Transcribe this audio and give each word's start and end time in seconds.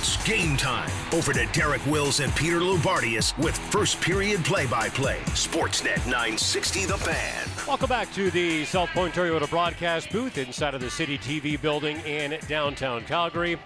It's 0.00 0.16
game 0.24 0.56
time. 0.56 0.88
Over 1.12 1.32
to 1.32 1.44
Derek 1.46 1.84
Wills 1.84 2.20
and 2.20 2.32
Peter 2.36 2.60
Loubardias 2.60 3.36
with 3.36 3.58
first 3.58 4.00
period 4.00 4.44
play 4.44 4.64
by 4.64 4.88
play. 4.90 5.18
Sportsnet 5.30 5.96
960 6.06 6.84
The 6.84 6.96
Fan. 6.96 7.48
Welcome 7.66 7.88
back 7.88 8.12
to 8.12 8.30
the 8.30 8.64
South 8.64 8.90
Point 8.90 9.12
Toyota 9.12 9.50
broadcast 9.50 10.12
booth 10.12 10.38
inside 10.38 10.74
of 10.74 10.80
the 10.80 10.88
City 10.88 11.18
TV 11.18 11.60
building 11.60 11.96
in 12.06 12.38
downtown 12.46 13.02
Calgary. 13.06 13.58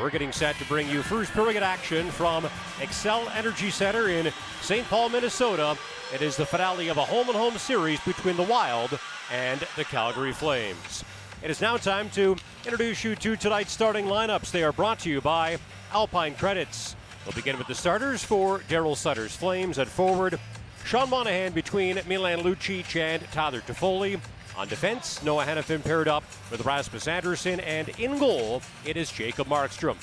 We're 0.00 0.08
getting 0.08 0.32
set 0.32 0.56
to 0.56 0.64
bring 0.64 0.88
you 0.88 1.02
first 1.02 1.32
period 1.32 1.62
action 1.62 2.10
from 2.10 2.44
Xcel 2.78 3.30
Energy 3.36 3.68
Center 3.68 4.08
in 4.08 4.32
St. 4.62 4.88
Paul, 4.88 5.10
Minnesota. 5.10 5.76
It 6.14 6.22
is 6.22 6.34
the 6.34 6.46
finale 6.46 6.88
of 6.88 6.96
a 6.96 7.04
home 7.04 7.28
and 7.28 7.36
home 7.36 7.58
series 7.58 8.00
between 8.06 8.38
the 8.38 8.42
Wild 8.42 8.98
and 9.30 9.60
the 9.76 9.84
Calgary 9.84 10.32
Flames. 10.32 11.04
It 11.42 11.50
is 11.50 11.60
now 11.60 11.76
time 11.76 12.08
to 12.10 12.36
introduce 12.64 13.04
you 13.04 13.14
to 13.16 13.36
tonight's 13.36 13.70
starting 13.70 14.06
lineups. 14.06 14.50
They 14.50 14.64
are 14.64 14.72
brought 14.72 15.00
to 15.00 15.10
you 15.10 15.20
by 15.20 15.58
Alpine 15.94 16.34
Credits. 16.34 16.96
We'll 17.24 17.34
begin 17.34 17.56
with 17.56 17.68
the 17.68 17.74
starters 17.74 18.24
for 18.24 18.58
Daryl 18.68 18.96
Sutter's 18.96 19.36
Flames 19.36 19.78
at 19.78 19.86
forward. 19.86 20.40
Sean 20.84 21.08
Monahan 21.08 21.52
between 21.52 22.00
Milan 22.08 22.40
Lucic 22.40 22.96
and 22.96 23.22
Tyler 23.30 23.60
Toffoli. 23.60 24.20
On 24.56 24.66
defense, 24.66 25.22
Noah 25.22 25.44
Hanifin 25.44 25.84
paired 25.84 26.08
up 26.08 26.24
with 26.50 26.64
Rasmus 26.66 27.06
Andersson, 27.06 27.60
and 27.60 27.88
in 28.00 28.18
goal, 28.18 28.60
it 28.84 28.96
is 28.96 29.10
Jacob 29.10 29.46
Markstrom. 29.46 29.96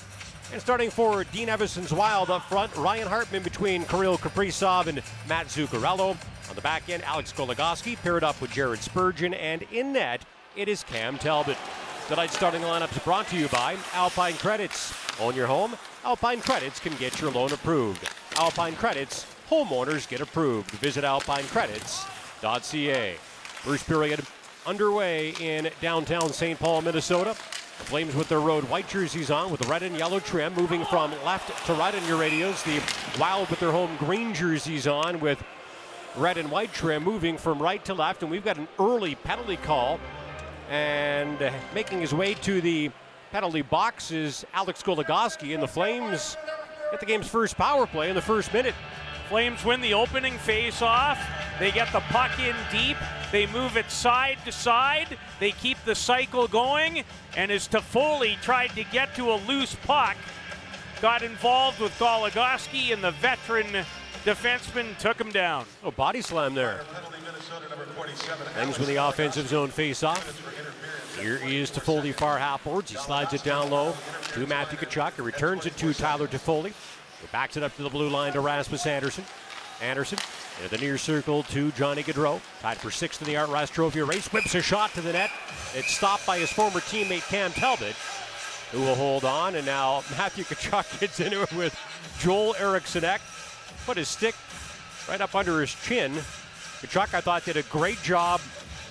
And 0.53 0.61
starting 0.61 0.89
for 0.89 1.25
Dean 1.25 1.49
Evason's 1.49 1.91
Wild 1.91 2.29
up 2.29 2.43
front, 2.43 2.73
Ryan 2.77 3.07
Hartman 3.07 3.43
between 3.43 3.83
Kirill 3.83 4.17
Kaprizov 4.17 4.87
and 4.87 5.01
Matt 5.27 5.47
Zuccarello. 5.47 6.15
On 6.49 6.55
the 6.55 6.61
back 6.61 6.89
end, 6.89 7.03
Alex 7.03 7.33
Goligoski 7.33 7.97
paired 7.97 8.23
up 8.23 8.39
with 8.39 8.51
Jared 8.51 8.79
Spurgeon, 8.79 9.33
and 9.33 9.63
in 9.73 9.91
net, 9.91 10.21
it 10.55 10.69
is 10.69 10.83
Cam 10.83 11.17
Talbot. 11.17 11.57
Tonight's 12.07 12.35
starting 12.35 12.61
lineup 12.61 12.91
is 12.95 13.03
brought 13.03 13.27
to 13.27 13.37
you 13.37 13.49
by 13.49 13.77
Alpine 13.93 14.35
Credits. 14.35 14.93
Own 15.21 15.35
your 15.35 15.45
home? 15.45 15.75
Alpine 16.03 16.41
Credits 16.41 16.79
can 16.79 16.95
get 16.95 17.21
your 17.21 17.29
loan 17.29 17.53
approved. 17.53 18.09
Alpine 18.37 18.75
Credits, 18.75 19.27
homeowners 19.49 20.09
get 20.09 20.19
approved. 20.19 20.71
Visit 20.71 21.03
alpinecredits.ca. 21.03 23.13
First 23.13 23.85
period 23.85 24.25
underway 24.65 25.35
in 25.39 25.69
downtown 25.79 26.33
St. 26.33 26.59
Paul, 26.59 26.81
Minnesota. 26.81 27.35
The 27.77 27.85
Flames 27.85 28.15
with 28.15 28.29
their 28.29 28.39
road 28.39 28.63
white 28.63 28.87
jerseys 28.87 29.29
on 29.29 29.51
with 29.51 29.63
red 29.67 29.83
and 29.83 29.95
yellow 29.95 30.19
trim, 30.19 30.55
moving 30.55 30.83
from 30.85 31.11
left 31.23 31.67
to 31.67 31.73
right 31.73 31.93
on 31.93 32.03
your 32.07 32.17
radios. 32.17 32.63
The 32.63 32.81
Wild 33.19 33.47
with 33.49 33.59
their 33.59 33.71
home 33.71 33.95
green 33.97 34.33
jerseys 34.33 34.87
on 34.87 35.19
with 35.19 35.43
red 36.15 36.39
and 36.39 36.49
white 36.49 36.73
trim, 36.73 37.03
moving 37.03 37.37
from 37.37 37.61
right 37.61 37.85
to 37.85 37.93
left. 37.93 38.23
And 38.23 38.31
we've 38.31 38.43
got 38.43 38.57
an 38.57 38.67
early 38.79 39.13
penalty 39.13 39.57
call. 39.57 39.99
And 40.69 41.37
making 41.75 42.01
his 42.01 42.13
way 42.13 42.33
to 42.35 42.61
the 42.61 42.89
penalty 43.31 43.61
box 43.61 44.11
is 44.11 44.45
Alex 44.53 44.83
Goligoski, 44.83 45.53
and 45.53 45.63
the 45.63 45.67
Flames 45.67 46.35
get 46.91 46.99
the 46.99 47.05
game's 47.05 47.27
first 47.27 47.57
power 47.57 47.87
play 47.87 48.09
in 48.09 48.15
the 48.15 48.21
first 48.21 48.53
minute. 48.53 48.75
Flames 49.29 49.63
win 49.63 49.79
the 49.79 49.93
opening 49.93 50.37
face-off. 50.39 51.17
They 51.57 51.71
get 51.71 51.91
the 51.93 52.01
puck 52.01 52.37
in 52.39 52.55
deep. 52.69 52.97
They 53.31 53.45
move 53.47 53.77
it 53.77 53.89
side 53.89 54.37
to 54.43 54.51
side. 54.51 55.17
They 55.39 55.51
keep 55.51 55.77
the 55.85 55.95
cycle 55.95 56.49
going. 56.49 57.03
And 57.37 57.49
as 57.49 57.69
Toffoli 57.69 58.39
tried 58.41 58.71
to 58.71 58.83
get 58.83 59.15
to 59.15 59.31
a 59.31 59.37
loose 59.47 59.75
puck, 59.85 60.17
got 61.01 61.23
involved 61.23 61.79
with 61.79 61.97
Goligoski, 61.97 62.91
and 62.91 63.01
the 63.01 63.11
veteran 63.11 63.85
defenseman 64.25 64.97
took 64.97 65.19
him 65.19 65.31
down. 65.31 65.65
Oh, 65.81 65.91
body 65.91 66.21
slam 66.21 66.53
there. 66.53 66.81
Things 68.55 68.77
with 68.77 68.89
the 68.89 68.97
offensive 68.97 69.47
zone 69.47 69.69
face-off. 69.69 70.19
Here 71.21 71.39
is 71.43 71.69
Toffoli 71.69 72.15
far 72.15 72.39
halfboards. 72.39 72.89
He 72.89 72.95
slides 72.95 73.33
it 73.33 73.43
down 73.43 73.69
low 73.69 73.93
to 74.33 74.47
Matthew 74.47 74.79
Tkachuk. 74.79 75.13
He 75.17 75.21
returns 75.21 75.67
it 75.67 75.77
to 75.77 75.93
Tyler 75.93 76.27
Toffoli. 76.27 76.73
He 77.21 77.27
backs 77.31 77.55
it 77.57 77.61
up 77.61 77.75
to 77.75 77.83
the 77.83 77.91
blue 77.91 78.09
line 78.09 78.33
to 78.33 78.39
Rasmus 78.39 78.87
Andersson. 78.87 79.23
Andersson 79.83 80.17
in 80.63 80.69
the 80.69 80.79
near 80.79 80.97
circle 80.97 81.43
to 81.43 81.71
Johnny 81.73 82.01
Gaudreau. 82.01 82.41
Tied 82.61 82.77
for 82.77 82.89
sixth 82.89 83.21
in 83.21 83.27
the 83.27 83.37
Art 83.37 83.49
Ross 83.49 83.69
Trophy 83.69 84.01
race. 84.01 84.33
Whips 84.33 84.55
a 84.55 84.63
shot 84.63 84.95
to 84.95 85.01
the 85.01 85.13
net. 85.13 85.29
It's 85.75 85.95
stopped 85.95 86.25
by 86.25 86.39
his 86.39 86.51
former 86.51 86.79
teammate 86.79 87.27
Cam 87.29 87.51
Talbot, 87.51 87.95
who 88.71 88.79
will 88.79 88.95
hold 88.95 89.23
on. 89.23 89.53
And 89.53 89.65
now 89.65 90.03
Matthew 90.17 90.43
Tkachuk 90.43 90.99
gets 91.01 91.19
into 91.19 91.43
it 91.43 91.53
with 91.53 91.79
Joel 92.17 92.55
Eriksson 92.57 93.03
Ek. 93.03 93.21
Put 93.85 93.97
his 93.97 94.07
stick 94.07 94.33
right 95.07 95.21
up 95.21 95.35
under 95.35 95.61
his 95.61 95.71
chin. 95.71 96.13
Tkachuk, 96.13 97.13
I 97.13 97.21
thought, 97.21 97.45
did 97.45 97.57
a 97.57 97.63
great 97.63 98.01
job 98.01 98.41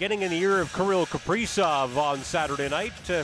getting 0.00 0.22
in 0.22 0.30
the 0.30 0.38
ear 0.38 0.60
of 0.60 0.72
Kirill 0.72 1.04
Kaprizov 1.04 1.94
on 1.98 2.20
Saturday 2.20 2.70
night 2.70 3.10
uh, 3.10 3.22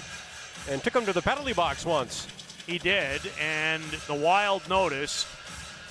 and 0.68 0.82
took 0.84 0.94
him 0.94 1.06
to 1.06 1.12
the 1.14 1.22
penalty 1.22 1.54
box 1.54 1.86
once. 1.86 2.28
He 2.66 2.76
did, 2.76 3.22
and 3.40 3.82
the 4.06 4.14
Wild 4.14 4.68
notice, 4.68 5.26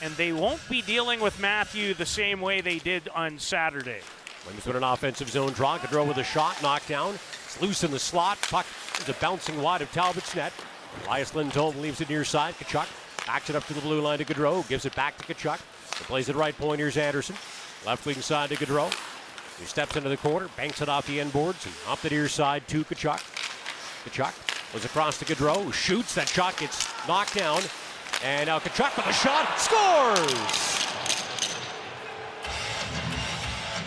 and 0.04 0.14
they 0.14 0.32
won't 0.32 0.62
be 0.70 0.84
dealing 0.84 1.22
with 1.22 1.40
Matthew 1.40 1.96
the 1.96 2.06
same 2.06 2.40
way 2.40 2.62
they 2.62 2.78
did 2.78 3.10
on 3.16 3.40
Saturday. 3.40 4.02
Flames 4.42 4.64
with 4.64 4.76
an 4.76 4.84
offensive 4.84 5.28
zone 5.28 5.54
draw. 5.54 5.80
Gaudreau 5.80 6.08
with 6.08 6.18
a 6.18 6.24
shot, 6.24 6.62
knocked 6.62 6.88
down. 6.88 7.16
It's 7.16 7.60
loose 7.60 7.84
in 7.84 7.90
the 7.90 7.98
slot. 7.98 8.38
Puck 8.44 8.68
is 9.00 9.10
a 9.10 9.14
bouncing 9.14 9.60
wide 9.64 9.82
of 9.82 9.92
Talbot's 9.92 10.36
net. 10.36 10.54
Elias 11.08 11.34
Lindholm 11.34 11.82
leaves 11.82 12.00
it 12.00 12.10
near 12.10 12.24
side. 12.24 12.54
Tkachuk 12.56 13.26
backs 13.26 13.50
it 13.50 13.56
up 13.56 13.66
to 13.66 13.74
the 13.74 13.82
blue 13.82 14.02
line 14.02 14.20
to 14.20 14.26
Gaudreau. 14.26 14.68
Gives 14.70 14.86
it 14.86 14.96
back 14.96 15.18
to 15.18 15.34
Tkachuk. 15.34 15.60
He 15.98 16.04
plays 16.04 16.30
it 16.30 16.36
right 16.36 16.56
point. 16.56 16.78
Here's 16.78 16.96
Andersson. 16.96 17.36
Left 17.88 18.06
wing 18.06 18.22
side 18.22 18.50
to 18.50 18.56
Gaudreau. 18.56 19.15
He 19.60 19.66
steps 19.66 19.96
into 19.96 20.10
the 20.10 20.18
corner, 20.18 20.50
banks 20.58 20.82
it 20.82 20.90
off 20.90 21.08
the 21.08 21.20
end 21.20 21.32
boards, 21.32 21.66
and 21.66 21.74
off 21.88 22.02
the 22.02 22.10
near 22.10 22.28
side 22.28 22.68
to 22.68 22.84
Tkachuk. 22.84 23.22
Tkachuk 24.06 24.74
was 24.74 24.84
across 24.84 25.18
to 25.20 25.26
Gaudreau, 25.26 25.74
shoots. 25.74 26.14
That 26.16 26.28
shot 26.28 26.58
gets 26.58 26.86
knocked 27.08 27.36
down. 27.36 27.62
And 28.24 28.48
now 28.48 28.60
Tkachuk 28.60 28.98
with 28.98 29.08
a 29.08 29.14
shot, 29.14 29.60
scores! 29.60 30.66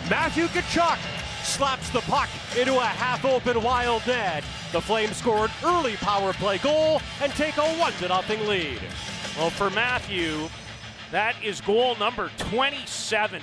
Matthew 0.09 0.47
Tkachuk 0.47 0.97
slaps 1.43 1.89
the 1.91 2.01
puck 2.01 2.29
into 2.57 2.77
a 2.77 2.83
half-open 2.83 3.61
wild 3.61 4.05
net. 4.07 4.43
The 4.71 4.81
Flames 4.81 5.17
score 5.17 5.45
an 5.45 5.51
early 5.63 5.95
power 5.97 6.33
play 6.33 6.57
goal 6.57 7.01
and 7.21 7.31
take 7.33 7.57
a 7.57 7.61
1-0 7.61 8.47
lead. 8.47 8.79
Well, 9.37 9.51
for 9.51 9.69
Matthew, 9.69 10.49
that 11.11 11.35
is 11.43 11.61
goal 11.61 11.95
number 11.95 12.29
27 12.37 13.41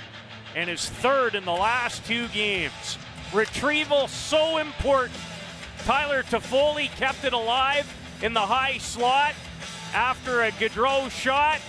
and 0.57 0.67
his 0.71 0.89
third 0.89 1.35
in 1.35 1.45
the 1.45 1.51
last 1.51 2.03
two 2.07 2.27
games. 2.29 2.97
Retrieval 3.31 4.07
so 4.07 4.57
important. 4.57 5.19
Tyler 5.85 6.23
Toffoli 6.23 6.87
kept 6.95 7.23
it 7.23 7.31
alive 7.31 7.87
in 8.23 8.33
the 8.33 8.39
high 8.39 8.79
slot 8.79 9.35
after 9.93 10.41
a 10.41 10.51
Gaudreau 10.53 11.11
shot. 11.11 11.61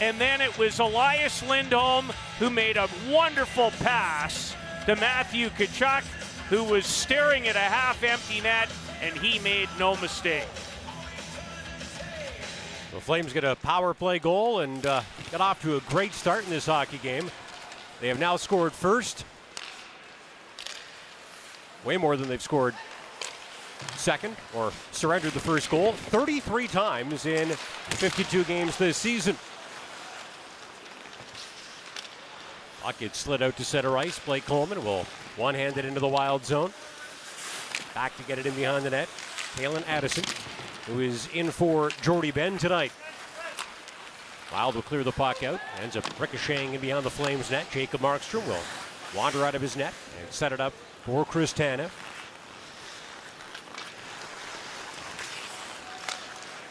And 0.00 0.18
then 0.18 0.40
it 0.40 0.56
was 0.56 0.78
Elias 0.78 1.46
Lindholm 1.46 2.10
who 2.38 2.48
made 2.48 2.78
a 2.78 2.88
wonderful 3.10 3.70
pass 3.80 4.56
to 4.86 4.96
Matthew 4.96 5.50
Tkachuk, 5.50 6.02
who 6.48 6.64
was 6.64 6.86
staring 6.86 7.48
at 7.48 7.54
a 7.54 7.58
half 7.58 8.02
empty 8.02 8.40
net, 8.40 8.70
and 9.02 9.14
he 9.18 9.40
made 9.40 9.68
no 9.78 9.94
mistake. 9.96 10.48
The 12.92 13.00
Flames 13.00 13.34
get 13.34 13.44
a 13.44 13.56
power 13.56 13.92
play 13.92 14.18
goal 14.18 14.60
and 14.60 14.84
uh, 14.86 15.02
got 15.30 15.42
off 15.42 15.60
to 15.62 15.76
a 15.76 15.80
great 15.80 16.14
start 16.14 16.44
in 16.44 16.50
this 16.50 16.64
hockey 16.64 16.98
game. 16.98 17.30
They 18.02 18.08
have 18.08 18.18
now 18.18 18.36
scored 18.36 18.72
first. 18.72 19.24
Way 21.84 21.96
more 21.98 22.16
than 22.16 22.28
they've 22.28 22.42
scored 22.42 22.74
second 23.94 24.36
or 24.56 24.72
surrendered 24.90 25.34
the 25.34 25.40
first 25.40 25.70
goal 25.70 25.92
33 25.92 26.66
times 26.66 27.26
in 27.26 27.48
52 27.50 28.42
games 28.42 28.76
this 28.76 28.96
season. 28.96 29.36
Puck 32.82 32.98
gets 32.98 33.18
slid 33.18 33.40
out 33.40 33.56
to 33.56 33.64
center 33.64 33.96
ice. 33.96 34.18
Blake 34.18 34.46
Coleman 34.46 34.84
will 34.84 35.04
one 35.36 35.54
hand 35.54 35.78
it 35.78 35.84
into 35.84 36.00
the 36.00 36.08
wild 36.08 36.44
zone. 36.44 36.72
Back 37.94 38.16
to 38.16 38.24
get 38.24 38.40
it 38.40 38.46
in 38.46 38.54
behind 38.54 38.84
the 38.84 38.90
net. 38.90 39.08
Calen 39.54 39.86
Addison, 39.86 40.24
who 40.88 40.98
is 40.98 41.28
in 41.32 41.52
for 41.52 41.90
Jordie 42.02 42.32
Benn 42.32 42.58
tonight. 42.58 42.90
Wild 44.52 44.74
will 44.74 44.82
clear 44.82 45.02
the 45.02 45.12
puck 45.12 45.42
out. 45.42 45.60
Ends 45.80 45.96
up 45.96 46.20
ricocheting 46.20 46.74
in 46.74 46.80
behind 46.80 47.04
the 47.04 47.10
Flames 47.10 47.50
net. 47.50 47.66
Jacob 47.70 48.00
Markstrom 48.00 48.46
will 48.46 48.60
wander 49.16 49.44
out 49.44 49.54
of 49.54 49.62
his 49.62 49.76
net 49.76 49.94
and 50.20 50.30
set 50.30 50.52
it 50.52 50.60
up 50.60 50.72
for 51.04 51.24
Chris 51.24 51.52
Tanev. 51.52 51.90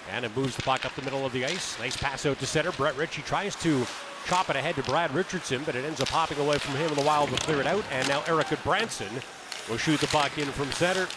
Tanev 0.08 0.36
moves 0.36 0.56
the 0.56 0.62
puck 0.62 0.86
up 0.86 0.94
the 0.96 1.02
middle 1.02 1.26
of 1.26 1.32
the 1.32 1.46
ice. 1.46 1.80
Nice 1.80 1.98
pass 1.98 2.26
out 2.26 2.38
to 2.40 2.46
center. 2.46 2.72
Brett 2.74 2.96
Ritchie 2.98 3.24
tries 3.24 3.56
to 3.58 3.86
chop 4.26 4.50
it 4.50 4.56
ahead 4.56 4.76
to 4.76 4.84
Brad 4.84 5.14
Richardson, 5.16 5.64
but 5.66 5.76
it 5.76 5.86
ends 5.86 6.02
up 6.02 6.10
hopping 6.10 6.38
away 6.38 6.58
from 6.58 6.76
him, 6.76 6.88
and 6.88 6.98
the 6.98 7.06
Wild 7.06 7.32
will 7.32 7.38
clear 7.40 7.62
it 7.62 7.68
out. 7.68 7.84
And 7.92 8.08
now 8.08 8.22
Erik 8.28 8.48
Gudbranson 8.48 9.10
will 9.70 9.78
shoot 9.78 10.00
the 10.00 10.08
puck 10.08 10.38
in 10.38 10.46
from 10.46 10.72
center. 10.74 11.08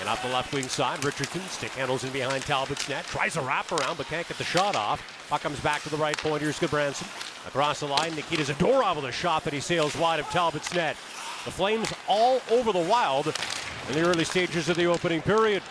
And 0.00 0.08
off 0.08 0.22
the 0.22 0.28
left 0.28 0.52
wing 0.52 0.68
side, 0.68 1.04
Richardson 1.04 1.42
stick 1.42 1.72
handles 1.72 2.04
in 2.04 2.10
behind 2.10 2.44
Talbot's 2.44 2.88
net. 2.88 3.04
Tries 3.04 3.36
a 3.36 3.42
wrap 3.42 3.70
around, 3.72 3.98
but 3.98 4.06
can't 4.06 4.26
get 4.26 4.38
the 4.38 4.44
shot 4.44 4.74
off. 4.74 5.02
Puck 5.28 5.42
comes 5.42 5.60
back 5.60 5.82
to 5.82 5.90
the 5.90 5.96
right 5.96 6.16
point. 6.16 6.40
Here's 6.40 6.58
Gudbranson. 6.58 7.06
Across 7.46 7.80
the 7.80 7.86
line, 7.86 8.14
Nikita 8.14 8.44
Zadorov 8.44 8.96
with 8.96 9.04
a 9.04 9.12
shot 9.12 9.44
that 9.44 9.52
he 9.52 9.60
sails 9.60 9.94
wide 9.96 10.20
of 10.20 10.26
Talbot's 10.26 10.72
net. 10.74 10.96
The 11.44 11.50
Flames 11.50 11.92
all 12.08 12.40
over 12.50 12.72
the 12.72 12.78
Wild 12.78 13.26
in 13.88 13.94
the 13.94 14.00
early 14.00 14.24
stages 14.24 14.70
of 14.70 14.76
the 14.76 14.86
opening 14.86 15.20
period. 15.20 15.62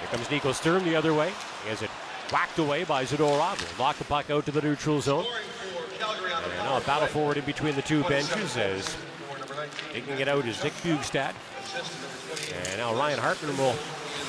Here 0.00 0.08
comes 0.10 0.30
Nico 0.30 0.52
Sturm 0.52 0.84
the 0.84 0.94
other 0.94 1.14
way. 1.14 1.32
He 1.64 1.70
has 1.70 1.80
it 1.80 1.90
whacked 2.30 2.58
away 2.58 2.84
by 2.84 3.04
Zadorov. 3.04 3.78
Lock 3.78 3.96
the 3.96 4.04
puck 4.04 4.30
out 4.30 4.44
to 4.44 4.52
the 4.52 4.60
neutral 4.60 5.00
zone. 5.00 5.24
And 5.24 6.52
now 6.58 6.76
a 6.76 6.80
battle 6.82 7.08
forward 7.08 7.38
in 7.38 7.44
between 7.44 7.74
the 7.74 7.82
two 7.82 8.02
benches 8.04 8.58
as 8.58 8.94
taking 9.92 10.18
it 10.18 10.28
out 10.28 10.46
is 10.46 10.62
Nick 10.62 10.74
Bjugstad. 10.82 11.32
And 12.68 12.78
now 12.78 12.94
Ryan 12.94 13.20
Hartman 13.20 13.56
will 13.56 13.74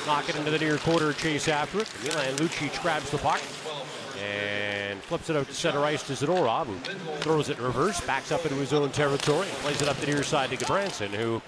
knock 0.06 0.28
it 0.30 0.36
into 0.36 0.50
the 0.50 0.58
near 0.58 0.78
quarter, 0.78 1.12
chase 1.12 1.48
after 1.48 1.80
it. 1.80 1.90
Milan 2.02 2.34
Lucic 2.36 2.80
grabs 2.82 3.10
the 3.10 3.18
puck 3.18 3.40
and 4.22 5.00
flips 5.02 5.30
it 5.30 5.36
out 5.36 5.46
to 5.46 5.54
center 5.54 5.80
ice 5.80 6.02
to 6.04 6.12
Zadorov, 6.12 6.66
who 6.66 6.76
throws 7.20 7.48
it 7.48 7.58
in 7.58 7.64
reverse, 7.64 8.00
backs 8.02 8.32
up 8.32 8.44
into 8.44 8.56
his 8.56 8.72
own 8.72 8.90
territory, 8.90 9.48
and 9.48 9.56
plays 9.58 9.82
it 9.82 9.88
up 9.88 9.96
the 9.96 10.06
near 10.06 10.22
side 10.22 10.50
to 10.50 10.56
Gudbranson, 10.56 11.08
who 11.08 11.42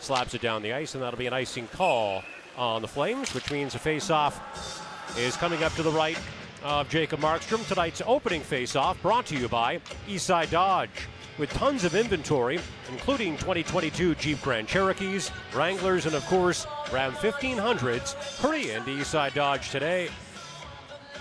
slaps 0.00 0.34
it 0.34 0.40
down 0.40 0.62
the 0.62 0.72
ice, 0.72 0.94
and 0.94 1.02
that'll 1.02 1.18
be 1.18 1.26
an 1.26 1.32
icing 1.32 1.66
call 1.68 2.22
on 2.56 2.82
the 2.82 2.88
Flames, 2.88 3.34
which 3.34 3.50
means 3.50 3.74
a 3.74 3.78
face-off 3.78 5.16
is 5.18 5.36
coming 5.36 5.62
up 5.62 5.72
to 5.74 5.82
the 5.82 5.90
right 5.90 6.18
of 6.62 6.88
Jacob 6.88 7.20
Markstrom. 7.20 7.66
Tonight's 7.66 8.02
opening 8.06 8.42
face-off 8.42 9.00
brought 9.02 9.26
to 9.26 9.36
you 9.36 9.48
by 9.48 9.80
Eastside 10.08 10.50
Dodge. 10.50 11.08
With 11.38 11.50
tons 11.54 11.84
of 11.84 11.94
inventory, 11.94 12.60
including 12.90 13.36
2022 13.38 14.14
Jeep 14.16 14.42
Grand 14.42 14.68
Cherokees, 14.68 15.30
Wranglers, 15.54 16.04
and 16.04 16.14
of 16.14 16.26
course, 16.26 16.66
Ram 16.92 17.12
1500s, 17.12 18.12
hurry 18.40 18.72
into 18.72 18.90
Eastside 18.90 19.32
Dodge 19.32 19.70
today. 19.70 20.10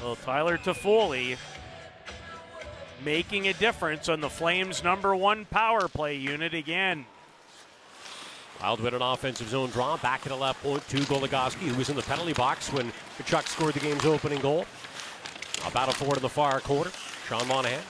Well, 0.02 0.16
Tyler 0.16 0.58
Toffoli 0.58 1.38
making 3.04 3.48
a 3.48 3.54
difference 3.54 4.10
on 4.10 4.22
the 4.22 4.30
Flames' 4.30 4.84
number 4.84 5.16
one 5.16 5.46
power 5.46 5.88
play 5.88 6.16
unit 6.16 6.54
again. 6.54 7.06
Wild 8.62 8.82
with 8.82 8.94
an 8.94 9.02
offensive 9.02 9.50
zone 9.50 9.70
draw. 9.70 9.98
Back 9.98 10.22
at 10.26 10.30
the 10.30 10.36
left 10.36 10.62
point 10.64 10.88
to 10.90 10.98
Goligoski, 10.98 11.68
who 11.68 11.78
was 11.78 11.90
in 11.90 11.96
the 11.96 12.02
penalty 12.02 12.34
box 12.34 12.72
when 12.72 12.92
Tkachuk 13.18 13.48
scored 13.48 13.74
the 13.74 13.80
game's 13.80 14.06
opening 14.06 14.40
goal. 14.42 14.66
A 15.66 15.72
battle 15.72 15.94
forward 15.94 16.18
in 16.18 16.24
the 16.24 16.30
far 16.30 16.60
quarter. 16.60 16.92
Sean 17.28 17.48
Monahan 17.48 17.82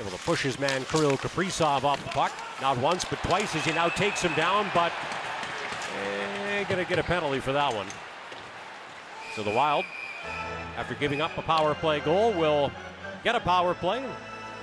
able 0.00 0.10
to 0.10 0.18
push 0.24 0.42
his 0.42 0.58
man 0.58 0.84
Kirill 0.86 1.16
Kaprizov 1.16 1.84
off 1.84 2.02
the 2.02 2.10
puck. 2.10 2.32
Not 2.60 2.78
once, 2.78 3.04
but 3.04 3.22
twice 3.22 3.54
as 3.54 3.64
he 3.64 3.72
now 3.72 3.88
takes 3.88 4.22
him 4.22 4.34
down, 4.34 4.70
but 4.74 4.92
eh, 6.02 6.64
going 6.64 6.82
to 6.82 6.88
get 6.88 6.98
a 6.98 7.02
penalty 7.02 7.40
for 7.40 7.52
that 7.52 7.72
one. 7.72 7.86
So 9.36 9.42
the 9.42 9.50
Wild, 9.50 9.84
after 10.76 10.94
giving 10.94 11.20
up 11.20 11.36
a 11.38 11.42
power 11.42 11.74
play 11.74 12.00
goal, 12.00 12.32
will 12.32 12.70
get 13.22 13.34
a 13.34 13.40
power 13.40 13.74
play 13.74 14.04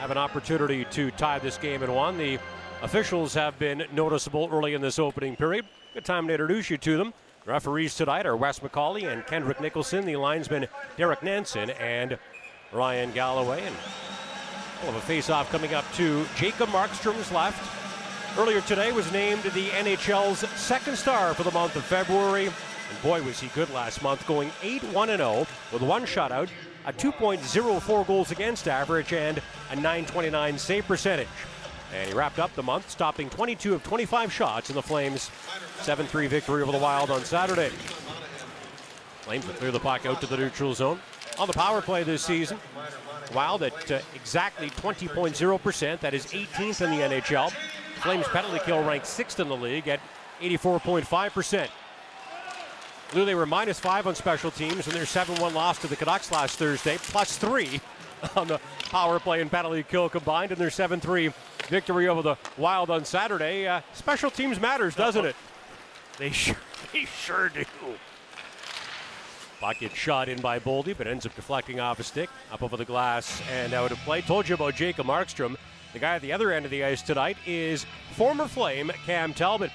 have 0.02 0.10
an 0.10 0.18
opportunity 0.18 0.84
to 0.86 1.12
tie 1.12 1.38
this 1.38 1.60
game 1.60 1.84
in 1.84 1.94
one. 1.94 2.18
The 2.18 2.40
officials 2.82 3.36
have 3.36 3.60
been 3.60 3.84
noticeable 3.94 4.50
early 4.52 4.74
in 4.74 4.82
this 4.82 4.98
opening 4.98 5.36
period. 5.36 5.64
Good 5.94 6.06
time 6.06 6.26
to 6.26 6.34
introduce 6.34 6.72
you 6.72 6.80
to 6.80 6.98
them. 6.98 7.14
Referees 7.46 7.94
tonight 7.94 8.26
are 8.26 8.36
Wes 8.36 8.58
McCauley 8.62 9.14
and 9.14 9.24
Kendrick 9.28 9.62
Nicholson. 9.62 10.04
The 10.04 10.16
linesman 10.16 10.66
Derek 10.98 11.22
Nansen 11.22 11.70
and 11.70 12.18
Ryan 12.74 13.12
Galloway. 13.12 13.64
And 13.64 13.76
we'll 14.82 14.94
have 14.94 15.04
a 15.04 15.06
face-off 15.06 15.52
coming 15.52 15.76
up 15.76 15.86
to 15.94 16.26
Jacob 16.36 16.70
Markstrom's 16.70 17.32
left. 17.32 17.62
Earlier 18.40 18.62
today 18.62 18.92
was 18.92 19.12
named 19.12 19.44
the 19.44 19.68
NHL's 19.68 20.40
second 20.60 20.98
star 20.98 21.36
for 21.36 21.44
the 21.44 21.52
month 21.52 21.76
of 21.76 21.84
February. 21.84 22.50
Boy, 23.04 23.24
was 23.24 23.40
he 23.40 23.48
good 23.50 23.70
last 23.72 24.04
month, 24.04 24.28
going 24.28 24.52
8 24.62 24.84
1 24.84 25.08
0 25.08 25.48
with 25.74 25.82
one 25.82 26.04
shutout, 26.04 26.50
a 26.86 26.94
2.04 26.94 28.06
goals 28.06 28.30
against 28.30 28.68
average, 28.68 29.12
and 29.12 29.42
a 29.72 29.76
929 29.76 30.58
save 30.60 30.86
percentage. 30.86 31.28
And 31.96 32.08
he 32.08 32.14
wrapped 32.14 32.38
up 32.38 32.54
the 32.54 32.62
month, 32.62 32.90
stopping 32.92 33.30
22 33.30 33.74
of 33.74 33.84
25 33.84 34.32
shots 34.32 34.70
in 34.70 34.76
the 34.76 34.84
Flames' 34.84 35.32
7 35.82 36.06
3 36.06 36.28
victory 36.28 36.62
over 36.62 36.72
the 36.72 36.78
Wild 36.78 37.10
on 37.10 37.26
Saturday. 37.26 37.70
Flames 39.22 39.48
will 39.48 39.56
clear 39.56 39.72
the 39.72 39.80
puck 39.80 40.06
out 40.06 40.22
to 40.22 40.28
the 40.28 40.38
neutral 40.38 40.74
zone. 40.76 41.00
On 41.40 41.48
the 41.48 41.54
power 41.54 41.82
play 41.82 42.04
this 42.04 42.24
season, 42.24 42.60
Wild 43.34 43.64
at 43.64 43.92
uh, 43.92 44.00
exactly 44.14 44.70
20.0%, 44.70 46.00
that 46.02 46.14
is 46.14 46.28
18th 46.28 46.82
in 46.82 46.92
the 46.92 47.16
NHL. 47.16 47.52
Flames 47.96 48.28
penalty 48.28 48.60
kill 48.64 48.84
ranked 48.84 49.08
sixth 49.08 49.40
in 49.40 49.48
the 49.48 49.56
league 49.56 49.88
at 49.88 50.00
84.5%. 50.42 51.68
Lou, 53.14 53.26
they 53.26 53.36
were 53.36 53.46
minus 53.46 53.80
five 53.80 54.08
on 54.08 54.16
special 54.16 54.52
teams 54.52 54.88
in 54.88 54.94
their 54.94 55.06
7 55.06 55.36
1 55.36 55.54
loss 55.54 55.78
to 55.80 55.88
the 55.88 55.96
Canucks 55.96 56.32
last 56.32 56.58
Thursday, 56.58 56.98
plus 56.98 57.38
three 57.38 57.82
on 58.36 58.48
the 58.48 58.60
power 58.90 59.20
play 59.20 59.42
and 59.42 59.52
penalty 59.52 59.84
kill 59.84 60.08
combined 60.08 60.52
in 60.52 60.58
their 60.58 60.70
7 60.70 61.00
3 61.00 61.34
victory 61.68 62.08
over 62.08 62.22
the 62.22 62.38
Wild 62.58 62.90
on 62.90 63.04
Saturday. 63.04 63.68
Uh, 63.68 63.82
special 63.94 64.32
teams 64.32 64.60
matters, 64.60 64.96
doesn't 64.96 65.26
it? 65.26 65.36
They 66.18 66.30
sure, 66.30 66.56
they 66.94 67.06
sure 67.06 67.50
do. 67.50 67.66
Puck 69.60 69.80
gets 69.80 69.96
shot 69.96 70.30
in 70.30 70.42
by 70.42 70.58
Boldy, 70.58 70.98
but 70.98 71.06
ends 71.06 71.26
up 71.26 71.36
deflecting 71.36 71.80
off 71.80 72.00
a 72.00 72.04
stick, 72.04 72.30
up 72.52 72.64
over 72.64 72.78
the 72.78 72.86
glass, 72.86 73.42
and 73.52 73.74
out 73.74 73.92
of 73.92 73.98
play. 74.00 74.22
Told 74.22 74.48
you 74.48 74.56
about 74.56 74.76
Jacob 74.76 75.06
Markstrom. 75.06 75.56
The 75.94 76.00
guy 76.00 76.16
at 76.16 76.22
the 76.22 76.32
other 76.32 76.52
end 76.52 76.66
of 76.66 76.72
the 76.72 76.84
ice 76.84 77.02
tonight 77.02 77.38
is 77.46 77.86
former 78.14 78.48
Flame 78.48 78.92
Cam 79.06 79.34
Talbot. 79.34 79.70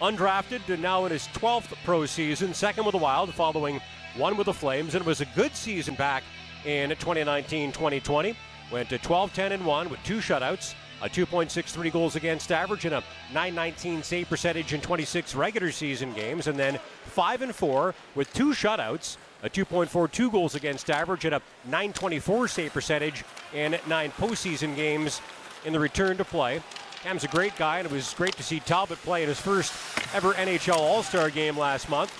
Undrafted 0.00 0.66
and 0.70 0.82
now 0.82 1.04
in 1.04 1.12
his 1.12 1.28
12th 1.28 1.74
pro 1.84 2.06
season, 2.06 2.54
second 2.54 2.86
with 2.86 2.92
the 2.92 2.98
Wild, 2.98 3.34
following 3.34 3.80
one 4.16 4.34
with 4.36 4.46
the 4.46 4.54
Flames. 4.54 4.94
And 4.94 5.04
it 5.04 5.06
was 5.06 5.20
a 5.20 5.26
good 5.36 5.54
season 5.54 5.94
back 5.94 6.22
in 6.64 6.88
2019 6.88 7.70
2020. 7.70 8.34
Went 8.72 8.88
to 8.88 8.98
12 8.98 9.34
10 9.34 9.52
and 9.52 9.66
1 9.66 9.90
with 9.90 10.02
two 10.02 10.18
shutouts, 10.18 10.74
a 11.02 11.08
2.63 11.08 11.92
goals 11.92 12.16
against 12.16 12.50
average, 12.50 12.86
and 12.86 12.94
a 12.94 13.04
919 13.34 14.02
save 14.02 14.28
percentage 14.28 14.72
in 14.72 14.80
26 14.80 15.34
regular 15.34 15.70
season 15.70 16.14
games. 16.14 16.46
And 16.46 16.58
then 16.58 16.78
5 17.04 17.42
and 17.42 17.54
4 17.54 17.94
with 18.14 18.32
two 18.32 18.50
shutouts, 18.50 19.18
a 19.42 19.50
2.42 19.50 20.32
goals 20.32 20.54
against 20.54 20.88
average, 20.88 21.26
and 21.26 21.34
a 21.34 21.42
924 21.66 22.48
save 22.48 22.72
percentage 22.72 23.22
in 23.52 23.76
nine 23.86 24.12
postseason 24.12 24.74
games 24.74 25.20
in 25.66 25.74
the 25.74 25.80
return 25.80 26.16
to 26.16 26.24
play. 26.24 26.62
Cam's 27.02 27.24
a 27.24 27.28
great 27.28 27.56
guy, 27.56 27.78
and 27.78 27.86
it 27.86 27.92
was 27.92 28.12
great 28.12 28.36
to 28.36 28.42
see 28.42 28.60
Talbot 28.60 28.98
play 28.98 29.22
in 29.22 29.28
his 29.28 29.40
first 29.40 29.72
ever 30.14 30.34
NHL 30.34 30.76
All 30.76 31.02
Star 31.02 31.30
game 31.30 31.56
last 31.56 31.88
month. 31.88 32.12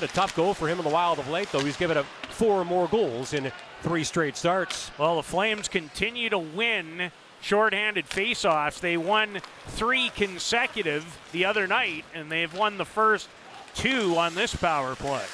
Been 0.00 0.08
a 0.08 0.12
tough 0.12 0.34
goal 0.34 0.54
for 0.54 0.68
him 0.68 0.78
in 0.78 0.84
the 0.84 0.90
Wild 0.90 1.20
of 1.20 1.28
late, 1.28 1.50
though. 1.52 1.60
He's 1.60 1.76
given 1.76 1.96
up 1.96 2.04
four 2.28 2.64
more 2.64 2.88
goals 2.88 3.32
in 3.32 3.52
three 3.82 4.02
straight 4.02 4.36
starts. 4.36 4.90
Well, 4.98 5.16
the 5.16 5.22
Flames 5.22 5.68
continue 5.68 6.30
to 6.30 6.38
win 6.38 7.12
shorthanded 7.40 8.06
faceoffs. 8.06 8.80
They 8.80 8.96
won 8.96 9.40
three 9.68 10.10
consecutive 10.10 11.18
the 11.30 11.44
other 11.44 11.68
night, 11.68 12.04
and 12.12 12.30
they've 12.30 12.52
won 12.52 12.76
the 12.76 12.84
first 12.84 13.28
two 13.74 14.16
on 14.16 14.34
this 14.34 14.52
power 14.52 14.96
play. 14.96 15.24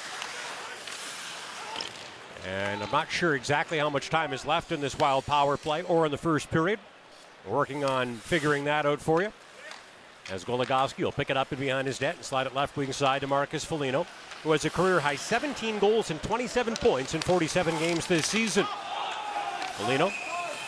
And 2.46 2.82
I'm 2.82 2.90
not 2.90 3.10
sure 3.10 3.34
exactly 3.34 3.78
how 3.78 3.88
much 3.88 4.10
time 4.10 4.34
is 4.34 4.44
left 4.44 4.72
in 4.72 4.82
this 4.82 4.98
Wild 4.98 5.24
power 5.24 5.56
play 5.56 5.82
or 5.84 6.04
in 6.04 6.12
the 6.12 6.18
first 6.18 6.50
period. 6.50 6.78
We're 7.46 7.56
working 7.56 7.84
on 7.84 8.14
figuring 8.16 8.64
that 8.64 8.86
out 8.86 9.00
for 9.00 9.22
you. 9.22 9.32
As 10.30 10.44
Goligoski 10.44 11.04
will 11.04 11.12
pick 11.12 11.28
it 11.28 11.36
up 11.36 11.52
and 11.52 11.60
behind 11.60 11.86
his 11.86 12.00
net 12.00 12.16
and 12.16 12.24
slide 12.24 12.46
it 12.46 12.54
left 12.54 12.76
wing 12.76 12.92
side 12.92 13.20
to 13.20 13.26
Marcus 13.26 13.64
Foligno, 13.64 14.06
who 14.42 14.52
has 14.52 14.64
a 14.64 14.70
career 14.70 15.00
high 15.00 15.16
17 15.16 15.78
goals 15.78 16.10
and 16.10 16.22
27 16.22 16.74
points 16.76 17.14
in 17.14 17.20
47 17.20 17.78
games 17.78 18.06
this 18.06 18.26
season. 18.26 18.66
Foligno 19.72 20.10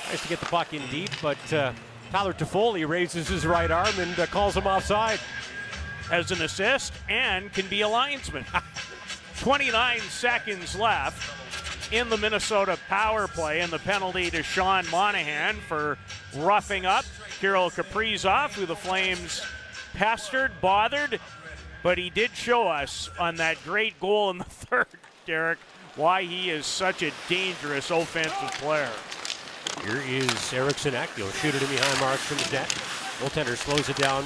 tries 0.07 0.21
to 0.21 0.29
get 0.29 0.41
the 0.41 0.47
puck 0.47 0.75
in 0.75 0.87
deep, 0.89 1.11
but 1.23 1.53
uh, 1.53 1.73
Tyler 2.13 2.35
Toffoli 2.35 2.87
raises 2.87 3.29
his 3.29 3.47
right 3.47 3.71
arm 3.71 3.99
and 3.99 4.19
uh, 4.19 4.27
calls 4.27 4.57
him 4.57 4.67
offside. 4.67 5.19
As 6.13 6.31
an 6.31 6.43
assist 6.43 6.93
and 7.09 7.53
can 7.53 7.67
be 7.67 7.81
a 7.81 7.89
linesman. 7.89 8.45
29 9.41 10.01
seconds 10.01 10.77
left 10.77 11.46
in 11.93 12.09
the 12.09 12.17
Minnesota 12.17 12.79
power 12.89 13.29
play, 13.29 13.61
and 13.61 13.73
the 13.73 13.79
penalty 13.79 14.31
to 14.31 14.43
Sean 14.43 14.85
Monahan 14.91 15.57
for 15.57 15.99
roughing 16.37 16.87
up 16.87 17.05
Kirill 17.41 17.71
Kaprizov, 17.71 18.53
who 18.55 18.67
the 18.67 18.77
Flames 18.77 19.43
pestered, 19.95 20.53
bothered, 20.61 21.21
but 21.83 21.99
he 21.99 22.11
did 22.11 22.31
show 22.35 22.67
us 22.69 23.09
on 23.19 23.37
that 23.37 23.63
great 23.65 23.99
goal 24.01 24.31
in 24.31 24.39
the 24.39 24.45
third, 24.49 24.87
Derek, 25.27 25.59
why 25.97 26.23
he 26.23 26.51
is 26.51 26.67
such 26.67 27.03
a 27.03 27.13
dangerous 27.29 27.91
offensive 27.91 28.53
player. 28.59 28.91
Here 29.85 30.03
is 30.07 30.53
Eriksson 30.53 30.95
Ek. 30.95 31.11
He'll 31.17 31.31
shoot 31.31 31.55
it 31.55 31.63
in 31.63 31.69
behind 31.69 31.99
Markstrom's 31.99 32.51
net. 32.53 32.69
Goaltender 33.21 33.57
slows 33.57 33.89
it 33.89 33.97
down. 33.97 34.25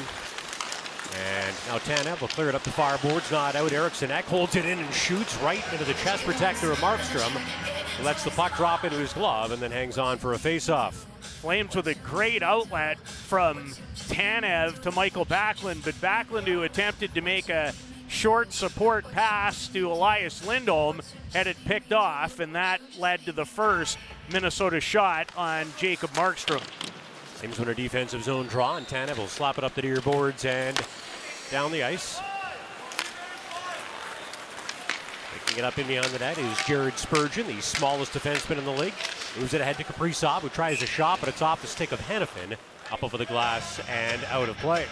And 1.16 1.56
now 1.66 1.78
Tanev 1.78 2.20
will 2.20 2.28
clear 2.28 2.48
it 2.48 2.54
up 2.54 2.62
the 2.62 2.70
far 2.70 2.98
boards, 2.98 3.30
not 3.30 3.56
out. 3.56 3.72
Eriksson 3.72 4.10
Ek 4.10 4.24
holds 4.26 4.56
it 4.56 4.64
in 4.64 4.78
and 4.78 4.94
shoots 4.94 5.36
right 5.38 5.64
into 5.72 5.84
the 5.84 5.94
chest 5.94 6.24
protector 6.24 6.70
of 6.70 6.78
Markstrom. 6.78 7.32
Lets 8.04 8.24
the 8.24 8.30
puck 8.30 8.56
drop 8.56 8.84
into 8.84 8.96
his 8.96 9.12
glove 9.12 9.50
and 9.50 9.60
then 9.60 9.70
hangs 9.70 9.98
on 9.98 10.18
for 10.18 10.32
a 10.34 10.38
faceoff. 10.38 10.92
Flames 11.20 11.74
with 11.74 11.88
a 11.88 11.94
great 11.96 12.42
outlet 12.42 12.98
from 12.98 13.74
Tanev 13.94 14.80
to 14.82 14.92
Michael 14.92 15.26
Backlund, 15.26 15.84
but 15.84 15.94
Backlund, 15.96 16.46
who 16.46 16.62
attempted 16.62 17.14
to 17.14 17.20
make 17.20 17.48
a 17.48 17.74
short 18.08 18.52
support 18.52 19.10
pass 19.12 19.68
to 19.68 19.90
Elias 19.90 20.46
Lindholm, 20.46 21.00
had 21.32 21.46
it 21.46 21.56
picked 21.64 21.92
off, 21.92 22.40
and 22.40 22.54
that 22.54 22.80
led 22.98 23.24
to 23.24 23.32
the 23.32 23.44
first 23.44 23.98
Minnesota 24.32 24.80
shot 24.80 25.30
on 25.36 25.66
Jacob 25.76 26.10
Markstrom. 26.10 26.62
Flames 27.40 27.58
win 27.58 27.68
a 27.70 27.74
defensive 27.74 28.22
zone 28.22 28.46
draw, 28.48 28.76
and 28.76 28.86
Tanev 28.86 29.16
will 29.16 29.26
slap 29.26 29.56
it 29.56 29.64
up 29.64 29.74
the 29.74 29.80
near 29.80 30.02
boards 30.02 30.44
and 30.44 30.78
down 31.50 31.72
the 31.72 31.82
ice. 31.82 32.20
Picking 35.32 35.60
it 35.60 35.64
up 35.64 35.78
in 35.78 35.86
behind 35.86 36.12
the 36.12 36.18
net 36.18 36.36
is 36.36 36.62
Jared 36.66 36.98
Spurgeon, 36.98 37.46
the 37.46 37.62
smallest 37.62 38.12
defenseman 38.12 38.58
in 38.58 38.66
the 38.66 38.72
league. 38.72 38.92
Moves 39.38 39.54
it 39.54 39.62
ahead 39.62 39.78
to 39.78 39.84
Kaprizov, 39.84 40.42
who 40.42 40.50
tries 40.50 40.82
a 40.82 40.86
shot, 40.86 41.18
but 41.18 41.30
it's 41.30 41.40
off 41.40 41.62
the 41.62 41.66
stick 41.66 41.92
of 41.92 42.00
Hanifin, 42.00 42.58
up 42.92 43.02
over 43.02 43.16
the 43.16 43.24
glass 43.24 43.80
and 43.88 44.22
out 44.24 44.50
of 44.50 44.58
play. 44.58 44.84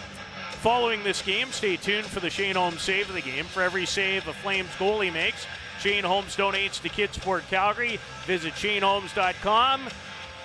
Following 0.63 1.03
this 1.03 1.21
game, 1.21 1.51
stay 1.51 1.75
tuned 1.77 2.07
for 2.07 2.19
the 2.19 2.31
Shane 2.31 2.55
Homes 2.55 2.81
save 2.81 3.09
of 3.09 3.15
the 3.15 3.21
game. 3.21 3.45
For 3.45 3.61
every 3.61 3.85
save 3.85 4.27
a 4.27 4.33
Flames 4.33 4.69
goalie 4.79 5.13
makes, 5.13 5.45
Shane 5.79 6.03
Homes 6.03 6.35
donates 6.35 6.81
to 6.81 6.89
Kidsport 6.89 7.43
Calgary. 7.43 7.99
Visit 8.25 8.53
ShaneHomes.com. 8.53 9.81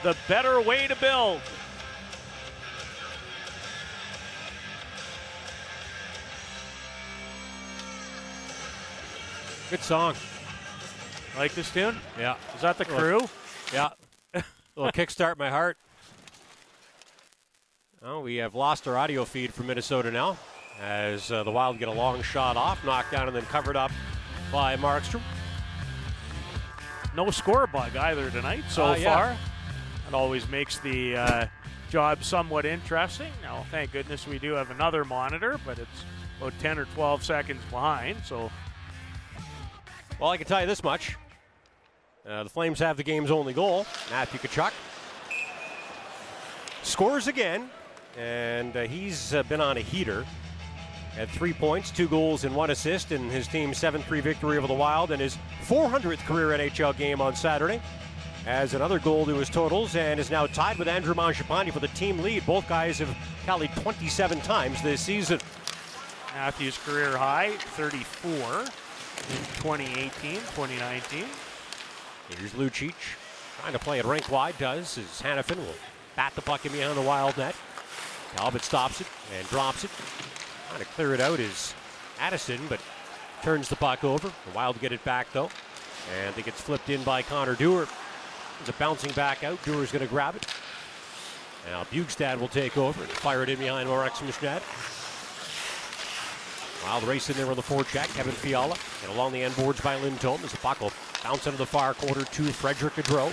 The 0.03 0.15
better 0.29 0.61
way 0.61 0.87
to 0.87 0.97
build. 0.97 1.41
Good 9.71 9.81
song. 9.81 10.15
Like 11.37 11.55
this 11.55 11.71
tune? 11.73 11.97
Yeah. 12.19 12.37
Is 12.55 12.61
that 12.61 12.79
the 12.79 12.85
crew? 12.85 13.21
Yeah. 13.73 13.91
little 14.77 14.93
kickstart 14.93 15.37
my 15.39 15.51
heart. 15.51 15.77
Oh, 18.03 18.21
we 18.21 18.37
have 18.37 18.55
lost 18.55 18.87
our 18.87 18.97
audio 18.99 19.25
feed 19.25 19.53
from 19.55 19.67
Minnesota 19.67 20.11
now 20.11 20.37
as 20.83 21.33
uh, 21.33 21.43
the 21.43 21.51
Wild 21.51 21.79
get 21.79 21.89
a 21.89 21.93
long 21.93 22.21
shot 22.23 22.57
off, 22.57 22.85
knocked 22.85 23.11
down, 23.13 23.27
and 23.29 23.37
then 23.37 23.45
covered 23.47 23.77
up 23.77 23.91
by 24.53 24.77
Markstrom. 24.77 25.23
No 27.17 27.31
score 27.31 27.67
bug 27.67 27.97
either 27.97 28.31
tonight 28.31 28.65
so 28.69 28.87
Uh, 28.87 28.95
yeah. 28.97 29.15
far. 29.15 29.37
It 30.09 30.15
always 30.15 30.49
makes 30.49 30.79
the 30.81 31.17
uh, 31.17 31.47
job 31.91 32.23
somewhat 32.23 32.67
interesting. 32.67 33.33
Now, 33.43 33.65
thank 33.71 33.93
goodness 33.93 34.27
we 34.27 34.39
do 34.39 34.53
have 34.53 34.71
another 34.71 35.05
monitor, 35.05 35.59
but 35.65 35.79
it's 35.79 36.05
about 36.39 36.53
10 36.59 36.79
or 36.79 36.85
12 36.87 37.25
seconds 37.25 37.63
behind. 37.71 38.19
So, 38.25 38.51
Well, 40.21 40.31
I 40.31 40.37
can 40.37 40.47
tell 40.47 40.61
you 40.61 40.67
this 40.67 40.85
much. 40.85 41.17
Uh, 42.27 42.45
the 42.45 42.51
Flames 42.51 42.79
have 42.79 42.97
the 42.97 43.03
game's 43.03 43.31
only 43.31 43.53
goal. 43.53 43.85
Matthew 44.11 44.41
Tkachuk 44.41 44.73
scores 46.83 47.27
again, 47.27 47.69
and 48.17 48.77
uh, 48.77 48.83
he's 48.83 49.35
uh, 49.35 49.43
been 49.45 49.61
on 49.61 49.77
a 49.77 49.81
heater. 49.81 50.25
at 51.19 51.29
three 51.31 51.53
points, 51.53 51.91
two 51.91 52.09
goals, 52.09 52.45
and 52.45 52.55
one 52.55 52.71
assist 52.71 53.13
in 53.13 53.29
his 53.29 53.47
team's 53.47 53.77
7 53.79 54.03
3 54.03 54.21
victory 54.21 54.57
over 54.57 54.67
the 54.67 54.75
Wild 54.75 55.11
and 55.11 55.21
his 55.21 55.37
400th 55.67 56.25
career 56.27 56.57
NHL 56.59 56.97
game 56.97 57.21
on 57.21 57.37
Saturday. 57.37 57.81
Has 58.45 58.75
another 58.75 58.99
goal 58.99 59.25
to 59.27 59.35
his 59.35 59.49
totals 59.49 59.97
and 59.97 60.21
is 60.21 60.31
now 60.31 60.47
tied 60.47 60.79
with 60.79 60.87
Andrew 60.89 61.15
Mangiapane 61.15 61.73
for 61.73 61.81
the 61.81 61.89
team 61.89 62.19
lead. 62.21 62.45
Both 62.47 62.69
guys 62.69 62.99
have 62.99 63.15
tallied 63.47 63.71
27 63.77 64.41
times 64.43 64.83
this 64.83 65.01
season. 65.01 65.41
Matthews' 66.35 66.79
career 66.79 67.17
high, 67.17 67.53
34 67.77 68.35
in 68.63 68.67
2018, 69.63 70.35
2019. 70.35 71.25
Here's 72.29 72.53
Lucic 72.53 72.95
trying 73.61 73.73
to 73.73 73.79
play 73.79 73.99
it 73.99 74.05
rink 74.05 74.31
wide. 74.31 74.57
Does 74.59 74.99
as 74.99 75.23
Hanifin 75.23 75.57
will 75.57 75.75
bat 76.17 76.33
the 76.35 76.43
puck 76.43 76.65
in 76.67 76.73
behind 76.73 76.97
the 76.97 77.03
wild 77.03 77.37
net. 77.37 77.55
Talbot 78.37 78.63
stops 78.63 79.01
it 79.01 79.07
and 79.37 79.49
drops 79.49 79.85
it. 79.85 79.91
Trying 80.69 80.81
to 80.81 80.87
clear 80.87 81.15
it 81.15 81.21
out 81.21 81.41
is 81.41 81.75
Addison, 82.21 82.61
but 82.69 82.81
turns 83.43 83.69
the 83.69 83.77
puck 83.77 84.05
over. 84.05 84.29
The 84.29 84.55
Wild 84.55 84.81
get 84.81 84.93
it 84.93 85.05
back 85.05 85.33
though, 85.33 85.51
and 86.19 86.37
it 86.37 86.45
gets 86.45 86.61
flipped 86.61 86.91
in 86.91 87.03
by 87.05 87.23
Connor 87.23 87.55
Dewar. 87.55 87.87
It's 88.61 88.69
a 88.69 88.73
bouncing 88.75 89.13
back 89.13 89.45
out. 89.45 89.63
Dewar's 89.65 89.93
going 89.93 90.05
to 90.05 90.11
grab 90.11 90.37
it. 90.37 90.47
Now 91.71 91.85
Bjugstad 91.85 92.39
will 92.39 92.49
take 92.49 92.77
over 92.77 93.03
and 93.03 93.11
fire 93.11 93.43
it 93.43 93.49
in 93.49 93.59
behind 93.59 93.89
Markstrom's 93.89 94.41
net. 94.43 94.63
Wild 96.85 97.05
race 97.05 97.31
in 97.31 97.37
there 97.37 97.49
on 97.49 97.57
the 97.57 97.63
forecheck. 97.63 98.15
Kevin 98.15 98.33
Fiala 98.33 98.77
and 99.03 99.13
along 99.13 99.33
the 99.33 99.43
end 99.43 99.57
boards 99.57 99.81
by 99.81 99.97
Lindholm 99.97 100.41
as 100.45 100.53
will 100.81 100.93
bounce 101.23 101.47
into 101.47 101.57
the 101.57 101.65
far 101.65 101.95
corner 101.95 102.25
to 102.25 102.43
Frederick 102.45 102.95
Gaudreau. 102.95 103.33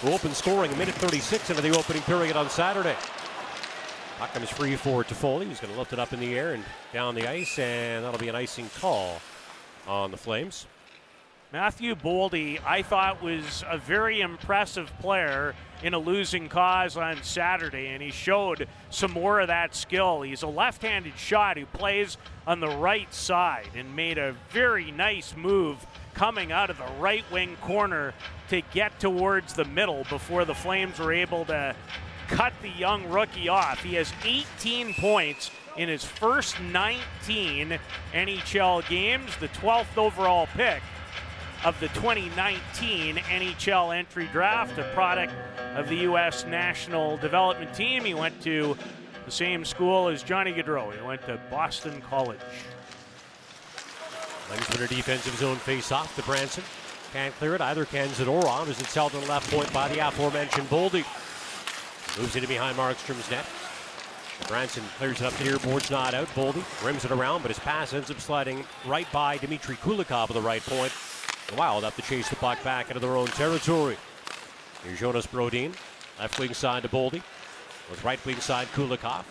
Who 0.00 0.12
opened 0.12 0.34
scoring 0.34 0.72
a 0.72 0.76
minute 0.76 0.94
36 0.94 1.50
into 1.50 1.60
the 1.60 1.76
opening 1.76 2.02
period 2.02 2.36
on 2.36 2.48
Saturday. 2.48 2.96
Puck 4.18 4.32
comes 4.32 4.48
free 4.48 4.76
for 4.76 5.02
Toffoli. 5.02 5.48
He's 5.48 5.58
going 5.58 5.72
to 5.72 5.78
lift 5.78 5.92
it 5.92 5.98
up 5.98 6.12
in 6.12 6.20
the 6.20 6.38
air 6.38 6.54
and 6.54 6.64
down 6.92 7.16
the 7.16 7.28
ice, 7.28 7.58
and 7.58 8.04
that'll 8.04 8.18
be 8.18 8.28
an 8.28 8.36
icing 8.36 8.70
call 8.78 9.20
on 9.88 10.12
the 10.12 10.16
Flames. 10.16 10.66
Matthew 11.54 11.94
Boldy, 11.94 12.58
I 12.66 12.82
thought 12.82 13.22
was 13.22 13.62
a 13.70 13.78
very 13.78 14.22
impressive 14.22 14.92
player 14.98 15.54
in 15.84 15.94
a 15.94 15.98
losing 16.00 16.48
cause 16.48 16.96
on 16.96 17.22
Saturday, 17.22 17.86
and 17.90 18.02
he 18.02 18.10
showed 18.10 18.66
some 18.90 19.12
more 19.12 19.38
of 19.38 19.46
that 19.46 19.72
skill. 19.72 20.22
He's 20.22 20.42
a 20.42 20.48
left 20.48 20.82
handed 20.82 21.16
shot 21.16 21.56
who 21.56 21.66
plays 21.66 22.16
on 22.44 22.58
the 22.58 22.66
right 22.66 23.14
side 23.14 23.68
and 23.76 23.94
made 23.94 24.18
a 24.18 24.34
very 24.50 24.90
nice 24.90 25.36
move 25.36 25.86
coming 26.12 26.50
out 26.50 26.70
of 26.70 26.78
the 26.78 26.92
right 26.98 27.24
wing 27.30 27.56
corner 27.60 28.14
to 28.48 28.60
get 28.72 28.98
towards 28.98 29.54
the 29.54 29.64
middle 29.64 30.02
before 30.10 30.44
the 30.44 30.56
Flames 30.56 30.98
were 30.98 31.12
able 31.12 31.44
to 31.44 31.76
cut 32.26 32.52
the 32.62 32.70
young 32.70 33.08
rookie 33.08 33.48
off. 33.48 33.80
He 33.80 33.94
has 33.94 34.12
18 34.24 34.92
points 34.94 35.52
in 35.76 35.88
his 35.88 36.04
first 36.04 36.60
19 36.60 37.78
NHL 38.12 38.88
games, 38.88 39.36
the 39.36 39.48
12th 39.48 39.96
overall 39.96 40.48
pick 40.56 40.82
of 41.64 41.78
the 41.80 41.88
2019 41.88 43.16
NHL 43.16 43.96
entry 43.96 44.28
draft, 44.32 44.78
a 44.78 44.84
product 44.92 45.32
of 45.74 45.88
the 45.88 45.96
U.S. 45.96 46.44
National 46.44 47.16
Development 47.16 47.72
Team. 47.74 48.04
He 48.04 48.12
went 48.12 48.40
to 48.42 48.76
the 49.24 49.30
same 49.30 49.64
school 49.64 50.08
as 50.08 50.22
Johnny 50.22 50.52
Gaudreau. 50.52 50.94
He 50.94 51.02
went 51.04 51.22
to 51.22 51.40
Boston 51.50 52.02
College. 52.02 52.38
Flames 54.46 54.68
win 54.68 54.82
a 54.82 54.86
defensive 54.88 55.34
zone 55.36 55.56
face-off 55.56 56.14
to 56.16 56.22
Branson. 56.22 56.62
Can't 57.14 57.34
clear 57.36 57.54
it. 57.54 57.62
Either 57.62 57.86
can 57.86 58.08
Zadorov 58.08 58.68
as 58.68 58.78
it's 58.80 58.94
held 58.94 59.14
in 59.14 59.26
left 59.26 59.50
point 59.50 59.72
by 59.72 59.88
the 59.88 60.06
aforementioned 60.06 60.68
Boldy. 60.68 61.04
Moves 62.20 62.36
into 62.36 62.46
behind 62.46 62.76
Markstrom's 62.76 63.30
net. 63.30 63.46
Branson 64.48 64.82
clears 64.98 65.20
it 65.22 65.26
up 65.26 65.32
the 65.34 65.44
near 65.44 65.58
board's 65.60 65.90
not 65.90 66.12
out. 66.12 66.26
Boldy 66.28 66.62
rims 66.84 67.04
it 67.04 67.10
around, 67.10 67.40
but 67.40 67.50
his 67.50 67.58
pass 67.60 67.94
ends 67.94 68.10
up 68.10 68.20
sliding 68.20 68.64
right 68.84 69.10
by 69.12 69.38
Dmitry 69.38 69.76
Kulikov 69.76 70.28
at 70.28 70.34
the 70.34 70.42
right 70.42 70.62
point. 70.62 70.92
The 71.48 71.56
Wild 71.56 71.84
have 71.84 71.96
to 71.96 72.02
chase 72.02 72.28
the 72.28 72.36
puck 72.36 72.62
back 72.64 72.88
into 72.88 73.00
their 73.00 73.16
own 73.16 73.26
territory. 73.28 73.96
Here's 74.82 74.98
Jonas 74.98 75.26
Brodin, 75.26 75.74
left 76.18 76.38
wing 76.38 76.54
side 76.54 76.82
to 76.82 76.88
Boldy. 76.88 77.22
With 77.90 78.02
right 78.02 78.24
wing 78.24 78.40
side 78.40 78.66
Kulikov. 78.68 79.24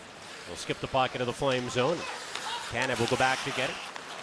He'll 0.46 0.56
skip 0.56 0.78
the 0.80 0.86
puck 0.86 1.14
into 1.14 1.24
the 1.24 1.32
flame 1.32 1.68
zone. 1.70 1.98
Tanev 2.70 3.00
will 3.00 3.06
go 3.06 3.16
back 3.16 3.42
to 3.44 3.50
get 3.50 3.70
it. 3.70 3.76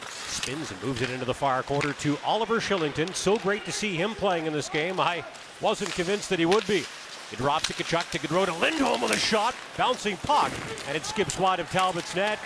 Spins 0.08 0.72
and 0.72 0.82
moves 0.82 1.02
it 1.02 1.10
into 1.10 1.26
the 1.26 1.34
far 1.34 1.64
corner 1.64 1.94
to 1.94 2.18
Oliver 2.26 2.60
Kylington. 2.60 3.14
So 3.14 3.38
great 3.38 3.66
to 3.66 3.72
see 3.72 3.96
him 3.96 4.16
playing 4.16 4.46
in 4.46 4.54
this 4.54 4.70
game. 4.70 5.00
I 5.00 5.26
wasn't 5.60 5.92
convinced 5.92 6.30
that 6.30 6.40
he 6.40 6.46
would 6.46 6.66
be. 6.68 6.86
He 7.30 7.36
drops 7.36 7.70
it, 7.70 7.76
Tkachuk 7.78 8.10
to 8.12 8.20
Gaudreau 8.20 8.46
to 8.46 8.54
Lindholm 8.54 9.02
with 9.02 9.12
a 9.12 9.18
shot. 9.18 9.56
Bouncing 9.78 10.18
puck, 10.18 10.52
and 10.88 10.96
it 10.96 11.06
skips 11.06 11.38
wide 11.38 11.60
of 11.60 11.70
Talbot's 11.72 12.16
net. 12.16 12.40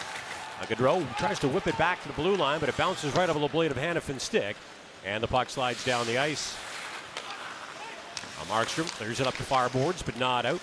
Uh, 0.62 0.66
Gaudreau 0.66 1.18
tries 1.18 1.40
to 1.40 1.48
whip 1.48 1.68
it 1.68 1.78
back 1.78 2.02
to 2.02 2.08
the 2.08 2.14
blue 2.14 2.36
line, 2.36 2.60
but 2.60 2.70
it 2.70 2.78
bounces 2.78 3.16
right 3.16 3.30
over 3.30 3.40
the 3.40 3.48
blade 3.48 3.72
of 3.72 3.78
Hanifin's 3.78 4.24
stick. 4.24 4.56
And 5.06 5.22
the 5.22 5.28
puck 5.28 5.50
slides 5.50 5.86
down 5.86 6.08
the 6.08 6.18
ice. 6.18 6.56
Markstrom 8.48 8.86
clears 8.98 9.20
it 9.20 9.28
up 9.28 9.36
to 9.36 9.44
far 9.44 9.70
boards, 9.70 10.02
but 10.04 10.18
not 10.20 10.46
out. 10.46 10.62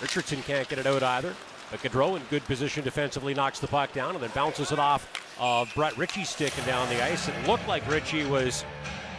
Richardson 0.00 0.42
can't 0.42 0.68
get 0.68 0.78
it 0.78 0.86
out 0.86 1.02
either. 1.02 1.34
But 1.70 1.80
Gaudreau 1.80 2.16
in 2.16 2.22
good 2.30 2.44
position 2.44 2.84
defensively 2.84 3.34
knocks 3.34 3.58
the 3.58 3.66
puck 3.66 3.92
down 3.92 4.14
and 4.14 4.22
then 4.22 4.30
bounces 4.34 4.70
it 4.70 4.78
off 4.78 5.08
of 5.40 5.72
Brett 5.74 5.96
Ritchie's 5.98 6.28
stick 6.28 6.56
and 6.56 6.66
down 6.66 6.88
the 6.88 7.02
ice. 7.02 7.28
It 7.28 7.34
looked 7.46 7.66
like 7.66 7.88
Ritchie 7.90 8.26
was 8.26 8.64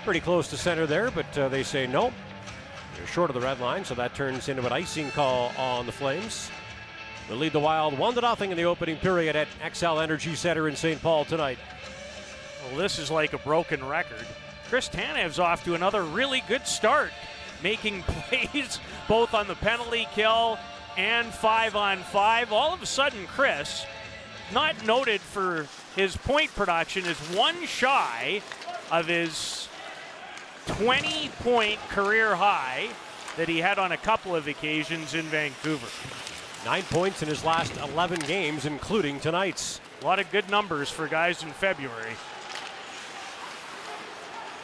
pretty 0.06 0.22
close 0.22 0.48
to 0.50 0.58
center 0.58 0.86
there, 0.86 1.12
but 1.12 1.38
uh, 1.38 1.50
they 1.50 1.64
say 1.64 1.86
no. 1.86 2.14
They're 2.96 3.08
short 3.08 3.30
of 3.30 3.34
the 3.34 3.42
red 3.42 3.60
line, 3.60 3.84
so 3.84 3.94
that 3.96 4.16
turns 4.16 4.48
into 4.48 4.66
an 4.66 4.72
icing 4.72 5.12
call 5.12 5.52
on 5.58 5.86
the 5.86 5.92
Flames. 5.92 6.50
They'll 7.28 7.38
lead 7.38 7.52
the 7.52 7.60
Wild 7.60 7.98
1 7.98 8.14
0 8.16 8.36
in 8.40 8.56
the 8.56 8.64
opening 8.64 8.96
period 8.98 9.36
at 9.36 9.50
Xcel 9.62 10.02
Energy 10.02 10.34
Center 10.34 10.70
in 10.70 10.78
St. 10.78 11.02
Paul 11.02 11.26
tonight. 11.26 11.58
Well, 12.64 12.78
this 12.78 12.98
is 12.98 13.12
like 13.12 13.34
a 13.34 13.38
broken 13.40 13.86
record. 13.86 14.26
Chris 14.70 14.90
Tanev's 14.90 15.40
off 15.40 15.64
to 15.64 15.76
another 15.76 16.04
really 16.04 16.44
good 16.48 16.68
start, 16.68 17.12
making 17.64 18.04
plays 18.08 18.80
both 19.08 19.34
on 19.34 19.48
the 19.48 19.56
penalty 19.56 20.08
kill 20.14 20.60
and 20.98 21.28
five 21.28 21.76
on 21.76 22.00
five. 22.00 22.52
All 22.52 22.74
of 22.74 22.82
a 22.82 22.86
sudden, 22.86 23.26
Chris, 23.28 23.86
not 24.54 24.86
noted 24.86 25.22
for 25.22 25.68
his 25.96 26.18
point 26.18 26.54
production, 26.54 27.06
is 27.06 27.18
one 27.36 27.66
shy 27.66 28.42
of 28.92 29.08
his 29.08 29.70
20 30.66 31.30
point 31.40 31.80
career 31.90 32.36
high 32.36 32.90
that 33.38 33.48
he 33.48 33.60
had 33.60 33.80
on 33.80 33.94
a 33.94 33.98
couple 33.98 34.36
of 34.36 34.48
occasions 34.48 35.14
in 35.14 35.24
Vancouver. 35.26 35.88
Nine 36.66 36.84
points 36.84 37.22
in 37.22 37.30
his 37.30 37.46
last 37.46 37.78
11 37.78 38.20
games, 38.22 38.66
including 38.66 39.20
tonight's. 39.22 39.80
A 40.02 40.06
lot 40.06 40.20
of 40.20 40.30
good 40.32 40.50
numbers 40.50 40.90
for 40.90 41.08
guys 41.08 41.42
in 41.44 41.52
February. 41.52 42.14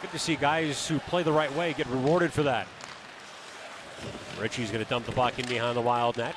Good 0.04 0.10
to 0.10 0.18
see 0.18 0.36
guys 0.36 0.86
who 0.86 0.98
play 0.98 1.22
the 1.22 1.32
right 1.32 1.50
way 1.54 1.72
get 1.72 1.86
rewarded 1.86 2.30
for 2.30 2.42
that. 2.42 2.66
Ritchie's 4.38 4.70
going 4.70 4.84
to 4.84 4.90
dump 4.90 5.06
the 5.06 5.12
puck 5.12 5.38
in 5.38 5.46
behind 5.48 5.78
the 5.78 5.80
wild 5.80 6.18
net. 6.18 6.34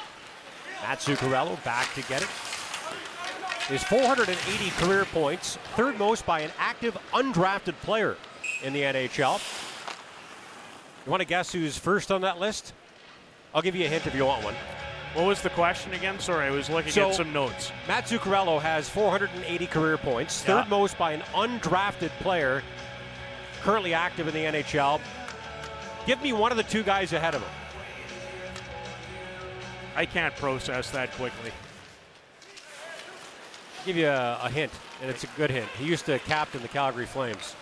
Matt 0.81 0.99
Zuccarello 0.99 1.61
back 1.65 1.93
to 1.95 2.01
get 2.03 2.21
it. 2.21 2.29
His 3.67 3.83
480 3.83 4.69
career 4.77 5.03
points, 5.03 5.57
third 5.75 5.99
most 5.99 6.25
by 6.25 6.39
an 6.39 6.51
active 6.57 6.97
undrafted 7.11 7.73
player. 7.81 8.15
in 8.63 8.71
the 8.71 8.83
NHL. 8.83 9.41
You 11.05 11.11
want 11.11 11.19
to 11.19 11.27
guess 11.27 11.51
who's 11.51 11.77
first 11.77 12.09
on 12.09 12.21
that 12.21 12.39
list? 12.39 12.71
I'll 13.53 13.61
give 13.61 13.75
you 13.75 13.83
a 13.83 13.89
hint 13.89 14.07
if 14.07 14.15
you 14.15 14.23
want 14.23 14.45
one. 14.45 14.55
What 15.13 15.25
was 15.25 15.41
the 15.41 15.49
question 15.49 15.91
again? 15.93 16.19
Sorry, 16.19 16.47
I 16.47 16.51
was 16.51 16.69
looking 16.69 16.91
So- 16.93 17.09
at 17.09 17.15
some 17.15 17.33
notes. 17.33 17.73
Matt 17.85 18.05
Zuccarello 18.05 18.61
has 18.61 18.87
480 18.87 19.67
career 19.67 19.97
points, 19.97 20.41
third 20.41 20.63
Yeah. 20.63 20.69
most 20.69 20.97
by 20.97 21.11
an 21.11 21.21
undrafted 21.35 22.11
player 22.21 22.63
currently 23.67 23.93
active 23.93 24.29
in 24.29 24.33
the 24.33 24.45
NHL. 24.45 25.01
Give 26.05 26.21
me 26.21 26.31
one 26.31 26.51
of 26.51 26.57
the 26.57 26.63
two 26.63 26.83
guys 26.83 27.11
ahead 27.11 27.35
of 27.35 27.41
him. 27.41 27.49
I 29.93 30.05
can't 30.05 30.33
process 30.37 30.89
that 30.91 31.11
quickly. 31.11 31.51
give 33.85 33.97
you 33.97 34.07
a, 34.07 34.39
a 34.41 34.49
hint, 34.49 34.71
and 35.01 35.09
it's 35.09 35.25
a 35.25 35.27
good 35.35 35.51
hint. 35.51 35.67
He 35.77 35.83
used 35.83 36.05
to 36.05 36.17
captain 36.19 36.61
the 36.61 36.69
Calgary 36.69 37.05
Flames. 37.05 37.57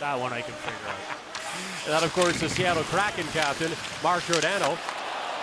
That 0.00 0.18
one 0.18 0.32
I 0.32 0.40
can 0.40 0.54
figure 0.54 0.88
out. 0.88 1.84
And 1.84 1.92
that, 1.92 2.02
of 2.02 2.14
course, 2.14 2.40
the 2.40 2.48
Seattle 2.48 2.82
Kraken 2.84 3.26
captain, 3.34 3.72
Mark 4.02 4.24
Giordano, 4.24 4.76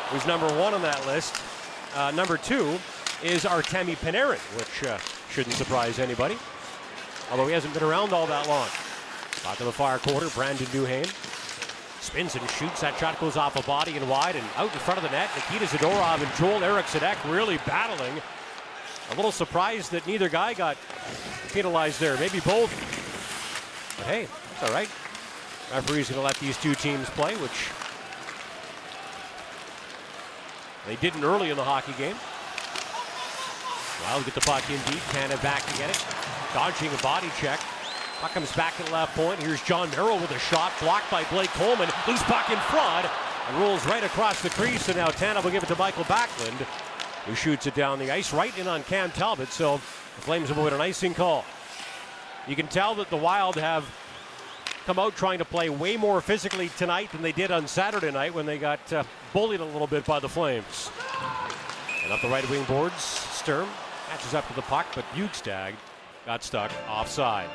who's 0.10 0.26
number 0.26 0.48
one 0.60 0.74
on 0.74 0.82
that 0.82 1.06
list. 1.06 1.40
Uh, 1.96 2.10
number 2.10 2.38
two 2.38 2.80
is 3.22 3.44
Artemi 3.44 3.96
Panarin, 3.98 4.40
which 4.58 4.90
uh, 4.90 4.98
shouldn't 5.30 5.54
surprise 5.54 6.00
anybody, 6.00 6.40
although 7.30 7.46
he 7.46 7.54
hasn't 7.54 7.76
been 7.76 7.84
around 7.84 8.14
all 8.14 8.26
that 8.26 8.48
long. 8.48 8.68
Back 9.44 9.58
to 9.58 9.66
the 9.66 9.72
far 9.72 10.00
quarter, 10.00 10.30
Brandon 10.30 10.68
Duhaime 10.68 11.12
spins 12.04 12.36
and 12.36 12.50
shoots. 12.52 12.82
That 12.82 12.98
shot 12.98 13.20
goes 13.20 13.38
off 13.38 13.56
a 13.56 13.64
body 13.64 13.96
and 13.98 14.10
wide 14.10 14.36
and 14.36 14.46
out 14.58 14.72
in 14.72 14.80
front 14.80 14.98
of 14.98 15.04
the 15.04 15.10
net. 15.10 15.30
Nikita 15.36 15.66
Zadorov 15.66 16.22
and 16.22 16.36
Joel 16.36 16.64
Eriksson 16.64 17.02
really 17.32 17.58
battling. 17.66 18.22
A 19.12 19.16
little 19.16 19.32
surprised 19.32 19.92
that 19.92 20.06
neither 20.06 20.30
guy 20.30 20.54
got 20.54 20.78
penalized 21.52 22.00
there. 22.00 22.18
Maybe 22.18 22.40
both. 22.42 22.72
But 23.98 24.08
hey, 24.08 24.24
it's 24.24 24.64
all 24.64 24.72
right. 24.72 24.90
Referee's 25.74 26.10
going 26.10 26.20
to 26.20 26.26
let 26.26 26.36
these 26.38 26.58
two 26.58 26.76
teams 26.76 27.10
play, 27.12 27.36
which 27.38 27.70
they 30.86 30.96
didn't 30.98 31.24
early 31.24 31.50
in 31.50 31.58
the 31.58 31.64
hockey 31.64 31.94
game. 31.98 32.16
Wild 34.06 34.26
get 34.26 34.36
the 34.36 34.42
puck 34.42 34.70
in 34.70 34.80
deep. 34.92 35.02
Canada 35.12 35.42
back 35.42 35.66
to 35.66 35.78
get 35.78 35.90
it. 35.90 36.06
Dodging 36.54 36.94
a 36.94 37.02
body 37.02 37.30
check. 37.40 37.60
Puck 38.24 38.32
comes 38.32 38.56
back 38.56 38.80
at 38.80 38.90
left 38.90 39.18
point. 39.18 39.38
Here's 39.44 39.62
Jon 39.64 39.90
Merrill 39.90 40.18
with 40.18 40.32
a 40.32 40.40
shot 40.40 40.72
blocked 40.80 41.12
by 41.12 41.26
Blake 41.26 41.50
Coleman. 41.50 41.90
Loose 42.08 42.24
puck 42.24 42.50
in 42.50 42.58
front 42.58 43.06
and 43.50 43.58
rolls 43.58 43.86
right 43.86 44.02
across 44.02 44.42
the 44.42 44.50
crease. 44.52 44.88
And 44.88 44.96
now 44.96 45.08
Tana 45.08 45.42
will 45.42 45.52
give 45.52 45.62
it 45.62 45.68
to 45.68 45.76
Michael 45.76 46.06
Backlund, 46.06 46.66
who 47.26 47.36
shoots 47.36 47.68
it 47.68 47.76
down 47.76 48.00
the 48.00 48.12
ice 48.12 48.32
right 48.32 48.58
in 48.58 48.66
on 48.66 48.84
Cam 48.84 49.12
Talbot. 49.12 49.50
So 49.50 49.74
the 49.76 50.22
Flames 50.22 50.50
avoid 50.50 50.72
an 50.72 50.80
icing 50.80 51.14
call. 51.14 51.44
You 52.48 52.56
can 52.56 52.68
tell 52.68 52.96
that 52.96 53.10
the 53.10 53.18
Wild 53.18 53.58
have 53.58 53.84
come 54.86 55.00
out 55.00 55.18
trying 55.18 55.40
to 55.40 55.46
play 55.46 55.70
way 55.70 55.98
more 55.98 56.22
physically 56.22 56.70
tonight 56.78 57.12
than 57.12 57.24
they 57.24 57.34
did 57.34 57.52
on 57.52 57.68
Saturday 57.68 58.10
night 58.10 58.34
when 58.34 58.46
they 58.46 58.58
got 58.58 58.94
uh, 58.94 59.04
bullied 59.34 59.60
a 59.60 59.66
little 59.66 59.86
bit 59.86 60.06
by 60.06 60.22
the 60.22 60.30
Flames. 60.30 60.90
And 62.06 62.14
up 62.14 62.22
the 62.22 62.30
right 62.30 62.50
wing 62.50 62.64
boards, 62.64 63.04
Sturm 63.04 63.68
catches 64.10 64.34
up 64.34 64.48
to 64.48 64.54
the 64.54 64.62
puck, 64.62 64.86
but 64.96 65.04
Bjugstad 65.14 65.74
got 66.26 66.42
stuck 66.42 66.72
offside. 66.88 67.50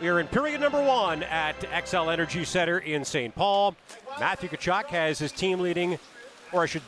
We 0.00 0.06
are 0.06 0.20
in 0.20 0.28
period 0.28 0.60
number 0.60 0.80
one 0.80 1.24
at 1.24 1.58
Xcel 1.58 2.12
Energy 2.12 2.44
Center 2.44 2.78
in 2.78 3.04
St. 3.04 3.34
Paul. 3.34 3.74
Matthew 4.20 4.48
Tkachuk 4.48 4.86
has 4.86 5.18
his 5.18 5.32
team 5.32 5.58
leading, 5.58 5.98
or 6.52 6.62
I 6.62 6.66
should 6.66 6.82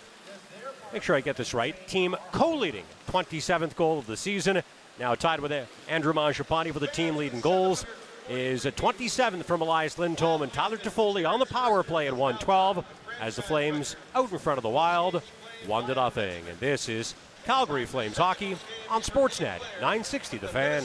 make 0.92 1.02
sure 1.02 1.16
I 1.16 1.20
get 1.20 1.36
this 1.36 1.52
right, 1.52 1.74
team 1.88 2.14
co-leading 2.30 2.84
27th 3.10 3.74
goal 3.74 3.98
of 3.98 4.06
the 4.06 4.16
season. 4.16 4.62
Now 5.00 5.16
tied 5.16 5.40
with 5.40 5.52
Andrew 5.88 6.12
Mangiapane 6.12 6.72
for 6.72 6.78
the 6.78 6.86
team 6.86 7.16
leading 7.16 7.40
goals 7.40 7.84
is 8.28 8.64
a 8.64 8.70
27th 8.70 9.42
from 9.42 9.60
Elias 9.60 9.98
Lindholm 9.98 10.42
and 10.42 10.52
Tyler 10.52 10.76
Toffoli 10.76 11.28
on 11.28 11.40
the 11.40 11.46
power 11.46 11.82
play 11.82 12.06
at 12.06 12.12
112 12.12 12.84
as 13.20 13.34
the 13.34 13.42
Flames 13.42 13.96
out 14.14 14.30
in 14.30 14.38
front 14.38 14.58
of 14.58 14.62
the 14.62 14.68
Wild, 14.68 15.20
one 15.66 15.84
to 15.86 15.94
nothing. 15.96 16.44
And 16.48 16.60
this 16.60 16.88
is 16.88 17.16
Calgary 17.44 17.86
Flames 17.86 18.18
hockey 18.18 18.56
on 18.88 19.02
Sportsnet 19.02 19.58
960 19.80 20.38
The 20.38 20.46
Fan. 20.46 20.84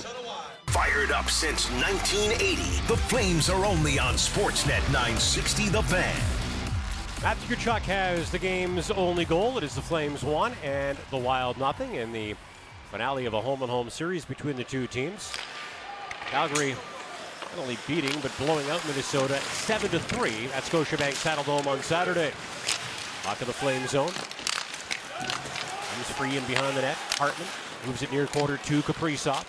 Fired 0.75 1.11
up 1.13 1.29
since 1.29 1.71
1980, 1.71 2.55
the 2.87 2.97
Flames 2.97 3.49
are 3.49 3.63
only 3.63 3.97
on 3.97 4.15
Sportsnet 4.15 4.85
960 4.91 5.69
The 5.69 5.81
Fan. 5.83 6.21
Matthew 7.23 7.55
Tkachuk 7.55 7.83
has 7.83 8.29
the 8.29 8.37
game's 8.37 8.91
only 8.91 9.23
goal. 9.23 9.57
It 9.57 9.63
is 9.63 9.73
the 9.73 9.81
Flames 9.81 10.21
one 10.21 10.51
and 10.65 10.97
the 11.11 11.17
Wild 11.17 11.57
nothing 11.57 11.95
in 11.95 12.11
the 12.11 12.35
finale 12.91 13.25
of 13.25 13.33
a 13.33 13.39
home 13.39 13.61
and 13.61 13.71
home 13.71 13.89
series 13.89 14.25
between 14.25 14.57
the 14.57 14.65
two 14.65 14.85
teams. 14.85 15.31
Calgary 16.25 16.71
not 16.71 17.61
only 17.61 17.77
beating 17.87 18.19
but 18.21 18.37
blowing 18.37 18.69
out 18.69 18.85
Minnesota 18.85 19.37
seven 19.39 19.89
to 19.91 19.99
three 19.99 20.49
at 20.53 20.63
Scotiabank 20.63 21.13
Saddledome 21.13 21.67
on 21.67 21.81
Saturday. 21.83 22.33
Back 23.23 23.37
to 23.37 23.45
the 23.45 23.53
Flame 23.53 23.87
zone. 23.87 24.11
Comes 25.21 26.09
free 26.17 26.35
and 26.35 26.45
behind 26.47 26.75
the 26.75 26.81
net. 26.81 26.97
Hartman 27.11 27.47
moves 27.87 28.01
it 28.01 28.11
near 28.11 28.27
quarter 28.27 28.57
to 28.57 28.81
Kaprizov. 28.81 29.45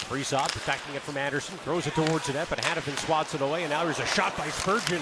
Kaprizov 0.00 0.48
protecting 0.50 0.94
it 0.94 1.02
from 1.02 1.16
Andersson, 1.16 1.56
throws 1.58 1.86
it 1.86 1.94
towards 1.94 2.26
the 2.26 2.32
net, 2.32 2.48
but 2.50 2.58
Hanifin 2.60 2.96
swats 2.98 3.34
it 3.34 3.40
away, 3.40 3.62
and 3.62 3.70
now 3.70 3.84
there's 3.84 4.00
a 4.00 4.06
shot 4.06 4.36
by 4.36 4.48
Spurgeon, 4.48 5.00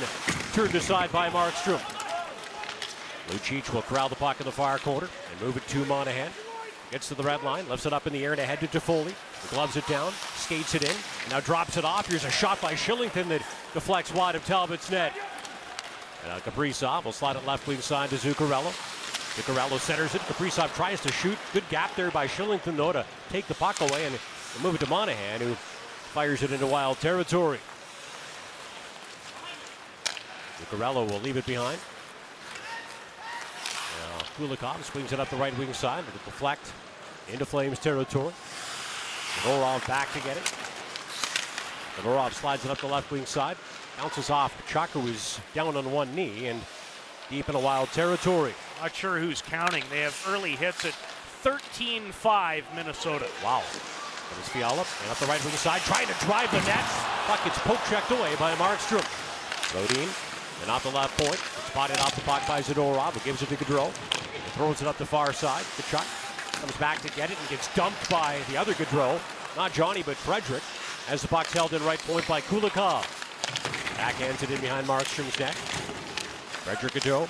turned 0.52 0.74
aside 0.74 1.10
by 1.12 1.30
Markstrom. 1.30 1.80
Lucic 3.28 3.72
will 3.72 3.82
corral 3.82 4.08
the 4.08 4.16
puck 4.16 4.40
in 4.40 4.46
the 4.46 4.52
far 4.52 4.78
corner 4.78 5.08
and 5.30 5.40
move 5.40 5.56
it 5.56 5.66
to 5.68 5.84
Monahan. 5.84 6.30
Gets 6.90 7.08
to 7.08 7.14
the 7.14 7.22
red 7.22 7.42
line, 7.42 7.68
lifts 7.68 7.84
it 7.84 7.92
up 7.92 8.06
in 8.06 8.14
the 8.14 8.24
air 8.24 8.32
and 8.32 8.40
ahead 8.40 8.60
to 8.60 8.66
Toffoli. 8.66 9.14
Gloves 9.50 9.76
it 9.76 9.86
down, 9.86 10.12
skates 10.36 10.74
it 10.74 10.82
in, 10.82 10.96
now 11.30 11.38
drops 11.38 11.76
it 11.76 11.84
off. 11.84 12.08
Here's 12.08 12.24
a 12.24 12.30
shot 12.30 12.60
by 12.62 12.74
Kylington 12.74 13.28
that 13.28 13.42
deflects 13.74 14.12
wide 14.12 14.34
of 14.34 14.44
Talbot's 14.46 14.90
net. 14.90 15.12
And 16.24 16.32
uh, 16.32 16.40
Kaprizov 16.40 17.04
will 17.04 17.12
slide 17.12 17.36
it 17.36 17.46
left 17.46 17.66
wing 17.66 17.80
side 17.80 18.10
to 18.10 18.16
Zuccarello. 18.16 18.72
Zuccarello 19.36 19.78
centers 19.78 20.14
it. 20.14 20.22
Kaprizov 20.22 20.74
tries 20.74 21.00
to 21.02 21.12
shoot. 21.12 21.38
Good 21.52 21.68
gap 21.68 21.94
there 21.94 22.10
by 22.10 22.26
Kylington, 22.26 22.76
though, 22.76 22.92
to 22.92 23.04
take 23.28 23.46
the 23.46 23.54
puck 23.54 23.80
away 23.82 24.06
and 24.06 24.18
move 24.62 24.74
it 24.74 24.80
to 24.80 24.88
Monahan, 24.88 25.40
who 25.40 25.54
fires 25.54 26.42
it 26.42 26.52
into 26.52 26.66
wild 26.66 26.98
territory. 27.00 27.60
Zuccarello 30.60 31.08
will 31.08 31.20
leave 31.20 31.36
it 31.36 31.46
behind. 31.46 31.78
Now, 34.00 34.18
Kulikov 34.36 34.82
swings 34.84 35.12
it 35.12 35.20
up 35.20 35.30
the 35.30 35.36
right 35.36 35.56
wing 35.58 35.72
side 35.72 36.04
with 36.04 36.14
a 36.14 36.24
deflect 36.24 36.72
into 37.32 37.44
Flames 37.44 37.78
territory. 37.78 38.32
Vorov 39.42 39.86
back 39.86 40.12
to 40.12 40.20
get 40.20 40.36
it. 40.36 40.42
Vorov 42.02 42.32
slides 42.32 42.64
it 42.64 42.70
up 42.70 42.78
the 42.78 42.86
left 42.86 43.10
wing 43.10 43.26
side. 43.26 43.56
Bounces 43.98 44.30
off 44.30 44.54
who 44.92 45.06
is 45.08 45.40
down 45.54 45.76
on 45.76 45.90
one 45.90 46.14
knee 46.14 46.46
and 46.46 46.60
deep 47.30 47.48
in 47.48 47.54
a 47.54 47.60
wild 47.60 47.90
territory. 47.90 48.54
Not 48.80 48.94
sure 48.94 49.18
who's 49.18 49.42
counting. 49.42 49.82
They 49.90 50.00
have 50.00 50.24
early 50.28 50.54
hits 50.54 50.84
at 50.84 50.94
13-5 51.42 52.62
Minnesota. 52.74 53.26
Wow. 53.44 53.62
That 54.30 54.38
is 54.40 54.48
Fiala. 54.48 54.84
And 55.02 55.10
up 55.10 55.18
the 55.18 55.26
right 55.26 55.42
wing 55.44 55.54
side, 55.54 55.80
trying 55.82 56.06
to 56.06 56.14
drive 56.24 56.50
the 56.50 56.60
net. 56.68 56.84
Puck 57.26 57.44
gets 57.44 57.58
poke 57.60 57.82
checked 57.88 58.10
away 58.10 58.34
by 58.36 58.54
Markstrom. 58.54 59.04
Rodin, 59.74 60.08
and 60.62 60.70
off 60.70 60.82
the 60.82 60.90
left 60.90 61.16
point. 61.18 61.38
Spotted 61.68 61.98
off 62.00 62.14
the 62.14 62.22
puck 62.22 62.46
by 62.48 62.60
Zadorov, 62.60 63.12
who 63.12 63.20
gives 63.20 63.42
it 63.42 63.48
to 63.48 63.56
Gaudreau. 63.56 63.90
Throws 64.54 64.82
it 64.82 64.88
up 64.88 64.96
the 64.96 65.06
far 65.06 65.32
side. 65.32 65.62
Tkachuk 65.76 66.60
comes 66.60 66.76
back 66.78 67.00
to 67.02 67.08
get 67.14 67.30
it 67.30 67.38
and 67.38 67.48
gets 67.48 67.72
dumped 67.74 68.08
by 68.10 68.38
the 68.50 68.56
other 68.56 68.72
Gaudreau. 68.74 69.20
Not 69.56 69.72
Johnny, 69.72 70.02
but 70.02 70.16
Frederick. 70.16 70.62
As 71.08 71.22
the 71.22 71.28
puck's 71.28 71.52
held 71.52 71.72
in 71.72 71.84
right 71.84 71.98
point 72.00 72.26
by 72.26 72.40
Kulikov. 72.40 73.04
Backhands 73.96 74.42
it 74.42 74.50
in 74.50 74.60
behind 74.60 74.86
Markstrom's 74.86 75.38
net. 75.38 75.54
Frederick 75.54 76.92
Gaudreau 76.94 77.28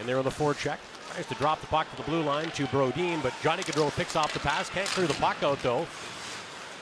in 0.00 0.06
there 0.06 0.18
on 0.18 0.24
the 0.24 0.30
forecheck. 0.30 0.78
Tries 1.12 1.26
to 1.26 1.34
drop 1.36 1.60
the 1.60 1.66
puck 1.68 1.88
to 1.90 1.96
the 1.96 2.02
blue 2.02 2.22
line 2.22 2.50
to 2.50 2.66
Brodin, 2.66 3.22
but 3.22 3.32
Johnny 3.42 3.62
Gaudreau 3.62 3.94
picks 3.96 4.16
off 4.16 4.32
the 4.32 4.40
pass. 4.40 4.68
Can't 4.68 4.88
clear 4.88 5.06
the 5.06 5.14
puck 5.14 5.42
out, 5.42 5.62
though. 5.62 5.86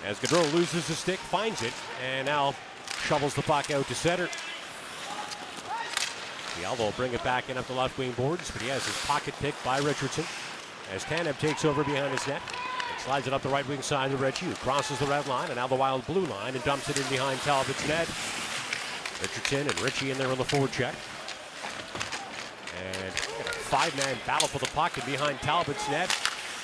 As 0.05 0.21
Gaudreau 0.21 0.53
loses 0.53 0.87
the 0.87 0.93
stick, 0.93 1.19
finds 1.19 1.63
it, 1.63 1.73
and 2.05 2.27
now 2.27 2.55
shovels 3.07 3.33
the 3.35 3.43
puck 3.43 3.71
out 3.71 3.87
to 3.89 3.95
center. 3.95 4.29
Fiala 6.55 6.77
will 6.77 6.93
bring 6.93 7.15
it 7.15 7.25
back 7.25 7.49
in 7.49 7.57
up 7.57 7.67
the 7.67 7.73
left 7.73 7.97
wing 7.97 8.13
boards, 8.13 8.51
but 8.51 8.61
he 8.61 8.69
has 8.69 8.85
his 8.85 8.97
pocket 9.07 9.35
picked 9.41 9.65
by 9.65 9.79
Richardson. 9.79 10.25
As 10.95 11.05
Tanev 11.05 11.39
takes 11.39 11.65
over 11.65 11.83
behind 11.85 12.13
his 12.13 12.27
net 12.27 12.43
and 12.93 13.01
slides 13.01 13.27
it 13.27 13.33
up 13.33 13.43
the 13.43 13.49
right 13.49 13.67
wing 13.67 13.81
side 13.81 14.11
to 14.11 14.17
Reggie, 14.19 14.45
who 14.47 14.55
crosses 14.57 14.99
the 14.99 15.07
red 15.07 15.27
line 15.27 15.47
and 15.47 15.57
now 15.57 15.67
the 15.67 15.75
wild 15.75 16.07
blue 16.07 16.27
line 16.27 16.55
and 16.55 16.63
dumps 16.65 16.91
it 16.91 16.99
in 16.99 17.09
behind 17.09 17.41
Talbot's 17.41 17.89
net. 17.89 18.07
Richardson 19.23 19.67
and 19.67 19.81
Ritchie 19.81 20.11
in 20.11 20.19
there 20.19 20.29
on 20.29 20.37
the 20.37 20.45
forward 20.45 20.71
check. 20.71 20.95
And 22.77 23.09
a 23.09 23.55
five-man 23.73 24.17
battle 24.27 24.49
for 24.49 24.59
the 24.59 24.71
puck 24.73 24.97
and 24.99 25.07
behind 25.07 25.39
Talbot's 25.39 25.89
net. 25.89 26.15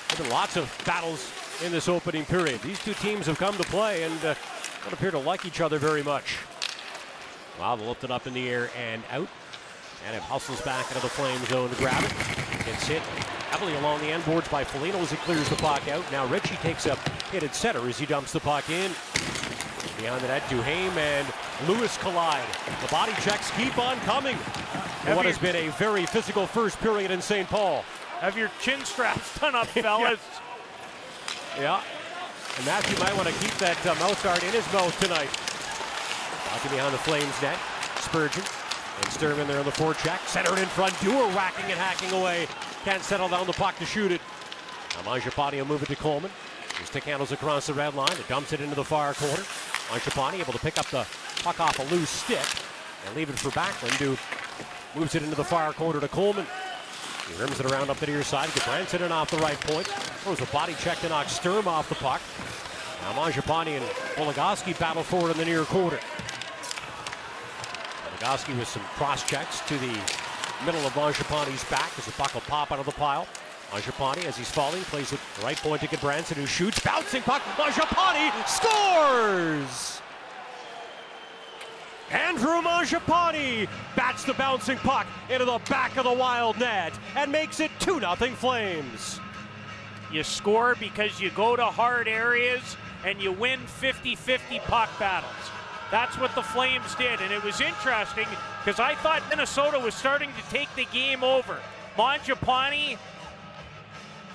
There's 0.08 0.20
been 0.20 0.30
lots 0.30 0.56
of 0.58 0.70
battles 0.84 1.30
in 1.64 1.72
this 1.72 1.88
opening 1.88 2.24
period. 2.24 2.60
These 2.62 2.78
two 2.78 2.94
teams 2.94 3.26
have 3.26 3.38
come 3.38 3.56
to 3.56 3.64
play 3.64 4.02
and 4.02 4.24
uh, 4.24 4.34
don't 4.84 4.92
appear 4.92 5.10
to 5.10 5.18
like 5.18 5.44
each 5.44 5.60
other 5.60 5.78
very 5.78 6.02
much. 6.02 6.38
Wow, 7.58 7.76
they 7.76 7.86
lift 7.86 8.04
it 8.04 8.10
up 8.10 8.26
in 8.26 8.32
the 8.34 8.48
air 8.48 8.70
and 8.78 9.02
out. 9.10 9.28
And 10.06 10.16
it 10.16 10.22
hustles 10.22 10.62
back 10.62 10.88
into 10.88 11.02
the 11.02 11.08
flame 11.10 11.38
zone 11.46 11.68
to 11.68 11.76
grab 11.76 12.02
it. 12.02 12.10
Gets 12.64 12.86
hit 12.86 13.02
heavily 13.50 13.74
along 13.74 14.00
the 14.00 14.06
end 14.06 14.24
boards 14.24 14.48
by 14.48 14.64
Foligno 14.64 14.98
as 15.00 15.10
he 15.10 15.16
clears 15.18 15.48
the 15.48 15.56
puck 15.56 15.86
out. 15.88 16.10
Now 16.10 16.26
Ritchie 16.26 16.56
takes 16.56 16.86
a 16.86 16.94
hit 17.30 17.42
at 17.42 17.54
center 17.54 17.86
as 17.86 17.98
he 17.98 18.06
dumps 18.06 18.32
the 18.32 18.40
puck 18.40 18.68
in. 18.70 18.90
Beyond 19.98 20.22
the 20.22 20.28
net, 20.28 20.42
Duhaime 20.44 20.96
and 20.96 21.26
Lewis 21.68 21.98
collide. 21.98 22.46
The 22.80 22.88
body 22.88 23.12
checks 23.20 23.50
keep 23.50 23.76
on 23.76 23.98
coming. 24.00 24.36
For 24.36 25.14
what 25.14 25.26
has 25.26 25.36
been 25.38 25.56
a 25.56 25.68
very 25.72 26.06
physical 26.06 26.46
first 26.46 26.78
period 26.80 27.10
in 27.10 27.20
St. 27.20 27.46
Paul. 27.48 27.82
Have 28.20 28.38
your 28.38 28.50
chin 28.62 28.82
straps 28.84 29.38
done 29.38 29.54
up, 29.54 29.66
fellas. 29.68 30.18
yeah. 30.32 30.49
And 31.68 32.66
Matthew 32.66 32.98
might 32.98 33.14
want 33.16 33.28
to 33.28 33.34
keep 33.34 33.52
that 33.58 33.76
uh, 33.86 33.94
mouth 33.96 34.22
guard 34.24 34.42
in 34.42 34.52
his 34.52 34.64
mouth 34.72 34.98
tonight. 35.00 35.28
Walking 36.52 36.70
behind 36.70 36.94
the 36.94 36.98
Flames 36.98 37.42
net. 37.42 37.58
Spurgeon 38.00 38.42
and 38.42 39.06
Sturman 39.12 39.46
there 39.46 39.58
on 39.58 39.66
the 39.66 39.70
forecheck. 39.70 40.18
Centered 40.26 40.58
in 40.58 40.66
front. 40.68 40.98
Dewar 41.00 41.28
whacking 41.32 41.66
and 41.66 41.78
hacking 41.78 42.10
away. 42.18 42.48
Can't 42.84 43.02
settle 43.02 43.28
down 43.28 43.46
the 43.46 43.52
puck 43.52 43.76
to 43.78 43.84
shoot 43.84 44.10
it. 44.10 44.20
Now 44.96 45.02
Mangiapane 45.12 45.58
will 45.58 45.66
move 45.66 45.82
it 45.82 45.86
to 45.86 45.96
Coleman. 45.96 46.30
His 46.78 46.88
stick 46.88 47.04
handles 47.04 47.30
across 47.30 47.66
the 47.66 47.74
red 47.74 47.94
line. 47.94 48.12
It 48.12 48.26
dumps 48.26 48.54
it 48.54 48.60
into 48.60 48.74
the 48.74 48.84
far 48.84 49.12
corner. 49.12 49.44
Mangiapane 49.90 50.40
able 50.40 50.54
to 50.54 50.58
pick 50.58 50.78
up 50.78 50.86
the 50.86 51.06
puck 51.42 51.60
off 51.60 51.78
a 51.78 51.94
loose 51.94 52.10
stick 52.10 52.46
and 53.06 53.14
leave 53.14 53.28
it 53.28 53.38
for 53.38 53.50
Backlund, 53.50 53.92
who 53.92 54.98
moves 54.98 55.14
it 55.14 55.22
into 55.22 55.36
the 55.36 55.44
far 55.44 55.72
corner 55.74 56.00
to 56.00 56.08
Coleman. 56.08 56.46
He 57.28 57.40
rims 57.40 57.60
it 57.60 57.66
around 57.66 57.90
up 57.90 57.98
the 57.98 58.06
near 58.06 58.22
side. 58.22 58.52
Gets 58.54 58.66
Branson 58.66 59.02
in 59.02 59.12
off 59.12 59.30
the 59.30 59.36
right 59.38 59.60
point. 59.60 59.88
Throws 60.22 60.40
a 60.42 60.46
body 60.46 60.74
check 60.78 60.98
to 61.00 61.08
knock 61.08 61.28
Sturm 61.30 61.66
off 61.66 61.88
the 61.88 61.94
puck. 61.94 62.20
Now 63.02 63.12
Mangiapane 63.14 63.68
and 63.68 63.84
Goligoski 64.16 64.78
battle 64.78 65.02
forward 65.02 65.30
in 65.30 65.38
the 65.38 65.46
near 65.46 65.64
quarter. 65.64 65.98
Goligoski 68.04 68.58
with 68.58 68.68
some 68.68 68.82
cross 68.96 69.24
checks 69.24 69.60
to 69.60 69.78
the 69.78 69.98
middle 70.66 70.86
of 70.86 70.92
Mangiapane's 70.92 71.64
back 71.70 71.90
as 71.96 72.04
the 72.04 72.12
puck 72.12 72.34
will 72.34 72.42
pop 72.42 72.70
out 72.70 72.78
of 72.78 72.84
the 72.84 72.92
pile. 72.92 73.26
Mangiapane, 73.70 74.26
as 74.26 74.36
he's 74.36 74.50
falling, 74.50 74.82
plays 74.82 75.12
it 75.12 75.20
right 75.42 75.56
point 75.56 75.80
to 75.80 75.88
Gudbranson, 75.88 76.34
who 76.34 76.44
shoots. 76.44 76.80
Bouncing 76.80 77.22
puck. 77.22 77.40
Mangiapane 77.56 78.46
scores! 78.46 80.02
Andrew 82.10 82.60
Mangiapane 82.60 83.68
bats 83.96 84.24
the 84.24 84.34
bouncing 84.34 84.76
puck 84.78 85.06
into 85.30 85.46
the 85.46 85.58
back 85.70 85.96
of 85.96 86.04
the 86.04 86.12
wild 86.12 86.58
net 86.58 86.92
and 87.16 87.32
makes 87.32 87.60
it 87.60 87.70
2 87.78 88.00
0 88.00 88.14
Flames. 88.34 89.20
You 90.12 90.24
score 90.24 90.74
because 90.74 91.20
you 91.20 91.30
go 91.30 91.56
to 91.56 91.64
hard 91.64 92.08
areas 92.08 92.76
and 93.04 93.20
you 93.22 93.32
win 93.32 93.60
50 93.60 94.14
50 94.14 94.58
puck 94.60 94.90
battles. 94.98 95.32
That's 95.90 96.16
what 96.18 96.34
the 96.34 96.42
Flames 96.42 96.94
did, 96.94 97.20
and 97.20 97.32
it 97.32 97.42
was 97.42 97.60
interesting 97.60 98.26
because 98.64 98.78
I 98.78 98.94
thought 98.96 99.22
Minnesota 99.28 99.78
was 99.78 99.94
starting 99.94 100.30
to 100.30 100.50
take 100.50 100.72
the 100.76 100.84
game 100.92 101.24
over. 101.24 101.58
Mangiapane 101.96 102.96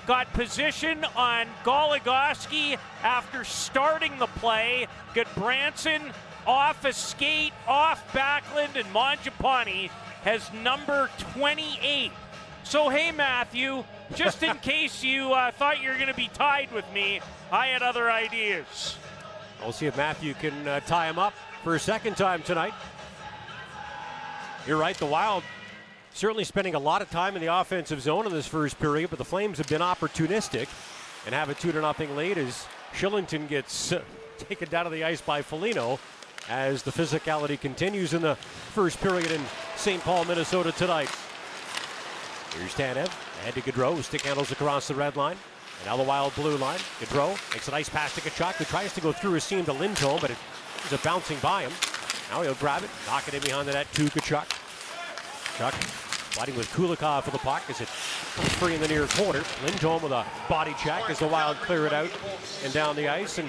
got 0.06 0.30
position 0.34 1.04
on 1.16 1.46
Goligoski 1.64 2.78
after 3.02 3.42
starting 3.44 4.18
the 4.18 4.26
play. 4.26 4.86
Gudbranson 5.14 6.12
off 6.46 6.84
a 6.84 6.92
skate, 6.92 7.52
off 7.66 8.06
Backlund, 8.12 8.76
and 8.76 8.86
Mangiapane 8.94 9.88
has 10.22 10.52
number 10.62 11.10
28. 11.34 12.12
So, 12.64 12.88
hey, 12.88 13.12
Matthew, 13.12 13.84
just 14.14 14.42
in 14.42 14.56
case 14.58 15.02
you 15.02 15.32
uh, 15.32 15.50
thought 15.50 15.82
you 15.82 15.88
were 15.88 15.96
going 15.96 16.08
to 16.08 16.14
be 16.14 16.30
tied 16.32 16.70
with 16.72 16.84
me, 16.92 17.20
I 17.50 17.68
had 17.68 17.82
other 17.82 18.10
ideas. 18.10 18.96
We'll 19.62 19.72
see 19.72 19.86
if 19.86 19.96
Matthew 19.96 20.34
can 20.34 20.68
uh, 20.68 20.80
tie 20.80 21.08
him 21.08 21.18
up 21.18 21.34
for 21.64 21.74
a 21.74 21.80
second 21.80 22.16
time 22.16 22.42
tonight. 22.42 22.74
You're 24.66 24.78
right, 24.78 24.96
the 24.96 25.06
Wild 25.06 25.42
certainly 26.16 26.44
spending 26.44 26.74
a 26.74 26.78
lot 26.78 27.02
of 27.02 27.10
time 27.10 27.36
in 27.36 27.42
the 27.42 27.54
offensive 27.54 28.00
zone 28.00 28.26
in 28.26 28.32
this 28.32 28.46
first 28.46 28.78
period, 28.78 29.10
but 29.10 29.18
the 29.18 29.24
Flames 29.24 29.58
have 29.58 29.68
been 29.68 29.82
opportunistic 29.82 30.68
and 31.26 31.34
have 31.34 31.50
a 31.50 31.54
2 31.54 31.72
0 31.72 31.94
lead 32.16 32.38
as 32.38 32.66
Kylington 32.94 33.48
gets 33.48 33.92
uh, 33.92 34.02
taken 34.38 34.68
down 34.68 34.84
to 34.84 34.90
the 34.90 35.04
ice 35.04 35.20
by 35.20 35.42
Foligno 35.42 35.98
as 36.48 36.82
the 36.82 36.90
physicality 36.90 37.60
continues 37.60 38.14
in 38.14 38.22
the 38.22 38.36
first 38.36 39.00
period 39.00 39.30
in 39.30 39.40
St. 39.76 40.02
Paul, 40.02 40.24
Minnesota 40.24 40.72
tonight. 40.72 41.10
Here's 42.56 42.74
Tanev, 42.74 43.10
ahead 43.46 43.62
to 43.62 43.72
Gaudreau, 43.72 44.02
stick 44.02 44.22
handles 44.22 44.50
across 44.50 44.88
the 44.88 44.94
red 44.94 45.16
line. 45.16 45.36
And 45.78 45.86
now 45.86 45.96
the 45.96 46.02
wild 46.02 46.34
blue 46.34 46.56
line. 46.56 46.80
Gaudreau 47.00 47.38
makes 47.52 47.68
a 47.68 47.70
nice 47.70 47.88
pass 47.88 48.14
to 48.14 48.20
Tkachuk, 48.20 48.54
who 48.54 48.64
tries 48.64 48.92
to 48.94 49.00
go 49.00 49.12
through 49.12 49.36
a 49.36 49.40
seam 49.40 49.64
to 49.66 49.72
Lindholm, 49.72 50.18
but 50.20 50.30
it 50.30 50.36
is 50.84 50.92
a 50.92 50.98
bouncing 50.98 51.38
by 51.38 51.62
him. 51.62 51.72
Now 52.30 52.42
he'll 52.42 52.54
grab 52.54 52.82
it, 52.82 52.90
knock 53.06 53.28
it 53.28 53.34
in 53.34 53.42
behind 53.42 53.68
the 53.68 53.72
net 53.72 53.86
to 53.92 54.06
Tkachuk. 54.06 54.48
Chuck 55.58 55.74
fighting 55.74 56.56
with 56.56 56.68
Kulikov 56.72 57.22
for 57.22 57.30
the 57.30 57.38
puck 57.38 57.62
as 57.70 57.80
it 57.80 57.88
comes 58.34 58.52
free 58.54 58.74
in 58.74 58.80
the 58.80 58.88
near 58.88 59.06
corner. 59.06 59.42
Lindholm 59.62 60.02
with 60.02 60.12
a 60.12 60.24
body 60.48 60.74
check 60.82 61.08
as 61.08 61.18
the 61.18 61.28
Wild 61.28 61.56
clear 61.58 61.86
it 61.86 61.92
out 61.92 62.10
and 62.64 62.72
down 62.72 62.96
the 62.96 63.08
ice. 63.08 63.38
And 63.38 63.48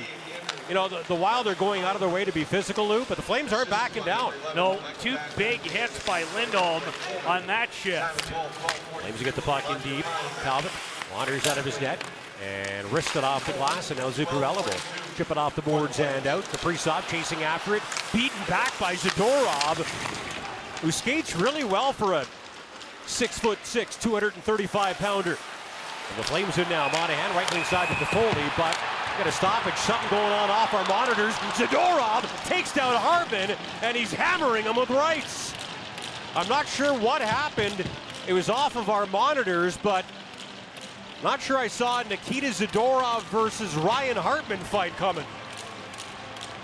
you 0.67 0.73
know, 0.73 0.87
the, 0.87 1.03
the, 1.07 1.15
Wild 1.15 1.47
are 1.47 1.55
going 1.55 1.83
out 1.83 1.95
of 1.95 2.01
their 2.01 2.09
way 2.09 2.25
to 2.25 2.31
be 2.31 2.43
physical, 2.43 2.87
Lou, 2.87 3.05
but 3.05 3.15
the 3.15 3.23
Flames 3.23 3.53
aren't 3.53 3.69
backing 3.69 4.03
down. 4.03 4.33
No, 4.55 4.79
two 4.99 5.17
big 5.35 5.61
hits 5.61 6.05
by 6.05 6.23
Lindholm 6.35 6.81
on 7.25 7.47
that 7.47 7.71
shift. 7.73 8.21
Flames 9.01 9.21
get 9.21 9.35
the 9.35 9.41
puck 9.41 9.63
in 9.69 9.79
deep. 9.79 10.05
Talbot 10.43 10.71
wanders 11.13 11.47
out 11.47 11.57
of 11.57 11.65
his 11.65 11.79
net 11.79 12.03
and 12.43 12.91
wrists 12.91 13.15
it 13.15 13.23
off 13.23 13.45
the 13.47 13.53
glass, 13.53 13.91
and 13.91 13.99
now 13.99 14.09
Zuccarello 14.09 14.63
will 14.65 15.15
chip 15.15 15.31
it 15.31 15.37
off 15.37 15.55
the 15.55 15.61
boards 15.61 15.99
and 15.99 16.27
out. 16.27 16.43
Kaprizov 16.43 17.07
chasing 17.09 17.43
after 17.43 17.75
it, 17.75 17.83
beaten 18.13 18.37
back 18.47 18.77
by 18.79 18.95
Zadorov, 18.95 19.77
who 20.81 20.91
skates 20.91 21.35
really 21.35 21.63
well 21.63 21.93
for 21.93 22.13
a 22.13 22.25
six 23.07 23.39
foot 23.39 23.57
six, 23.63 23.95
235 23.95 24.97
pounder. 24.97 25.37
And 26.09 26.19
the 26.19 26.23
Flames 26.23 26.57
in 26.57 26.67
now. 26.69 26.85
Monahan 26.91 27.35
right 27.35 27.51
wing 27.53 27.63
side 27.65 27.87
to 27.89 27.93
Toffoli, 27.95 28.57
but 28.57 28.77
got 29.17 29.27
a 29.27 29.31
stoppage. 29.31 29.75
Something 29.75 30.09
going 30.09 30.31
on 30.31 30.49
off 30.49 30.73
our 30.73 30.87
monitors. 30.87 31.33
Zadorov 31.55 32.23
takes 32.45 32.73
down 32.73 32.95
Hartman, 32.95 33.55
and 33.81 33.97
he's 33.97 34.13
hammering 34.13 34.63
him 34.63 34.75
with 34.75 34.89
rights. 34.89 35.53
I'm 36.35 36.47
not 36.47 36.67
sure 36.67 36.93
what 36.93 37.21
happened. 37.21 37.83
It 38.27 38.33
was 38.33 38.49
off 38.49 38.75
of 38.75 38.89
our 38.89 39.05
monitors, 39.07 39.77
but 39.77 40.05
not 41.23 41.41
sure 41.41 41.57
I 41.57 41.67
saw 41.67 42.03
Nikita 42.03 42.47
Zadorov 42.47 43.23
versus 43.23 43.75
Ryan 43.75 44.17
Hartman 44.17 44.59
fight 44.59 44.95
coming. 44.97 45.25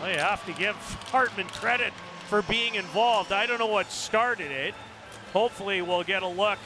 You 0.06 0.20
have 0.20 0.46
to 0.46 0.54
give 0.54 0.76
Hartman 1.12 1.48
credit 1.48 1.94
for 2.28 2.42
being 2.44 2.76
involved. 2.76 3.32
I 3.32 3.46
don't 3.46 3.58
know 3.58 3.68
what 3.68 3.90
started 3.90 4.52
it. 4.52 4.76
Hopefully, 5.32 5.82
we'll 5.82 6.04
get 6.04 6.22
a 6.24 6.28
look 6.28 6.60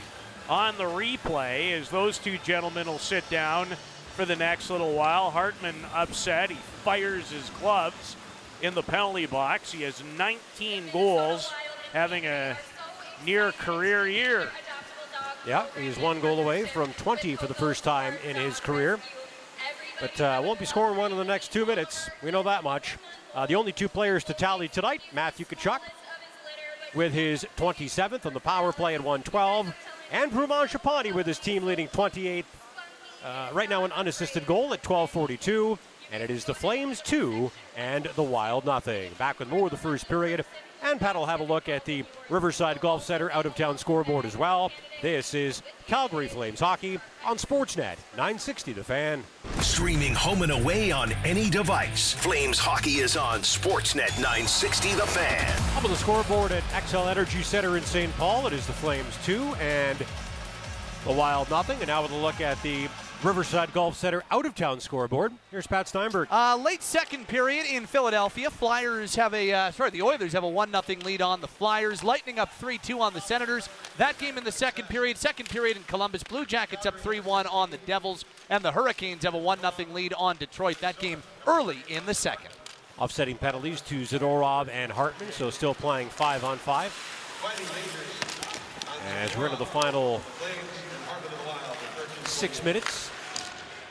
on 0.50 0.78
the 0.78 0.84
replay 0.84 1.72
as 1.74 1.90
those 1.90 2.18
two 2.18 2.38
gentlemen 2.40 2.88
will 2.88 3.00
sit 3.00 3.30
down 3.30 3.68
for 4.16 4.26
the 4.26 4.36
next 4.36 4.70
little 4.70 4.94
while. 4.94 5.30
Hartman 5.30 5.76
upset. 5.94 6.50
He 6.50 6.56
fires 6.84 7.30
his 7.30 7.50
gloves 7.62 8.16
in 8.62 8.74
the 8.74 8.82
penalty 8.82 9.26
box. 9.26 9.72
He 9.72 9.84
has 9.84 10.02
19 10.18 10.86
goals, 10.92 11.52
having 11.94 12.26
a 12.26 12.58
near 13.26 13.52
career 13.52 14.08
year. 14.08 14.50
Yeah, 15.46 15.66
he's 15.78 15.98
one 15.98 16.20
goal 16.20 16.40
away 16.40 16.66
from 16.66 16.92
20 16.94 17.36
for 17.36 17.48
the 17.48 17.54
first 17.54 17.84
time 17.84 18.16
in 18.26 18.36
his 18.36 18.60
career. 18.60 19.00
But 20.00 20.20
uh, 20.22 20.42
won't 20.44 20.60
be 20.60 20.66
scoring 20.66 20.98
one 20.98 21.12
in 21.12 21.18
the 21.18 21.24
next 21.24 21.52
two 21.52 21.66
minutes. 21.66 22.10
We 22.22 22.32
know 22.32 22.44
that 22.44 22.64
much. 22.64 22.98
Uh, 23.34 23.46
the 23.46 23.56
only 23.56 23.72
two 23.72 23.88
players 23.88 24.24
to 24.26 24.34
tally 24.34 24.68
tonight 24.68 25.02
Matthew 25.14 25.46
Tkachuk 25.46 25.80
with 26.94 27.14
his 27.14 27.46
27th 27.58 28.26
on 28.26 28.34
the 28.34 28.40
power 28.40 28.72
play 28.72 28.96
at 28.96 29.02
112. 29.02 29.74
Andrew 30.12 30.48
Mangiapane 30.48 31.14
with 31.14 31.26
his 31.26 31.40
team 31.40 31.66
leading 31.66 31.88
28. 31.90 32.46
Uh, 33.24 33.50
right 33.52 33.70
now, 33.70 33.84
an 33.84 33.92
unassisted 33.92 34.46
goal 34.46 34.74
at 34.74 34.82
12:42, 34.84 35.78
and 36.12 36.24
it 36.24 36.30
is 36.30 36.46
the 36.46 36.54
Flames 36.54 37.02
two 37.02 37.52
and 37.76 38.06
the 38.16 38.24
Wild 38.24 38.66
nothing. 38.66 39.12
Back 39.18 39.40
with 39.40 39.50
more 39.50 39.66
of 39.66 39.72
the 39.72 39.78
first 39.78 40.08
period, 40.08 40.46
and 40.84 41.00
Pat 41.00 41.16
will 41.16 41.26
have 41.26 41.40
a 41.40 41.44
look 41.44 41.70
at 41.70 41.86
the 41.86 42.04
Riverside 42.30 42.80
Golf 42.80 43.04
Center 43.04 43.32
out 43.32 43.46
of 43.46 43.56
town 43.56 43.78
scoreboard 43.78 44.26
as 44.26 44.38
well. 44.38 44.72
This 45.02 45.34
is 45.34 45.62
Calgary 45.88 46.28
Flames 46.28 46.60
hockey 46.60 47.00
on 47.26 47.38
Sportsnet 47.38 47.98
960 48.12 48.74
The 48.74 48.84
Fan. 48.84 49.24
Streaming 49.60 50.14
home 50.14 50.44
and 50.44 50.52
away 50.52 50.92
on 50.92 51.12
any 51.26 51.50
device. 51.50 52.14
Flames 52.14 52.60
hockey 52.60 52.98
is 53.00 53.18
on 53.18 53.40
Sportsnet 53.42 54.16
960 54.18 54.94
The 54.94 55.08
Fan. 55.08 55.78
Up 55.78 55.84
on 55.84 55.92
the 55.92 55.98
scoreboard 55.98 56.52
at 56.52 56.64
Xcel 56.66 57.10
Energy 57.10 57.42
Center 57.42 57.78
in 57.78 57.84
St. 57.84 58.16
Paul, 58.18 58.48
it 58.48 58.54
is 58.54 58.66
the 58.68 58.74
Flames 58.74 59.18
2 59.26 59.42
and 59.60 59.98
the 61.06 61.14
Wild 61.14 61.50
nothing. 61.50 61.78
And 61.80 61.88
now 61.88 62.02
with 62.04 62.12
a 62.12 62.16
look 62.16 62.42
at 62.42 62.62
the 62.62 62.88
Riverside 63.24 63.74
Golf 63.74 63.98
Center 63.98 64.24
out 64.30 64.46
of 64.46 64.54
town 64.54 64.80
scoreboard. 64.80 65.34
Here's 65.50 65.66
Pat 65.66 65.88
Steinberg. 65.88 66.28
Uh, 66.32 66.56
late 66.56 66.84
second 66.84 67.28
period 67.28 67.66
in 67.66 67.88
Philadelphia. 67.88 68.52
Flyers 68.52 69.16
have 69.16 69.34
a, 69.34 69.52
uh, 69.52 69.72
sorry, 69.72 69.90
the 69.90 70.04
Oilers 70.04 70.34
have 70.34 70.44
a 70.44 70.48
1 70.48 70.72
0 70.72 71.00
lead 71.04 71.22
on 71.24 71.42
the 71.42 71.48
Flyers. 71.48 72.04
Lightning 72.04 72.38
up 72.38 72.54
3 72.54 72.78
2 72.78 73.02
on 73.02 73.14
the 73.14 73.22
Senators. 73.22 73.70
That 73.98 74.20
game 74.20 74.38
in 74.38 74.44
the 74.44 74.52
second 74.52 74.88
period. 74.88 75.18
Second 75.18 75.50
period 75.50 75.78
in 75.78 75.84
Columbus. 75.84 76.22
Blue 76.24 76.46
Jackets 76.46 76.86
up 76.86 77.00
3 77.00 77.20
1 77.20 77.48
on 77.48 77.72
the 77.72 77.80
Devils. 77.88 78.24
And 78.52 78.64
the 78.64 78.72
Hurricanes 78.72 79.24
have 79.24 79.34
a 79.34 79.40
1 79.40 79.60
0 79.62 79.74
lead 79.92 80.14
on 80.14 80.38
Detroit. 80.38 80.80
That 80.80 81.00
game 81.00 81.24
early 81.48 81.80
in 81.90 82.06
the 82.06 82.14
second. 82.14 82.52
Offsetting 83.00 83.38
penalties 83.38 83.82
to 83.82 84.02
Zadorov 84.02 84.70
and 84.70 84.92
Hartman, 84.92 85.32
so 85.32 85.50
still 85.50 85.74
playing 85.74 86.10
5 86.10 86.44
on 86.44 86.58
5. 86.58 87.14
As 89.20 89.38
we're 89.38 89.46
into 89.46 89.58
the 89.58 89.66
final 89.66 90.22
six 92.28 92.64
minutes 92.64 93.10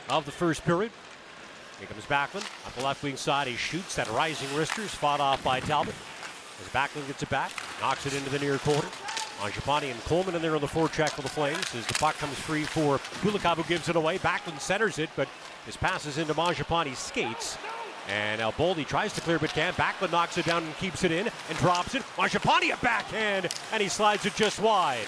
of 0.09 0.25
the 0.25 0.31
first 0.31 0.63
period. 0.63 0.91
Here 1.79 1.87
comes 1.87 2.05
Backlund 2.05 2.45
up 2.65 2.73
the 2.75 2.83
left 2.83 3.03
wing 3.03 3.17
side. 3.17 3.47
He 3.47 3.55
shoots 3.55 3.95
that 3.95 4.09
rising 4.11 4.47
wrister 4.49 4.83
is 4.83 4.93
fought 4.93 5.19
off 5.19 5.43
by 5.43 5.59
Talbot. 5.59 5.95
As 6.61 6.67
Backlund 6.69 7.05
gets 7.07 7.21
it 7.21 7.29
back, 7.29 7.51
knocks 7.81 8.05
it 8.05 8.15
into 8.15 8.29
the 8.29 8.39
near 8.39 8.57
corner. 8.59 8.87
Mangiapane 9.39 9.91
and 9.91 10.03
Coleman 10.05 10.35
in 10.35 10.41
there 10.41 10.55
on 10.55 10.61
the 10.61 10.67
forecheck 10.67 11.09
for 11.09 11.21
the 11.21 11.29
Flames 11.29 11.75
as 11.75 11.85
the 11.85 11.93
puck 11.93 12.17
comes 12.17 12.37
free 12.39 12.63
for 12.63 12.97
Kulikov 13.21 13.57
who 13.57 13.63
gives 13.63 13.87
it 13.89 13.95
away. 13.95 14.17
Backlund 14.17 14.59
centers 14.59 14.97
it, 14.97 15.09
but 15.15 15.27
his 15.65 15.77
passes 15.77 16.17
into 16.17 16.33
Mangiapane's 16.33 16.97
skates. 16.97 17.57
And 18.09 18.39
now 18.39 18.51
Boldy 18.51 18.87
tries 18.87 19.13
to 19.13 19.21
clear 19.21 19.37
but 19.37 19.51
can't. 19.51 19.75
Backlund 19.75 20.11
knocks 20.11 20.37
it 20.39 20.45
down 20.45 20.63
and 20.63 20.75
keeps 20.77 21.03
it 21.03 21.11
in 21.11 21.29
and 21.49 21.57
drops 21.59 21.93
it. 21.93 22.01
Mangiapane 22.15 22.73
a 22.73 22.77
backhand 22.77 23.49
and 23.71 23.83
he 23.83 23.89
slides 23.89 24.25
it 24.25 24.33
just 24.35 24.59
wide. 24.59 25.05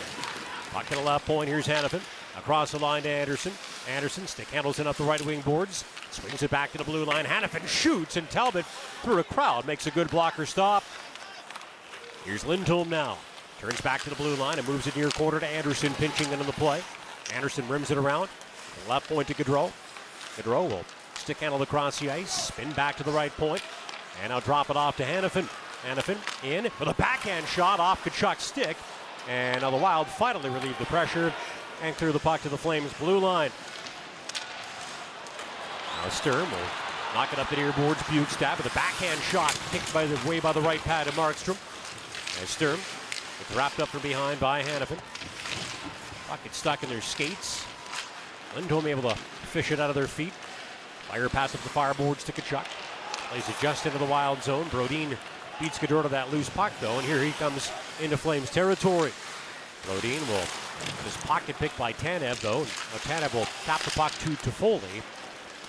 Puck 0.72 0.92
at 0.92 0.98
the 0.98 1.04
left 1.04 1.26
point. 1.26 1.50
Here's 1.50 1.66
Hanifin. 1.66 2.02
Across 2.40 2.72
the 2.72 2.80
line 2.80 3.04
to 3.04 3.10
Andersson. 3.10 3.52
Andersson 3.94 4.26
stick 4.26 4.48
handles 4.48 4.80
it 4.80 4.88
up 4.88 4.96
the 4.96 5.04
right 5.04 5.24
wing 5.26 5.42
boards. 5.42 5.84
Swings 6.10 6.42
it 6.42 6.50
back 6.50 6.72
to 6.72 6.78
the 6.78 6.86
blue 6.86 7.04
line. 7.04 7.26
Hanifin 7.26 7.68
shoots 7.68 8.16
and 8.16 8.30
Talbot 8.30 8.66
through 9.04 9.20
a 9.20 9.24
crowd 9.24 9.68
makes 9.68 9.88
a 9.88 9.92
good 9.92 10.10
blocker 10.10 10.46
stop. 10.46 10.84
Here's 12.24 12.46
Lindholm 12.46 12.90
now. 12.90 13.18
Turns 13.60 13.82
back 13.82 14.02
to 14.04 14.10
the 14.10 14.16
blue 14.16 14.36
line 14.36 14.58
and 14.58 14.68
moves 14.68 14.88
it 14.88 14.96
near 14.96 15.10
quarter 15.10 15.40
to 15.40 15.46
Andersson, 15.46 15.94
pinching 15.96 16.32
into 16.32 16.46
the 16.46 16.54
play. 16.54 16.82
Andersson 17.36 17.68
rims 17.68 17.92
it 17.92 17.98
around. 17.98 18.30
Left 18.88 19.10
point 19.10 19.28
to 19.28 19.34
Gaudreau. 19.34 19.72
Gaudreau 20.38 20.70
will 20.70 20.86
stick 21.16 21.40
handle 21.40 21.62
across 21.62 22.00
the 22.00 22.10
ice, 22.10 22.48
spin 22.48 22.72
back 22.72 22.96
to 22.96 23.04
the 23.04 23.12
right 23.12 23.36
point, 23.36 23.62
and 24.22 24.30
now 24.30 24.40
drop 24.40 24.70
it 24.70 24.78
off 24.78 24.96
to 24.98 25.04
Hanifin. 25.04 25.48
Hanifin 25.86 26.18
in 26.44 26.64
with 26.64 26.88
a 26.88 26.94
backhand 26.94 27.46
shot 27.48 27.82
off 27.82 28.04
Tkachuk's 28.06 28.44
stick. 28.44 28.78
And 29.28 29.62
now 29.62 29.70
the 29.70 29.78
Wild 29.78 30.08
finally 30.08 30.50
relieve 30.50 30.78
the 30.80 30.86
pressure 30.86 31.34
and 31.82 31.96
clear 31.96 32.12
the 32.12 32.20
puck 32.20 32.42
to 32.42 32.50
the 32.50 32.58
Flames' 32.58 32.94
blue 32.94 33.20
line. 33.20 33.52
Now 36.04 36.10
Sturm 36.10 36.50
will 36.50 36.58
knock 37.14 37.34
it 37.34 37.40
up 37.40 37.50
the 37.50 37.58
near 37.58 37.72
boards. 37.74 38.02
Bjugstad 38.04 38.58
with 38.58 38.72
a 38.72 38.76
backhand 38.76 39.20
shot 39.22 39.58
kicked 39.72 39.94
by 39.94 40.06
the 40.06 40.30
way 40.30 40.40
by 40.40 40.54
the 40.54 40.62
right 40.62 40.80
pad 40.82 41.08
of 41.08 41.14
Markstrom. 41.16 41.58
As 42.42 42.50
Sturm 42.50 42.80
it's 43.40 43.56
wrapped 43.56 43.80
up 43.80 43.90
from 43.90 44.02
behind 44.02 44.40
by 44.40 44.62
Hanifin. 44.62 45.00
Puck 46.28 46.44
gets 46.44 46.58
stuck 46.58 46.84
in 46.84 46.90
their 46.90 47.02
skates. 47.02 47.66
Lindholm 48.56 48.88
able 48.88 49.10
to 49.10 49.16
fish 49.16 49.72
it 49.72 49.80
out 49.80 49.90
of 49.90 49.96
their 49.96 50.08
feet. 50.08 50.34
Fire 51.10 51.30
pass 51.30 51.56
up 51.56 51.62
the 51.62 51.70
fireboards 51.70 52.24
to 52.26 52.32
Tkachuk. 52.32 52.66
Plays 53.30 53.48
it 53.48 53.56
just 53.62 53.86
into 53.86 53.98
the 53.98 54.06
wild 54.06 54.44
zone. 54.44 54.66
Brodin 54.66 55.18
beats 55.60 55.80
Gaudreau 55.80 56.04
to 56.04 56.10
that 56.10 56.32
loose 56.32 56.50
puck 56.50 56.72
though, 56.82 56.98
and 56.98 57.06
here 57.08 57.24
he 57.24 57.32
comes 57.34 57.72
into 58.02 58.18
Flames 58.18 58.50
territory. 58.50 59.12
Brodin 59.84 60.20
will 60.28 60.46
his 61.04 61.18
pocket 61.18 61.56
pick 61.58 61.76
by 61.78 61.94
Tanev 61.94 62.40
though. 62.42 62.64
Tanev 63.00 63.34
will 63.34 63.48
tap 63.66 63.82
the 63.82 63.92
puck 63.92 64.12
to 64.20 64.30
Toffoli. 64.30 65.02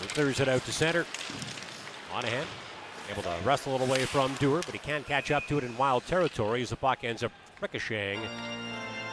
He 0.01 0.07
clears 0.09 0.41
it 0.41 0.49
out 0.49 0.65
to 0.65 0.73
center. 0.73 1.07
Monahan 2.13 2.47
able 3.11 3.23
to 3.23 3.37
wrestle 3.45 3.75
it 3.75 3.81
away 3.81 4.05
from 4.05 4.35
Dewar, 4.35 4.63
but 4.65 4.73
he 4.73 4.79
can't 4.79 5.07
catch 5.07 5.31
up 5.31 5.47
to 5.49 5.59
it 5.59 5.65
in 5.65 5.77
wild 5.77 6.07
territory 6.07 6.63
as 6.63 6.71
the 6.71 6.77
puck 6.77 7.03
ends 7.03 7.23
up 7.23 7.33
ricocheting 7.61 8.21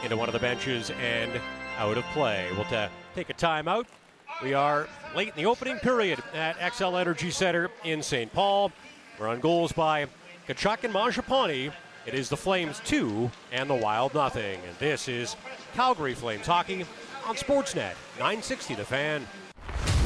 into 0.04 0.16
one 0.16 0.28
of 0.28 0.32
the 0.32 0.38
benches 0.38 0.90
and 1.02 1.32
out 1.78 1.96
of 1.96 2.04
play. 2.06 2.48
We'll 2.54 2.64
take 3.14 3.30
a 3.30 3.34
timeout. 3.34 3.86
We 4.42 4.54
are 4.54 4.86
late 5.16 5.28
in 5.28 5.34
the 5.34 5.46
opening 5.46 5.78
period 5.78 6.22
at 6.32 6.56
Xcel 6.58 7.00
Energy 7.00 7.30
Center 7.30 7.70
in 7.84 8.02
St. 8.02 8.32
Paul. 8.32 8.70
We're 9.18 9.28
on 9.28 9.40
goals 9.40 9.72
by 9.72 10.06
Tkachuk 10.46 10.84
and 10.84 10.94
Mangiapane. 10.94 11.72
It 12.08 12.14
is 12.14 12.30
the 12.30 12.38
Flames 12.38 12.80
2 12.86 13.30
and 13.52 13.68
the 13.68 13.74
Wild 13.74 14.14
nothing. 14.14 14.58
And 14.66 14.74
this 14.78 15.08
is 15.08 15.36
Calgary 15.74 16.14
Flames 16.14 16.46
hockey 16.46 16.86
on 17.26 17.36
Sportsnet 17.36 17.92
960 18.16 18.76
The 18.76 18.84
Fan. 18.86 19.26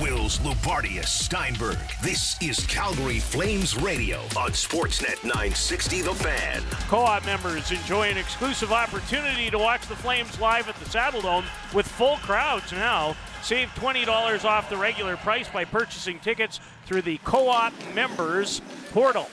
Wills 0.00 0.38
Loubardias 0.40 1.06
Steinberg. 1.06 1.78
This 2.02 2.36
is 2.42 2.66
Calgary 2.66 3.20
Flames 3.20 3.80
Radio 3.80 4.18
on 4.36 4.50
Sportsnet 4.50 5.22
960 5.22 6.02
The 6.02 6.14
Fan. 6.14 6.62
Co-op 6.88 7.24
members 7.24 7.70
enjoy 7.70 8.10
an 8.10 8.18
exclusive 8.18 8.72
opportunity 8.72 9.48
to 9.48 9.58
watch 9.58 9.86
the 9.86 9.94
Flames 9.94 10.40
live 10.40 10.68
at 10.68 10.74
the 10.80 10.86
Saddledome 10.86 11.44
with 11.72 11.86
full 11.86 12.16
crowds 12.16 12.72
now. 12.72 13.14
Save 13.44 13.68
$20 13.76 14.44
off 14.44 14.68
the 14.68 14.76
regular 14.76 15.16
price 15.18 15.48
by 15.48 15.64
purchasing 15.64 16.18
tickets 16.18 16.58
through 16.84 17.02
the 17.02 17.18
co-op 17.18 17.72
members 17.94 18.60
portal. 18.90 19.28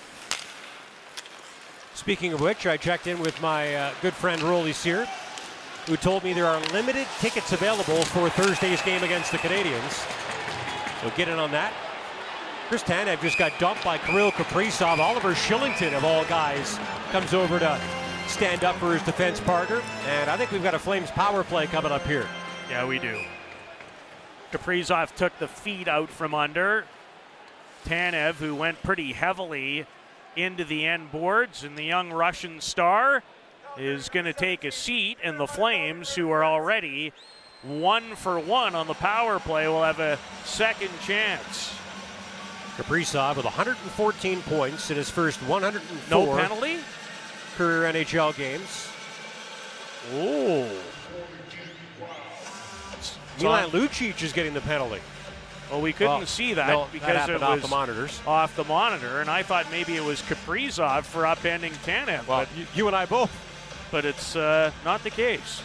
Speaking 1.99 2.31
of 2.31 2.39
which, 2.39 2.65
I 2.65 2.77
checked 2.77 3.07
in 3.07 3.19
with 3.19 3.39
my 3.41 3.75
uh, 3.75 3.93
good 4.01 4.13
friend 4.13 4.41
Rolly 4.41 4.71
Sear, 4.71 5.05
who 5.85 5.97
told 5.97 6.23
me 6.23 6.31
there 6.31 6.45
are 6.45 6.61
limited 6.71 7.05
tickets 7.19 7.51
available 7.51 8.01
for 8.03 8.29
Thursday's 8.29 8.81
game 8.83 9.03
against 9.03 9.33
the 9.33 9.37
Canadiens. 9.37 10.07
So 11.01 11.11
get 11.17 11.27
in 11.27 11.37
on 11.37 11.51
that. 11.51 11.73
Chris 12.69 12.83
Tanev 12.83 13.21
just 13.21 13.37
got 13.37 13.51
dumped 13.59 13.83
by 13.83 13.97
Kirill 13.97 14.31
Kaprizov. 14.31 14.99
Oliver 14.99 15.33
Kylington, 15.33 15.93
of 15.93 16.05
all 16.05 16.23
guys, 16.23 16.79
comes 17.11 17.33
over 17.33 17.59
to 17.59 17.79
stand 18.27 18.63
up 18.63 18.77
for 18.77 18.93
his 18.93 19.03
defense 19.03 19.41
partner. 19.41 19.81
And 20.07 20.29
I 20.29 20.37
think 20.37 20.51
we've 20.51 20.63
got 20.63 20.73
a 20.73 20.79
Flames 20.79 21.11
power 21.11 21.43
play 21.43 21.67
coming 21.67 21.91
up 21.91 22.07
here. 22.07 22.27
Yeah, 22.69 22.87
we 22.87 22.99
do. 22.99 23.19
Kaprizov 24.53 25.13
took 25.15 25.37
the 25.37 25.49
feet 25.49 25.89
out 25.89 26.09
from 26.09 26.33
under. 26.33 26.85
Tanev, 27.85 28.35
who 28.35 28.55
went 28.55 28.81
pretty 28.83 29.11
heavily 29.11 29.85
into 30.35 30.63
the 30.63 30.85
end 30.85 31.11
boards, 31.11 31.63
and 31.63 31.77
the 31.77 31.83
young 31.83 32.11
Russian 32.11 32.61
star 32.61 33.23
is 33.77 34.09
going 34.09 34.25
to 34.25 34.33
take 34.33 34.63
a 34.63 34.71
seat, 34.71 35.17
and 35.23 35.39
the 35.39 35.47
Flames, 35.47 36.13
who 36.15 36.29
are 36.31 36.43
already 36.43 37.13
one 37.63 38.15
for 38.15 38.39
one 38.39 38.75
on 38.75 38.87
the 38.87 38.93
power 38.93 39.39
play, 39.39 39.67
will 39.67 39.83
have 39.83 39.99
a 39.99 40.17
second 40.45 40.91
chance. 41.01 41.73
Kaprizov 42.77 43.35
with 43.35 43.45
114 43.45 44.41
points 44.43 44.89
in 44.89 44.95
his 44.97 45.09
first 45.09 45.41
104 45.43 46.09
No 46.09 46.37
penalty? 46.37 46.77
career 47.57 47.91
NHL 47.91 48.35
games. 48.37 48.87
Oh. 50.13 50.69
Milan 53.41 53.69
Lucic 53.69 54.21
is 54.23 54.33
getting 54.33 54.53
the 54.53 54.61
penalty. 54.61 54.99
Well, 55.69 55.81
we 55.81 55.93
couldn't 55.93 56.17
Well, 56.17 56.25
see 56.25 56.53
that 56.55 56.67
no, 56.67 56.87
because 56.91 57.15
that 57.15 57.29
it 57.29 57.33
was 57.33 57.41
off 57.43 57.61
the 57.61 57.67
monitors. 57.67 58.19
off 58.25 58.55
the 58.55 58.63
monitor, 58.63 59.21
and 59.21 59.29
I 59.29 59.43
thought 59.43 59.69
maybe 59.71 59.95
it 59.95 60.03
was 60.03 60.21
Kaprizov 60.23 61.03
for 61.03 61.23
upending 61.23 61.73
Tanev, 61.85 62.27
Well, 62.27 62.39
but, 62.39 62.49
you, 62.57 62.65
you 62.73 62.87
and 62.87 62.95
I 62.95 63.05
both. 63.05 63.31
but 63.91 64.03
it's 64.05 64.35
uh, 64.35 64.71
not 64.83 65.03
the 65.03 65.11
case. 65.11 65.61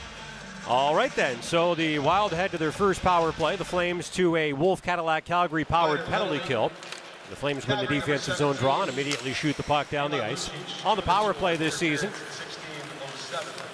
All 0.67 0.95
right, 0.95 1.15
then. 1.15 1.41
So 1.43 1.75
the 1.75 1.99
Wild 1.99 2.33
head 2.33 2.51
to 2.53 2.59
their 2.59 2.73
first 2.73 3.03
power 3.03 3.33
play. 3.33 3.57
The 3.57 3.65
Flames 3.67 4.09
to 4.11 4.35
a 4.37 4.53
Wolf 4.55 4.83
Cadillac 4.83 5.25
Calgary 5.27 5.65
powered 5.65 6.05
penalty 6.07 6.39
kill. 6.39 6.71
The 7.31 7.37
Flames 7.37 7.67
win 7.67 7.79
the 7.79 7.87
defensive 7.87 8.37
zone 8.37 8.57
draw 8.57 8.83
and 8.83 8.91
immediately 8.91 9.33
shoot 9.35 9.57
the 9.57 9.63
puck 9.63 9.91
down 9.91 10.11
the 10.11 10.25
ice. 10.25 10.51
On 10.85 10.97
the 10.97 11.03
power 11.03 11.35
play 11.35 11.57
this 11.57 11.77
season, 11.77 12.11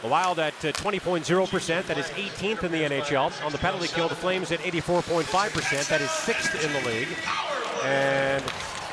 the 0.03 0.09
Wild 0.09 0.39
at 0.39 0.55
uh, 0.65 0.73
20.0%, 0.73 1.87
that 1.87 1.99
is 1.99 2.07
18th 2.07 2.65
in 2.65 2.73
the 2.73 2.79
NHL. 2.79 3.45
On 3.45 3.53
the 3.53 3.59
penalty 3.59 3.89
kill, 3.89 4.09
the 4.09 4.15
Flames 4.15 4.51
at 4.51 4.61
84.5%, 4.61 5.89
that 5.89 6.01
is 6.01 6.09
6th 6.09 6.65
in 6.65 6.73
the 6.73 6.89
league. 6.89 7.09
And 7.85 8.43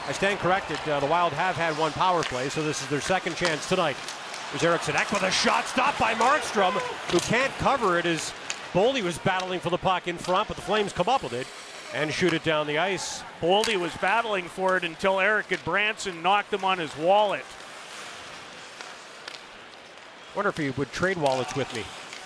I 0.08 0.12
stand 0.12 0.40
corrected, 0.40 0.80
uh, 0.88 1.00
the 1.00 1.06
Wild 1.06 1.34
have 1.34 1.56
had 1.56 1.78
one 1.78 1.92
power 1.94 2.24
play, 2.24 2.50
so 2.50 2.64
this 2.64 2.82
is 2.82 2.88
their 2.90 3.02
second 3.02 3.36
chance 3.36 3.68
tonight. 3.70 3.98
There's 4.52 4.64
Eriksson 4.64 4.96
Ek 4.96 5.12
with 5.12 5.24
a 5.24 5.32
shot 5.32 5.66
stopped 5.66 6.00
by 6.00 6.14
Markstrom, 6.14 6.74
who 7.12 7.20
can't 7.20 7.54
cover 7.56 8.00
it 8.00 8.06
as 8.06 8.34
Boldy 8.74 9.04
was 9.04 9.18
battling 9.18 9.60
for 9.60 9.70
the 9.70 9.78
puck 9.78 10.08
in 10.08 10.18
front, 10.18 10.48
but 10.48 10.56
the 10.56 10.64
Flames 10.64 10.94
come 10.94 11.10
up 11.10 11.24
with 11.24 11.34
it 11.34 11.48
and 11.94 12.14
shoot 12.14 12.34
it 12.34 12.44
down 12.44 12.68
the 12.68 12.78
ice. 12.78 13.24
Boldy 13.42 13.78
was 13.78 13.96
battling 13.98 14.46
for 14.46 14.78
it 14.78 14.84
until 14.84 15.20
Erik 15.20 15.48
Gudbranson 15.48 16.22
knocked 16.22 16.54
him 16.54 16.64
on 16.66 16.78
his 16.78 16.96
wallet. 16.98 17.46
Wonder 20.38 20.50
if 20.50 20.58
he 20.58 20.70
would 20.70 20.92
trade 20.92 21.18
wallets 21.18 21.56
with 21.56 21.74
me. 21.74 21.82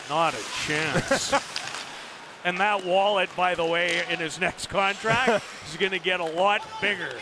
Not 0.10 0.34
a 0.34 0.44
chance. 0.68 1.34
and 2.44 2.58
that 2.60 2.86
wallet, 2.86 3.30
by 3.38 3.56
the 3.56 3.66
way, 3.66 4.04
in 4.10 4.20
his 4.20 4.38
next 4.38 4.68
contract 4.68 5.42
is 5.70 5.78
going 5.78 5.94
to 5.94 6.00
get 6.00 6.20
a 6.20 6.26
lot 6.26 6.62
bigger. 6.82 7.14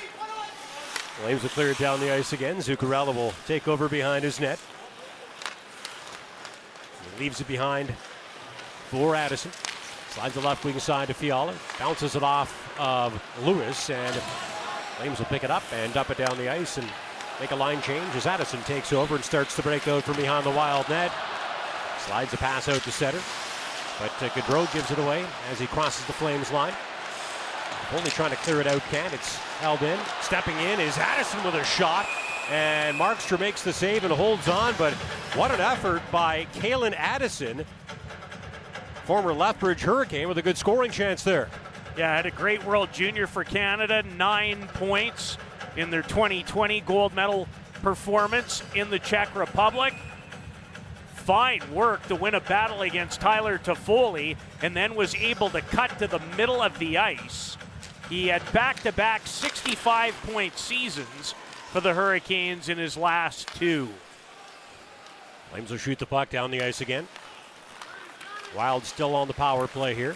Flames 1.21 1.43
will 1.43 1.49
clear 1.49 1.69
it 1.69 1.77
down 1.77 1.99
the 1.99 2.11
ice 2.11 2.33
again. 2.33 2.55
Zuccarello 2.55 3.13
will 3.13 3.35
take 3.45 3.67
over 3.67 3.87
behind 3.87 4.23
his 4.23 4.39
net. 4.39 4.57
He 7.13 7.23
leaves 7.23 7.39
it 7.39 7.47
behind 7.47 7.93
for 8.89 9.15
Addison. 9.15 9.51
Slides 10.09 10.33
the 10.33 10.41
left 10.41 10.65
wing 10.65 10.79
side 10.79 11.09
to 11.09 11.13
Fiala. 11.13 11.53
Bounces 11.77 12.15
it 12.15 12.23
off 12.23 12.79
of 12.79 13.21
Lewis, 13.45 13.91
and 13.91 14.15
Flames 14.97 15.19
will 15.19 15.27
pick 15.27 15.43
it 15.43 15.51
up 15.51 15.63
and 15.71 15.93
dump 15.93 16.09
it 16.09 16.17
down 16.17 16.35
the 16.39 16.49
ice 16.49 16.79
and 16.79 16.87
make 17.39 17.51
a 17.51 17.55
line 17.55 17.81
change 17.81 18.15
as 18.15 18.25
Addison 18.25 18.61
takes 18.63 18.91
over 18.91 19.15
and 19.15 19.23
starts 19.23 19.55
to 19.55 19.61
break 19.61 19.87
out 19.87 20.03
from 20.03 20.17
behind 20.17 20.45
the 20.45 20.51
wild 20.51 20.87
net. 20.89 21.11
Slides 21.99 22.33
a 22.33 22.37
pass 22.37 22.67
out 22.67 22.81
to 22.81 22.91
center, 22.91 23.21
but 23.99 24.11
uh, 24.23 24.29
Gaudreau 24.29 24.71
gives 24.73 24.91
it 24.91 24.97
away 24.99 25.25
as 25.51 25.59
he 25.59 25.67
crosses 25.67 26.05
the 26.05 26.13
Flames 26.13 26.51
line. 26.51 26.73
Only 27.93 28.09
trying 28.11 28.31
to 28.31 28.35
clear 28.37 28.61
it 28.61 28.67
out, 28.67 28.81
can 28.91 29.11
It's 29.13 29.37
held 29.59 29.81
in. 29.81 29.97
Stepping 30.21 30.57
in 30.57 30.79
is 30.79 30.97
Addison 30.97 31.43
with 31.43 31.55
a 31.55 31.63
shot. 31.63 32.05
And 32.51 32.97
Markstrom 32.97 33.39
makes 33.39 33.61
the 33.61 33.71
save 33.71 34.03
and 34.03 34.11
holds 34.11 34.47
on, 34.47 34.73
but 34.77 34.93
what 35.35 35.51
an 35.51 35.59
effort 35.59 36.01
by 36.11 36.45
Calen 36.53 36.95
Addison, 36.97 37.63
former 39.05 39.33
Lethbridge 39.33 39.81
Hurricane, 39.81 40.27
with 40.27 40.39
a 40.39 40.41
good 40.41 40.57
scoring 40.57 40.89
chance 40.89 41.23
there. 41.23 41.47
Yeah, 41.95 42.15
had 42.15 42.25
a 42.25 42.31
great 42.31 42.63
World 42.65 42.91
Junior 42.91 43.27
for 43.27 43.43
Canada, 43.43 44.01
nine 44.17 44.67
points 44.73 45.37
in 45.79 45.89
their 45.89 46.01
2020 46.01 46.81
gold 46.81 47.13
medal 47.15 47.47
performance 47.81 48.61
in 48.75 48.89
the 48.89 48.99
Czech 48.99 49.33
Republic. 49.33 49.93
Fine 51.13 51.73
work 51.73 52.05
to 52.07 52.15
win 52.15 52.35
a 52.35 52.41
battle 52.41 52.81
against 52.81 53.21
Tyler 53.21 53.57
Toffoli 53.57 54.35
and 54.61 54.75
then 54.75 54.95
was 54.95 55.15
able 55.15 55.49
to 55.51 55.61
cut 55.61 55.97
to 55.99 56.07
the 56.07 56.19
middle 56.35 56.61
of 56.61 56.77
the 56.79 56.97
ice. 56.97 57.57
He 58.09 58.27
had 58.27 58.41
back 58.51 58.81
to 58.81 58.91
back 58.91 59.25
65 59.25 60.13
point 60.33 60.57
seasons 60.57 61.33
for 61.71 61.79
the 61.79 61.93
Hurricanes 61.93 62.67
in 62.67 62.77
his 62.77 62.97
last 62.97 63.47
two. 63.55 63.87
Flames 65.51 65.71
will 65.71 65.77
shoot 65.77 65.99
the 65.99 66.05
puck 66.05 66.29
down 66.29 66.51
the 66.51 66.61
ice 66.61 66.81
again. 66.81 67.07
Wild 68.55 68.83
still 68.83 69.15
on 69.15 69.27
the 69.27 69.33
power 69.33 69.67
play 69.67 69.95
here. 69.95 70.15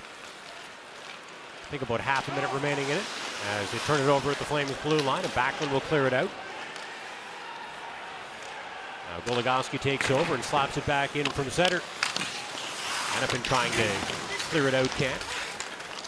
I 1.62 1.66
think 1.70 1.84
about 1.84 2.02
half 2.02 2.28
a 2.28 2.36
minute 2.36 2.52
remaining 2.52 2.86
in 2.90 2.98
it 2.98 3.33
as 3.50 3.72
they 3.72 3.78
turn 3.80 4.02
it 4.02 4.10
over 4.10 4.32
at 4.32 4.38
the 4.38 4.46
Flames 4.46 4.72
blue 4.84 5.00
line, 5.00 5.24
and 5.24 5.34
Backlund 5.34 5.72
will 5.72 5.82
clear 5.82 6.08
it 6.08 6.14
out. 6.14 6.30
Now 9.12 9.20
Goligoski 9.26 9.80
takes 9.80 10.10
over 10.10 10.34
and 10.34 10.44
slaps 10.44 10.78
it 10.78 10.86
back 10.86 11.16
in 11.16 11.26
from 11.26 11.50
center. 11.50 11.80
Hanifin 11.80 13.44
trying 13.44 13.72
to 13.74 13.88
clear 14.50 14.68
it 14.68 14.74
out, 14.74 14.90
can't. 14.92 15.22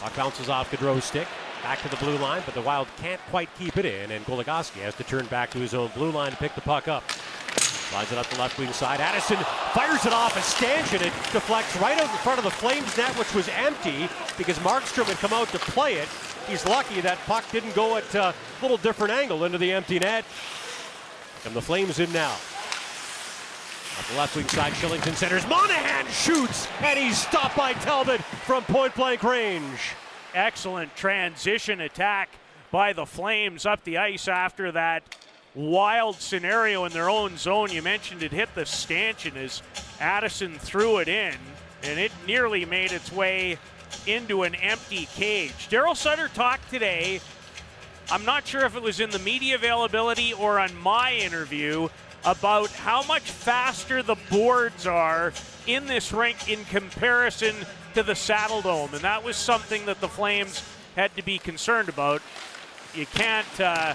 Puck 0.00 0.16
bounces 0.16 0.48
off 0.48 0.70
Gaudreau's 0.70 1.04
stick, 1.04 1.28
back 1.62 1.80
to 1.82 1.88
the 1.88 1.96
blue 1.96 2.16
line, 2.18 2.42
but 2.44 2.54
the 2.54 2.62
Wild 2.62 2.88
can't 2.98 3.20
quite 3.30 3.48
keep 3.58 3.76
it 3.76 3.84
in, 3.84 4.10
and 4.10 4.24
Goligoski 4.26 4.80
has 4.82 4.94
to 4.96 5.04
turn 5.04 5.26
back 5.26 5.50
to 5.50 5.58
his 5.58 5.74
own 5.74 5.90
blue 5.94 6.10
line 6.10 6.32
to 6.32 6.36
pick 6.36 6.54
the 6.54 6.60
puck 6.60 6.88
up. 6.88 7.04
Slides 7.90 8.10
it 8.10 8.18
up 8.18 8.26
the 8.26 8.38
left 8.38 8.58
wing 8.58 8.72
side. 8.72 9.00
Addison 9.00 9.36
fires 9.72 10.04
it 10.04 10.12
off 10.12 10.36
a 10.36 10.42
stanchion. 10.42 11.00
It 11.00 11.12
deflects 11.32 11.76
right 11.76 11.96
out 11.96 12.10
in 12.10 12.18
front 12.18 12.38
of 12.38 12.44
the 12.44 12.50
Flames 12.50 12.96
net, 12.96 13.16
which 13.16 13.32
was 13.32 13.48
empty 13.48 14.08
because 14.36 14.58
Markstrom 14.58 15.04
had 15.04 15.16
come 15.18 15.32
out 15.32 15.48
to 15.50 15.58
play 15.58 15.94
it. 15.94 16.08
He's 16.48 16.64
lucky 16.66 17.00
that 17.00 17.18
puck 17.26 17.44
didn't 17.50 17.74
go 17.74 17.96
at 17.96 18.14
a 18.14 18.34
little 18.62 18.76
different 18.76 19.12
angle 19.12 19.44
into 19.44 19.58
the 19.58 19.72
empty 19.72 19.98
net. 19.98 20.24
And 21.44 21.54
the 21.54 21.62
Flames 21.62 21.98
in 21.98 22.12
now. 22.12 22.32
Up 23.98 24.04
the 24.10 24.16
left 24.16 24.36
wing 24.36 24.48
side, 24.48 24.72
Kylington 24.74 25.14
centers. 25.14 25.46
Monahan 25.48 26.06
shoots, 26.08 26.68
and 26.82 26.98
he's 26.98 27.18
stopped 27.18 27.56
by 27.56 27.72
Talbot 27.72 28.20
from 28.44 28.62
point 28.64 28.94
blank 28.94 29.22
range. 29.22 29.92
Excellent 30.34 30.94
transition 30.94 31.80
attack 31.80 32.28
by 32.70 32.92
the 32.92 33.06
Flames 33.06 33.64
up 33.64 33.82
the 33.84 33.96
ice 33.96 34.28
after 34.28 34.70
that 34.72 35.16
wild 35.54 36.16
scenario 36.16 36.84
in 36.84 36.92
their 36.92 37.08
own 37.08 37.38
zone. 37.38 37.70
You 37.72 37.82
mentioned 37.82 38.22
it 38.22 38.32
hit 38.32 38.54
the 38.54 38.66
stanchion 38.66 39.36
as 39.36 39.62
Addison 39.98 40.58
threw 40.58 40.98
it 40.98 41.08
in, 41.08 41.34
and 41.82 41.98
it 41.98 42.12
nearly 42.26 42.64
made 42.64 42.92
its 42.92 43.10
way 43.10 43.58
into 44.06 44.42
an 44.42 44.54
empty 44.56 45.08
cage. 45.14 45.68
Daryl 45.68 45.96
Sutter 45.96 46.28
talked 46.28 46.70
today. 46.70 47.20
I'm 48.10 48.24
not 48.24 48.46
sure 48.46 48.64
if 48.64 48.76
it 48.76 48.82
was 48.82 49.00
in 49.00 49.10
the 49.10 49.18
media 49.18 49.56
availability 49.56 50.32
or 50.32 50.58
on 50.60 50.76
my 50.76 51.12
interview 51.14 51.88
about 52.24 52.70
how 52.70 53.02
much 53.04 53.22
faster 53.22 54.02
the 54.02 54.16
boards 54.30 54.86
are 54.86 55.32
in 55.66 55.86
this 55.86 56.12
rink 56.12 56.48
in 56.48 56.64
comparison 56.66 57.54
to 57.94 58.02
the 58.02 58.12
Saddledome, 58.12 58.92
and 58.92 59.02
that 59.02 59.24
was 59.24 59.36
something 59.36 59.86
that 59.86 60.00
the 60.00 60.08
Flames 60.08 60.62
had 60.96 61.14
to 61.16 61.22
be 61.22 61.38
concerned 61.38 61.88
about. 61.88 62.22
You 62.94 63.06
can't 63.06 63.60
uh, 63.60 63.94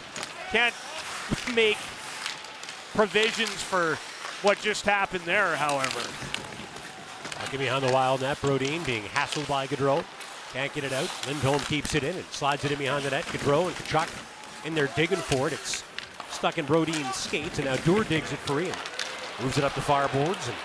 can't 0.52 0.76
make 1.56 1.78
provisions 2.94 3.62
for 3.62 3.98
what 4.42 4.60
just 4.60 4.86
happened 4.86 5.24
there, 5.26 5.56
however. 5.56 6.02
Give 7.50 7.60
behind 7.60 7.84
the 7.84 7.92
wild 7.92 8.22
net. 8.22 8.38
Brodin 8.38 8.86
being 8.86 9.04
hassled 9.04 9.48
by 9.48 9.68
Gaudreau. 9.68 10.04
Can't 10.54 10.74
get 10.74 10.84
it 10.84 10.94
out. 10.94 11.10
Lindholm 11.28 11.60
keeps 11.62 11.96
it 11.96 12.04
in 12.04 12.16
and 12.16 12.26
slides 12.26 12.64
it 12.64 12.72
in 12.72 12.78
behind 12.78 13.04
the 13.04 13.10
net. 13.10 13.26
Gaudreau 13.26 13.68
and 13.68 13.76
Tkachuk 13.76 14.10
in 14.66 14.76
there 14.76 14.88
digging 14.96 15.18
for 15.18 15.48
it. 15.48 15.54
It's 15.54 15.84
stuck 16.30 16.58
in 16.58 16.66
Brodin's 16.66 17.16
skates, 17.16 17.58
and 17.58 17.66
now 17.68 17.76
Dewar 17.78 18.04
digs 18.04 18.32
it 18.32 18.40
free 18.40 18.68
and 18.68 18.78
moves 19.42 19.58
it 19.58 19.64
up 19.64 19.74
the 19.74 19.82
far 19.82 20.08
boards. 20.10 20.48
And 20.48 20.56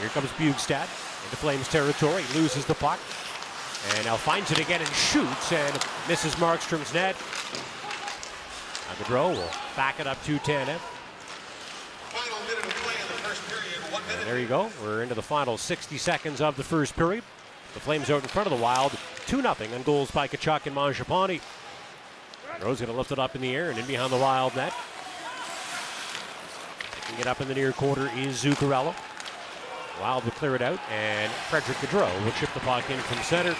here 0.00 0.08
comes 0.08 0.30
Bjugstad 0.30 0.88
into 1.24 1.36
Flames 1.36 1.68
territory. 1.68 2.24
Loses 2.34 2.64
the 2.64 2.74
puck. 2.74 2.98
And 3.94 4.04
now 4.04 4.16
finds 4.16 4.50
it 4.50 4.58
again 4.58 4.80
and 4.80 4.90
shoots 4.90 5.52
and 5.52 5.72
misses 6.08 6.34
Markstrom's 6.36 6.92
net. 6.92 7.16
Now 8.88 9.04
Gaudreau 9.04 9.34
will 9.34 9.50
back 9.76 10.00
it 10.00 10.06
up 10.06 10.22
to 10.24 10.38
10 10.38 10.68
and 10.68 10.80
there 14.30 14.38
you 14.38 14.46
go. 14.46 14.70
We're 14.84 15.02
into 15.02 15.16
the 15.16 15.22
final 15.22 15.58
60 15.58 15.98
seconds 15.98 16.40
of 16.40 16.56
the 16.56 16.62
first 16.62 16.94
period. 16.94 17.24
The 17.74 17.80
Flames 17.80 18.10
out 18.10 18.22
in 18.22 18.28
front 18.28 18.46
of 18.46 18.56
the 18.56 18.62
Wild. 18.62 18.92
2 19.26 19.42
0 19.42 19.56
on 19.74 19.82
goals 19.82 20.12
by 20.12 20.28
Tkachuk 20.28 20.66
and 20.66 20.76
Mangiapane. 20.76 21.40
Rose 22.62 22.80
going 22.80 22.92
to 22.92 22.96
lift 22.96 23.10
it 23.10 23.18
up 23.18 23.34
in 23.34 23.40
the 23.40 23.52
air 23.52 23.70
and 23.70 23.78
in 23.80 23.86
behind 23.86 24.12
the 24.12 24.18
Wild 24.18 24.54
net. 24.54 24.72
Picking 27.06 27.22
it 27.22 27.26
up 27.26 27.40
in 27.40 27.48
the 27.48 27.56
near 27.56 27.72
quarter 27.72 28.08
is 28.14 28.44
Zuccarello. 28.44 28.94
Wild 30.00 30.22
will 30.22 30.30
clear 30.30 30.54
it 30.54 30.62
out, 30.62 30.78
and 30.92 31.32
Frederick 31.32 31.78
Gaudreau 31.78 32.24
will 32.24 32.30
chip 32.32 32.54
the 32.54 32.60
puck 32.60 32.88
in 32.88 33.00
from 33.00 33.18
center. 33.24 33.56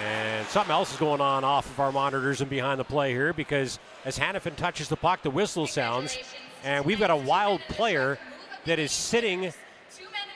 And 0.00 0.46
something 0.46 0.72
else 0.72 0.90
is 0.90 0.98
going 0.98 1.20
on 1.20 1.44
off 1.44 1.66
of 1.66 1.78
our 1.80 1.92
monitors 1.92 2.40
and 2.40 2.48
behind 2.48 2.80
the 2.80 2.84
play 2.84 3.12
here 3.12 3.34
because 3.34 3.78
as 4.06 4.18
Hanifin 4.18 4.56
touches 4.56 4.88
the 4.88 4.96
puck, 4.96 5.20
the 5.20 5.30
whistle 5.30 5.66
sounds, 5.66 6.16
and 6.64 6.82
we've 6.82 6.98
got 6.98 7.10
a 7.10 7.16
wild 7.16 7.60
player 7.68 8.18
that 8.64 8.78
is 8.78 8.90
sitting 8.90 9.52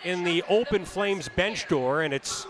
in 0.05 0.25
the 0.25 0.43
open 0.49 0.85
Flames 0.85 1.29
bench 1.29 1.69
door, 1.69 2.03
and 2.03 2.15
it's 2.15 2.47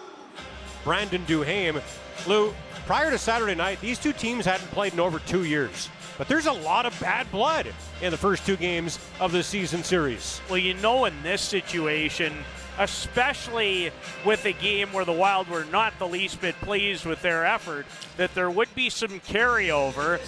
Brandon 0.84 1.24
Duhaime. 1.26 1.82
Lou, 2.26 2.54
prior 2.86 3.10
to 3.10 3.18
Saturday 3.18 3.54
night, 3.54 3.80
these 3.80 3.98
two 3.98 4.12
teams 4.12 4.44
hadn't 4.44 4.70
played 4.70 4.92
in 4.92 5.00
over 5.00 5.18
two 5.20 5.44
years. 5.44 5.88
But 6.18 6.28
there's 6.28 6.46
a 6.46 6.52
lot 6.52 6.84
of 6.84 6.98
bad 7.00 7.30
blood 7.30 7.72
in 8.02 8.10
the 8.10 8.16
first 8.16 8.44
two 8.44 8.56
games 8.56 8.98
of 9.20 9.32
the 9.32 9.42
season 9.42 9.82
series. 9.82 10.40
Well, 10.48 10.58
you 10.58 10.74
know, 10.74 11.06
in 11.06 11.22
this 11.22 11.40
situation, 11.40 12.34
especially 12.78 13.90
with 14.24 14.44
a 14.44 14.52
game 14.52 14.92
where 14.92 15.04
the 15.04 15.12
Wild 15.12 15.48
were 15.48 15.64
not 15.64 15.98
the 15.98 16.06
least 16.06 16.40
bit 16.40 16.54
pleased 16.56 17.06
with 17.06 17.22
their 17.22 17.46
effort, 17.46 17.86
that 18.16 18.34
there 18.34 18.50
would 18.50 18.74
be 18.74 18.90
some 18.90 19.20
carryover. 19.20 20.20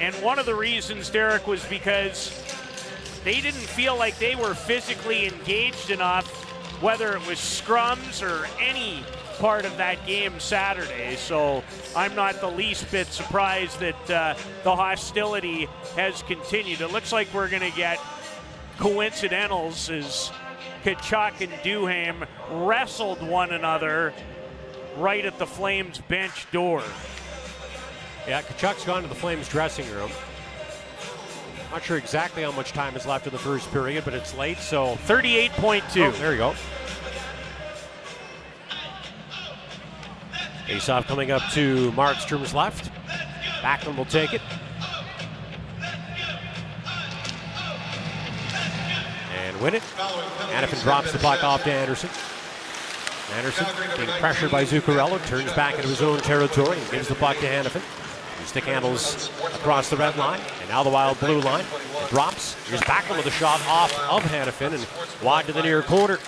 And 0.00 0.14
one 0.16 0.40
of 0.40 0.46
the 0.46 0.54
reasons, 0.54 1.10
Derek, 1.10 1.46
was 1.46 1.64
because 1.66 2.32
they 3.24 3.40
didn't 3.40 3.60
feel 3.60 3.96
like 3.96 4.18
they 4.18 4.36
were 4.36 4.54
physically 4.54 5.26
engaged 5.26 5.90
enough, 5.90 6.26
whether 6.82 7.14
it 7.16 7.26
was 7.26 7.38
scrums 7.38 8.22
or 8.22 8.46
any 8.60 9.02
part 9.38 9.64
of 9.64 9.76
that 9.78 10.06
game 10.06 10.38
Saturday. 10.38 11.16
So 11.16 11.64
I'm 11.96 12.14
not 12.14 12.40
the 12.40 12.50
least 12.50 12.90
bit 12.90 13.06
surprised 13.08 13.80
that 13.80 14.10
uh, 14.10 14.34
the 14.62 14.76
hostility 14.76 15.66
has 15.96 16.22
continued. 16.22 16.80
It 16.80 16.92
looks 16.92 17.12
like 17.12 17.32
we're 17.32 17.48
going 17.48 17.68
to 17.68 17.76
get 17.76 17.98
coincidentals 18.78 19.90
as 19.90 20.30
Tkachuk 20.84 21.40
and 21.40 21.52
Duhaime 21.62 22.26
wrestled 22.50 23.22
one 23.26 23.52
another 23.52 24.12
right 24.98 25.24
at 25.24 25.38
the 25.38 25.46
Flames 25.46 25.98
bench 25.98 26.50
door. 26.52 26.82
Yeah, 28.28 28.42
Tkachuk's 28.42 28.84
gone 28.84 29.02
to 29.02 29.08
the 29.08 29.14
Flames 29.14 29.48
dressing 29.48 29.90
room. 29.92 30.10
Not 31.74 31.82
sure 31.82 31.96
exactly 31.96 32.44
how 32.44 32.52
much 32.52 32.72
time 32.72 32.94
is 32.94 33.04
left 33.04 33.26
in 33.26 33.32
the 33.32 33.38
first 33.40 33.68
period, 33.72 34.04
but 34.04 34.14
it's 34.14 34.32
late, 34.36 34.58
so 34.58 34.94
38.2. 35.08 36.06
Oh, 36.06 36.10
there 36.12 36.30
you 36.30 36.38
go. 36.38 36.54
Faceoff 40.68 41.06
coming 41.06 41.32
up 41.32 41.42
to 41.50 41.90
Markstrom's 41.90 42.54
left. 42.54 42.92
Backlund 43.60 43.96
will 43.96 44.04
take 44.04 44.32
it. 44.32 44.40
And 49.34 49.60
win 49.60 49.74
it. 49.74 49.82
Hanifin 49.82 50.80
drops 50.84 51.10
the 51.10 51.18
puck 51.18 51.42
off 51.42 51.64
to 51.64 51.72
Andersson. 51.72 52.08
Andersson 53.36 53.66
being 53.96 54.08
pressured 54.20 54.52
by 54.52 54.64
Zuccarello, 54.64 55.18
turns 55.26 55.52
back 55.54 55.74
into 55.74 55.88
his 55.88 56.02
own 56.02 56.20
territory 56.20 56.78
and 56.78 56.90
gives 56.92 57.08
the 57.08 57.16
puck 57.16 57.36
to 57.38 57.48
Hanifin. 58.34 58.46
Stick 58.46 58.64
handles 58.64 59.30
across 59.54 59.90
the 59.90 59.96
red 59.96 60.16
line, 60.16 60.40
and 60.60 60.68
now 60.68 60.82
the 60.82 60.90
wild 60.90 61.18
blue 61.20 61.40
line. 61.40 61.64
It 62.02 62.10
drops. 62.10 62.54
Here's 62.68 62.80
Backlund 62.82 63.16
with 63.16 63.26
a 63.26 63.30
shot 63.30 63.60
off 63.66 63.92
of 64.10 64.22
Hanifin 64.22 64.74
and 64.74 65.24
wide 65.24 65.46
to 65.46 65.52
the 65.52 65.62
near 65.62 65.82
corner. 65.82 66.18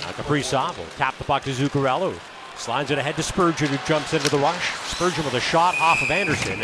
Now 0.00 0.12
Kaprizov 0.12 0.76
will 0.76 0.86
tap 0.96 1.16
the 1.18 1.24
puck 1.24 1.44
to 1.44 1.50
Zuccarello. 1.50 2.18
Slides 2.56 2.90
it 2.90 2.98
ahead 2.98 3.14
to 3.16 3.22
Spurgeon, 3.22 3.68
who 3.68 3.78
jumps 3.86 4.12
into 4.12 4.28
the 4.28 4.38
rush. 4.38 4.74
Spurgeon 4.86 5.24
with 5.24 5.34
a 5.34 5.40
shot 5.40 5.76
off 5.80 6.02
of 6.02 6.10
Andersson, 6.10 6.60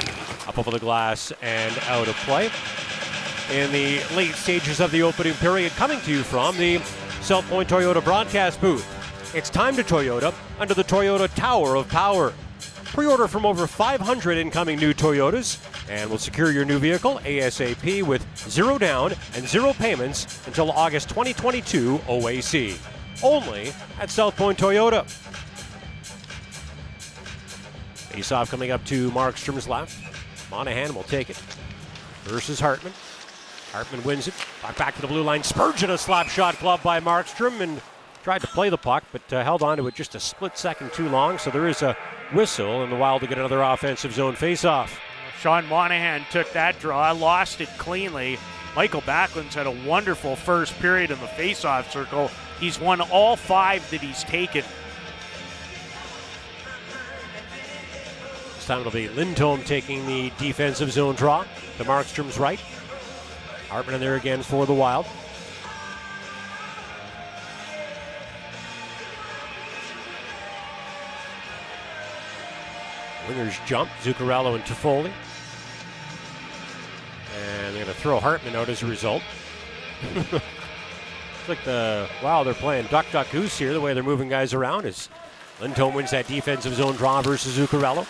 up 0.49 0.59
over 0.59 0.71
the 0.71 0.79
glass 0.79 1.33
and 1.41 1.77
out 1.87 2.09
of 2.09 2.17
play. 2.17 2.51
In 3.53 3.71
the 3.73 4.03
late 4.17 4.35
stages 4.35 4.81
of 4.81 4.91
the 4.91 5.03
opening 5.03 5.35
period, 5.35 5.71
coming 5.73 6.01
to 6.01 6.11
you 6.11 6.23
from 6.23 6.57
the 6.57 6.79
South 7.21 7.49
Point 7.49 7.69
Toyota 7.69 8.03
broadcast 8.03 8.61
booth. 8.61 8.87
It's 9.35 9.51
time 9.51 9.77
to 9.77 9.85
Toyota 9.85 10.35
under 10.59 10.75
the 10.75 10.85
Toyota 10.85 11.33
Tower 11.35 11.77
of 11.77 11.89
Power. 11.89 12.33
Pre-order 12.95 13.27
from 13.27 13.45
over 13.45 13.67
500 13.67 14.39
incoming 14.39 14.79
new 14.79 14.95
Toyotas 14.95 15.59
and 15.91 16.09
will 16.09 16.17
secure 16.17 16.53
your 16.53 16.65
new 16.65 16.79
vehicle 16.79 17.19
ASAP 17.25 18.05
with 18.05 18.25
zero 18.49 18.79
down 18.79 19.15
and 19.35 19.49
zero 19.49 19.73
payments 19.73 20.47
until 20.47 20.71
August 20.71 21.09
2022 21.09 21.99
OAC. 22.07 22.79
Only 23.21 23.73
at 23.99 24.11
South 24.11 24.37
Point 24.37 24.61
Toyota. 24.61 25.05
Face 28.13 28.31
coming 28.49 28.71
up 28.71 28.85
to 28.85 29.11
Markstrom's 29.11 29.67
left. 29.67 29.99
Monahan 30.49 30.95
will 30.95 31.03
take 31.03 31.31
it 31.31 31.37
versus 32.23 32.61
Hartman. 32.61 32.93
Hartman 33.73 34.05
wins 34.05 34.29
it. 34.29 34.35
Back, 34.63 34.79
back 34.79 34.95
to 34.95 35.01
the 35.01 35.09
blue 35.09 35.25
line. 35.25 35.43
Spurgeon, 35.43 35.91
a 35.91 35.99
slap 35.99 36.29
shot 36.29 36.61
glove 36.61 36.81
by 36.85 37.01
Markstrom, 37.01 37.61
and 37.61 37.81
tried 38.25 38.41
to 38.41 38.47
play 38.49 38.71
the 38.71 38.79
puck, 38.79 39.05
but 39.13 39.33
uh, 39.35 39.45
held 39.45 39.63
on 39.63 39.77
to 39.77 39.87
it 39.87 39.95
just 39.95 40.15
a 40.15 40.21
split 40.21 40.57
second 40.57 40.91
too 40.95 41.09
long. 41.11 41.37
So 41.37 41.51
there 41.51 41.69
is 41.69 41.83
a 41.83 41.95
whistle, 42.33 42.83
and 42.83 42.91
the 42.91 42.97
Wild 42.97 43.21
to 43.21 43.27
get 43.27 43.37
another 43.37 43.61
offensive 43.61 44.15
zone 44.15 44.35
face-off. 44.35 44.99
Sean 45.41 45.67
Monahan 45.67 46.25
took 46.31 46.51
that 46.53 46.79
draw, 46.81 47.13
lost 47.13 47.61
it 47.61 47.69
cleanly. 47.77 48.39
Michael 48.75 49.03
Backlund's 49.03 49.55
had 49.55 49.67
a 49.67 49.87
wonderful 49.87 50.37
first 50.37 50.77
period 50.81 51.11
in 51.11 51.21
the 51.21 51.27
face-off 51.29 51.93
circle. 51.93 52.31
He's 52.59 52.81
won 52.81 53.03
all 53.03 53.37
five 53.37 53.89
that 53.91 54.01
he's 54.01 54.25
taken. 54.25 54.65
This 58.57 58.67
time 58.67 58.81
it'll 58.81 58.91
be 58.91 59.09
Lindholm 59.11 59.63
taking 59.65 60.07
the 60.07 60.33
defensive 60.39 60.91
zone 60.91 61.15
draw 61.15 61.45
to 61.77 61.85
Markstrom's 61.85 62.39
right. 62.39 62.59
Hartman 63.69 63.97
in 63.97 64.01
there 64.01 64.17
again 64.17 64.43
for 64.43 64.65
the 64.65 64.73
Wild. 64.73 65.05
Wingers 73.29 73.65
jump, 73.67 73.91
Zuccarello 74.03 74.55
and 74.55 74.65
Toffoli. 74.65 75.13
And 77.37 77.75
they're 77.75 77.85
going 77.85 77.95
to 77.95 78.01
throw 78.01 78.21
Hartman 78.21 78.55
out 78.55 78.69
as 78.69 78.83
a 78.83 78.87
result. 78.87 79.23
it's 80.15 81.49
like 81.49 81.63
the, 81.65 82.09
wow, 82.23 82.43
they're 82.43 82.55
playing 82.55 82.87
duck, 82.87 83.07
duck, 83.13 83.31
goose 83.31 83.59
here, 83.59 83.73
the 83.73 83.81
way 83.81 83.95
they're 83.95 84.03
moving 84.03 84.29
guys 84.29 84.53
around 84.53 84.85
is 84.85 85.09
Lindholm 85.61 85.95
wins 85.95 86.11
that 86.11 86.27
defensive 86.27 86.75
zone 86.75 86.97
draw 86.97 87.23
versus 87.23 87.57
Zuccarello. 87.57 88.07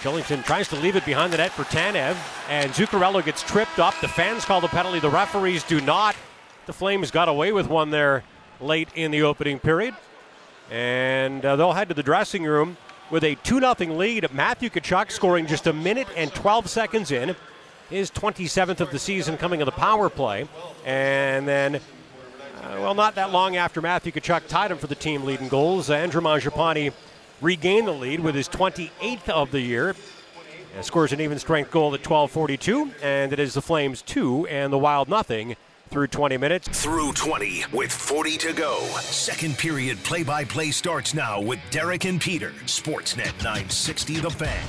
Kylington 0.00 0.42
tries 0.44 0.66
to 0.68 0.76
leave 0.76 0.96
it 0.96 1.04
behind 1.04 1.32
the 1.32 1.36
net 1.36 1.50
for 1.50 1.64
Tanev, 1.64 2.16
and 2.48 2.72
Zuccarello 2.72 3.22
gets 3.22 3.42
tripped 3.42 3.78
up. 3.78 3.94
The 4.00 4.08
fans 4.08 4.46
call 4.46 4.62
the 4.62 4.68
penalty. 4.68 4.98
The 4.98 5.10
referees 5.10 5.62
do 5.62 5.80
not. 5.82 6.16
The 6.64 6.72
Flames 6.72 7.10
got 7.10 7.28
away 7.28 7.52
with 7.52 7.68
one 7.68 7.90
there 7.90 8.24
late 8.60 8.88
in 8.94 9.10
the 9.10 9.22
opening 9.22 9.58
period. 9.58 9.94
And 10.70 11.44
uh, 11.44 11.56
they'll 11.56 11.72
head 11.72 11.88
to 11.88 11.94
the 11.94 12.02
dressing 12.02 12.44
room 12.44 12.78
with 13.10 13.24
a 13.24 13.34
2 13.36 13.60
0 13.60 13.74
lead. 13.96 14.32
Matthew 14.32 14.70
Tkachuk 14.70 15.10
scoring 15.10 15.46
just 15.46 15.66
a 15.66 15.72
minute 15.72 16.08
and 16.16 16.32
12 16.32 16.68
seconds 16.68 17.10
in. 17.10 17.36
His 17.88 18.10
27th 18.10 18.80
of 18.80 18.92
the 18.92 18.98
season 18.98 19.36
coming 19.36 19.60
of 19.60 19.66
the 19.66 19.72
power 19.72 20.08
play. 20.08 20.46
And 20.86 21.46
then, 21.48 21.76
uh, 21.76 21.80
well, 22.78 22.94
not 22.94 23.16
that 23.16 23.32
long 23.32 23.56
after 23.56 23.80
Matthew 23.80 24.12
Tkachuk 24.12 24.46
tied 24.46 24.70
him 24.70 24.78
for 24.78 24.86
the 24.86 24.94
team 24.94 25.24
lead 25.24 25.40
in 25.40 25.48
goals, 25.48 25.90
Andrew 25.90 26.20
Mangiapane 26.20 26.92
regained 27.40 27.88
the 27.88 27.92
lead 27.92 28.20
with 28.20 28.34
his 28.34 28.48
28th 28.48 29.28
of 29.28 29.50
the 29.50 29.60
year. 29.60 29.96
And 30.76 30.84
scores 30.84 31.12
an 31.12 31.20
even 31.20 31.40
strength 31.40 31.72
goal 31.72 31.92
at 31.94 32.04
12:42, 32.04 32.92
and 33.02 33.32
it 33.32 33.40
is 33.40 33.54
the 33.54 33.62
Flames 33.62 34.02
two 34.02 34.46
and 34.46 34.72
the 34.72 34.78
Wild 34.78 35.08
nothing 35.08 35.56
through 35.90 36.06
20 36.06 36.36
minutes. 36.36 36.68
Through 36.82 37.12
20 37.12 37.64
with 37.72 37.92
40 37.92 38.36
to 38.38 38.52
go. 38.52 38.80
Second 39.00 39.58
period 39.58 39.98
play-by-play 40.04 40.70
starts 40.70 41.14
now 41.14 41.40
with 41.40 41.58
Derek 41.70 42.04
and 42.04 42.20
Peter. 42.20 42.50
Sportsnet 42.66 43.36
960 43.42 44.20
The 44.20 44.30
Fan. 44.30 44.66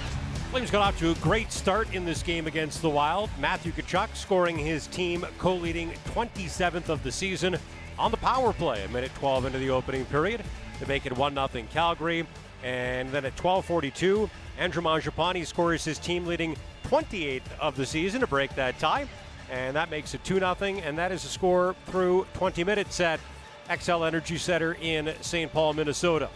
Flames 0.50 0.72
got 0.72 0.82
off 0.82 1.00
to 1.00 1.12
a 1.12 1.16
great 1.16 1.52
start 1.52 1.94
in 1.94 2.04
this 2.04 2.22
game 2.22 2.48
against 2.48 2.82
the 2.82 2.90
Wild. 2.90 3.30
Matthew 3.40 3.72
Tkachuk 3.72 4.16
scoring 4.16 4.58
his 4.58 4.88
team 4.88 5.26
co-leading 5.38 5.92
27th 6.14 6.90
of 6.90 7.02
the 7.04 7.12
season 7.12 7.58
on 7.98 8.12
the 8.12 8.18
power 8.18 8.52
play. 8.52 8.84
A 8.84 8.90
minute 8.90 9.12
12 9.16 9.46
into 9.46 9.60
the 9.60 9.70
opening 9.70 10.04
period 10.06 10.44
to 10.80 10.88
make 10.88 11.06
it 11.06 11.14
1-0 11.14 11.70
Calgary. 11.70 12.28
And 12.64 13.10
then 13.12 13.26
at 13.26 13.36
12:42, 13.38 14.30
Andrew 14.60 14.84
Mangiapane 14.84 15.46
scores 15.46 15.86
his 15.86 15.98
team 15.98 16.26
leading 16.26 16.58
28th 16.84 17.42
of 17.60 17.76
the 17.78 17.86
season 17.86 18.20
to 18.20 18.28
break 18.28 18.54
that 18.56 18.78
tie, 18.78 19.08
and 19.52 19.76
that 19.76 19.92
makes 19.92 20.14
it 20.14 20.24
2 20.24 20.40
0 20.40 20.56
and 20.62 20.98
that 20.98 21.12
is 21.12 21.26
a 21.26 21.28
score 21.28 21.76
through 21.88 22.26
20 22.34 22.64
minutes 22.64 23.00
at 23.00 23.20
Xcel 23.70 24.08
Energy 24.08 24.38
Center 24.38 24.78
in 24.82 25.14
St. 25.22 25.52
Paul, 25.52 25.74
Minnesota. 25.74 26.30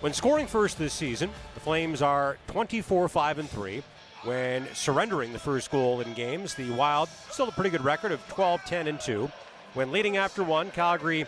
When 0.00 0.12
scoring 0.12 0.46
first 0.46 0.78
this 0.78 0.92
season, 0.92 1.30
the 1.54 1.60
Flames 1.60 2.00
are 2.00 2.38
24 2.46 3.08
5 3.08 3.38
and 3.38 3.50
3. 3.50 3.82
When 4.24 4.66
surrendering 4.72 5.32
the 5.32 5.38
first 5.38 5.70
goal 5.70 6.00
in 6.00 6.14
games, 6.14 6.54
the 6.54 6.70
Wild 6.70 7.08
still 7.30 7.48
a 7.48 7.52
pretty 7.52 7.70
good 7.70 7.84
record 7.84 8.12
of 8.12 8.26
12 8.28 8.64
10 8.64 8.86
and 8.86 9.00
2. 9.00 9.30
When 9.74 9.90
leading 9.90 10.16
after 10.16 10.44
one, 10.44 10.70
Calgary 10.70 11.26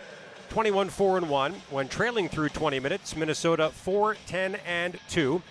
21 0.49 0.89
4 0.89 1.17
and 1.17 1.29
1. 1.29 1.53
When 1.69 1.87
trailing 1.89 2.29
through 2.29 2.49
20 2.49 2.79
minutes, 2.79 3.15
Minnesota 3.15 3.69
4 3.71 4.15
10 4.27 4.55
and 4.65 4.97
2. 5.09 5.41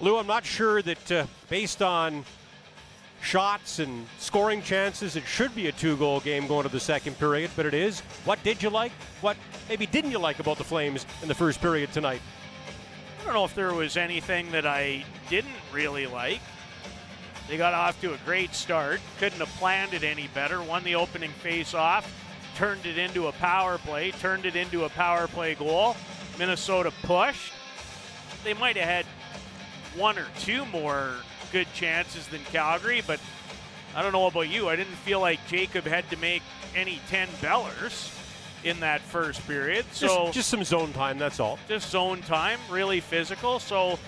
Lou, 0.00 0.16
I'm 0.16 0.26
not 0.26 0.46
sure 0.46 0.80
that 0.82 1.12
uh, 1.12 1.26
based 1.48 1.82
on 1.82 2.24
shots 3.20 3.78
and 3.78 4.06
scoring 4.18 4.62
chances, 4.62 5.16
it 5.16 5.24
should 5.24 5.54
be 5.54 5.68
a 5.68 5.72
two 5.72 5.96
goal 5.96 6.20
game 6.20 6.46
going 6.46 6.64
to 6.64 6.68
the 6.68 6.80
second 6.80 7.18
period, 7.18 7.50
but 7.56 7.66
it 7.66 7.74
is. 7.74 8.00
What 8.24 8.42
did 8.42 8.62
you 8.62 8.70
like? 8.70 8.92
What 9.20 9.36
maybe 9.68 9.86
didn't 9.86 10.10
you 10.10 10.18
like 10.18 10.38
about 10.38 10.58
the 10.58 10.64
Flames 10.64 11.06
in 11.22 11.28
the 11.28 11.34
first 11.34 11.60
period 11.60 11.92
tonight? 11.92 12.20
I 13.20 13.24
don't 13.24 13.34
know 13.34 13.44
if 13.44 13.54
there 13.54 13.74
was 13.74 13.96
anything 13.96 14.50
that 14.52 14.66
I 14.66 15.04
didn't 15.28 15.50
really 15.72 16.06
like. 16.06 16.40
They 17.48 17.56
got 17.56 17.74
off 17.74 18.00
to 18.02 18.14
a 18.14 18.18
great 18.24 18.54
start. 18.54 19.00
Couldn't 19.18 19.40
have 19.40 19.48
planned 19.58 19.94
it 19.94 20.04
any 20.04 20.28
better. 20.28 20.62
Won 20.62 20.84
the 20.84 20.94
opening 20.94 21.30
face 21.30 21.74
off 21.74 22.10
turned 22.58 22.86
it 22.86 22.98
into 22.98 23.28
a 23.28 23.32
power 23.32 23.78
play, 23.78 24.10
turned 24.10 24.44
it 24.44 24.56
into 24.56 24.84
a 24.84 24.88
power 24.88 25.28
play 25.28 25.54
goal. 25.54 25.94
Minnesota 26.40 26.92
pushed. 27.04 27.52
They 28.42 28.52
might 28.52 28.76
have 28.76 28.88
had 28.88 29.06
one 29.96 30.18
or 30.18 30.26
two 30.40 30.64
more 30.66 31.12
good 31.52 31.66
chances 31.74 32.26
than 32.28 32.40
Calgary, 32.44 33.02
but 33.06 33.20
I 33.94 34.02
don't 34.02 34.12
know 34.12 34.26
about 34.26 34.48
you. 34.48 34.68
I 34.68 34.76
didn't 34.76 34.94
feel 34.94 35.20
like 35.20 35.44
Jacob 35.46 35.84
had 35.84 36.08
to 36.10 36.16
make 36.18 36.42
any 36.74 37.00
10 37.08 37.28
bellers 37.40 38.14
in 38.64 38.80
that 38.80 39.00
first 39.00 39.46
period. 39.46 39.86
So 39.92 40.26
just, 40.26 40.34
just 40.34 40.48
some 40.50 40.64
zone 40.64 40.92
time, 40.92 41.18
that's 41.18 41.40
all. 41.40 41.58
Just 41.68 41.90
zone 41.90 42.20
time, 42.22 42.58
really 42.70 43.00
physical. 43.00 43.58
So 43.58 43.98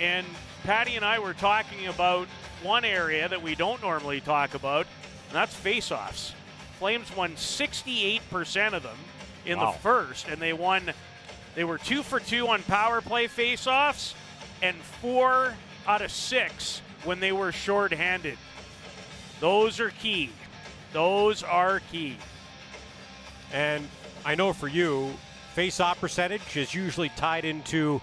and 0.00 0.26
Patty 0.64 0.96
and 0.96 1.04
I 1.04 1.18
were 1.18 1.34
talking 1.34 1.86
about 1.86 2.28
one 2.62 2.84
area 2.84 3.28
that 3.28 3.42
we 3.42 3.54
don't 3.54 3.80
normally 3.82 4.20
talk 4.20 4.54
about, 4.54 4.86
and 5.28 5.36
that's 5.36 5.54
face-offs. 5.54 6.34
Flames 6.78 7.14
won 7.16 7.32
68% 7.32 8.72
of 8.72 8.82
them 8.82 8.96
in 9.44 9.58
wow. 9.58 9.72
the 9.72 9.78
first, 9.78 10.28
and 10.28 10.40
they 10.40 10.52
won. 10.52 10.92
They 11.54 11.64
were 11.64 11.78
two 11.78 12.02
for 12.02 12.20
two 12.20 12.48
on 12.48 12.62
power 12.64 13.00
play 13.00 13.28
faceoffs, 13.28 14.14
and 14.60 14.76
four 14.76 15.54
out 15.86 16.02
of 16.02 16.10
six 16.10 16.82
when 17.04 17.20
they 17.20 17.32
were 17.32 17.52
shorthanded. 17.52 18.38
Those 19.40 19.80
are 19.80 19.90
key. 19.90 20.30
Those 20.92 21.42
are 21.42 21.80
key. 21.92 22.16
And 23.52 23.86
I 24.24 24.34
know 24.34 24.52
for 24.52 24.68
you, 24.68 25.12
face-off 25.54 26.00
percentage 26.00 26.56
is 26.56 26.74
usually 26.74 27.10
tied 27.10 27.44
into 27.44 28.00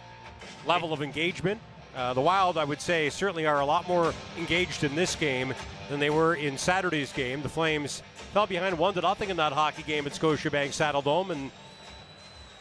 level 0.65 0.93
of 0.93 1.01
engagement. 1.01 1.59
Uh, 1.95 2.13
the 2.13 2.21
Wild, 2.21 2.57
I 2.57 2.63
would 2.63 2.81
say, 2.81 3.09
certainly 3.09 3.45
are 3.45 3.59
a 3.59 3.65
lot 3.65 3.88
more 3.88 4.13
engaged 4.38 4.84
in 4.84 4.95
this 4.95 5.15
game 5.15 5.53
than 5.89 5.99
they 5.99 6.09
were 6.09 6.36
in 6.36 6.57
Saturday's 6.57 7.11
game. 7.11 7.41
The 7.41 7.49
Flames 7.49 8.01
fell 8.34 8.47
behind 8.47 8.77
one 8.77 8.93
to 8.95 9.01
nothing 9.01 9.29
in 9.29 9.38
that 9.38 9.53
hockey 9.53 9.84
game 9.84 10.07
at 10.07 10.13
Scotiabank 10.13 10.69
Saddledome, 10.69 11.31
and 11.31 11.51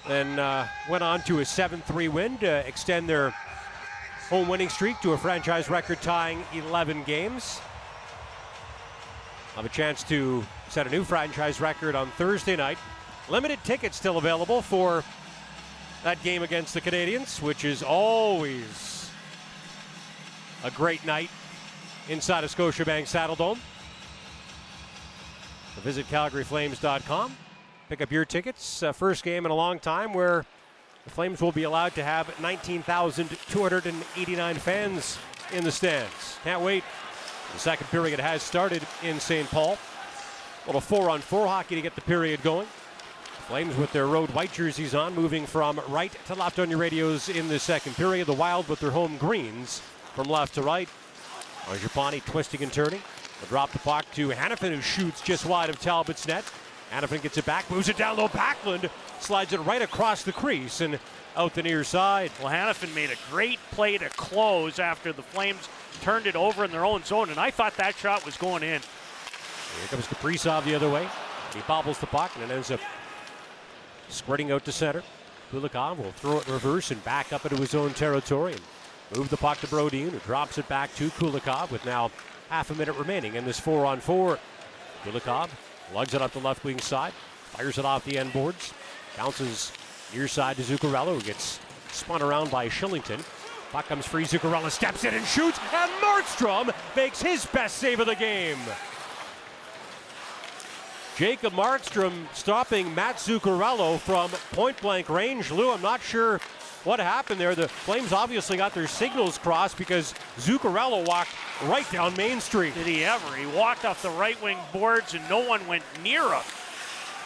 then 0.06 0.38
uh, 0.38 0.66
went 0.90 1.02
on 1.02 1.22
to 1.22 1.38
a 1.38 1.42
7-3 1.42 2.08
win 2.10 2.36
to 2.38 2.66
extend 2.66 3.08
their 3.08 3.34
home 4.32 4.48
winning 4.48 4.70
streak 4.70 4.98
to 5.02 5.12
a 5.12 5.18
franchise 5.18 5.68
record 5.68 6.00
tying 6.00 6.42
11 6.54 7.02
games. 7.02 7.60
Have 9.56 9.66
a 9.66 9.68
chance 9.68 10.02
to 10.04 10.42
set 10.70 10.86
a 10.86 10.90
new 10.90 11.04
franchise 11.04 11.60
record 11.60 11.94
on 11.94 12.10
Thursday 12.12 12.56
night. 12.56 12.78
Limited 13.28 13.62
tickets 13.62 13.94
still 13.94 14.16
available 14.16 14.62
for 14.62 15.04
that 16.02 16.22
game 16.22 16.42
against 16.42 16.72
the 16.72 16.80
Canadiens, 16.80 17.42
which 17.42 17.66
is 17.66 17.82
always 17.82 19.10
a 20.64 20.70
great 20.70 21.04
night 21.04 21.28
inside 22.08 22.42
of 22.42 22.50
Scotiabank 22.56 23.02
Saddledome. 23.02 23.58
So 25.74 25.80
visit 25.82 26.08
CalgaryFlames.com. 26.08 27.36
Pick 27.90 28.00
up 28.00 28.10
your 28.10 28.24
tickets. 28.24 28.82
Uh, 28.82 28.92
first 28.92 29.24
game 29.24 29.44
in 29.44 29.52
a 29.52 29.54
long 29.54 29.78
time 29.78 30.14
where 30.14 30.46
the 31.05 31.11
Flames 31.11 31.40
will 31.40 31.53
be 31.53 31.62
allowed 31.64 31.94
to 31.94 32.05
have 32.05 32.38
19,289 32.40 34.55
fans 34.57 35.18
in 35.53 35.64
the 35.64 35.72
stands. 35.72 36.38
Can't 36.44 36.62
wait. 36.62 36.84
The 37.53 37.59
second 37.59 37.88
period 37.88 38.20
has 38.20 38.42
started 38.42 38.82
in 39.03 39.20
St. 39.20 39.50
Paul. 39.50 39.76
A 40.64 40.66
little 40.66 40.80
four 40.80 41.11
on 41.11 41.20
four 41.20 41.46
hockey 41.46 41.74
to 41.74 41.82
get 41.82 41.94
the 41.94 42.00
period 42.00 42.42
going. 42.42 42.66
Flames 43.48 43.76
with 43.76 43.92
their 43.92 44.07
road 44.07 44.30
white 44.30 44.53
jerseys 44.53 44.94
on, 44.94 45.14
moving 45.14 45.44
from 45.44 45.78
right 45.88 46.16
to 46.26 46.34
left 46.34 46.61
on 46.61 46.70
your 46.70 46.78
radios 46.78 47.28
in 47.28 47.48
the 47.48 47.59
second 47.59 47.96
period. 47.96 48.28
The 48.28 48.32
Wild 48.32 48.68
with 48.68 48.80
their 48.80 48.92
home 48.92 49.18
greens 49.18 49.82
from 50.14 50.28
left 50.28 50.55
to 50.55 50.62
right. 50.62 50.88
Mangiapane 51.64 52.24
twisting 52.24 52.62
and 52.62 52.72
turning. 52.72 53.03
Will 53.40 53.48
drop 53.48 53.72
the 53.72 53.80
puck 53.80 54.07
to 54.14 54.28
Hanifin, 54.28 54.72
who 54.74 54.80
shoots 54.80 55.20
just 55.20 55.44
wide 55.44 55.68
of 55.68 55.80
Talbot's 55.80 56.28
net. 56.28 56.44
Hanifin 56.93 57.22
gets 57.22 57.38
it 57.38 57.47
back, 57.47 57.70
moves 57.70 57.88
it 57.88 57.97
down 57.97 58.18
low. 58.18 58.28
Backlund 58.28 58.90
slides 59.18 59.53
it 59.55 59.61
right 59.61 59.80
across 59.80 60.22
the 60.22 60.32
crease 60.32 60.82
and 60.82 60.99
out 61.36 61.55
the 61.55 61.62
near 61.62 61.84
side. 61.84 62.30
Well, 62.38 62.53
Hanifin 62.53 62.95
made 62.95 63.11
a 63.11 63.16
great 63.30 63.59
play 63.70 63.97
to 63.97 64.11
close 64.11 64.78
after 64.78 65.12
the 65.12 65.22
Flames 65.22 65.68
turned 66.03 66.26
it 66.26 66.36
over 66.36 66.64
in 66.64 66.70
their 66.70 66.84
own 66.84 67.03
zone, 67.05 67.30
and 67.30 67.38
I 67.38 67.51
thought 67.51 67.76
that 67.78 67.97
shot 67.97 68.26
was 68.26 68.36
going 68.36 68.62
in. 68.62 68.80
Here 69.78 69.88
comes 69.88 70.07
Kaprizov 70.07 70.64
the 70.64 70.74
other 70.74 70.90
way. 70.90 71.09
He 71.55 71.61
bobbles 71.66 71.99
the 71.99 72.07
puck 72.07 72.32
and 72.34 72.45
it 72.51 72.55
ends 72.55 72.70
up 72.70 72.80
squirting 74.09 74.53
out 74.53 74.64
to 74.66 74.72
center. 74.72 75.03
Kulikov 75.51 75.99
will 75.99 76.12
throw 76.12 76.38
it 76.38 76.47
in 76.47 76.53
reverse 76.53 76.90
and 76.90 77.03
back 77.05 77.32
up 77.32 77.45
into 77.45 77.57
his 77.57 77.74
own 77.74 77.93
territory 77.95 78.53
and 78.53 79.18
move 79.18 79.30
the 79.30 79.36
puck 79.36 79.59
to 79.61 79.66
Brodin, 79.66 80.11
who 80.11 80.18
drops 80.20 80.59
it 80.59 80.68
back 80.68 80.95
to 80.97 81.09
Kulikov 81.11 81.70
with 81.70 81.84
now 81.86 82.11
half 82.49 82.70
a 82.70 82.74
minute 82.74 82.97
remaining 82.97 83.34
in 83.34 83.45
this 83.45 83.61
four 83.61 83.86
on 83.86 84.01
four. 84.01 84.38
Kulikov 85.05 85.49
lugs 85.95 86.14
it 86.14 86.22
up 86.22 86.32
the 86.32 86.38
left 86.38 86.64
wing 86.64 86.78
side, 86.78 87.12
fires 87.12 87.78
it 87.78 87.84
off 87.84 88.05
the 88.05 88.18
end 88.18 88.32
boards, 88.32 88.72
bounces 89.16 89.72
near 90.14 90.28
side 90.28 90.57
to 90.57 90.62
Zuccarello, 90.62 91.14
who 91.14 91.22
gets 91.22 91.61
spun 91.90 92.22
around 92.22 92.51
by 92.51 92.68
Kylington. 92.68 93.22
Puck 93.72 93.86
comes 93.86 94.07
free, 94.07 94.24
Zuccarello 94.24 94.70
steps 94.70 95.05
in 95.05 95.14
and 95.14 95.24
shoots, 95.24 95.59
and 95.72 95.90
Markstrom 96.03 96.70
makes 96.95 97.22
his 97.22 97.47
best 97.47 97.78
save 97.78 98.01
of 98.01 98.07
the 98.07 98.14
game. 98.14 98.59
Jacob 101.16 101.53
Markstrom 101.53 102.26
stopping 102.34 102.95
Matt 102.95 103.16
Zuccarello 103.16 103.99
from 103.99 104.30
point 104.53 104.80
blank 104.80 105.09
range. 105.09 105.51
Lou, 105.51 105.70
I'm 105.70 105.82
not 105.82 106.01
sure 106.01 106.40
what 106.84 107.00
happened 107.00 107.40
there. 107.40 107.54
The 107.54 107.68
Flames 107.68 108.12
obviously 108.12 108.56
got 108.56 108.74
their 108.74 108.86
signals 108.86 109.38
crossed 109.38 109.78
because 109.78 110.14
Zuccarello 110.38 111.06
walked 111.06 111.30
right 111.64 111.88
down 111.90 112.14
Main 112.16 112.40
Street. 112.40 112.74
Did 112.74 112.86
he 112.86 113.04
ever? 113.04 113.36
He 113.36 113.46
walked 113.46 113.84
off 113.84 114.02
the 114.02 114.10
right 114.10 114.40
wing 114.42 114.58
boards 114.72 115.14
and 115.14 115.28
no 115.28 115.46
one 115.46 115.66
went 115.66 115.84
near 116.02 116.22
him. 116.22 116.42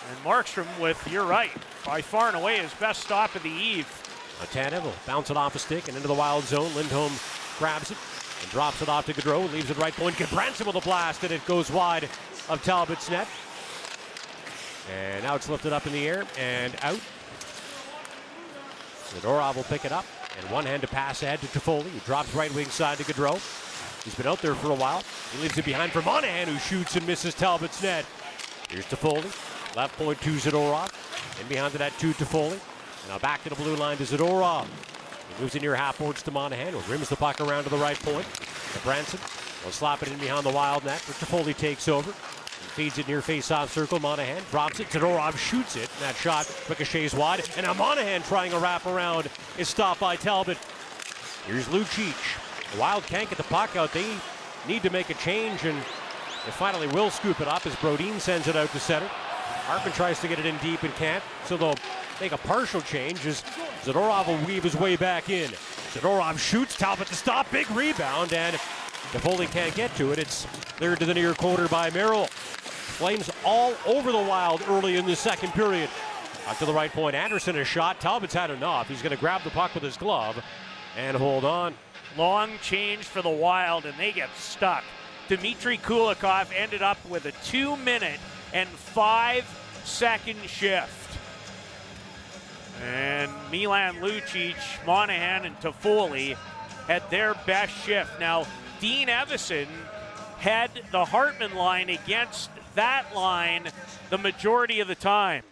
And 0.08 0.24
Markstrom 0.24 0.66
with, 0.80 1.04
you're 1.10 1.24
right, 1.24 1.50
by 1.84 2.00
far 2.00 2.28
and 2.28 2.36
away 2.36 2.58
his 2.58 2.72
best 2.74 3.02
stop 3.02 3.34
of 3.34 3.42
the 3.42 3.50
eve. 3.50 3.88
Montana 4.38 4.80
will 4.80 4.92
bounce 5.06 5.30
it 5.30 5.36
off 5.36 5.54
a 5.54 5.58
stick 5.58 5.88
and 5.88 5.96
into 5.96 6.08
the 6.08 6.14
wild 6.14 6.44
zone. 6.44 6.72
Lindholm 6.74 7.12
grabs 7.58 7.90
it 7.90 7.96
and 8.42 8.50
drops 8.50 8.82
it 8.82 8.88
off 8.88 9.06
to 9.06 9.14
Gaudreau. 9.14 9.50
Leaves 9.52 9.70
it 9.70 9.78
right 9.78 9.94
point. 9.94 10.16
Branson 10.30 10.66
with 10.66 10.76
a 10.76 10.80
blast 10.80 11.24
and 11.24 11.32
it 11.32 11.44
goes 11.46 11.70
wide 11.70 12.04
of 12.48 12.62
Talbot's 12.62 13.10
net. 13.10 13.26
And 14.94 15.24
now 15.24 15.34
it's 15.34 15.48
lifted 15.48 15.72
up 15.72 15.86
in 15.86 15.92
the 15.92 16.06
air 16.06 16.24
and 16.38 16.76
out. 16.82 17.00
Zadorov 19.14 19.56
will 19.56 19.64
pick 19.64 19.84
it 19.84 19.92
up. 19.92 20.04
And 20.38 20.50
one 20.50 20.66
hand 20.66 20.82
to 20.82 20.88
pass 20.88 21.22
ahead 21.22 21.40
to 21.40 21.46
Toffoli. 21.46 21.88
He 21.90 22.00
drops 22.00 22.34
right 22.34 22.52
wing 22.54 22.66
side 22.66 22.98
to 22.98 23.04
Gaudreau. 23.04 23.40
He's 24.04 24.14
been 24.14 24.26
out 24.26 24.42
there 24.42 24.54
for 24.54 24.70
a 24.70 24.74
while. 24.74 25.02
He 25.32 25.42
leaves 25.42 25.56
it 25.56 25.64
behind 25.64 25.92
for 25.92 26.02
Monahan, 26.02 26.46
who 26.46 26.58
shoots 26.58 26.94
and 26.96 27.06
misses 27.06 27.34
Talbot's 27.34 27.82
net. 27.82 28.04
Here's 28.68 28.84
Toffoli. 28.86 29.24
Left 29.74 29.96
point 29.96 30.20
to 30.20 30.30
Zadorov. 30.30 30.92
In 31.40 31.48
behind 31.48 31.72
the 31.72 31.78
net 31.78 31.92
two 31.98 32.12
Toffoli. 32.12 32.58
Now 33.08 33.18
back 33.18 33.42
to 33.44 33.48
the 33.48 33.54
blue 33.54 33.76
line 33.76 33.96
to 33.96 34.04
Zadorov. 34.04 34.66
He 34.66 35.42
moves 35.42 35.54
in 35.54 35.62
near 35.62 35.74
half 35.74 35.98
boards 35.98 36.22
to 36.22 36.30
Monahan, 36.30 36.72
who 36.72 36.92
rims 36.92 37.08
the 37.08 37.16
puck 37.16 37.40
around 37.40 37.64
to 37.64 37.70
the 37.70 37.76
right 37.76 37.98
point. 38.00 38.26
To 38.74 38.78
Branson. 38.80 39.20
Will 39.64 39.72
slap 39.72 40.02
it 40.02 40.12
in 40.12 40.18
behind 40.18 40.44
the 40.44 40.50
wild 40.50 40.84
net, 40.84 41.02
but 41.06 41.16
Toffoli 41.16 41.56
takes 41.56 41.88
over. 41.88 42.12
Feeds 42.76 42.98
it 42.98 43.08
near 43.08 43.22
face-off 43.22 43.72
circle. 43.72 43.98
Monahan 43.98 44.42
drops 44.50 44.80
it. 44.80 44.90
Zadorov 44.90 45.38
shoots 45.38 45.76
it. 45.76 45.88
That 45.98 46.14
shot 46.14 46.46
ricochets 46.68 47.14
wide. 47.14 47.42
And 47.56 47.64
now 47.64 47.72
Monahan 47.72 48.22
trying 48.24 48.52
a 48.52 48.58
wrap 48.58 48.84
around 48.84 49.30
is 49.56 49.66
stopped 49.66 49.98
by 49.98 50.14
Talbot. 50.16 50.58
Here's 51.46 51.68
Lucic. 51.68 52.14
Wild 52.78 53.04
can't 53.04 53.30
get 53.30 53.38
the 53.38 53.44
puck 53.44 53.76
out. 53.76 53.94
They 53.94 54.04
need 54.68 54.82
to 54.82 54.90
make 54.90 55.08
a 55.08 55.14
change, 55.14 55.64
and 55.64 55.78
they 55.78 56.50
finally 56.50 56.86
will 56.88 57.08
scoop 57.08 57.40
it 57.40 57.48
up 57.48 57.64
as 57.64 57.74
Brodin 57.76 58.20
sends 58.20 58.46
it 58.46 58.56
out 58.56 58.70
to 58.72 58.78
center. 58.78 59.08
Hartman 59.08 59.94
tries 59.94 60.20
to 60.20 60.28
get 60.28 60.38
it 60.38 60.44
in 60.44 60.58
deep 60.58 60.82
and 60.82 60.92
can't, 60.96 61.24
so 61.46 61.56
they'll 61.56 61.76
make 62.20 62.32
a 62.32 62.38
partial 62.38 62.82
change 62.82 63.24
as 63.24 63.42
Zadorov 63.84 64.26
will 64.26 64.46
weave 64.46 64.62
his 64.62 64.76
way 64.76 64.96
back 64.96 65.30
in. 65.30 65.48
Zadorov 65.94 66.38
shoots, 66.38 66.76
Talbot 66.76 67.06
to 67.06 67.14
stop, 67.14 67.50
big 67.50 67.70
rebound, 67.70 68.34
and 68.34 68.54
Toffoli 69.12 69.50
can't 69.50 69.74
get 69.74 69.94
to 69.96 70.12
it. 70.12 70.18
It's 70.18 70.44
cleared 70.76 70.98
to 70.98 71.06
the 71.06 71.14
near 71.14 71.32
corner 71.32 71.68
by 71.68 71.88
Merrill. 71.88 72.28
Flames 72.96 73.30
all 73.44 73.74
over 73.84 74.10
the 74.10 74.16
Wild 74.16 74.62
early 74.68 74.96
in 74.96 75.04
the 75.04 75.14
second 75.14 75.52
period. 75.52 75.90
Back 76.46 76.58
to 76.60 76.64
the 76.64 76.72
right 76.72 76.90
point. 76.90 77.14
Andersson 77.14 77.54
a 77.58 77.64
shot. 77.64 78.00
Talbot's 78.00 78.32
had 78.32 78.50
enough. 78.50 78.88
He's 78.88 79.02
going 79.02 79.14
to 79.14 79.20
grab 79.20 79.42
the 79.44 79.50
puck 79.50 79.74
with 79.74 79.82
his 79.82 79.98
glove 79.98 80.42
and 80.96 81.14
hold 81.14 81.44
on. 81.44 81.74
Long 82.16 82.52
change 82.62 83.04
for 83.04 83.20
the 83.20 83.28
Wild, 83.28 83.84
and 83.84 83.98
they 83.98 84.12
get 84.12 84.30
stuck. 84.34 84.82
Dmitry 85.28 85.76
Kulikov 85.76 86.48
ended 86.56 86.80
up 86.80 86.96
with 87.06 87.26
a 87.26 87.32
two 87.44 87.76
minute 87.76 88.18
and 88.54 88.66
five 88.66 89.44
second 89.84 90.40
shift. 90.46 91.18
And 92.82 93.30
Milan 93.52 93.96
Lucic, 93.96 94.56
Monahan, 94.86 95.44
and 95.44 95.60
Toffoli 95.60 96.34
had 96.86 97.10
their 97.10 97.34
best 97.46 97.74
shift. 97.84 98.18
Now, 98.18 98.46
Dean 98.80 99.08
Evason 99.08 99.66
had 100.38 100.70
the 100.92 101.04
Hartman 101.04 101.54
line 101.54 101.90
against 101.90 102.48
that 102.76 103.14
line 103.14 103.68
the 104.10 104.18
majority 104.18 104.80
of 104.80 104.88
the 104.88 104.94
time 104.94 105.42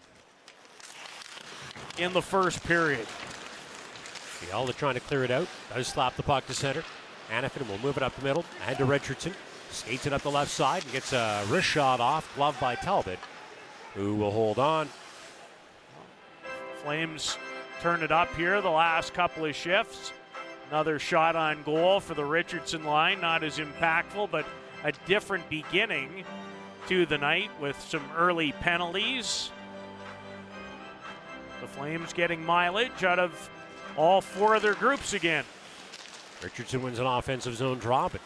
in 1.98 2.12
the 2.12 2.22
first 2.22 2.62
period. 2.64 3.06
Fiala 3.06 4.72
trying 4.72 4.94
to 4.94 5.00
clear 5.00 5.24
it 5.24 5.30
out. 5.30 5.48
Does 5.72 5.88
slap 5.88 6.16
the 6.16 6.22
puck 6.22 6.46
to 6.46 6.54
center. 6.54 6.84
Hanifin 7.30 7.68
will 7.68 7.78
move 7.78 7.96
it 7.96 8.02
up 8.02 8.14
the 8.16 8.24
middle. 8.24 8.44
Ahead 8.60 8.78
to 8.78 8.84
Richardson. 8.84 9.32
Skates 9.70 10.06
it 10.06 10.12
up 10.12 10.22
the 10.22 10.30
left 10.30 10.50
side 10.50 10.84
and 10.84 10.92
gets 10.92 11.12
a 11.12 11.44
wrist 11.48 11.66
shot 11.66 12.00
off. 12.00 12.32
Glove 12.36 12.56
by 12.60 12.74
Talbot, 12.74 13.18
who 13.94 14.14
will 14.14 14.30
hold 14.30 14.58
on. 14.58 14.88
Flames 16.82 17.38
turn 17.80 18.02
it 18.02 18.12
up 18.12 18.34
here 18.36 18.60
the 18.60 18.70
last 18.70 19.14
couple 19.14 19.44
of 19.44 19.56
shifts. 19.56 20.12
Another 20.70 20.98
shot 20.98 21.36
on 21.36 21.62
goal 21.62 22.00
for 22.00 22.14
the 22.14 22.24
Richardson 22.24 22.84
line. 22.84 23.20
Not 23.20 23.42
as 23.42 23.58
impactful, 23.58 24.30
but 24.30 24.44
a 24.84 24.92
different 25.06 25.48
beginning 25.48 26.24
to 26.88 27.06
the 27.06 27.18
night 27.18 27.50
with 27.60 27.80
some 27.80 28.02
early 28.16 28.52
penalties. 28.52 29.50
The 31.60 31.66
Flames 31.66 32.12
getting 32.12 32.44
mileage 32.44 33.04
out 33.04 33.18
of 33.18 33.50
all 33.96 34.20
four 34.20 34.54
of 34.54 34.62
their 34.62 34.74
groups 34.74 35.14
again. 35.14 35.44
Richardson 36.42 36.82
wins 36.82 36.98
an 36.98 37.06
offensive 37.06 37.56
zone 37.56 37.78
draw, 37.78 38.08
but 38.08 38.20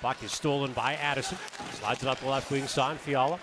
puck 0.00 0.22
is 0.22 0.32
stolen 0.32 0.72
by 0.72 0.94
Addison. 0.94 1.38
Slides 1.72 2.02
it 2.02 2.08
up 2.08 2.18
the 2.18 2.28
left 2.28 2.50
wing 2.50 2.66
side. 2.66 2.98
Fiala 2.98 3.38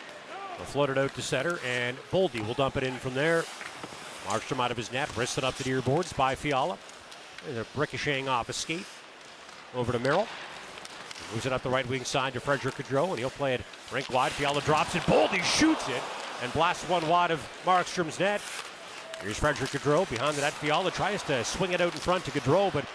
will 0.58 0.66
float 0.66 0.90
it 0.90 0.98
out 0.98 1.14
to 1.16 1.22
center, 1.22 1.60
and 1.66 1.98
Boldy 2.12 2.46
will 2.46 2.54
dump 2.54 2.76
it 2.76 2.84
in 2.84 2.96
from 2.96 3.14
there. 3.14 3.44
Markstrom 4.28 4.60
out 4.60 4.72
of 4.72 4.78
his 4.78 4.92
net, 4.92 5.16
wrists 5.16 5.38
it 5.38 5.44
up 5.44 5.56
to 5.56 5.64
the 5.64 5.82
boards 5.82 6.14
by 6.14 6.36
Fiala. 6.36 6.78
They're 7.50 7.66
ricocheting 7.76 8.30
off 8.30 8.50
a 8.50 8.54
skate 8.54 8.86
over 9.76 9.92
to 9.92 10.00
Merrill. 10.00 10.28
Moves 11.34 11.46
it 11.48 11.54
up 11.54 11.64
the 11.64 11.70
right 11.70 11.88
wing 11.90 12.04
side 12.04 12.34
to 12.34 12.40
Frederick 12.40 12.76
Gaudreau, 12.76 13.10
and 13.10 13.18
he'll 13.18 13.32
play 13.32 13.56
it 13.56 13.62
rink 13.92 14.10
wide. 14.12 14.32
Fiala 14.32 14.62
drops 14.62 14.96
it. 14.96 15.02
Boldy 15.04 15.42
shoots 15.42 15.90
it 15.90 16.02
and 16.44 16.54
blasts 16.54 16.88
one 16.88 17.08
wide 17.08 17.32
of 17.32 17.40
Markstrom's 17.66 18.20
net. 18.20 18.40
Here's 19.22 19.40
Frederick 19.40 19.72
Gaudreau 19.72 20.08
behind 20.10 20.36
the 20.36 20.42
net. 20.42 20.54
Fiala 20.54 20.92
tries 20.92 21.24
to 21.24 21.44
swing 21.44 21.72
it 21.72 21.82
out 21.82 21.94
in 21.94 22.00
front 22.00 22.24
to 22.26 22.32
Gaudreau, 22.32 22.72
but 22.72 22.86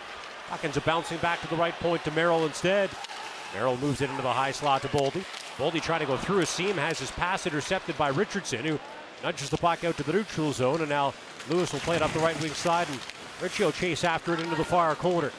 Hawkins 0.49 0.77
are 0.77 0.83
bouncing 0.83 1.19
back 1.19 1.41
to 1.41 1.49
the 1.49 1.57
right 1.57 1.75
point 1.81 2.05
to 2.05 2.11
Merrill 2.13 2.47
instead. 2.47 2.91
Merrill 3.55 3.77
moves 3.79 4.03
it 4.03 4.11
into 4.11 4.23
the 4.23 4.33
high 4.33 4.53
slot 4.53 4.83
to 4.83 4.89
Boldy. 4.89 5.25
Boldy 5.57 5.83
trying 5.83 6.01
to 6.01 6.07
go 6.07 6.17
through 6.17 6.41
a 6.41 6.47
seam, 6.47 6.77
has 6.77 7.01
his 7.01 7.11
pass 7.11 7.47
intercepted 7.47 7.99
by 7.99 8.09
Richardson, 8.09 8.65
who 8.65 8.79
nudges 9.23 9.51
the 9.51 9.57
puck 9.57 9.83
out 9.85 9.97
to 9.97 10.05
the 10.05 10.13
neutral 10.13 10.53
zone, 10.53 10.81
and 10.81 10.89
now 10.89 11.13
Lewis 11.51 11.73
will 11.73 11.81
play 11.81 11.97
it 11.97 12.03
up 12.03 12.13
the 12.13 12.21
right 12.21 12.41
wing 12.41 12.53
side, 12.53 12.87
and 12.89 13.01
will 13.59 13.73
chase 13.73 14.05
after 14.05 14.35
it 14.35 14.41
into 14.41 14.55
the 14.55 14.65
far 14.65 14.95
corner. 14.95 15.33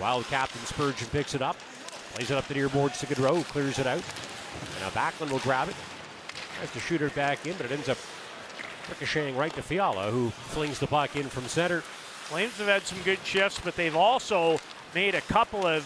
Wild 0.00 0.24
captain 0.24 0.64
Spurgeon 0.66 1.08
picks 1.08 1.34
it 1.34 1.42
up, 1.42 1.56
plays 2.14 2.30
it 2.30 2.36
up 2.36 2.46
the 2.46 2.54
near 2.54 2.68
boards 2.68 2.98
to 3.00 3.06
Gaudreau, 3.06 3.44
clears 3.44 3.78
it 3.78 3.86
out. 3.86 4.02
And 4.02 4.80
now 4.80 4.90
Backlund 4.90 5.30
will 5.30 5.40
grab 5.40 5.68
it. 5.68 5.74
Tries 6.56 6.72
to 6.72 6.80
shoot 6.80 7.02
it 7.02 7.14
back 7.14 7.44
in, 7.46 7.56
but 7.56 7.66
it 7.66 7.72
ends 7.72 7.88
up 7.88 7.98
ricocheting 8.88 9.36
right 9.36 9.52
to 9.54 9.62
Fiala, 9.62 10.10
who 10.10 10.30
flings 10.30 10.78
the 10.78 10.86
puck 10.86 11.16
in 11.16 11.28
from 11.28 11.44
center. 11.48 11.80
Flames 11.80 12.56
have 12.58 12.68
had 12.68 12.82
some 12.82 12.98
good 13.02 13.18
shifts, 13.24 13.60
but 13.62 13.74
they've 13.76 13.96
also 13.96 14.58
made 14.94 15.14
a 15.14 15.20
couple 15.22 15.66
of 15.66 15.84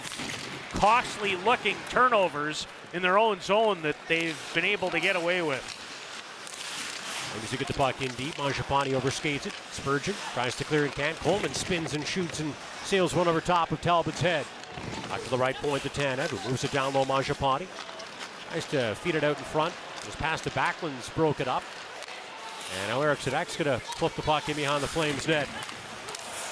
costly 0.75 1.37
looking 1.37 1.77
turnovers 1.89 2.67
in 2.93 3.03
their 3.03 3.19
own 3.19 3.41
zone 3.41 3.83
that 3.83 3.97
they've 4.07 4.39
been 4.55 4.65
able 4.65 4.91
to 4.91 5.01
get 5.01 5.17
away 5.17 5.41
with. 5.43 5.63
Flames 7.33 7.51
to 7.51 7.57
get 7.57 7.69
the 7.69 7.75
puck 7.75 8.01
in 8.03 8.11
deep. 8.13 8.35
Mangiapane 8.35 8.99
overskates 8.99 9.47
it. 9.47 9.53
Spurgeon 9.73 10.15
tries 10.35 10.57
to 10.57 10.65
clear 10.65 10.85
and 10.85 10.93
can't. 10.93 11.17
Coleman 11.21 11.55
spins 11.55 11.95
and 11.95 12.07
shoots 12.07 12.41
and 12.41 12.55
sails 12.85 13.15
one 13.15 13.29
over 13.29 13.41
top 13.41 13.73
of 13.73 13.81
Talbot's 13.81 14.21
head. 14.21 14.45
Back 15.09 15.23
to 15.23 15.31
the 15.31 15.39
right 15.39 15.57
point 15.57 15.83
to 15.83 15.89
Tanev, 15.89 16.29
who 16.29 16.51
moves 16.51 16.65
it 16.65 16.73
down 16.73 16.95
low. 16.95 17.05
Mangiapane 17.05 17.67
tries 18.51 18.67
to 18.67 18.95
feed 18.97 19.15
it 19.15 19.25
out 19.25 19.39
in 19.39 19.45
front. 19.45 19.75
His 20.05 20.15
pass 20.17 20.41
to 20.43 20.51
Backlund's 20.51 21.09
broke 21.11 21.41
it 21.41 21.49
up. 21.49 21.63
And 22.81 22.91
now 22.91 23.01
Eriksson 23.01 23.35
Ek's 23.35 23.57
going 23.57 23.71
to 23.71 23.79
flip 23.79 24.15
the 24.15 24.23
puck 24.23 24.49
in 24.49 24.57
behind 24.57 24.83
the 24.83 24.89
Flames 24.89 25.27
net. 25.27 25.49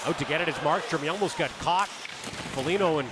Out 0.07 0.19
to 0.19 0.25
get 0.25 0.41
it 0.41 0.49
is 0.49 0.55
Markstrom. 0.57 1.01
He 1.01 1.09
almost 1.09 1.37
got 1.37 1.51
caught. 1.59 1.89
Foligno 1.89 2.99
and 2.99 3.09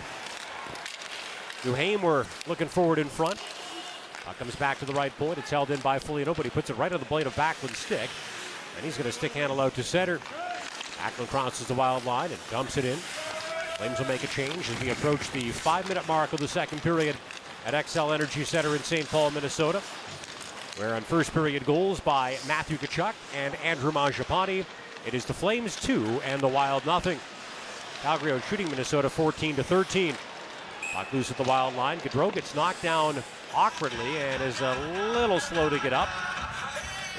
Duhaime 1.62 2.00
were 2.00 2.26
looking 2.46 2.68
forward 2.68 2.98
in 2.98 3.08
front. 3.08 3.40
Puck 4.24 4.38
comes 4.38 4.56
back 4.56 4.78
to 4.78 4.84
the 4.84 4.92
right 4.94 5.16
point. 5.18 5.38
It's 5.38 5.50
held 5.50 5.70
in 5.70 5.80
by 5.80 5.98
Foligno, 5.98 6.34
but 6.34 6.46
he 6.46 6.50
puts 6.50 6.70
it 6.70 6.78
right 6.78 6.92
on 6.92 7.00
the 7.00 7.06
blade 7.06 7.26
of 7.26 7.34
Backlund's 7.36 7.78
stick. 7.78 8.08
And 8.76 8.84
he's 8.84 8.96
going 8.96 9.06
to 9.06 9.12
stick 9.12 9.32
handle 9.32 9.60
out 9.60 9.74
to 9.74 9.82
center. 9.82 10.18
Backlund 10.98 11.28
crosses 11.28 11.66
the 11.66 11.74
wild 11.74 12.04
line 12.04 12.30
and 12.30 12.40
dumps 12.50 12.76
it 12.76 12.84
in. 12.84 12.98
Flames 13.76 13.98
will 13.98 14.06
make 14.06 14.22
a 14.22 14.28
change 14.28 14.70
as 14.70 14.80
we 14.80 14.90
approach 14.90 15.30
the 15.32 15.50
five 15.50 15.88
minute 15.88 16.06
mark 16.06 16.32
of 16.32 16.38
the 16.38 16.46
second 16.46 16.80
period 16.82 17.16
at 17.66 17.74
Xcel 17.74 18.14
Energy 18.14 18.44
Center 18.44 18.76
in 18.76 18.82
St. 18.82 19.08
Paul, 19.08 19.32
Minnesota. 19.32 19.80
Where 20.76 20.94
on 20.94 21.02
first 21.02 21.32
period 21.32 21.66
goals 21.66 22.00
by 22.00 22.36
Matthew 22.46 22.78
Tkachuk 22.78 23.14
and 23.34 23.54
Andrew 23.56 23.90
Mangiapane, 23.90 24.64
it 25.06 25.14
is 25.14 25.24
the 25.24 25.34
Flames 25.34 25.76
2 25.76 26.20
and 26.24 26.40
the 26.40 26.48
Wild 26.48 26.86
nothing. 26.86 27.18
Calgary 28.02 28.32
out 28.32 28.42
shooting 28.44 28.70
Minnesota 28.70 29.10
14 29.10 29.56
to 29.56 29.64
13. 29.64 30.14
Puck 30.92 31.12
loose 31.12 31.30
at 31.30 31.36
the 31.36 31.42
wild 31.42 31.74
line. 31.74 31.98
Gaudreau 31.98 32.32
gets 32.32 32.54
knocked 32.54 32.82
down 32.82 33.22
awkwardly 33.54 34.18
and 34.18 34.42
is 34.42 34.60
a 34.60 34.76
little 35.12 35.40
slow 35.40 35.68
to 35.68 35.80
get 35.80 35.92
up. 35.92 36.08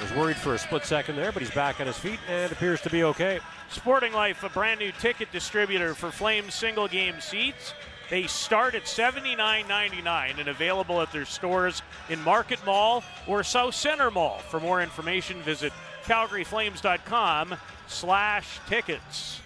Was 0.00 0.12
worried 0.12 0.36
for 0.36 0.54
a 0.54 0.58
split 0.58 0.84
second 0.84 1.16
there, 1.16 1.32
but 1.32 1.42
he's 1.42 1.50
back 1.50 1.80
on 1.80 1.86
his 1.86 1.98
feet 1.98 2.20
and 2.28 2.50
appears 2.52 2.80
to 2.82 2.90
be 2.90 3.04
okay. 3.04 3.40
Sporting 3.70 4.12
Life, 4.12 4.42
a 4.42 4.48
brand 4.48 4.80
new 4.80 4.92
ticket 4.92 5.30
distributor 5.32 5.94
for 5.94 6.10
Flames 6.10 6.54
single 6.54 6.88
game 6.88 7.20
seats. 7.20 7.74
They 8.08 8.26
start 8.26 8.74
at 8.74 8.84
$79.99 8.84 10.38
and 10.38 10.48
available 10.48 11.02
at 11.02 11.10
their 11.12 11.24
stores 11.24 11.82
in 12.08 12.22
Market 12.22 12.64
Mall 12.64 13.02
or 13.26 13.40
Southcentre 13.40 14.12
Mall. 14.12 14.38
For 14.38 14.60
more 14.60 14.80
information, 14.80 15.42
visit 15.42 15.72
calgaryflames.com 16.04 17.56
slash 17.88 18.60
tickets. 18.68 19.40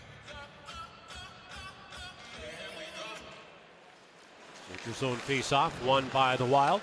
Zone 4.94 5.16
face-off, 5.16 5.84
won 5.84 6.08
by 6.08 6.36
the 6.36 6.44
Wild. 6.44 6.80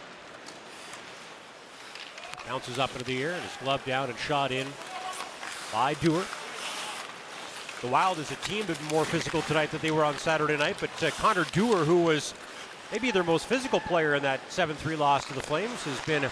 Bounces 2.47 2.79
up 2.79 2.91
into 2.93 3.03
the 3.03 3.21
air 3.21 3.31
and 3.31 3.43
is 3.43 3.57
gloved 3.61 3.85
down 3.85 4.09
and 4.09 4.17
shot 4.19 4.51
in 4.51 4.67
by 5.73 5.93
Dewar. 5.95 6.23
The 7.81 7.87
Wild 7.87 8.17
as 8.17 8.31
a 8.31 8.35
team 8.37 8.65
have 8.65 8.79
been 8.79 8.87
more 8.87 9.05
physical 9.05 9.43
tonight 9.43 9.69
than 9.69 9.81
they 9.81 9.91
were 9.91 10.03
on 10.03 10.17
Saturday 10.17 10.57
night, 10.57 10.77
but 10.79 11.03
uh, 11.03 11.11
Connor 11.11 11.45
Dewar, 11.51 11.85
who 11.85 12.01
was 12.01 12.33
maybe 12.91 13.11
their 13.11 13.23
most 13.23 13.45
physical 13.45 13.79
player 13.79 14.15
in 14.15 14.23
that 14.23 14.39
7-3 14.49 14.97
loss 14.97 15.25
to 15.25 15.35
the 15.35 15.41
Flames, 15.41 15.83
has 15.83 15.99
been 16.01 16.23
a 16.23 16.31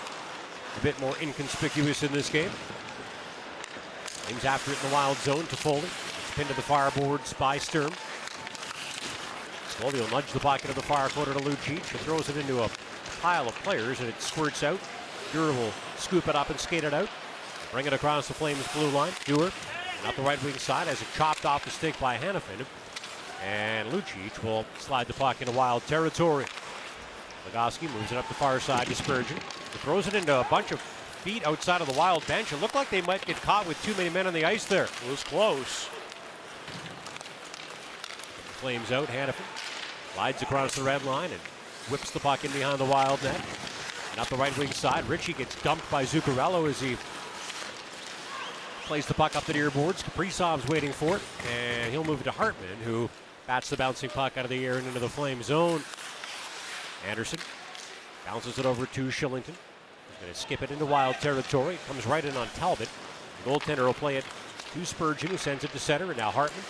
bit 0.81 0.99
more 0.99 1.15
inconspicuous 1.21 2.01
in 2.01 2.11
this 2.11 2.31
game. 2.31 2.49
Flames 4.05 4.43
after 4.43 4.71
it 4.71 4.83
in 4.83 4.89
the 4.89 4.93
Wild 4.95 5.17
zone 5.17 5.45
to 5.45 5.55
Foley. 5.55 5.81
It's 5.81 6.33
pinned 6.33 6.49
to 6.49 6.55
the 6.55 6.63
far 6.63 6.89
boards 6.91 7.31
by 7.33 7.59
Sturm. 7.59 7.91
Foley 9.77 9.99
will 9.99 10.09
nudge 10.09 10.31
the 10.31 10.39
pocket 10.39 10.69
of 10.69 10.75
the 10.75 10.81
far 10.81 11.09
corner 11.09 11.33
to 11.33 11.39
Lucic, 11.39 11.85
who 11.89 11.97
throws 11.99 12.27
it 12.27 12.37
into 12.37 12.63
a 12.63 12.69
pile 13.21 13.47
of 13.47 13.53
players, 13.55 13.99
and 13.99 14.09
it 14.09 14.19
squirts 14.19 14.63
out. 14.63 14.79
Dewar 15.31 15.51
will 15.51 15.71
scoop 15.97 16.27
it 16.27 16.35
up 16.35 16.49
and 16.49 16.59
skate 16.59 16.83
it 16.83 16.93
out. 16.93 17.09
Bring 17.71 17.85
it 17.85 17.93
across 17.93 18.27
the 18.27 18.33
Flames 18.33 18.65
blue 18.73 18.89
line. 18.89 19.13
Dewar, 19.25 19.51
out 20.06 20.16
the 20.16 20.22
right 20.22 20.41
wing 20.43 20.53
side, 20.56 20.88
as 20.88 21.01
it 21.01 21.08
chopped 21.16 21.45
off 21.45 21.66
the 21.66 21.72
stick 21.72 21.99
by 21.99 22.18
Hanifin. 22.18 22.66
And 23.45 23.89
Lucic 23.91 24.43
will 24.43 24.66
slide 24.78 25.08
the 25.08 25.14
puck 25.14 25.41
into 25.41 25.53
wild 25.53 25.86
territory. 25.88 26.45
Goligoski 27.45 27.93
moves 27.93 28.12
it 28.12 28.18
up 28.18 28.28
the 28.28 28.34
far 28.34 28.60
side 28.60 28.88
to 28.88 28.95
Spurgeon. 28.95 29.38
He 29.38 29.78
throws 29.80 30.08
it 30.08 30.14
into 30.14 30.39
a 30.39 30.43
bunch 30.45 30.72
of 30.72 30.80
feet 30.80 31.45
outside 31.45 31.82
of 31.82 31.88
the 31.88 31.97
wild 31.97 32.26
bench. 32.28 32.53
It 32.53 32.62
looked 32.62 32.76
like 32.76 32.89
they 32.89 33.01
might 33.01 33.26
get 33.26 33.41
caught 33.41 33.68
with 33.68 33.82
too 33.84 33.93
many 33.95 34.10
men 34.10 34.28
on 34.28 34.34
the 34.34 34.45
ice 34.45 34.66
there. 34.66 34.86
It 34.86 35.10
was 35.10 35.24
close. 35.24 35.89
Flames 38.62 38.91
out. 38.91 39.08
Hanifin 39.08 39.43
slides 40.14 40.41
across 40.41 40.76
the 40.76 40.84
red 40.84 41.03
line 41.03 41.32
and 41.32 41.41
whips 41.89 42.12
the 42.12 42.20
puck 42.20 42.45
in 42.45 42.51
behind 42.51 42.80
the 42.80 42.86
wild 42.86 43.22
net. 43.22 43.41
And 44.12 44.20
up 44.20 44.28
the 44.30 44.38
right 44.38 44.58
wing 44.58 44.72
side, 44.72 45.08
Ritchie 45.10 45.34
gets 45.34 45.62
dumped 45.62 45.89
by 45.91 46.06
Zuccarello 46.06 46.70
as 46.70 46.80
he 46.80 46.95
plays 48.86 49.05
the 49.05 49.13
puck 49.13 49.36
up 49.36 49.43
the 49.45 49.53
near 49.53 49.71
boards. 49.71 50.03
Kaprizov's 50.03 50.67
waiting 50.67 50.91
for 50.91 51.17
it, 51.17 51.21
and 51.51 51.91
he'll 51.91 52.03
move 52.03 52.21
it 52.21 52.25
to 52.25 52.31
Hartman, 52.31 52.77
who 52.83 53.09
bats 53.47 53.69
the 53.69 53.77
bouncing 53.77 54.09
puck 54.09 54.38
out 54.38 54.45
of 54.45 54.49
the 54.49 54.65
air 54.65 54.77
and 54.77 54.88
into 54.88 54.99
the 54.99 55.09
flame 55.09 55.41
zone. 55.43 55.81
Andersson 57.07 57.39
bounces 58.25 58.57
it 58.57 58.65
over 58.65 58.86
to 58.86 59.07
Kylington. 59.07 59.55
He's 59.55 60.21
going 60.21 60.33
to 60.33 60.39
skip 60.39 60.61
it 60.61 60.71
into 60.71 60.86
wild 60.86 61.15
territory. 61.15 61.75
It 61.75 61.88
comes 61.88 62.05
right 62.05 62.23
in 62.23 62.36
on 62.38 62.47
Talbot. 62.55 62.89
The 63.43 63.49
goaltender 63.49 63.86
will 63.86 63.93
play 63.93 64.17
it 64.17 64.25
to 64.73 64.86
Spurgeon, 64.86 65.29
who 65.29 65.38
sends 65.38 65.63
it 65.63 65.71
to 65.71 65.79
center, 65.79 66.05
and 66.05 66.17
now 66.17 66.31
Hartman 66.31 66.63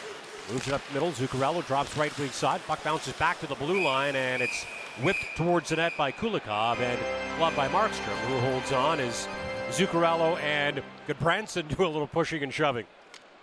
moves 0.51 0.67
it 0.67 0.73
up 0.73 0.81
middle. 0.93 1.11
Zuccarello 1.11 1.65
drops 1.67 1.95
right 1.97 2.17
wing 2.17 2.29
side. 2.29 2.61
Puck 2.67 2.83
bounces 2.83 3.13
back 3.13 3.39
to 3.39 3.47
the 3.47 3.55
blue 3.55 3.83
line, 3.83 4.15
and 4.15 4.41
it's 4.41 4.65
whipped 5.01 5.25
towards 5.35 5.69
the 5.69 5.75
net 5.75 5.93
by 5.97 6.11
Kulikov 6.11 6.79
and 6.79 6.99
gloved 7.37 7.55
by 7.55 7.67
Markstrom, 7.67 8.17
who 8.27 8.39
holds 8.39 8.71
on 8.71 8.99
as 8.99 9.27
Zuccarello 9.69 10.39
and 10.39 10.81
Gudbranson 11.07 11.67
do 11.77 11.85
a 11.85 11.87
little 11.87 12.07
pushing 12.07 12.43
and 12.43 12.53
shoving. 12.53 12.85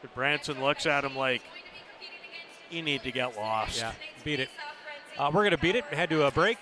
Gudbranson 0.04 0.60
looks 0.60 0.86
at 0.86 1.04
him 1.04 1.16
like, 1.16 1.42
you 2.70 2.82
need 2.82 3.02
to 3.02 3.12
get 3.12 3.36
lost. 3.36 3.78
Yeah, 3.78 3.92
beat 4.24 4.40
it. 4.40 4.48
Uh, 5.18 5.30
we're 5.32 5.42
going 5.42 5.50
to 5.50 5.58
beat 5.58 5.76
it 5.76 5.84
and 5.90 5.98
head 5.98 6.08
to 6.10 6.24
a 6.24 6.30
break. 6.30 6.58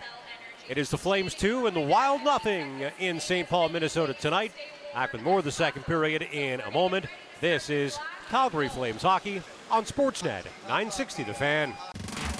It 0.68 0.76
is 0.78 0.90
the 0.90 0.98
Flames 0.98 1.34
2 1.34 1.66
and 1.66 1.76
the 1.76 1.80
Wild 1.80 2.22
nothing 2.22 2.84
in 2.98 3.20
St. 3.20 3.48
Paul, 3.48 3.68
Minnesota 3.68 4.14
tonight. 4.14 4.52
Back 4.94 5.12
with 5.12 5.22
more 5.22 5.38
of 5.38 5.44
the 5.44 5.52
second 5.52 5.84
period 5.84 6.22
in 6.22 6.60
a 6.60 6.70
moment. 6.70 7.06
This 7.40 7.70
is 7.70 7.98
Calgary 8.28 8.68
Flames 8.68 9.02
Hockey 9.02 9.42
on 9.70 9.84
Sportsnet 9.84 10.44
960 10.64 11.24
The 11.24 11.34
Fan. 11.34 11.74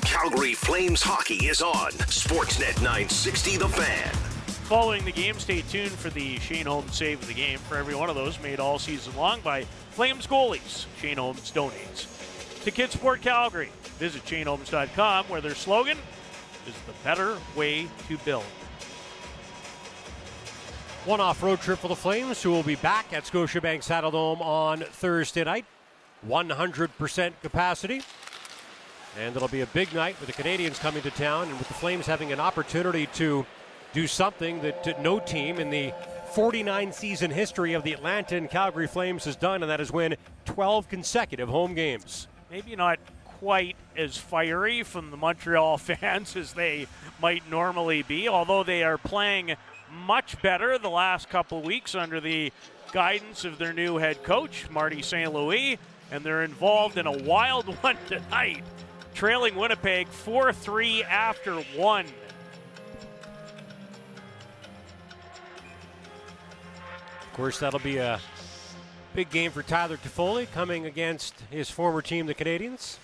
Calgary 0.02 0.54
Flames 0.54 1.02
Hockey 1.02 1.46
is 1.46 1.62
on 1.62 1.92
Sportsnet 1.92 2.76
960 2.82 3.56
The 3.56 3.68
Fan. 3.68 4.29
Following 4.70 5.04
the 5.04 5.10
game, 5.10 5.36
stay 5.40 5.62
tuned 5.62 5.90
for 5.90 6.10
the 6.10 6.38
Shane 6.38 6.66
Homes 6.66 6.94
save 6.94 7.20
of 7.20 7.26
the 7.26 7.34
game. 7.34 7.58
For 7.58 7.76
every 7.76 7.96
one 7.96 8.08
of 8.08 8.14
those 8.14 8.40
made 8.40 8.60
all 8.60 8.78
season 8.78 9.16
long 9.16 9.40
by 9.40 9.64
Flames 9.64 10.28
goalies, 10.28 10.86
Shane 11.00 11.16
Homes 11.16 11.50
donates. 11.50 12.62
To 12.62 12.70
Kids 12.70 12.92
Sport 12.92 13.20
Calgary, 13.20 13.70
visit 13.98 14.24
ShaneHomes.com 14.26 15.24
where 15.24 15.40
their 15.40 15.56
slogan 15.56 15.98
is 16.68 16.74
the 16.86 16.92
better 17.02 17.36
way 17.56 17.88
to 18.06 18.16
build. 18.18 18.44
One 21.04 21.20
off 21.20 21.42
road 21.42 21.60
trip 21.60 21.80
for 21.80 21.88
the 21.88 21.96
Flames, 21.96 22.40
who 22.40 22.52
will 22.52 22.62
be 22.62 22.76
back 22.76 23.12
at 23.12 23.24
Scotiabank 23.24 23.80
Saddledome 23.82 24.40
on 24.40 24.82
Thursday 24.82 25.42
night. 25.42 25.64
100% 26.28 27.32
capacity. 27.42 28.02
And 29.18 29.34
it'll 29.34 29.48
be 29.48 29.62
a 29.62 29.66
big 29.66 29.92
night 29.92 30.14
with 30.20 30.28
the 30.28 30.40
Canadiens 30.40 30.78
coming 30.78 31.02
to 31.02 31.10
town 31.10 31.48
and 31.48 31.58
with 31.58 31.66
the 31.66 31.74
Flames 31.74 32.06
having 32.06 32.30
an 32.30 32.38
opportunity 32.38 33.06
to 33.14 33.44
do 33.92 34.06
something 34.06 34.62
that 34.62 35.02
no 35.02 35.18
team 35.18 35.58
in 35.58 35.70
the 35.70 35.92
49 36.32 36.92
season 36.92 37.30
history 37.30 37.72
of 37.72 37.82
the 37.82 37.92
Atlanta 37.92 38.36
and 38.36 38.48
Calgary 38.48 38.86
Flames 38.86 39.24
has 39.24 39.36
done, 39.36 39.62
and 39.62 39.70
that 39.70 39.80
is 39.80 39.90
win 39.90 40.16
12 40.44 40.88
consecutive 40.88 41.48
home 41.48 41.74
games. 41.74 42.28
Maybe 42.50 42.76
not 42.76 43.00
quite 43.24 43.76
as 43.96 44.16
fiery 44.16 44.82
from 44.82 45.10
the 45.10 45.16
Montreal 45.16 45.78
fans 45.78 46.36
as 46.36 46.52
they 46.52 46.86
might 47.20 47.48
normally 47.50 48.02
be, 48.02 48.28
although 48.28 48.62
they 48.62 48.84
are 48.84 48.98
playing 48.98 49.56
much 50.06 50.40
better 50.40 50.78
the 50.78 50.90
last 50.90 51.28
couple 51.28 51.62
weeks 51.62 51.94
under 51.94 52.20
the 52.20 52.52
guidance 52.92 53.44
of 53.44 53.58
their 53.58 53.72
new 53.72 53.96
head 53.96 54.22
coach, 54.22 54.68
Marty 54.70 55.02
St. 55.02 55.32
Louis, 55.32 55.78
and 56.12 56.22
they're 56.22 56.44
involved 56.44 56.96
in 56.96 57.06
a 57.06 57.22
wild 57.22 57.66
one 57.82 57.96
tonight, 58.06 58.62
trailing 59.14 59.56
Winnipeg 59.56 60.06
4 60.08 60.52
3 60.52 61.02
after 61.04 61.56
1. 61.56 62.06
Course, 67.40 67.58
that'll 67.58 67.80
be 67.80 67.96
a 67.96 68.20
big 69.14 69.30
game 69.30 69.50
for 69.50 69.62
Tyler 69.62 69.96
Toffoli 69.96 70.46
coming 70.52 70.84
against 70.84 71.32
his 71.50 71.70
former 71.70 72.02
team, 72.02 72.26
the 72.26 72.34
Canadiens. 72.34 72.98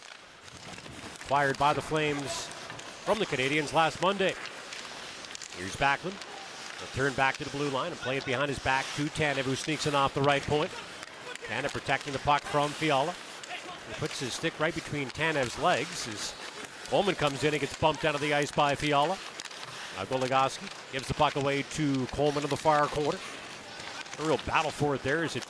Acquired 1.23 1.57
by 1.57 1.73
the 1.73 1.81
Flames 1.81 2.47
from 3.07 3.19
the 3.19 3.25
Canadiens 3.25 3.73
last 3.73 4.03
Monday. 4.03 4.35
Here's 5.57 5.75
Backlund. 5.77 6.13
He'll 6.13 6.89
turn 6.95 7.15
back 7.15 7.39
to 7.39 7.45
the 7.45 7.51
blue 7.51 7.71
line 7.71 7.93
and 7.93 8.01
play 8.03 8.19
it 8.19 8.27
behind 8.27 8.51
his 8.51 8.59
back 8.59 8.85
to 8.97 9.07
Tanev, 9.07 9.45
who 9.45 9.57
sneaks 9.57 9.87
in 9.87 9.95
off 9.95 10.13
the 10.13 10.21
right 10.21 10.43
point. 10.43 10.71
Tanev 11.49 11.73
protecting 11.73 12.13
the 12.13 12.19
puck 12.19 12.43
from 12.43 12.69
Fiala. 12.69 13.15
He 13.89 13.95
puts 13.95 14.21
his 14.21 14.35
stick 14.35 14.53
right 14.61 14.75
between 14.75 15.09
Tanev's 15.09 15.59
legs 15.61 16.07
as 16.09 16.35
Coleman 16.91 17.15
comes 17.15 17.43
in 17.43 17.55
and 17.55 17.61
gets 17.63 17.79
bumped 17.79 18.05
out 18.05 18.15
of 18.15 18.21
the 18.21 18.35
ice 18.35 18.51
by 18.53 18.75
Fiala. 18.75 19.17
Now 19.97 20.05
Goligoski 20.05 20.69
gives 20.93 21.09
the 21.09 21.15
puck 21.15 21.37
away 21.37 21.63
to 21.71 22.05
Coleman 22.09 22.45
in 22.45 22.51
the 22.51 22.57
far 22.59 22.85
corner. 22.89 23.19
A 24.19 24.23
real 24.23 24.41
battle 24.47 24.71
for 24.71 24.95
it 24.95 25.03
there 25.03 25.25
as 25.25 25.37
it 25.37 25.45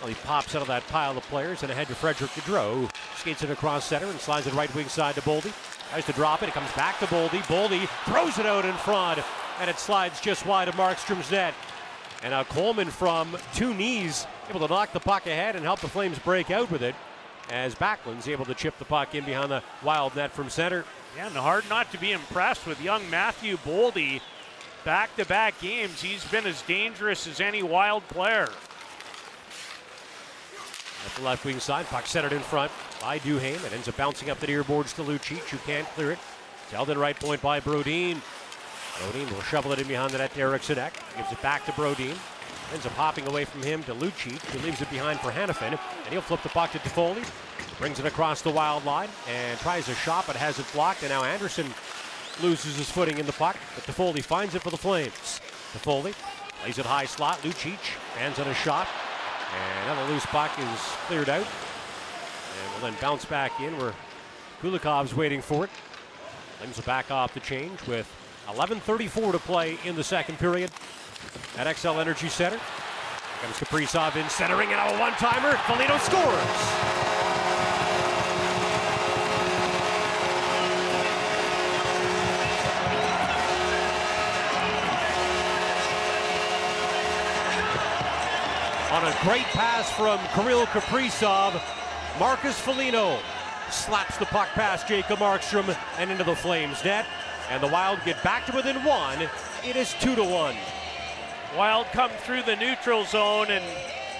well, 0.00 0.08
he 0.08 0.14
pops 0.14 0.54
out 0.54 0.62
of 0.62 0.68
that 0.68 0.86
pile 0.88 1.16
of 1.16 1.22
players 1.24 1.62
and 1.62 1.70
ahead 1.70 1.88
to 1.88 1.94
Frederick 1.94 2.30
Gaudreau, 2.30 2.90
skates 3.16 3.42
it 3.42 3.50
across 3.50 3.84
center 3.84 4.06
and 4.06 4.18
slides 4.18 4.46
it 4.46 4.54
right 4.54 4.74
wing 4.74 4.88
side 4.88 5.14
to 5.16 5.20
Boldy. 5.20 5.52
Tries 5.90 6.06
to 6.06 6.12
drop 6.12 6.42
it. 6.42 6.48
It 6.48 6.54
comes 6.54 6.72
back 6.72 6.98
to 7.00 7.06
Boldy. 7.06 7.40
Boldy 7.42 7.86
throws 8.06 8.38
it 8.38 8.46
out 8.46 8.64
in 8.64 8.72
front, 8.76 9.20
and 9.60 9.68
it 9.68 9.78
slides 9.78 10.18
just 10.20 10.46
wide 10.46 10.68
of 10.68 10.74
Markstrom's 10.76 11.30
net. 11.30 11.52
And 12.22 12.30
now 12.30 12.44
Coleman 12.44 12.88
from 12.88 13.36
two 13.54 13.74
knees 13.74 14.26
able 14.48 14.60
to 14.60 14.68
knock 14.68 14.92
the 14.92 15.00
puck 15.00 15.26
ahead 15.26 15.54
and 15.54 15.64
help 15.64 15.80
the 15.80 15.88
Flames 15.88 16.18
break 16.18 16.50
out 16.50 16.70
with 16.70 16.82
it 16.82 16.94
as 17.50 17.74
Backlund's 17.74 18.28
able 18.28 18.44
to 18.46 18.54
chip 18.54 18.78
the 18.78 18.84
puck 18.84 19.14
in 19.14 19.24
behind 19.24 19.50
the 19.50 19.62
wild 19.82 20.16
net 20.16 20.32
from 20.32 20.48
center. 20.48 20.84
Yeah, 21.16 21.26
and 21.26 21.36
hard 21.36 21.68
not 21.68 21.90
to 21.92 21.98
be 21.98 22.12
impressed 22.12 22.66
with 22.66 22.80
young 22.80 23.08
Matthew 23.10 23.56
Boldy 23.58 24.20
back 24.84 25.14
to 25.16 25.24
back 25.24 25.60
games, 25.60 26.00
he's 26.00 26.24
been 26.26 26.46
as 26.46 26.62
dangerous 26.62 27.26
as 27.26 27.40
any 27.40 27.62
wild 27.62 28.06
player. 28.08 28.48
At 31.06 31.14
the 31.16 31.22
left 31.22 31.44
wing 31.44 31.60
side, 31.60 31.86
puck 31.86 32.06
centered 32.06 32.32
in 32.32 32.40
front 32.40 32.70
by 33.00 33.18
Duhaime. 33.18 33.64
It 33.64 33.72
ends 33.72 33.88
up 33.88 33.96
bouncing 33.96 34.30
up 34.30 34.38
the 34.38 34.46
near 34.46 34.62
boards 34.62 34.92
to 34.94 35.02
Lucic, 35.02 35.48
who 35.48 35.58
can't 35.58 35.88
clear 35.88 36.12
it. 36.12 36.18
It's 36.64 36.72
held 36.72 36.90
in 36.90 36.98
right 36.98 37.18
point 37.18 37.40
by 37.40 37.60
Brodin. 37.60 38.20
Brodin 38.98 39.32
will 39.32 39.40
shovel 39.42 39.72
it 39.72 39.78
in 39.78 39.88
behind 39.88 40.12
the 40.12 40.18
net 40.18 40.34
to 40.34 40.42
Ek. 40.80 40.92
Gives 41.16 41.32
it 41.32 41.42
back 41.42 41.64
to 41.66 41.72
Brodin. 41.72 42.16
Ends 42.72 42.86
up 42.86 42.92
hopping 42.92 43.26
away 43.26 43.44
from 43.44 43.62
him 43.62 43.82
to 43.84 43.94
Lucic, 43.94 44.40
who 44.52 44.58
leaves 44.60 44.80
it 44.82 44.90
behind 44.90 45.18
for 45.20 45.30
Hanifin. 45.30 45.78
And 46.04 46.12
he'll 46.12 46.20
flip 46.20 46.42
the 46.42 46.50
puck 46.50 46.70
to 46.72 46.78
Toffoli. 46.78 47.26
Brings 47.78 47.98
it 47.98 48.04
across 48.04 48.42
the 48.42 48.50
wild 48.50 48.84
line 48.84 49.08
and 49.26 49.58
tries 49.60 49.88
a 49.88 49.94
shot, 49.94 50.26
but 50.26 50.36
has 50.36 50.58
it 50.58 50.66
blocked. 50.74 51.02
And 51.02 51.10
now 51.10 51.24
Andersson 51.24 51.66
loses 52.42 52.76
his 52.76 52.90
footing 52.90 53.18
in 53.18 53.26
the 53.26 53.32
puck, 53.32 53.56
but 53.74 53.84
Toffoli 53.84 54.22
finds 54.22 54.54
it 54.54 54.62
for 54.62 54.70
the 54.70 54.76
Flames. 54.76 55.40
Toffoli 55.72 56.14
lays 56.64 56.78
it 56.78 56.86
high 56.86 57.06
slot. 57.06 57.38
Lucic 57.42 57.78
hands 58.16 58.38
on 58.38 58.46
a 58.46 58.54
shot. 58.54 58.86
And 59.52 59.86
now 59.86 60.06
the 60.06 60.12
loose 60.12 60.26
puck 60.26 60.50
is 60.58 60.80
cleared 61.06 61.28
out. 61.28 61.46
And 61.46 62.74
will 62.74 62.90
then 62.90 62.98
bounce 63.00 63.24
back 63.24 63.60
in 63.60 63.76
where 63.78 63.94
Kulikov's 64.62 65.14
waiting 65.14 65.40
for 65.40 65.64
it. 65.64 65.70
Flames 66.58 66.76
will 66.76 66.84
back 66.84 67.10
off 67.10 67.34
the 67.34 67.40
change 67.40 67.84
with 67.86 68.10
11.34 68.48 69.32
to 69.32 69.38
play 69.38 69.78
in 69.84 69.96
the 69.96 70.04
second 70.04 70.38
period 70.38 70.70
at 71.56 71.66
Xcel 71.66 72.00
Energy 72.00 72.28
Center. 72.28 72.60
Comes 73.42 73.56
Kaprizov 73.56 74.16
in 74.16 74.28
centering 74.28 74.70
and 74.72 74.94
a 74.94 75.00
one-timer. 75.00 75.56
Foligno 75.66 75.96
scores. 75.98 77.19
On 88.90 89.04
a 89.04 89.16
great 89.22 89.44
pass 89.44 89.88
from 89.92 90.18
Kirill 90.34 90.66
Kaprizov, 90.66 91.62
Marcus 92.18 92.58
Foligno 92.58 93.20
slaps 93.70 94.16
the 94.16 94.26
puck 94.26 94.48
past 94.48 94.88
Jacob 94.88 95.20
Markstrom 95.20 95.76
and 95.96 96.10
into 96.10 96.24
the 96.24 96.34
Flames 96.34 96.84
net. 96.84 97.06
And 97.50 97.62
the 97.62 97.68
Wild 97.68 98.00
get 98.04 98.20
back 98.24 98.46
to 98.46 98.52
within 98.52 98.82
one. 98.82 99.28
It 99.64 99.76
is 99.76 99.94
two 100.00 100.16
to 100.16 100.24
one. 100.24 100.56
Wild 101.56 101.86
come 101.92 102.10
through 102.24 102.42
the 102.42 102.56
neutral 102.56 103.04
zone, 103.04 103.46
and 103.50 103.64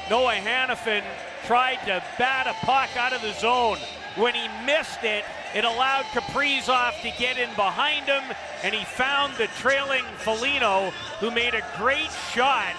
Noah 0.08 0.34
Hanifin 0.34 1.02
tried 1.46 1.84
to 1.86 2.00
bat 2.16 2.46
a 2.46 2.54
puck 2.64 2.96
out 2.96 3.12
of 3.12 3.22
the 3.22 3.32
zone. 3.32 3.78
When 4.14 4.34
he 4.34 4.46
missed 4.64 5.02
it, 5.02 5.24
it 5.52 5.64
allowed 5.64 6.04
Kaprizov 6.12 6.92
to 7.02 7.10
get 7.18 7.38
in 7.38 7.52
behind 7.56 8.06
him, 8.06 8.22
and 8.62 8.72
he 8.72 8.84
found 8.84 9.34
the 9.34 9.48
trailing 9.58 10.04
Foligno, 10.18 10.90
who 11.18 11.32
made 11.32 11.54
a 11.54 11.62
great 11.76 12.10
shot 12.32 12.76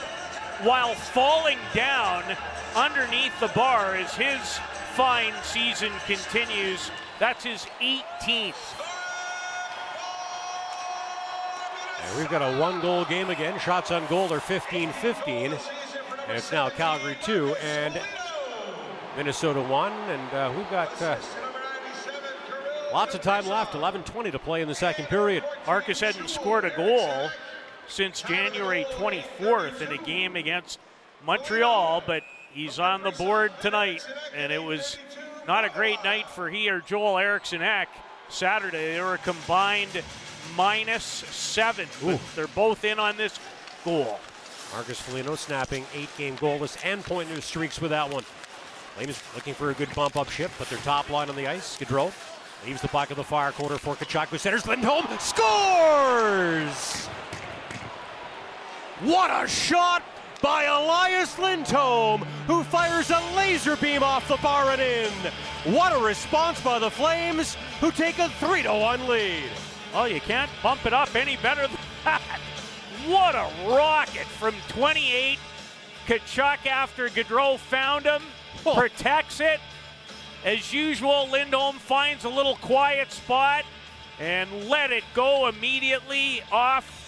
while 0.64 0.94
falling 0.94 1.58
down 1.74 2.24
underneath 2.76 3.38
the 3.40 3.50
bar 3.50 3.96
as 3.96 4.14
his 4.14 4.60
fine 4.94 5.34
season 5.44 5.92
continues. 6.06 6.92
That's 7.20 7.44
his 7.44 7.66
18th. 7.82 8.56
And 12.04 12.18
we've 12.18 12.30
got 12.30 12.42
a 12.42 12.60
one 12.60 12.82
goal 12.82 13.06
game 13.06 13.30
again. 13.30 13.60
Shots 13.60 13.92
on 13.92 14.06
goal 14.08 14.32
are 14.34 14.40
15 14.40 14.92
15. 14.92 15.54
And 16.28 16.38
it's 16.38 16.52
now 16.52 16.70
Calgary 16.70 17.18
2 17.22 17.56
and 17.62 18.00
Minnesota 19.18 19.62
1. 19.62 19.92
And 19.92 20.34
uh, 20.34 20.54
we've 20.56 20.70
got 20.70 21.02
uh, 21.02 21.18
lots 22.94 23.16
of 23.16 23.22
time 23.22 23.48
left 23.48 23.76
11 23.76 24.04
20 24.04 24.32
to 24.32 24.40
play 24.40 24.62
in 24.62 24.68
the 24.68 24.76
second 24.76 25.06
period. 25.06 25.44
Marcus 25.66 26.00
hadn't 26.00 26.30
scored 26.30 26.66
a 26.66 26.76
goal 26.76 27.30
since 27.92 28.22
January 28.22 28.86
24th 28.92 29.82
in 29.82 29.92
a 29.92 29.98
game 29.98 30.38
against 30.38 30.80
Montreal, 31.26 32.02
but 32.08 32.24
he's 32.54 32.80
on 32.80 33.04
the 33.04 33.12
board 33.12 33.52
tonight, 33.62 34.02
and 34.34 34.54
it 34.54 34.64
was 34.64 34.98
not 35.46 35.66
a 35.66 35.70
great 35.70 36.02
night 36.02 36.30
for 36.30 36.50
he 36.50 36.70
or 36.70 36.80
Joel 36.80 37.18
Eriksson 37.18 37.62
Ek. 37.62 37.90
Saturday, 38.30 38.94
they 38.94 39.02
were 39.02 39.18
combined 39.18 39.90
minus 40.56 41.04
seven. 41.04 41.86
They're 42.34 42.48
both 42.48 42.86
in 42.86 42.98
on 42.98 43.18
this 43.18 43.38
goal. 43.84 44.20
Marcus 44.74 45.02
Foligno 45.02 45.36
snapping 45.36 45.86
eight 45.94 46.10
game 46.18 46.38
goalless 46.38 46.78
and 46.86 47.04
point 47.04 47.30
new 47.30 47.42
streaks 47.42 47.82
with 47.82 47.92
that 47.92 48.10
one. 48.10 48.24
Flames 48.96 49.22
looking 49.36 49.54
for 49.54 49.70
a 49.70 49.74
good 49.74 49.94
bump 49.94 50.16
up 50.16 50.30
shift, 50.30 50.58
but 50.58 50.70
their 50.70 50.80
top 50.80 51.10
line 51.10 51.30
on 51.30 51.36
the 51.36 51.48
ice. 51.48 51.78
Gaudreau 51.78 52.14
leaves 52.66 52.82
the 52.82 52.88
puck 52.88 53.12
of 53.12 53.18
the 53.18 53.24
far 53.24 53.52
corner 53.52 53.78
for 53.78 53.96
Tkachuk, 53.96 54.28
who 54.28 54.38
centers 54.38 54.66
Lindholm, 54.66 55.06
scores! 55.20 57.10
What 59.04 59.32
a 59.32 59.48
shot 59.48 60.04
by 60.42 60.64
Elias 60.66 61.38
Lindholm, 61.40 62.22
who 62.48 62.64
fires 62.64 63.10
a 63.10 63.20
laser 63.36 63.76
beam 63.76 64.04
off 64.04 64.28
the 64.28 64.38
bar 64.38 64.70
and 64.72 64.82
in. 64.82 65.12
What 65.74 65.94
a 65.96 66.00
response 66.04 66.60
by 66.62 66.80
the 66.80 66.90
Flames, 66.90 67.56
who 67.80 67.92
take 67.92 68.20
a 68.20 68.30
3 68.30 68.64
to 68.64 68.74
1 68.74 69.08
lead. 69.08 69.50
Oh, 69.94 70.06
you 70.06 70.22
can't 70.22 70.50
bump 70.64 70.86
it 70.86 70.94
up 70.94 71.16
any 71.16 71.38
better 71.38 71.68
than 71.68 71.78
that. 72.06 72.22
What 73.08 73.36
a 73.36 73.50
rocket 73.68 74.26
from 74.26 74.54
28. 74.70 75.40
Tkachuk 76.08 76.66
after 76.68 77.10
Gaudreau 77.10 77.58
found 77.58 78.06
him, 78.06 78.22
Oh. 78.66 78.76
protects 78.76 79.40
it. 79.40 79.60
As 80.46 80.72
usual, 80.72 81.28
Lindholm 81.32 81.78
finds 81.78 82.26
a 82.26 82.30
little 82.30 82.56
quiet 82.58 83.12
spot 83.12 83.64
and 84.20 84.70
let 84.70 84.92
it 84.92 85.04
go 85.16 85.48
immediately 85.48 86.44
off 86.52 87.01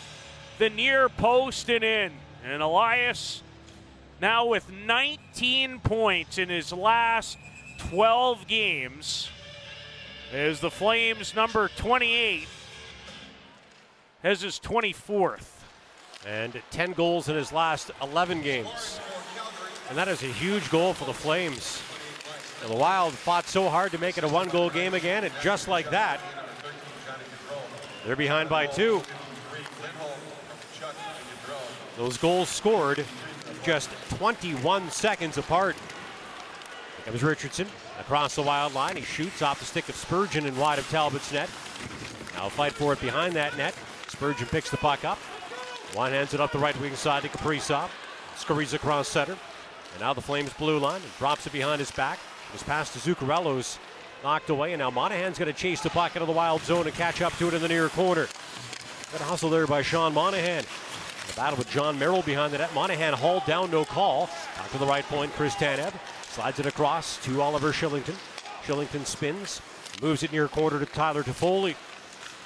the 0.57 0.69
near 0.69 1.09
post 1.09 1.69
and 1.69 1.83
in. 1.83 2.11
And 2.45 2.61
Elias 2.61 3.41
now 4.21 4.45
with 4.45 4.69
19 4.71 5.79
points 5.79 6.37
in 6.37 6.49
his 6.49 6.71
last 6.71 7.37
12 7.89 8.47
games 8.47 9.29
as 10.33 10.59
the 10.59 10.71
Flames 10.71 11.35
number 11.35 11.69
28 11.77 12.47
has 14.23 14.41
his 14.41 14.59
24th. 14.59 15.49
And 16.25 16.61
10 16.71 16.93
goals 16.93 17.27
in 17.27 17.35
his 17.35 17.51
last 17.51 17.91
11 18.01 18.41
games. 18.41 18.99
And 19.89 19.97
that 19.97 20.07
is 20.07 20.23
a 20.23 20.27
huge 20.27 20.69
goal 20.71 20.93
for 20.93 21.05
the 21.05 21.13
Flames. 21.13 21.81
And 22.61 22.71
the 22.71 22.77
Wild 22.77 23.13
fought 23.13 23.45
so 23.45 23.67
hard 23.67 23.91
to 23.91 23.97
make 23.97 24.17
it 24.17 24.23
a 24.23 24.27
one 24.27 24.47
goal 24.47 24.69
game 24.69 24.93
again, 24.93 25.25
and 25.25 25.33
just 25.41 25.67
like 25.67 25.89
that, 25.89 26.21
they're 28.05 28.15
behind 28.15 28.49
by 28.49 28.67
two. 28.67 29.01
Those 31.97 32.17
goals 32.17 32.49
scored 32.49 33.05
just 33.63 33.89
21 34.17 34.89
seconds 34.89 35.37
apart. 35.37 35.75
Here 36.97 37.05
comes 37.05 37.23
Richardson 37.23 37.67
across 37.99 38.35
the 38.35 38.41
wild 38.41 38.73
line. 38.73 38.95
He 38.95 39.03
shoots 39.03 39.41
off 39.41 39.59
the 39.59 39.65
stick 39.65 39.87
of 39.89 39.95
Spurgeon 39.95 40.45
and 40.45 40.57
wide 40.57 40.79
of 40.79 40.89
Talbot's 40.89 41.31
net. 41.31 41.49
Now 42.35 42.49
fight 42.49 42.73
for 42.73 42.93
it 42.93 43.01
behind 43.01 43.33
that 43.33 43.55
net. 43.57 43.75
Spurgeon 44.07 44.47
picks 44.47 44.69
the 44.69 44.77
puck 44.77 45.05
up. 45.05 45.17
One 45.93 46.11
hands 46.11 46.33
it 46.33 46.41
up 46.41 46.51
the 46.51 46.59
right 46.59 46.79
wing 46.81 46.95
side 46.95 47.21
to 47.23 47.29
Kaprizov. 47.29 47.89
Scurries 48.35 48.73
across 48.73 49.07
center. 49.07 49.37
And 49.93 50.01
now 50.01 50.13
the 50.13 50.21
Flames 50.21 50.51
blue 50.53 50.79
line 50.79 51.01
and 51.01 51.17
drops 51.19 51.45
it 51.45 51.53
behind 51.53 51.79
his 51.79 51.91
back. 51.91 52.17
His 52.51 52.63
pass 52.63 52.91
to 52.93 52.99
Zuccarello's 52.99 53.77
knocked 54.23 54.49
away. 54.49 54.73
And 54.73 54.79
now 54.79 54.89
Monahan's 54.89 55.37
going 55.37 55.53
to 55.53 55.57
chase 55.57 55.81
the 55.81 55.91
puck 55.91 56.15
into 56.15 56.25
the 56.25 56.31
wild 56.31 56.61
zone 56.61 56.87
and 56.87 56.95
catch 56.95 57.21
up 57.21 57.37
to 57.37 57.47
it 57.47 57.53
in 57.53 57.61
the 57.61 57.67
near 57.67 57.89
corner. 57.89 58.27
Good 59.11 59.21
hustle 59.21 59.51
there 59.51 59.67
by 59.67 59.83
Sean 59.83 60.15
Monahan. 60.15 60.63
Battle 61.35 61.57
with 61.57 61.69
Jon 61.69 61.97
Merrill 61.97 62.21
behind 62.21 62.53
the 62.53 62.59
net. 62.59 62.73
Monahan 62.75 63.13
hauled 63.13 63.45
down, 63.45 63.71
no 63.71 63.85
call. 63.85 64.29
Back 64.55 64.71
to 64.71 64.77
the 64.77 64.85
right 64.85 65.03
point, 65.05 65.33
Chris 65.33 65.55
Tanev. 65.55 65.93
Slides 66.27 66.59
it 66.59 66.65
across 66.65 67.17
to 67.25 67.41
Oliver 67.41 67.71
Kylington. 67.71 68.15
Kylington 68.65 69.05
spins, 69.05 69.61
moves 70.01 70.23
it 70.23 70.31
near 70.31 70.47
quarter 70.47 70.79
to 70.79 70.85
Tyler 70.85 71.23
Toffoli. 71.23 71.75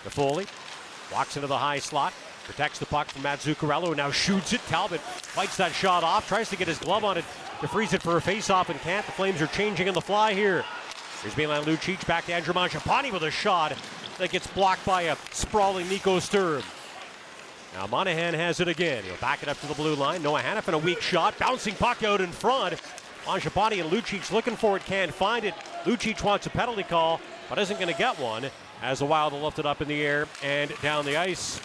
Toffoli 0.03 0.47
walks 1.13 1.35
into 1.35 1.47
the 1.47 1.57
high 1.57 1.79
slot, 1.79 2.13
protects 2.45 2.79
the 2.79 2.85
puck 2.85 3.07
from 3.07 3.23
Matt 3.23 3.39
Zuccarello, 3.39 3.95
now 3.95 4.09
shoots 4.09 4.53
it. 4.53 4.61
Talbot 4.67 5.01
fights 5.01 5.57
that 5.57 5.73
shot 5.73 6.03
off, 6.03 6.27
tries 6.27 6.49
to 6.49 6.55
get 6.55 6.67
his 6.67 6.79
glove 6.79 7.03
on 7.03 7.17
it 7.17 7.25
to 7.61 7.67
freeze 7.67 7.93
it 7.93 8.01
for 8.01 8.17
a 8.17 8.21
face-off 8.21 8.69
and 8.69 8.79
can't. 8.81 9.05
The 9.05 9.11
Flames 9.11 9.41
are 9.41 9.47
changing 9.47 9.87
in 9.87 9.93
the 9.93 10.01
fly 10.01 10.33
here. 10.33 10.63
Here's 11.21 11.35
Milan 11.35 11.63
Lucic 11.63 12.05
back 12.07 12.25
to 12.25 12.33
Andrew 12.33 12.53
Mangiapane 12.53 13.11
with 13.11 13.23
a 13.23 13.31
shot 13.31 13.73
that 14.17 14.29
gets 14.31 14.47
blocked 14.47 14.85
by 14.85 15.03
a 15.03 15.15
sprawling 15.31 15.89
Nico 15.89 16.19
Sturm. 16.19 16.63
Now 17.77 17.85
Monahan 17.85 18.33
has 18.33 18.59
it 18.59 18.67
again. 18.67 19.03
He'll 19.03 19.15
back 19.17 19.43
it 19.43 19.49
up 19.49 19.59
to 19.59 19.67
the 19.67 19.75
blue 19.75 19.93
line. 19.93 20.23
Noah 20.23 20.41
Hanifin, 20.41 20.73
a 20.73 20.79
weak 20.79 20.99
shot. 20.99 21.37
Bouncing 21.37 21.75
puck 21.75 22.01
out 22.01 22.21
in 22.21 22.31
front. 22.31 22.81
Mangiapane 23.25 23.79
and 23.79 23.91
Lucic 23.91 24.31
looking 24.31 24.55
for 24.55 24.77
it, 24.77 24.85
can't 24.85 25.13
find 25.13 25.45
it. 25.45 25.53
Lucic 25.83 26.23
wants 26.23 26.47
a 26.47 26.49
penalty 26.49 26.81
call, 26.81 27.21
but 27.47 27.59
isn't 27.59 27.79
going 27.79 27.93
to 27.93 27.97
get 27.97 28.17
one 28.17 28.49
as 28.81 28.97
the 28.97 29.05
Wild 29.05 29.33
will 29.33 29.41
lift 29.41 29.59
it 29.59 29.67
up 29.67 29.79
in 29.79 29.87
the 29.87 30.01
air 30.01 30.27
and 30.43 30.73
down 30.81 31.05
the 31.05 31.17
ice. 31.17 31.61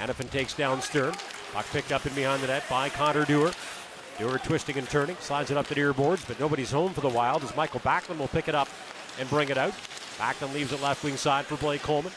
Hanifin 0.00 0.30
takes 0.30 0.54
down 0.54 0.80
Sturm. 0.80 1.14
Puck 1.52 1.66
picked 1.72 1.90
up 1.90 2.06
in 2.06 2.14
behind 2.14 2.40
the 2.40 2.46
net 2.46 2.62
by 2.70 2.88
Connor 2.90 3.24
Dewar. 3.24 3.50
Dewar 4.20 4.38
twisting 4.38 4.78
and 4.78 4.88
turning, 4.88 5.16
slides 5.16 5.50
it 5.50 5.56
up 5.56 5.66
the 5.66 5.74
near 5.74 5.92
boards, 5.92 6.24
but 6.24 6.38
nobody's 6.38 6.70
home 6.70 6.92
for 6.92 7.00
the 7.00 7.08
Wild 7.08 7.42
as 7.42 7.56
Michael 7.56 7.80
Backlund 7.80 8.18
will 8.18 8.28
pick 8.28 8.46
it 8.46 8.54
up 8.54 8.68
and 9.18 9.28
bring 9.28 9.48
it 9.48 9.58
out. 9.58 9.74
Backlund 10.16 10.54
leaves 10.54 10.72
it 10.72 10.80
left 10.80 11.02
wing 11.02 11.16
side 11.16 11.44
for 11.44 11.56
Blake 11.56 11.82
Coleman. 11.82 12.12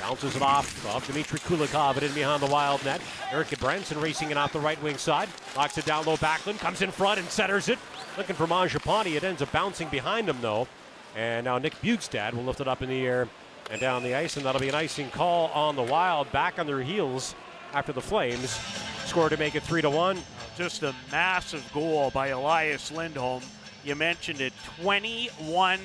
Bounces 0.00 0.36
it 0.36 0.42
off 0.42 0.86
of 0.94 1.06
Dmitry 1.06 1.40
Kulikov 1.40 1.94
and 1.94 2.04
in 2.04 2.12
behind 2.12 2.42
the 2.42 2.46
wild 2.46 2.84
net. 2.84 3.00
Erik 3.32 3.48
Gudbranson 3.48 4.00
racing 4.00 4.30
it 4.30 4.36
off 4.36 4.52
the 4.52 4.60
right 4.60 4.80
wing 4.82 4.96
side. 4.96 5.28
Locks 5.56 5.76
it 5.76 5.84
down 5.84 6.04
low. 6.06 6.16
Backlund 6.16 6.58
comes 6.58 6.82
in 6.82 6.90
front 6.90 7.18
and 7.18 7.28
centers 7.28 7.68
it. 7.68 7.78
Looking 8.16 8.36
for 8.36 8.46
Mangiapane. 8.46 9.14
It 9.14 9.24
ends 9.24 9.42
up 9.42 9.50
bouncing 9.52 9.88
behind 9.88 10.28
him 10.28 10.38
though. 10.40 10.68
And 11.16 11.44
now 11.44 11.58
Nick 11.58 11.74
Bjugstad 11.82 12.34
will 12.34 12.44
lift 12.44 12.60
it 12.60 12.68
up 12.68 12.80
in 12.82 12.88
the 12.88 13.06
air 13.06 13.28
and 13.70 13.80
down 13.80 14.02
the 14.02 14.14
ice. 14.14 14.36
And 14.36 14.46
that'll 14.46 14.60
be 14.60 14.68
an 14.68 14.74
icing 14.74 15.10
call 15.10 15.48
on 15.48 15.76
the 15.76 15.82
wild. 15.82 16.30
Back 16.30 16.58
on 16.58 16.66
their 16.66 16.82
heels 16.82 17.34
after 17.74 17.92
the 17.92 18.00
Flames 18.00 18.58
score 19.04 19.28
to 19.28 19.36
make 19.36 19.54
it 19.54 19.62
3 19.62 19.82
to 19.82 19.90
1. 19.90 20.18
Just 20.56 20.82
a 20.82 20.94
massive 21.10 21.68
goal 21.72 22.10
by 22.10 22.28
Elias 22.28 22.92
Lindholm. 22.92 23.42
You 23.84 23.94
mentioned 23.94 24.40
it 24.40 24.52
21 24.82 25.80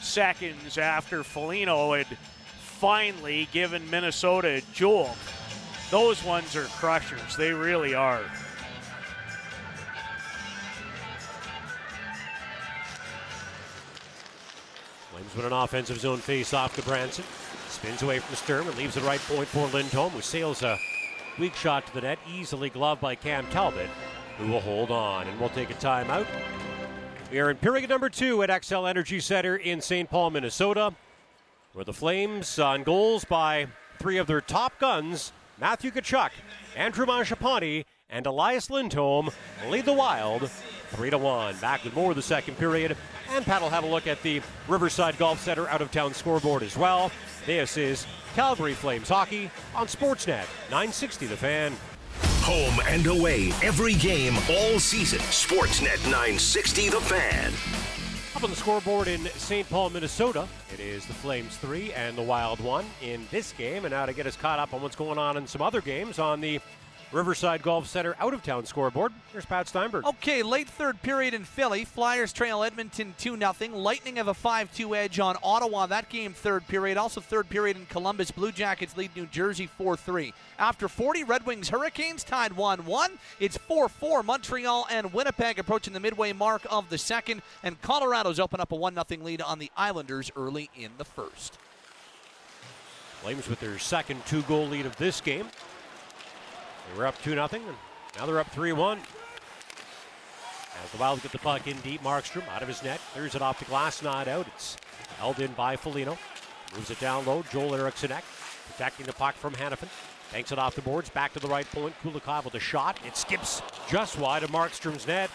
seconds 0.00 0.78
after 0.78 1.24
Foligno 1.24 1.94
had 1.94 2.06
finally 2.76 3.48
given 3.52 3.88
Minnesota 3.90 4.48
a 4.48 4.62
jolt. 4.74 5.16
Those 5.90 6.22
ones 6.24 6.54
are 6.54 6.64
crushers. 6.64 7.36
They 7.36 7.52
really 7.52 7.94
are. 7.94 8.22
Flames 15.10 15.34
with 15.34 15.46
an 15.46 15.52
offensive 15.52 15.98
zone 15.98 16.18
face 16.18 16.52
off 16.52 16.76
to 16.76 16.82
Branson. 16.82 17.24
Spins 17.68 18.02
away 18.02 18.18
from 18.18 18.36
Sturm 18.36 18.68
and 18.68 18.76
leaves 18.76 18.96
it 18.96 19.02
right 19.04 19.20
point 19.20 19.48
for 19.48 19.66
Lindholm, 19.68 20.10
who 20.10 20.20
sails 20.20 20.62
a 20.62 20.78
weak 21.38 21.54
shot 21.54 21.86
to 21.86 21.94
the 21.94 22.02
net, 22.02 22.18
easily 22.30 22.68
gloved 22.68 23.00
by 23.00 23.14
Cam 23.14 23.46
Talbot, 23.46 23.88
who 24.38 24.48
will 24.48 24.60
hold 24.60 24.90
on 24.90 25.26
and 25.26 25.40
we'll 25.40 25.48
take 25.48 25.70
a 25.70 25.74
timeout. 25.74 26.26
We 27.30 27.40
are 27.40 27.50
in 27.50 27.56
period 27.56 27.88
number 27.88 28.10
two 28.10 28.42
at 28.42 28.50
Xcel 28.50 28.88
Energy 28.88 29.20
Center 29.20 29.56
in 29.56 29.80
St. 29.80 30.08
Paul, 30.10 30.30
Minnesota, 30.30 30.94
where 31.76 31.84
the 31.84 31.92
Flames 31.92 32.58
on 32.58 32.82
goals 32.82 33.26
by 33.26 33.66
three 33.98 34.16
of 34.16 34.26
their 34.26 34.40
top 34.40 34.78
guns, 34.78 35.30
Matthew 35.60 35.90
Tkachuk, 35.90 36.30
Andrew 36.74 37.04
Mangiapane, 37.04 37.84
and 38.08 38.24
Elias 38.24 38.70
Lindholm 38.70 39.28
lead 39.68 39.84
the 39.84 39.92
Wild 39.92 40.48
3 40.92 41.10
to 41.10 41.18
1. 41.18 41.56
Back 41.58 41.84
with 41.84 41.94
more 41.94 42.12
of 42.12 42.16
the 42.16 42.22
second 42.22 42.56
period. 42.56 42.96
And 43.30 43.44
Pat 43.44 43.60
will 43.60 43.68
have 43.68 43.84
a 43.84 43.88
look 43.88 44.06
at 44.06 44.22
the 44.22 44.40
Riverside 44.68 45.18
Golf 45.18 45.38
Center 45.38 45.68
out 45.68 45.82
of 45.82 45.90
town 45.90 46.14
scoreboard 46.14 46.62
as 46.62 46.78
well. 46.78 47.12
This 47.44 47.76
is 47.76 48.06
Calgary 48.34 48.72
Flames 48.72 49.10
hockey 49.10 49.50
on 49.74 49.86
Sportsnet 49.86 50.46
960 50.70 51.26
The 51.26 51.36
Fan. 51.36 51.74
Home 52.44 52.80
and 52.88 53.06
away, 53.06 53.52
every 53.62 53.94
game, 53.94 54.34
all 54.48 54.78
season. 54.78 55.18
Sportsnet 55.18 56.02
960 56.04 56.88
The 56.88 57.00
Fan. 57.02 57.95
Up 58.36 58.44
on 58.44 58.50
the 58.50 58.56
scoreboard 58.56 59.08
in 59.08 59.24
St. 59.38 59.66
Paul, 59.70 59.88
Minnesota, 59.88 60.46
it 60.70 60.78
is 60.78 61.06
the 61.06 61.14
Flames 61.14 61.56
3 61.56 61.94
and 61.94 62.18
the 62.18 62.22
Wild 62.22 62.60
1 62.60 62.84
in 63.00 63.26
this 63.30 63.52
game. 63.52 63.86
And 63.86 63.92
now 63.92 64.04
to 64.04 64.12
get 64.12 64.26
us 64.26 64.36
caught 64.36 64.58
up 64.58 64.74
on 64.74 64.82
what's 64.82 64.94
going 64.94 65.16
on 65.16 65.38
in 65.38 65.46
some 65.46 65.62
other 65.62 65.80
games 65.80 66.18
on 66.18 66.42
the 66.42 66.60
Riverside 67.12 67.62
Golf 67.62 67.86
Center 67.86 68.16
out 68.18 68.34
of 68.34 68.42
town 68.42 68.66
scoreboard. 68.66 69.12
Here's 69.30 69.46
Pat 69.46 69.68
Steinberg. 69.68 70.04
Okay, 70.04 70.42
late 70.42 70.68
third 70.68 71.00
period 71.02 71.34
in 71.34 71.44
Philly. 71.44 71.84
Flyers 71.84 72.32
trail 72.32 72.64
Edmonton 72.64 73.14
2 73.18 73.38
0. 73.38 73.76
Lightning 73.76 74.16
have 74.16 74.26
a 74.28 74.34
5 74.34 74.74
2 74.74 74.94
edge 74.96 75.20
on 75.20 75.36
Ottawa. 75.42 75.86
That 75.86 76.08
game, 76.08 76.32
third 76.32 76.66
period. 76.66 76.96
Also, 76.96 77.20
third 77.20 77.48
period 77.48 77.76
in 77.76 77.86
Columbus. 77.86 78.32
Blue 78.32 78.50
Jackets 78.50 78.96
lead 78.96 79.14
New 79.14 79.26
Jersey 79.26 79.66
4 79.66 79.96
3. 79.96 80.34
After 80.58 80.88
40, 80.88 81.24
Red 81.24 81.46
Wings 81.46 81.68
Hurricanes 81.68 82.24
tied 82.24 82.54
1 82.54 82.84
1. 82.84 83.10
It's 83.38 83.56
4 83.56 83.88
4. 83.88 84.22
Montreal 84.24 84.86
and 84.90 85.12
Winnipeg 85.12 85.60
approaching 85.60 85.92
the 85.92 86.00
midway 86.00 86.32
mark 86.32 86.66
of 86.68 86.90
the 86.90 86.98
second. 86.98 87.42
And 87.62 87.80
Colorado's 87.82 88.40
open 88.40 88.60
up 88.60 88.72
a 88.72 88.76
1 88.76 88.94
0 88.94 89.24
lead 89.24 89.40
on 89.40 89.60
the 89.60 89.70
Islanders 89.76 90.32
early 90.36 90.70
in 90.76 90.90
the 90.98 91.04
first. 91.04 91.56
Flames 93.22 93.48
with 93.48 93.60
their 93.60 93.78
second 93.78 94.26
two 94.26 94.42
goal 94.42 94.66
lead 94.66 94.86
of 94.86 94.96
this 94.96 95.20
game. 95.20 95.46
They 96.90 96.98
were 96.98 97.06
up 97.06 97.20
2 97.22 97.30
0, 97.30 97.48
now 98.16 98.26
they're 98.26 98.38
up 98.38 98.50
3 98.50 98.72
1. 98.72 98.98
As 100.84 100.90
the 100.90 100.98
Wild 100.98 101.22
get 101.22 101.32
the 101.32 101.38
puck 101.38 101.66
in 101.66 101.78
deep, 101.80 102.02
Markstrom 102.02 102.46
out 102.48 102.62
of 102.62 102.68
his 102.68 102.82
net, 102.82 103.00
clears 103.12 103.34
it 103.34 103.42
off 103.42 103.58
the 103.58 103.64
glass, 103.64 104.02
not 104.02 104.28
out. 104.28 104.46
It's 104.54 104.76
held 105.18 105.40
in 105.40 105.52
by 105.52 105.76
Foligno. 105.76 106.18
Moves 106.74 106.90
it 106.90 107.00
down 107.00 107.24
low. 107.24 107.42
Joel 107.50 107.74
Eriksson 107.74 108.12
Ek 108.12 108.24
protecting 108.70 109.06
the 109.06 109.12
puck 109.12 109.34
from 109.34 109.54
Hanifin. 109.54 109.88
Banks 110.32 110.52
it 110.52 110.58
off 110.58 110.74
the 110.74 110.82
boards, 110.82 111.08
back 111.08 111.32
to 111.32 111.40
the 111.40 111.48
right 111.48 111.70
point. 111.70 111.94
Kulikov 112.02 112.44
with 112.44 112.54
a 112.54 112.60
shot. 112.60 112.98
It 113.06 113.16
skips 113.16 113.62
just 113.88 114.18
wide 114.18 114.42
of 114.42 114.50
Markstrom's 114.50 115.06
net. 115.06 115.30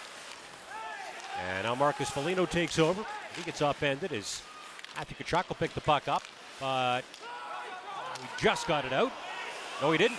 And 1.48 1.66
now 1.66 1.76
Marcus 1.76 2.10
Foligno 2.10 2.46
takes 2.46 2.78
over. 2.78 3.04
He 3.36 3.44
gets 3.44 3.62
upended 3.62 4.12
as 4.12 4.42
Matthew 4.96 5.18
Tkachuk 5.18 5.48
will 5.48 5.56
pick 5.56 5.74
the 5.74 5.82
puck 5.82 6.08
up, 6.08 6.24
but 6.60 7.02
he 8.20 8.44
just 8.44 8.68
got 8.68 8.86
it 8.86 8.94
out. 8.94 9.12
No, 9.82 9.92
he 9.92 9.98
didn't. 9.98 10.18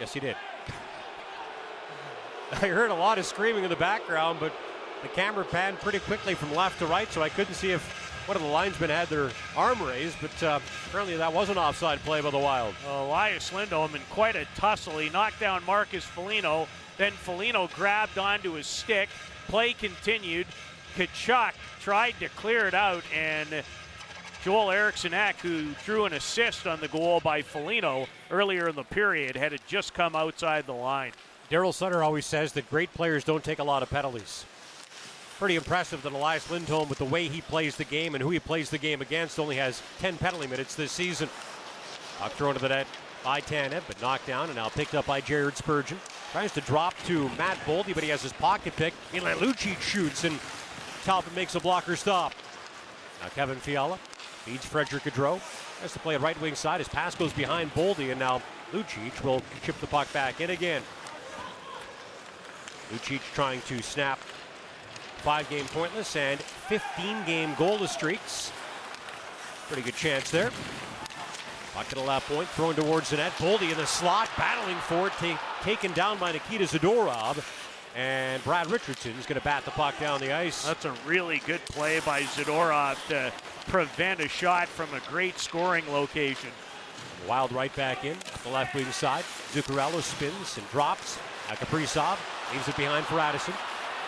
Yes, 0.00 0.14
he 0.14 0.20
did. 0.20 0.36
I 2.52 2.66
heard 2.66 2.90
a 2.90 2.94
lot 2.94 3.18
of 3.18 3.26
screaming 3.26 3.64
in 3.64 3.70
the 3.70 3.76
background, 3.76 4.40
but 4.40 4.52
the 5.02 5.08
camera 5.08 5.44
panned 5.44 5.78
pretty 5.78 5.98
quickly 6.00 6.34
from 6.34 6.54
left 6.54 6.78
to 6.78 6.86
right, 6.86 7.10
so 7.12 7.22
I 7.22 7.28
couldn't 7.28 7.54
see 7.54 7.70
if 7.70 7.82
one 8.26 8.36
of 8.36 8.42
the 8.42 8.48
linesmen 8.48 8.90
had 8.90 9.08
their 9.08 9.30
arm 9.56 9.82
raised, 9.82 10.16
but 10.20 10.42
uh, 10.42 10.60
apparently 10.86 11.16
that 11.16 11.32
was 11.32 11.50
an 11.50 11.58
offside 11.58 12.00
play 12.00 12.20
by 12.20 12.30
the 12.30 12.38
Wild. 12.38 12.74
Elias 12.88 13.52
Lindholm 13.52 13.94
in 13.94 14.00
quite 14.10 14.36
a 14.36 14.46
tussle. 14.56 14.98
He 14.98 15.10
knocked 15.10 15.38
down 15.38 15.64
Marcus 15.64 16.04
Foligno. 16.04 16.66
Then 16.96 17.12
Foligno 17.12 17.68
grabbed 17.74 18.18
onto 18.18 18.52
his 18.52 18.66
stick. 18.66 19.08
Play 19.48 19.74
continued. 19.74 20.46
Tkachuk 20.96 21.52
tried 21.80 22.14
to 22.20 22.28
clear 22.30 22.66
it 22.66 22.74
out, 22.74 23.04
and 23.14 23.48
Joel 24.42 24.70
Eriksson 24.70 25.12
Ek, 25.12 25.38
who 25.40 25.66
drew 25.84 26.06
an 26.06 26.14
assist 26.14 26.66
on 26.66 26.80
the 26.80 26.88
goal 26.88 27.20
by 27.20 27.42
Foligno 27.42 28.06
earlier 28.30 28.70
in 28.70 28.74
the 28.74 28.84
period, 28.84 29.36
had 29.36 29.52
it 29.52 29.60
just 29.66 29.92
come 29.92 30.16
outside 30.16 30.64
the 30.64 30.72
line. 30.72 31.12
Daryl 31.50 31.74
Sutter 31.74 32.02
always 32.02 32.24
says 32.24 32.54
that 32.54 32.70
great 32.70 32.92
players 32.94 33.22
don't 33.22 33.44
take 33.44 33.58
a 33.58 33.64
lot 33.64 33.82
of 33.82 33.90
penalties. 33.90 34.46
Pretty 35.38 35.56
impressive 35.56 36.02
that 36.02 36.12
Elias 36.14 36.50
Lindholm, 36.50 36.88
with 36.88 36.98
the 36.98 37.04
way 37.04 37.28
he 37.28 37.42
plays 37.42 37.76
the 37.76 37.84
game 37.84 38.14
and 38.14 38.22
who 38.22 38.30
he 38.30 38.38
plays 38.38 38.70
the 38.70 38.78
game 38.78 39.02
against, 39.02 39.38
only 39.38 39.56
has 39.56 39.82
10 39.98 40.16
penalty 40.16 40.46
minutes 40.46 40.74
this 40.74 40.92
season. 40.92 41.28
Puck 42.18 42.32
thrown 42.32 42.54
to 42.54 42.60
the 42.60 42.68
net 42.68 42.86
by 43.22 43.42
Tanev, 43.42 43.82
but 43.86 44.00
knocked 44.00 44.26
down 44.26 44.46
and 44.46 44.56
now 44.56 44.70
picked 44.70 44.94
up 44.94 45.04
by 45.04 45.20
Jared 45.20 45.58
Spurgeon. 45.58 45.98
Tries 46.32 46.52
to 46.52 46.62
drop 46.62 46.94
to 47.04 47.28
Matt 47.36 47.58
Boldy, 47.66 47.92
but 47.94 48.02
he 48.02 48.08
has 48.08 48.22
his 48.22 48.32
pocket 48.32 48.74
pick. 48.76 48.94
Milan 49.12 49.36
Lucic 49.36 49.80
shoots, 49.80 50.24
and 50.24 50.38
Talbot 51.04 51.34
makes 51.34 51.54
a 51.56 51.60
blocker 51.60 51.96
stop. 51.96 52.32
Now 53.22 53.28
Kevin 53.28 53.56
Fiala 53.56 53.98
feeds 54.44 54.64
Frederick 54.64 55.04
Gaudreau. 55.04 55.38
Has 55.82 55.92
to 55.92 55.98
play 55.98 56.14
a 56.14 56.18
right 56.18 56.40
wing 56.40 56.54
side. 56.54 56.78
His 56.78 56.88
pass 56.88 57.14
goes 57.14 57.32
behind 57.32 57.72
Boldy, 57.72 58.10
and 58.10 58.18
now 58.18 58.42
Lucic 58.72 59.22
will 59.22 59.42
chip 59.62 59.78
the 59.80 59.86
puck 59.86 60.12
back 60.12 60.40
in 60.40 60.50
again. 60.50 60.82
Lucic 62.92 63.20
trying 63.34 63.60
to 63.62 63.82
snap 63.82 64.18
five 65.18 65.48
game 65.50 65.66
pointless 65.66 66.16
and 66.16 66.40
15 66.40 67.24
game 67.24 67.54
goalless 67.54 67.90
streaks. 67.90 68.52
Pretty 69.68 69.82
good 69.82 69.94
chance 69.94 70.30
there. 70.30 70.50
Puck 71.74 71.86
at 71.92 71.98
a 71.98 72.02
left 72.02 72.28
point, 72.28 72.48
thrown 72.48 72.74
towards 72.74 73.10
the 73.10 73.16
net. 73.16 73.32
Boldy 73.32 73.70
in 73.70 73.76
the 73.76 73.86
slot, 73.86 74.28
battling 74.36 74.76
for 74.78 75.06
it, 75.06 75.12
take, 75.20 75.36
taken 75.62 75.92
down 75.92 76.18
by 76.18 76.32
Nikita 76.32 76.64
Zadorov. 76.64 77.36
And 77.96 78.42
Brad 78.44 78.70
Richardson 78.70 79.12
is 79.18 79.26
going 79.26 79.38
to 79.38 79.44
bat 79.44 79.64
the 79.64 79.72
puck 79.72 79.98
down 79.98 80.20
the 80.20 80.32
ice. 80.32 80.64
That's 80.64 80.84
a 80.84 80.94
really 81.06 81.42
good 81.44 81.64
play 81.66 82.00
by 82.00 82.22
Zadorov 82.22 82.96
to 83.08 83.32
prevent 83.66 84.20
a 84.20 84.28
shot 84.28 84.68
from 84.68 84.88
a 84.94 85.00
great 85.10 85.38
scoring 85.38 85.84
location. 85.90 86.50
Wild 87.28 87.52
right 87.52 87.74
back 87.74 88.04
in, 88.04 88.16
the 88.44 88.50
left 88.50 88.74
wing 88.74 88.90
side. 88.92 89.24
Zuccarello 89.52 90.00
spins 90.02 90.56
and 90.56 90.68
drops. 90.70 91.18
Now 91.48 91.56
Kaprizov 91.56 92.18
leaves 92.52 92.68
it 92.68 92.76
behind 92.76 93.06
for 93.06 93.18
Addison. 93.18 93.54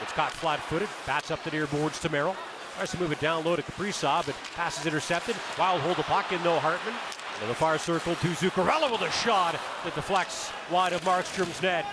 It's 0.01 0.13
caught 0.13 0.33
flat-footed, 0.33 0.89
bats 1.07 1.31
up 1.31 1.43
the 1.45 1.51
near 1.51 1.67
boards 1.67 2.01
to 2.01 2.09
Merrill. 2.09 2.37
Tries 2.77 2.91
to 2.93 3.01
move 3.01 3.13
it 3.13 3.21
down 3.21 3.45
low 3.45 3.55
to 3.55 3.63
Kaprizov, 3.63 4.27
but 4.27 4.35
passes 4.55 4.87
intercepted. 4.87 5.37
Wild 5.59 5.81
hold 5.83 5.97
the 5.97 6.05
puck 6.05 6.33
in, 6.33 6.43
no 6.43 6.59
Hartman. 6.59 6.95
To 7.41 7.47
the 7.47 7.55
far 7.55 7.77
circle 7.79 8.15
to 8.15 8.27
Zuccarello 8.29 8.91
with 8.91 9.03
a 9.03 9.11
shot 9.11 9.57
that 9.85 9.95
deflects 9.95 10.51
wide 10.71 10.93
of 10.93 11.03
Markstrom's 11.03 11.61
net. 11.61 11.85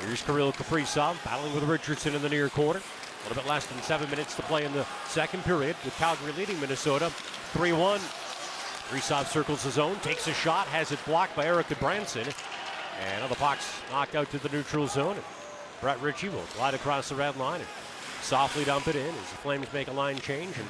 Here's 0.00 0.22
Kirill 0.22 0.52
Kaprizov 0.52 1.22
battling 1.24 1.54
with 1.54 1.64
Richardson 1.64 2.14
in 2.14 2.22
the 2.22 2.28
near 2.28 2.48
corner. 2.48 2.80
A 2.80 3.28
little 3.28 3.42
bit 3.42 3.50
less 3.50 3.66
than 3.66 3.82
seven 3.82 4.08
minutes 4.10 4.34
to 4.36 4.42
play 4.42 4.64
in 4.64 4.72
the 4.72 4.86
second 5.08 5.44
period 5.44 5.74
with 5.84 5.96
Calgary 5.96 6.32
leading 6.32 6.58
Minnesota 6.60 7.12
3-1. 7.52 7.98
Kaprizov 8.88 9.26
circles 9.26 9.64
his 9.64 9.74
zone, 9.74 9.96
takes 10.00 10.28
a 10.28 10.32
shot, 10.32 10.66
has 10.68 10.92
it 10.92 11.04
blocked 11.04 11.34
by 11.34 11.46
Erik 11.46 11.66
Gudbranson. 11.66 12.32
And 13.00 13.30
the 13.30 13.34
puck's 13.34 13.68
knocked 13.90 14.14
out 14.14 14.30
to 14.30 14.38
the 14.38 14.48
neutral 14.50 14.86
zone. 14.86 15.16
And 15.16 15.24
Brett 15.80 16.00
Ritchie 16.00 16.28
will 16.28 16.44
glide 16.56 16.74
across 16.74 17.08
the 17.08 17.16
red 17.16 17.36
line 17.36 17.60
and 17.60 17.68
softly 18.22 18.64
dump 18.64 18.86
it 18.86 18.96
in 18.96 19.08
as 19.08 19.30
the 19.30 19.36
Flames 19.38 19.66
make 19.72 19.88
a 19.88 19.92
line 19.92 20.18
change. 20.18 20.56
And 20.58 20.68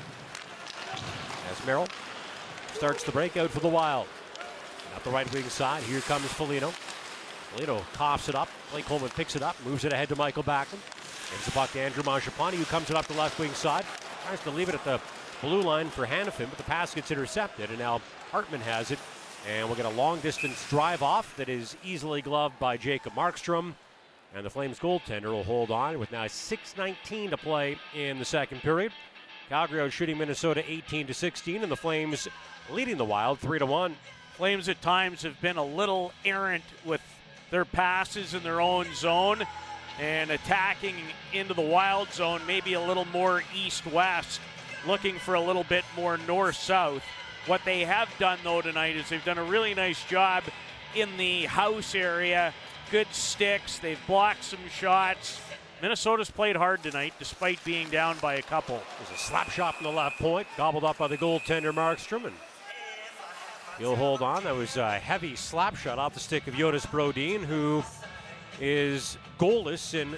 as 1.50 1.66
Merrill 1.66 1.88
starts 2.72 3.04
the 3.04 3.12
breakout 3.12 3.50
for 3.50 3.60
the 3.60 3.68
Wild. 3.68 4.06
Up 4.96 5.04
the 5.04 5.10
right 5.10 5.30
wing 5.32 5.44
side, 5.44 5.82
here 5.82 6.00
comes 6.00 6.26
Foligno. 6.26 6.72
Foligno 7.52 7.84
coughs 7.92 8.28
it 8.28 8.34
up. 8.34 8.48
Blake 8.70 8.86
Coleman 8.86 9.10
picks 9.10 9.36
it 9.36 9.42
up, 9.42 9.56
moves 9.64 9.84
it 9.84 9.92
ahead 9.92 10.08
to 10.08 10.16
Michael 10.16 10.42
Backlund. 10.42 10.80
Gives 11.30 11.44
the 11.44 11.50
puck 11.50 11.72
to 11.72 11.80
Andrew 11.80 12.02
Mangiapane, 12.02 12.54
who 12.54 12.64
comes 12.64 12.90
it 12.90 12.96
up 12.96 13.06
the 13.06 13.14
left 13.14 13.38
wing 13.38 13.52
side. 13.52 13.84
Tries 14.26 14.40
to 14.40 14.50
leave 14.50 14.68
it 14.68 14.74
at 14.74 14.84
the 14.84 15.00
blue 15.40 15.62
line 15.62 15.88
for 15.88 16.06
Hanifin, 16.06 16.48
but 16.48 16.56
the 16.56 16.64
pass 16.64 16.94
gets 16.94 17.10
intercepted, 17.10 17.70
and 17.70 17.78
now 17.78 18.00
Hartman 18.30 18.60
has 18.60 18.90
it. 18.90 18.98
And 19.48 19.66
we'll 19.66 19.76
get 19.76 19.86
a 19.86 19.90
long 19.90 20.20
distance 20.20 20.68
drive 20.68 21.02
off 21.02 21.36
that 21.36 21.48
is 21.48 21.76
easily 21.84 22.22
gloved 22.22 22.58
by 22.58 22.76
Jacob 22.76 23.14
Markstrom. 23.14 23.74
And 24.34 24.44
the 24.44 24.50
Flames 24.50 24.78
goaltender 24.78 25.26
will 25.26 25.44
hold 25.44 25.70
on 25.70 25.98
with 25.98 26.12
now 26.12 26.24
6.19 26.24 27.30
to 27.30 27.36
play 27.36 27.78
in 27.94 28.18
the 28.18 28.24
second 28.24 28.60
period. 28.60 28.92
Calgary 29.48 29.90
shooting 29.90 30.18
Minnesota 30.18 30.62
18 30.66 31.06
to 31.06 31.14
16, 31.14 31.62
and 31.62 31.72
the 31.72 31.76
Flames 31.76 32.28
leading 32.70 32.98
the 32.98 33.04
Wild 33.04 33.38
3 33.38 33.58
to 33.58 33.66
1. 33.66 33.96
Flames 34.34 34.68
at 34.68 34.82
times 34.82 35.22
have 35.22 35.40
been 35.40 35.56
a 35.56 35.64
little 35.64 36.12
errant 36.24 36.64
with 36.84 37.00
their 37.50 37.64
passes 37.64 38.34
in 38.34 38.42
their 38.42 38.60
own 38.60 38.86
zone 38.94 39.42
and 40.00 40.30
attacking 40.30 40.94
into 41.32 41.54
the 41.54 41.62
wild 41.62 42.12
zone, 42.12 42.40
maybe 42.46 42.74
a 42.74 42.80
little 42.80 43.06
more 43.06 43.42
east 43.54 43.86
west, 43.86 44.40
looking 44.86 45.16
for 45.16 45.34
a 45.34 45.40
little 45.40 45.64
bit 45.64 45.84
more 45.96 46.18
north 46.18 46.56
south. 46.56 47.02
What 47.46 47.62
they 47.64 47.84
have 47.84 48.08
done, 48.18 48.38
though, 48.44 48.60
tonight 48.60 48.96
is 48.96 49.08
they've 49.08 49.24
done 49.24 49.38
a 49.38 49.44
really 49.44 49.74
nice 49.74 50.04
job 50.04 50.44
in 50.94 51.16
the 51.16 51.46
house 51.46 51.94
area. 51.94 52.52
Good 52.90 53.08
sticks. 53.10 53.78
They've 53.78 53.98
blocked 54.06 54.44
some 54.44 54.68
shots. 54.70 55.40
Minnesota's 55.80 56.30
played 56.30 56.56
hard 56.56 56.82
tonight 56.82 57.14
despite 57.18 57.62
being 57.64 57.88
down 57.88 58.18
by 58.20 58.34
a 58.34 58.42
couple. 58.42 58.82
There's 58.98 59.20
a 59.20 59.22
slap 59.22 59.50
shot 59.50 59.76
from 59.76 59.84
the 59.84 59.92
left 59.92 60.18
point, 60.18 60.46
gobbled 60.56 60.84
up 60.84 60.98
by 60.98 61.06
the 61.06 61.16
goaltender 61.16 61.72
Markstrom, 61.72 62.24
and 62.24 62.34
he'll 63.78 63.96
hold 63.96 64.22
on. 64.22 64.44
That 64.44 64.56
was 64.56 64.76
a 64.76 64.98
heavy 64.98 65.36
slap 65.36 65.76
shot 65.76 65.98
off 65.98 66.14
the 66.14 66.20
stick 66.20 66.46
of 66.46 66.54
Jonas 66.54 66.84
Brodin, 66.86 67.44
who 67.44 67.82
is 68.60 69.16
goalless 69.38 69.94
in 69.94 70.16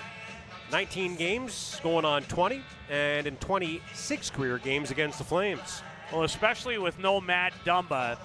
19 0.73 1.17
games, 1.17 1.81
going 1.83 2.05
on 2.05 2.23
20, 2.25 2.63
and 2.91 3.27
in 3.27 3.37
26 3.37 4.31
career 4.31 4.59
games 4.59 4.91
against 4.91 5.19
the 5.19 5.25
Flames. 5.25 5.83
Well, 6.13 6.25
especially 6.25 6.79
with 6.79 6.99
no 6.99 7.21
Matt 7.21 7.53
Dumba, 7.65 8.19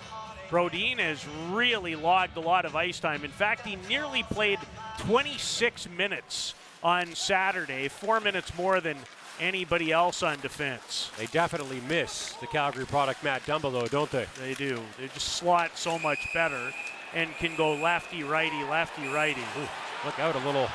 Brodin 0.50 1.00
has 1.00 1.26
really 1.52 1.96
logged 1.96 2.38
a 2.38 2.42
lot 2.42 2.66
of 2.66 2.76
ice 2.76 3.00
time. 3.00 3.24
In 3.24 3.32
fact, 3.32 3.66
he 3.66 3.78
nearly 3.90 4.24
played 4.24 4.60
26 5.00 5.90
minutes 5.90 6.54
on 6.84 7.14
Saturday, 7.16 7.88
four 7.88 8.20
minutes 8.20 8.56
more 8.56 8.80
than 8.80 8.98
anybody 9.40 9.92
else 9.92 10.24
on 10.24 10.40
defense. 10.40 11.12
They 11.18 11.26
definitely 11.28 11.82
miss 11.88 12.34
the 12.34 12.48
Calgary 12.48 12.86
product 12.86 13.24
Matt 13.24 13.44
Dumba, 13.46 13.72
though, 13.72 13.88
don't 13.88 14.12
they? 14.12 14.26
They 14.40 14.54
do. 14.54 14.82
They 15.00 15.08
just 15.08 15.34
slot 15.34 15.72
so 15.76 16.00
much 16.00 16.20
better 16.34 16.72
and 17.14 17.34
can 17.38 17.56
go 17.56 17.76
lefty, 17.76 18.24
righty, 18.24 18.64
lefty, 18.64 19.08
righty. 19.08 19.42
Ooh, 19.58 19.68
look 20.06 20.20
out, 20.20 20.36
a 20.36 20.40
little 20.40 20.70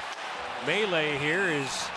melee 0.67 1.19
here 1.19 1.49
is 1.49 1.89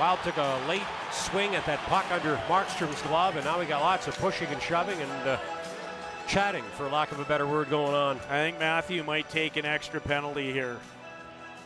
Wild 0.00 0.20
took 0.22 0.38
a 0.38 0.58
late 0.66 0.80
swing 1.12 1.54
at 1.54 1.66
that 1.66 1.78
puck 1.80 2.10
under 2.10 2.36
Markstrom's 2.48 3.02
glove, 3.02 3.36
and 3.36 3.44
now 3.44 3.58
we 3.58 3.66
got 3.66 3.82
lots 3.82 4.06
of 4.06 4.16
pushing 4.16 4.48
and 4.48 4.62
shoving 4.62 4.98
and 4.98 5.28
uh, 5.28 5.38
chatting, 6.26 6.62
for 6.74 6.88
lack 6.88 7.12
of 7.12 7.20
a 7.20 7.24
better 7.24 7.46
word, 7.46 7.68
going 7.68 7.92
on. 7.92 8.16
I 8.30 8.38
think 8.38 8.58
Matthew 8.58 9.04
might 9.04 9.28
take 9.28 9.56
an 9.56 9.66
extra 9.66 10.00
penalty 10.00 10.52
here. 10.54 10.78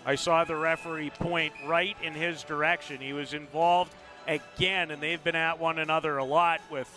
I 0.04 0.16
saw 0.16 0.42
the 0.42 0.56
referee 0.56 1.10
point 1.10 1.52
right 1.64 1.96
in 2.02 2.12
his 2.12 2.42
direction. 2.42 3.00
He 3.00 3.12
was 3.12 3.34
involved 3.34 3.94
again, 4.26 4.90
and 4.90 5.02
they've 5.02 5.22
been 5.22 5.36
at 5.36 5.58
one 5.58 5.78
another 5.78 6.18
a 6.18 6.24
lot 6.24 6.60
with 6.70 6.90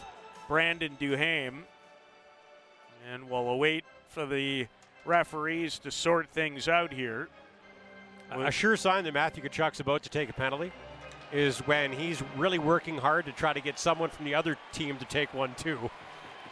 Brandon 0.48 0.96
Duhaime. 1.00 1.64
And 3.12 3.30
we'll 3.30 3.48
await 3.50 3.86
for 4.10 4.26
the 4.26 4.68
referees 5.06 5.80
to 5.80 5.92
sort 5.92 6.30
things 6.30 6.68
out 6.68 6.92
here. 6.92 7.30
A 8.32 8.52
sure 8.52 8.76
sign 8.76 9.06
that 9.06 9.14
Matthew 9.14 9.44
Tkachuk's 9.44 9.80
about 9.80 10.04
to 10.04 10.10
take 10.10 10.30
a 10.30 10.34
penalty 10.34 10.72
is 11.32 11.60
when 11.60 11.92
he's 11.92 12.22
really 12.36 12.60
working 12.60 12.98
hard 12.98 13.26
to 13.26 13.32
try 13.32 13.54
to 13.54 13.62
get 13.62 13.80
someone 13.80 14.10
from 14.10 14.26
the 14.26 14.36
other 14.36 14.58
team 14.74 14.98
to 14.98 15.06
take 15.06 15.34
one 15.34 15.54
too. 15.56 15.90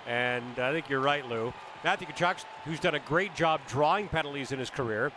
And 0.08 0.60
I 0.60 0.72
think 0.72 0.90
you're 0.90 1.02
right, 1.02 1.28
Lou. 1.28 1.54
Matthew 1.84 2.08
Tkachuk, 2.08 2.44
who's 2.64 2.80
done 2.80 2.96
a 2.96 3.00
great 3.00 3.36
job 3.36 3.62
drawing 3.68 4.08
penalties 4.08 4.52
in 4.52 4.60
his 4.60 4.70
career, 4.70 5.12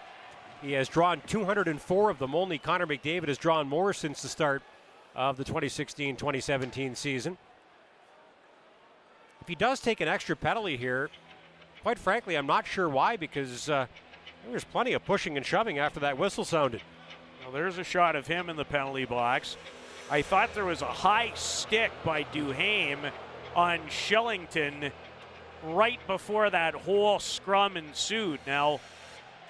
he 0.62 0.72
has 0.72 0.88
drawn 0.88 1.20
204 1.26 2.10
of 2.10 2.18
them. 2.18 2.34
Only 2.34 2.58
Connor 2.58 2.86
McDavid 2.86 3.28
has 3.28 3.38
drawn 3.38 3.68
more 3.68 3.92
since 3.92 4.22
the 4.22 4.28
start 4.28 4.62
of 5.18 5.36
the 5.36 5.44
2016-2017 5.44 6.96
season. 6.96 7.36
If 9.40 9.48
he 9.48 9.56
does 9.56 9.80
take 9.80 10.00
an 10.00 10.06
extra 10.06 10.36
penalty 10.36 10.76
here, 10.76 11.10
quite 11.82 11.98
frankly, 11.98 12.36
I'm 12.36 12.46
not 12.46 12.68
sure 12.68 12.88
why 12.88 13.16
because 13.16 13.68
uh, 13.68 13.86
there's 14.48 14.62
plenty 14.62 14.92
of 14.92 15.04
pushing 15.04 15.36
and 15.36 15.44
shoving 15.44 15.80
after 15.80 15.98
that 16.00 16.16
whistle 16.16 16.44
sounded. 16.44 16.82
Well, 17.42 17.50
there's 17.50 17.78
a 17.78 17.84
shot 17.84 18.14
of 18.14 18.28
him 18.28 18.48
in 18.48 18.54
the 18.54 18.64
penalty 18.64 19.06
box. 19.06 19.56
I 20.08 20.22
thought 20.22 20.54
there 20.54 20.64
was 20.64 20.82
a 20.82 20.86
high 20.86 21.32
stick 21.34 21.90
by 22.04 22.22
Duhaime 22.22 23.10
on 23.56 23.80
Kylington 23.88 24.92
right 25.64 25.98
before 26.06 26.48
that 26.48 26.74
whole 26.74 27.18
scrum 27.18 27.76
ensued. 27.76 28.38
Now, 28.46 28.78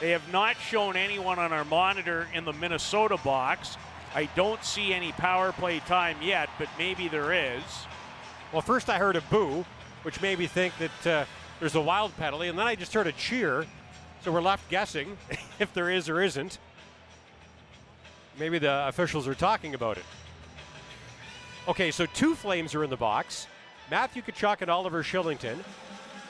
they 0.01 0.13
have 0.13 0.33
not 0.33 0.57
shown 0.57 0.97
anyone 0.97 1.39
on 1.39 1.53
our 1.53 1.67
monitor 1.67 2.27
in 2.33 2.47
the 2.47 2.55
Minnesota 2.55 3.19
box. 3.23 3.77
I 4.15 4.29
don't 4.35 4.63
see 4.65 4.93
any 4.93 5.13
power 5.13 5.53
play 5.53 5.81
time 5.81 6.17
yet, 6.23 6.49
but 6.59 6.69
maybe 6.79 7.09
there 7.09 7.33
is. 7.33 7.63
Well, 8.53 8.63
first 8.63 8.89
I 8.89 8.99
heard 8.99 9.17
a 9.17 9.21
boo, 9.23 9.65
which 10.03 10.21
made 10.23 10.39
me 10.39 10.47
think 10.47 10.75
that 10.79 11.07
uh, 11.07 11.25
there's 11.61 11.75
a 11.75 11.81
wild 11.81 12.17
penalty, 12.17 12.49
and 12.49 12.59
then 12.59 12.67
I 12.67 12.75
just 12.75 12.95
heard 12.95 13.07
a 13.07 13.13
cheer. 13.13 13.67
So 14.23 14.33
we're 14.33 14.41
left 14.41 14.69
guessing 14.71 15.17
if 15.59 15.73
there 15.75 15.91
is 15.91 16.09
or 16.09 16.21
isn't. 16.23 16.59
Maybe 18.39 18.59
the 18.59 18.89
officials 18.89 19.29
are 19.29 19.35
talking 19.35 19.75
about 19.75 19.99
it. 19.99 20.05
Okay, 21.67 21.91
so 21.91 22.07
two 22.07 22.35
Flames 22.35 22.75
are 22.75 22.83
in 22.83 22.91
the 22.91 22.97
box 22.97 23.47
Matthew 23.91 24.23
Tkachuk 24.23 24.61
and 24.61 24.71
Oliver 24.71 25.03
Kylington. 25.03 25.59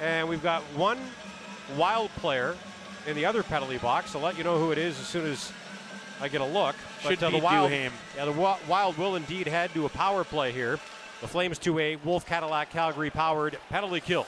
And 0.01 0.29
we've 0.29 0.43
got 0.43 0.63
one 0.77 0.99
wild 1.77 2.11
player 2.17 2.57
in 3.07 3.17
the 3.17 3.25
other 3.25 3.43
penalty 3.43 3.79
box. 3.79 4.15
I'll 4.15 4.23
let 4.23 4.39
you 4.39 4.45
know 4.45 4.59
who 4.59 4.71
it 4.71 4.79
is 4.79 4.99
as 4.99 5.07
soon 5.07 5.27
as 5.27 5.53
I 6.21 6.29
get 6.29 6.41
a 6.41 6.45
look. 6.45 6.75
Should 7.03 7.21
but, 7.21 7.27
uh, 7.27 7.31
be 7.31 7.39
the 7.39 7.45
wild, 7.45 7.71
Duhaime. 7.71 7.93
Yeah, 8.17 8.25
the 8.25 8.33
Wa- 8.33 8.59
Wild 8.69 8.99
will 8.99 9.17
indeed 9.17 9.47
head 9.47 9.73
to 9.75 9.87
a 9.87 9.89
power 9.89 10.25
play 10.25 10.53
here. 10.53 10.79
The 11.21 11.29
Flames 11.29 11.59
to 11.61 11.79
a 11.79 11.97
Wolf 11.97 12.27
Cadillac 12.27 12.71
Calgary 12.71 13.11
powered 13.11 13.59
penalty 13.71 14.01
kill. 14.01 14.27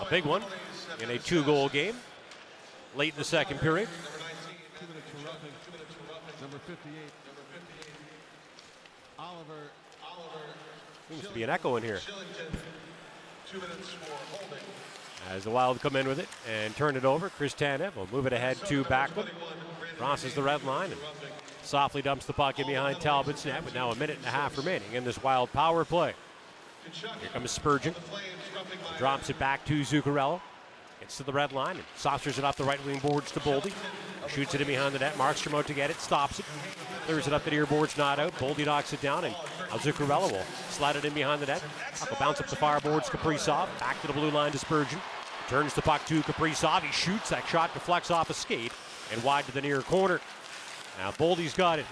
A 0.00 0.04
big 0.10 0.24
one 0.24 0.42
in 1.00 1.10
a 1.10 1.18
two 1.18 1.42
goal 1.44 1.68
game 1.68 1.96
late 2.94 3.14
in 3.14 3.18
the 3.18 3.24
second 3.24 3.60
period. 3.60 3.88
Two 4.78 4.86
minutes 4.86 5.06
for 5.10 5.26
roughing. 5.26 5.50
Two 5.64 5.72
minutes 5.72 5.94
for 5.94 6.12
roughing. 6.12 6.40
Number 6.42 6.58
58. 6.58 6.92
Number 7.26 7.42
58. 7.78 7.92
Oliver. 9.18 9.70
Oliver. 10.04 10.44
Seems 11.08 11.22
to 11.22 11.34
be 11.34 11.42
an 11.42 11.50
echo 11.50 11.76
in 11.76 11.82
here. 11.82 12.00
Two 13.50 13.60
minutes 13.60 13.90
for 13.90 14.12
holding. 14.36 14.58
As 15.30 15.44
the 15.44 15.50
Wild 15.50 15.80
come 15.80 15.96
in 15.96 16.06
with 16.06 16.18
it 16.18 16.28
and 16.48 16.74
turn 16.76 16.96
it 16.96 17.04
over, 17.04 17.28
Chris 17.30 17.52
Tanev 17.52 17.96
will 17.96 18.08
move 18.12 18.26
it 18.26 18.32
ahead 18.32 18.56
to 18.66 18.84
Backlund. 18.84 19.28
Crosses 19.98 20.34
the 20.34 20.42
red 20.42 20.62
line 20.64 20.92
and 20.92 21.00
softly 21.62 22.00
dumps 22.00 22.26
the 22.26 22.32
puck 22.32 22.58
in 22.58 22.66
behind 22.66 23.00
Talbot's 23.00 23.44
net 23.44 23.64
with 23.64 23.74
now 23.74 23.90
a 23.90 23.96
minute 23.96 24.18
and 24.18 24.26
a 24.26 24.30
half 24.30 24.56
remaining 24.56 24.92
in 24.92 25.04
this 25.04 25.22
Wild 25.22 25.52
power 25.52 25.84
play. 25.84 26.14
Here 26.92 27.30
comes 27.32 27.50
Spurgeon. 27.50 27.94
Drops 28.98 29.30
it 29.30 29.38
back 29.38 29.64
to 29.64 29.80
Zuccarello. 29.80 30.40
Gets 31.00 31.16
to 31.16 31.24
the 31.24 31.32
red 31.32 31.52
line 31.52 31.76
and 31.76 31.84
saucers 31.96 32.38
it 32.38 32.44
off 32.44 32.56
the 32.56 32.64
right 32.64 32.84
wing 32.86 33.00
boards 33.00 33.32
to 33.32 33.40
Boldy. 33.40 33.72
Shoots 34.28 34.54
it 34.54 34.60
in 34.60 34.66
behind 34.66 34.94
the 34.94 34.98
net. 34.98 35.14
Markstrom 35.16 35.58
out 35.58 35.66
to 35.66 35.74
get 35.74 35.90
it. 35.90 36.00
Stops 36.00 36.38
it. 36.38 36.44
Clears 37.06 37.26
it 37.26 37.32
up 37.32 37.44
the 37.44 37.50
near 37.50 37.66
boards, 37.66 37.96
not 37.98 38.18
out. 38.18 38.32
Boldy 38.38 38.64
knocks 38.64 38.92
it 38.92 39.00
down, 39.00 39.24
and 39.24 39.34
Zuccarello 39.70 40.32
will 40.32 40.44
slide 40.70 40.96
it 40.96 41.04
in 41.04 41.12
behind 41.12 41.42
the 41.42 41.46
net. 41.46 41.62
Bounce 42.18 42.40
up 42.40 42.48
the 42.48 42.56
far 42.56 42.80
boards. 42.80 43.08
Kaprizov 43.08 43.68
back 43.78 44.00
to 44.00 44.06
the 44.06 44.12
blue 44.12 44.30
line 44.30 44.52
to 44.52 44.58
Spurgeon. 44.58 45.00
Turns 45.48 45.74
the 45.74 45.82
puck 45.82 46.04
to 46.06 46.22
Kaprizov. 46.22 46.82
He 46.82 46.92
shoots. 46.92 47.30
That 47.30 47.46
shot 47.46 47.72
deflects 47.72 48.10
off 48.10 48.30
a 48.30 48.34
skate 48.34 48.72
and 49.12 49.22
wide 49.22 49.44
to 49.46 49.52
the 49.52 49.60
near 49.60 49.80
corner. 49.82 50.20
Now 50.98 51.12
Boldy's 51.12 51.54
got 51.54 51.78
it. 51.78 51.86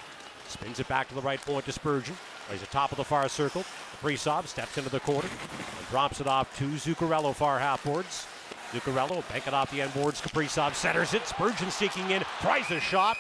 Spins 0.49 0.81
it 0.81 0.89
back 0.89 1.09
to 1.09 1.15
the 1.15 1.21
right 1.21 1.41
point 1.41 1.65
to 1.67 1.73
Spurgeon. 1.73 2.17
Plays 2.49 2.61
the 2.61 2.67
top 2.67 2.91
of 2.91 2.99
the 2.99 3.05
far 3.05 3.29
circle. 3.29 3.65
Kaprizov 4.03 4.47
steps 4.47 4.77
into 4.77 4.91
the 4.91 5.01
corner 5.01 5.29
and 5.29 5.89
drops 5.89 6.21
it 6.21 6.27
off 6.27 6.57
to 6.59 6.65
Zuccarello 6.65 7.35
far 7.35 7.59
half 7.59 7.85
boards. 7.85 8.27
Zuccarello 8.73 9.27
bank 9.31 9.47
it 9.47 9.55
off 9.55 9.71
the 9.71 9.81
end 9.81 9.95
boards. 9.95 10.21
Kaprizov 10.21 10.75
centers 10.75 11.15
it. 11.15 11.27
Spurgeon 11.27 11.71
seeking 11.71 12.11
in. 12.11 12.23
Tries 12.41 12.69
the 12.69 12.81
shot. 12.81 13.17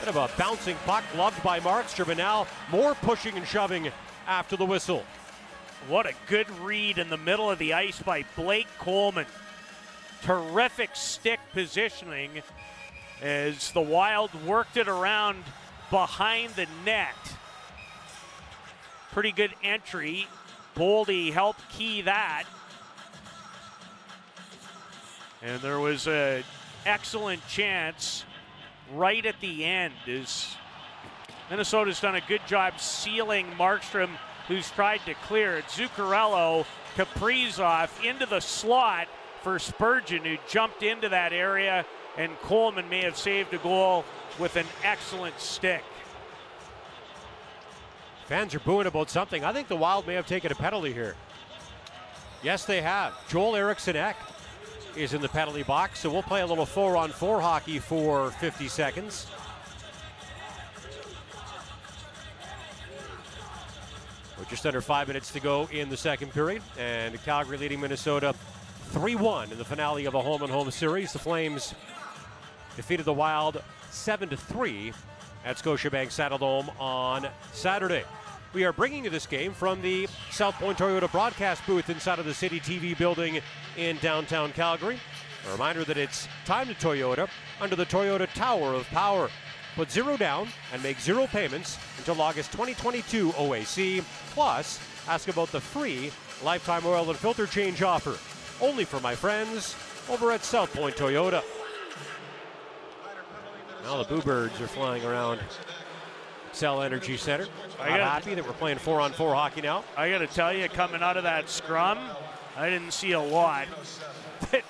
Bit 0.00 0.08
of 0.08 0.16
a 0.16 0.28
bouncing 0.36 0.76
puck 0.86 1.04
gloved 1.12 1.40
by 1.42 1.60
Markstrom. 1.60 2.08
And 2.08 2.18
now 2.18 2.48
more 2.70 2.94
pushing 2.96 3.36
and 3.36 3.46
shoving 3.46 3.90
after 4.26 4.56
the 4.56 4.66
whistle. 4.66 5.04
What 5.86 6.06
a 6.06 6.12
good 6.26 6.50
read 6.60 6.98
in 6.98 7.08
the 7.08 7.16
middle 7.16 7.48
of 7.48 7.58
the 7.60 7.74
ice 7.74 8.02
by 8.02 8.24
Blake 8.34 8.66
Coleman. 8.78 9.26
Terrific 10.22 10.90
stick 10.94 11.40
positioning 11.52 12.42
as 13.22 13.72
the 13.72 13.80
Wild 13.80 14.30
worked 14.46 14.76
it 14.76 14.88
around 14.88 15.44
behind 15.90 16.50
the 16.54 16.66
net. 16.84 17.14
Pretty 19.12 19.32
good 19.32 19.54
entry. 19.62 20.26
Boldy 20.76 21.32
helped 21.32 21.68
key 21.70 22.02
that. 22.02 22.44
And 25.42 25.60
there 25.60 25.78
was 25.78 26.06
an 26.06 26.44
excellent 26.84 27.46
chance 27.48 28.24
right 28.94 29.24
at 29.24 29.40
the 29.40 29.64
end 29.64 29.94
as 30.06 30.56
Minnesota's 31.50 32.00
done 32.00 32.16
a 32.16 32.20
good 32.20 32.40
job 32.46 32.80
sealing 32.80 33.46
Markstrom 33.58 34.10
who's 34.46 34.70
tried 34.70 35.00
to 35.06 35.14
clear 35.14 35.58
it. 35.58 35.64
Zuccarello, 35.66 36.64
Kaprizov 36.96 37.90
into 38.04 38.26
the 38.26 38.40
slot 38.40 39.08
for 39.42 39.58
Spurgeon, 39.58 40.24
who 40.24 40.36
jumped 40.48 40.82
into 40.82 41.08
that 41.08 41.32
area, 41.32 41.84
and 42.16 42.36
Coleman 42.40 42.88
may 42.88 43.02
have 43.02 43.16
saved 43.16 43.52
a 43.54 43.58
goal 43.58 44.04
with 44.38 44.56
an 44.56 44.66
excellent 44.84 45.38
stick. 45.40 45.82
Fans 48.26 48.54
are 48.54 48.60
booing 48.60 48.86
about 48.86 49.08
something. 49.08 49.44
I 49.44 49.52
think 49.52 49.68
the 49.68 49.76
Wild 49.76 50.06
may 50.06 50.14
have 50.14 50.26
taken 50.26 50.52
a 50.52 50.54
penalty 50.54 50.92
here. 50.92 51.16
Yes, 52.42 52.66
they 52.66 52.82
have. 52.82 53.14
Joel 53.28 53.56
Eriksson 53.56 53.96
Ek 53.96 54.16
is 54.96 55.14
in 55.14 55.22
the 55.22 55.28
penalty 55.28 55.62
box, 55.62 56.00
so 56.00 56.10
we'll 56.10 56.22
play 56.22 56.42
a 56.42 56.46
little 56.46 56.66
four 56.66 56.96
on 56.96 57.10
four 57.10 57.40
hockey 57.40 57.78
for 57.78 58.30
50 58.32 58.68
seconds. 58.68 59.26
With 64.38 64.48
just 64.48 64.66
under 64.66 64.80
five 64.80 65.08
minutes 65.08 65.32
to 65.32 65.40
go 65.40 65.68
in 65.72 65.88
the 65.88 65.96
second 65.96 66.32
period, 66.32 66.62
and 66.78 67.20
Calgary 67.24 67.56
leading 67.56 67.80
Minnesota 67.80 68.34
3 68.88 69.16
1 69.16 69.52
in 69.52 69.58
the 69.58 69.64
finale 69.64 70.06
of 70.06 70.14
a 70.14 70.22
home 70.22 70.42
and 70.42 70.50
home 70.50 70.70
series. 70.70 71.12
The 71.12 71.18
Flames 71.18 71.74
defeated 72.74 73.04
the 73.04 73.12
Wild 73.12 73.62
7 73.90 74.28
3 74.30 74.92
at 75.44 75.56
Scotiabank 75.56 76.08
Saddledome 76.08 76.70
on 76.80 77.28
Saturday. 77.52 78.04
We 78.54 78.64
are 78.64 78.72
bringing 78.72 79.04
you 79.04 79.10
this 79.10 79.26
game 79.26 79.52
from 79.52 79.82
the 79.82 80.08
South 80.30 80.54
Point 80.54 80.78
Toyota 80.78 81.10
broadcast 81.12 81.66
booth 81.66 81.90
inside 81.90 82.18
of 82.18 82.24
the 82.24 82.32
City 82.32 82.60
TV 82.60 82.96
building 82.96 83.40
in 83.76 83.98
downtown 83.98 84.52
Calgary. 84.52 84.98
A 85.46 85.52
reminder 85.52 85.84
that 85.84 85.98
it's 85.98 86.26
time 86.46 86.66
to 86.68 86.74
Toyota 86.74 87.28
under 87.60 87.76
the 87.76 87.86
Toyota 87.86 88.26
Tower 88.32 88.72
of 88.72 88.86
Power. 88.86 89.28
Put 89.76 89.90
zero 89.90 90.16
down 90.16 90.48
and 90.72 90.82
make 90.82 90.98
zero 90.98 91.26
payments 91.26 91.78
until 91.98 92.20
August 92.22 92.52
2022 92.52 93.32
OAC. 93.32 94.02
Plus, 94.30 94.80
ask 95.06 95.28
about 95.28 95.52
the 95.52 95.60
free 95.60 96.10
lifetime 96.42 96.86
oil 96.86 97.10
and 97.10 97.18
filter 97.18 97.46
change 97.46 97.82
offer. 97.82 98.16
Only 98.60 98.84
for 98.84 98.98
my 99.00 99.14
friends 99.14 99.76
over 100.08 100.32
at 100.32 100.44
South 100.44 100.72
Point 100.74 100.96
Toyota. 100.96 101.42
Now 103.84 104.02
the 104.02 104.08
Boo 104.08 104.20
Birds 104.20 104.60
are 104.60 104.66
flying 104.66 105.04
around 105.04 105.40
Xcel 106.52 106.84
Energy 106.84 107.16
Center. 107.16 107.46
I'm 107.80 108.00
happy 108.00 108.34
that 108.34 108.44
we're 108.44 108.52
playing 108.54 108.78
four 108.78 109.00
on 109.00 109.12
four 109.12 109.34
hockey 109.34 109.60
now. 109.60 109.84
I 109.96 110.10
got 110.10 110.18
to 110.18 110.26
tell 110.26 110.52
you, 110.52 110.68
coming 110.68 111.02
out 111.02 111.16
of 111.16 111.22
that 111.22 111.48
scrum, 111.48 111.98
I 112.56 112.68
didn't 112.68 112.90
see 112.90 113.12
a 113.12 113.20
lot 113.20 113.68
that 114.50 114.64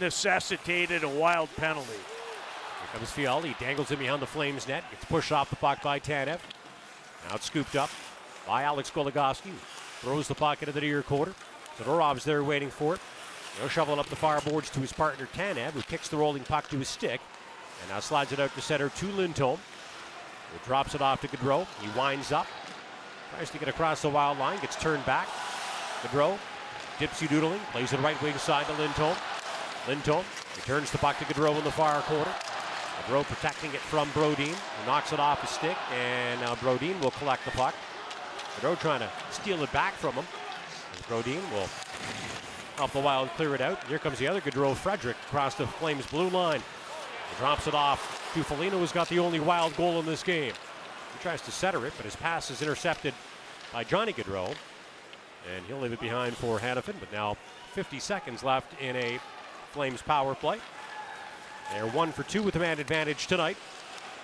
necessitated 0.00 1.04
a 1.04 1.08
wild 1.08 1.54
penalty. 1.56 1.92
Here 1.92 2.98
comes 2.98 3.10
Fiala. 3.10 3.46
He 3.46 3.54
dangles 3.62 3.90
it 3.90 3.98
behind 3.98 4.22
the 4.22 4.26
Flames 4.26 4.66
net. 4.66 4.84
Gets 4.90 5.04
pushed 5.04 5.32
off 5.32 5.50
the 5.50 5.56
puck 5.56 5.82
by 5.82 6.00
Tanev. 6.00 6.40
Now 7.28 7.34
it's 7.34 7.46
scooped 7.46 7.76
up 7.76 7.90
by 8.46 8.62
Alex 8.62 8.90
Goligoski. 8.90 9.52
Throws 10.00 10.28
the 10.28 10.34
puck 10.34 10.62
into 10.62 10.72
the 10.72 10.80
near 10.80 11.02
quarter. 11.02 11.34
Zadorov's 11.78 12.24
there 12.24 12.42
waiting 12.42 12.70
for 12.70 12.94
it. 12.94 13.00
Now 13.60 13.68
shoveling 13.68 13.98
up 13.98 14.06
the 14.06 14.16
far 14.16 14.40
boards 14.40 14.70
to 14.70 14.80
his 14.80 14.92
partner 14.92 15.28
Tanev, 15.34 15.70
who 15.70 15.82
kicks 15.82 16.08
the 16.08 16.16
rolling 16.16 16.42
puck 16.42 16.68
to 16.70 16.78
his 16.78 16.88
stick. 16.88 17.20
And 17.82 17.90
now 17.90 18.00
slides 18.00 18.32
it 18.32 18.40
out 18.40 18.54
to 18.54 18.60
center 18.60 18.88
to 18.88 19.06
Lindholm. 19.06 19.58
Who 20.52 20.66
drops 20.66 20.94
it 20.94 21.02
off 21.02 21.20
to 21.20 21.28
Gaudreau. 21.28 21.66
He 21.80 21.88
winds 21.98 22.32
up. 22.32 22.46
Tries 23.34 23.50
to 23.50 23.58
get 23.58 23.68
across 23.68 24.02
the 24.02 24.08
wild 24.08 24.38
line. 24.38 24.60
Gets 24.60 24.76
turned 24.76 25.04
back. 25.06 25.28
Gaudreau. 26.02 26.38
Dipsy 26.98 27.28
doodling. 27.28 27.60
Plays 27.72 27.92
it 27.92 28.00
right 28.00 28.20
wing 28.22 28.36
side 28.38 28.66
to 28.66 28.72
Lindholm. 28.74 29.16
Lindholm 29.88 30.24
returns 30.56 30.90
the 30.90 30.98
puck 30.98 31.18
to 31.18 31.24
Gaudreau 31.24 31.56
in 31.58 31.64
the 31.64 31.70
far 31.70 32.00
corner. 32.02 32.32
Gaudreau 33.06 33.24
protecting 33.24 33.72
it 33.74 33.80
from 33.80 34.08
Brodin, 34.10 34.54
who 34.54 34.86
knocks 34.86 35.12
it 35.12 35.20
off 35.20 35.40
his 35.40 35.50
stick, 35.50 35.76
and 35.92 36.40
now 36.40 36.54
Brodin 36.54 36.98
will 37.00 37.10
collect 37.12 37.44
the 37.44 37.50
puck. 37.50 37.74
Gaudreau 38.60 38.78
trying 38.78 39.00
to 39.00 39.10
steal 39.30 39.62
it 39.62 39.72
back 39.72 39.94
from 39.94 40.14
him. 40.14 40.24
As 40.92 41.00
Brodin 41.02 41.42
will 41.52 41.68
help 42.76 42.92
the 42.92 43.00
Wild 43.00 43.28
clear 43.30 43.54
it 43.54 43.60
out. 43.60 43.82
Here 43.86 43.98
comes 43.98 44.18
the 44.18 44.26
other 44.26 44.40
Gaudreau, 44.40 44.74
Frederick, 44.74 45.16
across 45.26 45.54
the 45.54 45.66
Flames' 45.66 46.06
blue 46.06 46.28
line. 46.28 46.62
Drops 47.38 47.66
it 47.66 47.74
off 47.74 48.30
to 48.34 48.44
Foligno, 48.44 48.78
who's 48.78 48.92
got 48.92 49.08
the 49.08 49.18
only 49.18 49.40
Wild 49.40 49.76
goal 49.76 49.98
in 49.98 50.06
this 50.06 50.22
game. 50.22 50.52
He 50.52 51.22
tries 51.22 51.40
to 51.42 51.50
center 51.50 51.86
it, 51.86 51.92
but 51.96 52.04
his 52.04 52.16
pass 52.16 52.50
is 52.50 52.62
intercepted 52.62 53.14
by 53.72 53.84
Johnny 53.84 54.12
Gaudreau. 54.12 54.54
And 55.54 55.64
he'll 55.66 55.78
leave 55.78 55.92
it 55.92 56.00
behind 56.00 56.36
for 56.36 56.58
Hanifin, 56.58 56.94
but 57.00 57.12
now 57.12 57.36
50 57.72 57.98
seconds 57.98 58.42
left 58.42 58.80
in 58.80 58.96
a 58.96 59.18
Flames 59.72 60.02
power 60.02 60.34
play. 60.34 60.58
They're 61.72 61.86
one 61.88 62.12
for 62.12 62.22
two 62.22 62.42
with 62.42 62.54
a 62.56 62.60
man 62.60 62.78
advantage 62.78 63.26
tonight 63.26 63.56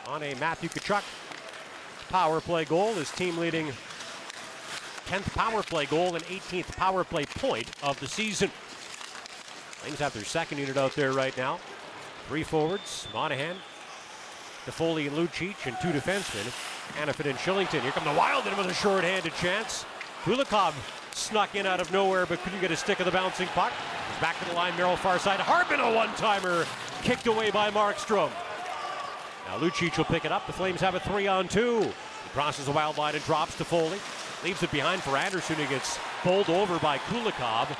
on 0.06 0.22
a 0.22 0.34
Matthew 0.36 0.68
Tkachuk 0.68 1.02
power 2.08 2.40
play 2.40 2.64
goal. 2.64 2.94
His 2.94 3.10
team 3.10 3.36
leading 3.38 3.72
10th 5.10 5.34
power 5.34 5.60
play 5.64 5.86
goal 5.86 6.14
and 6.14 6.22
18th 6.26 6.76
power 6.76 7.02
play 7.02 7.24
point 7.24 7.68
of 7.82 7.98
the 7.98 8.06
season. 8.06 8.48
Flames 8.48 9.98
have 9.98 10.14
their 10.14 10.22
second 10.22 10.58
unit 10.58 10.76
out 10.76 10.94
there 10.94 11.12
right 11.12 11.36
now. 11.36 11.58
Three 12.28 12.44
forwards, 12.44 13.08
Monahan, 13.12 13.56
DeFoley 14.66 15.08
and 15.08 15.16
Lucic, 15.16 15.66
and 15.66 15.76
two 15.82 15.88
defensemen, 15.88 16.46
Hanifin 16.94 17.28
and 17.28 17.38
Kylington. 17.40 17.80
Here 17.80 17.90
come 17.90 18.04
the 18.04 18.16
Wild 18.16 18.46
in 18.46 18.56
with 18.56 18.68
a 18.68 18.74
short-handed 18.74 19.34
chance. 19.34 19.84
Kulikov 20.22 20.74
snuck 21.12 21.56
in 21.56 21.66
out 21.66 21.80
of 21.80 21.90
nowhere, 21.90 22.24
but 22.24 22.38
couldn't 22.44 22.60
get 22.60 22.70
a 22.70 22.76
stick 22.76 23.00
of 23.00 23.06
the 23.06 23.10
bouncing 23.10 23.48
puck. 23.48 23.72
Back 24.20 24.38
to 24.38 24.44
the 24.48 24.54
line, 24.54 24.76
Merrill 24.76 24.94
far 24.94 25.18
side. 25.18 25.40
Harbin 25.40 25.80
a 25.80 25.92
one-timer, 25.92 26.64
kicked 27.02 27.26
away 27.26 27.50
by 27.50 27.68
Markstrom. 27.72 28.30
Now 29.48 29.58
Lucic 29.58 29.98
will 29.98 30.04
pick 30.04 30.24
it 30.24 30.30
up. 30.30 30.46
The 30.46 30.52
Flames 30.52 30.80
have 30.80 30.94
a 30.94 31.00
three 31.00 31.26
on 31.26 31.48
two. 31.48 31.80
He 31.80 32.30
crosses 32.32 32.66
the 32.66 32.70
wild 32.70 32.96
line 32.96 33.16
and 33.16 33.24
drops 33.24 33.56
to 33.56 33.64
Foley. 33.64 33.98
Leaves 34.42 34.62
it 34.62 34.72
behind 34.72 35.02
for 35.02 35.16
Andersson, 35.16 35.56
who 35.56 35.66
gets 35.66 35.98
bowled 36.24 36.48
over 36.48 36.78
by 36.78 36.98
Kulikov. 36.98 37.76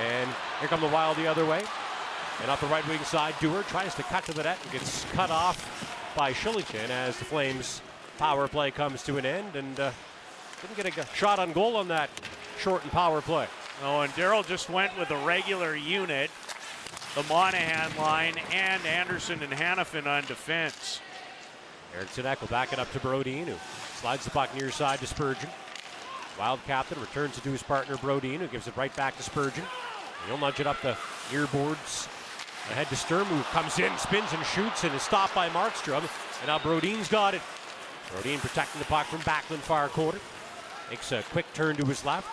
And 0.00 0.30
here 0.60 0.68
come 0.68 0.80
the 0.80 0.88
Wild 0.88 1.16
the 1.16 1.26
other 1.26 1.44
way. 1.44 1.64
And 2.40 2.50
off 2.50 2.60
the 2.60 2.66
right 2.68 2.86
wing 2.88 3.02
side, 3.04 3.34
Dewar 3.40 3.62
tries 3.64 3.94
to 3.96 4.02
cut 4.04 4.24
to 4.26 4.32
the 4.32 4.44
net 4.44 4.58
and 4.62 4.72
gets 4.72 5.04
cut 5.12 5.30
off 5.30 6.14
by 6.16 6.32
Kylington 6.32 6.88
as 6.90 7.18
the 7.18 7.24
Flames 7.24 7.82
power 8.18 8.46
play 8.48 8.70
comes 8.70 9.02
to 9.04 9.16
an 9.16 9.26
end. 9.26 9.56
And 9.56 9.78
uh, 9.80 9.90
didn't 10.60 10.94
get 10.94 10.98
a 10.98 11.16
shot 11.16 11.38
on 11.38 11.52
goal 11.52 11.76
on 11.76 11.88
that 11.88 12.10
shortened 12.58 12.92
power 12.92 13.20
play. 13.20 13.48
Oh, 13.82 14.02
and 14.02 14.12
Daryl 14.12 14.46
just 14.46 14.70
went 14.70 14.96
with 14.96 15.10
a 15.10 15.16
regular 15.24 15.74
unit, 15.74 16.30
the 17.16 17.24
Monahan 17.24 17.96
line, 17.96 18.34
and 18.52 18.84
Andersson 18.86 19.42
and 19.42 19.52
Hanifin 19.52 20.06
on 20.06 20.24
defense. 20.26 21.00
Eriksson 21.96 22.26
Ek 22.26 22.40
will 22.40 22.48
back 22.48 22.72
it 22.72 22.78
up 22.78 22.90
to 22.92 23.00
Brodin, 23.00 23.46
who 23.46 23.54
slides 24.00 24.24
the 24.24 24.30
puck 24.30 24.54
near 24.54 24.70
side 24.70 25.00
to 25.00 25.06
Spurgeon. 25.06 25.50
Wild 26.42 26.58
captain 26.66 27.00
returns 27.00 27.38
it 27.38 27.44
to 27.44 27.52
his 27.52 27.62
partner 27.62 27.94
Brodin, 27.98 28.38
who 28.38 28.48
gives 28.48 28.66
it 28.66 28.76
right 28.76 28.94
back 28.96 29.16
to 29.16 29.22
Spurgeon. 29.22 29.62
He'll 30.26 30.38
nudge 30.38 30.58
it 30.58 30.66
up 30.66 30.82
the 30.82 30.96
near 31.30 31.46
boards. 31.46 32.08
Ahead 32.72 32.88
to 32.88 32.96
Sturm, 32.96 33.26
who 33.26 33.40
comes 33.56 33.78
in, 33.78 33.96
spins 33.96 34.32
and 34.32 34.44
shoots, 34.46 34.82
and 34.82 34.92
is 34.92 35.02
stopped 35.02 35.36
by 35.36 35.48
Markstrom. 35.50 36.02
And 36.40 36.48
now 36.48 36.58
Brodin's 36.58 37.06
got 37.06 37.34
it. 37.34 37.42
Brodin 38.10 38.40
protecting 38.40 38.80
the 38.80 38.86
puck 38.86 39.06
from 39.06 39.20
Backlund 39.20 39.60
far 39.60 39.88
quarter. 39.88 40.18
Makes 40.90 41.12
a 41.12 41.22
quick 41.30 41.46
turn 41.54 41.76
to 41.76 41.86
his 41.86 42.04
left. 42.04 42.26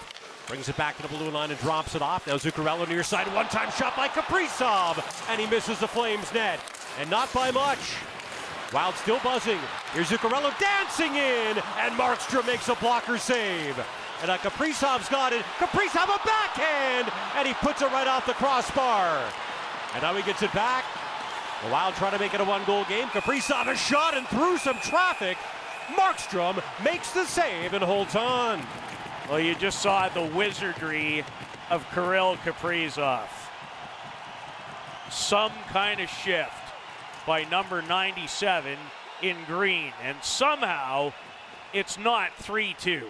Brings 0.47 0.67
it 0.69 0.75
back 0.75 0.95
to 0.95 1.03
the 1.03 1.07
blue 1.09 1.29
line 1.29 1.51
and 1.51 1.59
drops 1.59 1.93
it 1.93 2.01
off. 2.01 2.25
Now 2.25 2.37
Zuccarello 2.37 2.89
near 2.89 3.03
side. 3.03 3.31
One 3.35 3.47
time 3.49 3.69
shot 3.73 3.95
by 3.95 4.07
Kaprizov. 4.07 5.29
And 5.29 5.39
he 5.39 5.45
misses 5.45 5.77
the 5.77 5.87
Flames 5.87 6.33
net. 6.33 6.59
And 6.99 7.11
not 7.11 7.31
by 7.31 7.51
much. 7.51 7.97
Wild 8.73 8.95
still 8.95 9.19
buzzing. 9.23 9.59
Here's 9.93 10.09
Zuccarello 10.09 10.57
dancing 10.59 11.13
in. 11.13 11.61
And 11.77 11.93
Markstrom 11.93 12.47
makes 12.47 12.69
a 12.69 12.75
blocker 12.75 13.19
save. 13.19 13.79
And 14.21 14.27
now 14.27 14.37
Kaprizov's 14.37 15.07
got 15.09 15.31
it. 15.31 15.43
Kaprizov 15.57 16.03
a 16.03 16.19
backhand. 16.25 17.11
And 17.35 17.47
he 17.47 17.53
puts 17.55 17.81
it 17.81 17.91
right 17.91 18.07
off 18.07 18.25
the 18.25 18.33
crossbar. 18.33 19.21
And 19.93 20.03
now 20.03 20.13
he 20.13 20.23
gets 20.23 20.41
it 20.41 20.53
back. 20.53 20.83
The 21.63 21.71
Wild 21.71 21.95
trying 21.95 22.13
to 22.13 22.19
make 22.19 22.33
it 22.33 22.41
a 22.41 22.43
one 22.43 22.63
goal 22.65 22.85
game. 22.85 23.07
Kaprizov 23.07 23.67
a 23.67 23.75
shot 23.75 24.15
and 24.15 24.27
through 24.27 24.57
some 24.57 24.77
traffic. 24.79 25.37
Markstrom 25.95 26.61
makes 26.83 27.11
the 27.11 27.25
save 27.25 27.73
and 27.73 27.83
holds 27.83 28.15
on. 28.15 28.61
Well, 29.29 29.39
you 29.39 29.55
just 29.55 29.81
saw 29.81 30.09
the 30.09 30.23
wizardry 30.23 31.23
of 31.69 31.85
Kirill 31.93 32.35
Kaprizov. 32.37 33.27
Some 35.09 35.51
kind 35.69 35.99
of 35.99 36.09
shift 36.09 36.51
by 37.25 37.43
number 37.45 37.81
97 37.81 38.77
in 39.21 39.37
green, 39.45 39.93
and 40.03 40.17
somehow 40.21 41.13
it's 41.73 41.97
not 41.97 42.33
3 42.37 42.75
2. 42.79 43.07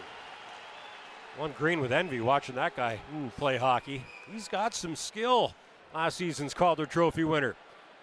One 1.39 1.53
green 1.57 1.79
with 1.79 1.93
envy 1.93 2.19
watching 2.19 2.55
that 2.55 2.75
guy 2.75 2.99
play 3.37 3.55
hockey. 3.55 4.03
He's 4.29 4.49
got 4.49 4.75
some 4.75 4.93
skill. 4.93 5.53
Last 5.95 6.17
season's 6.17 6.53
Calder 6.53 6.85
Trophy 6.85 7.23
winner. 7.23 7.55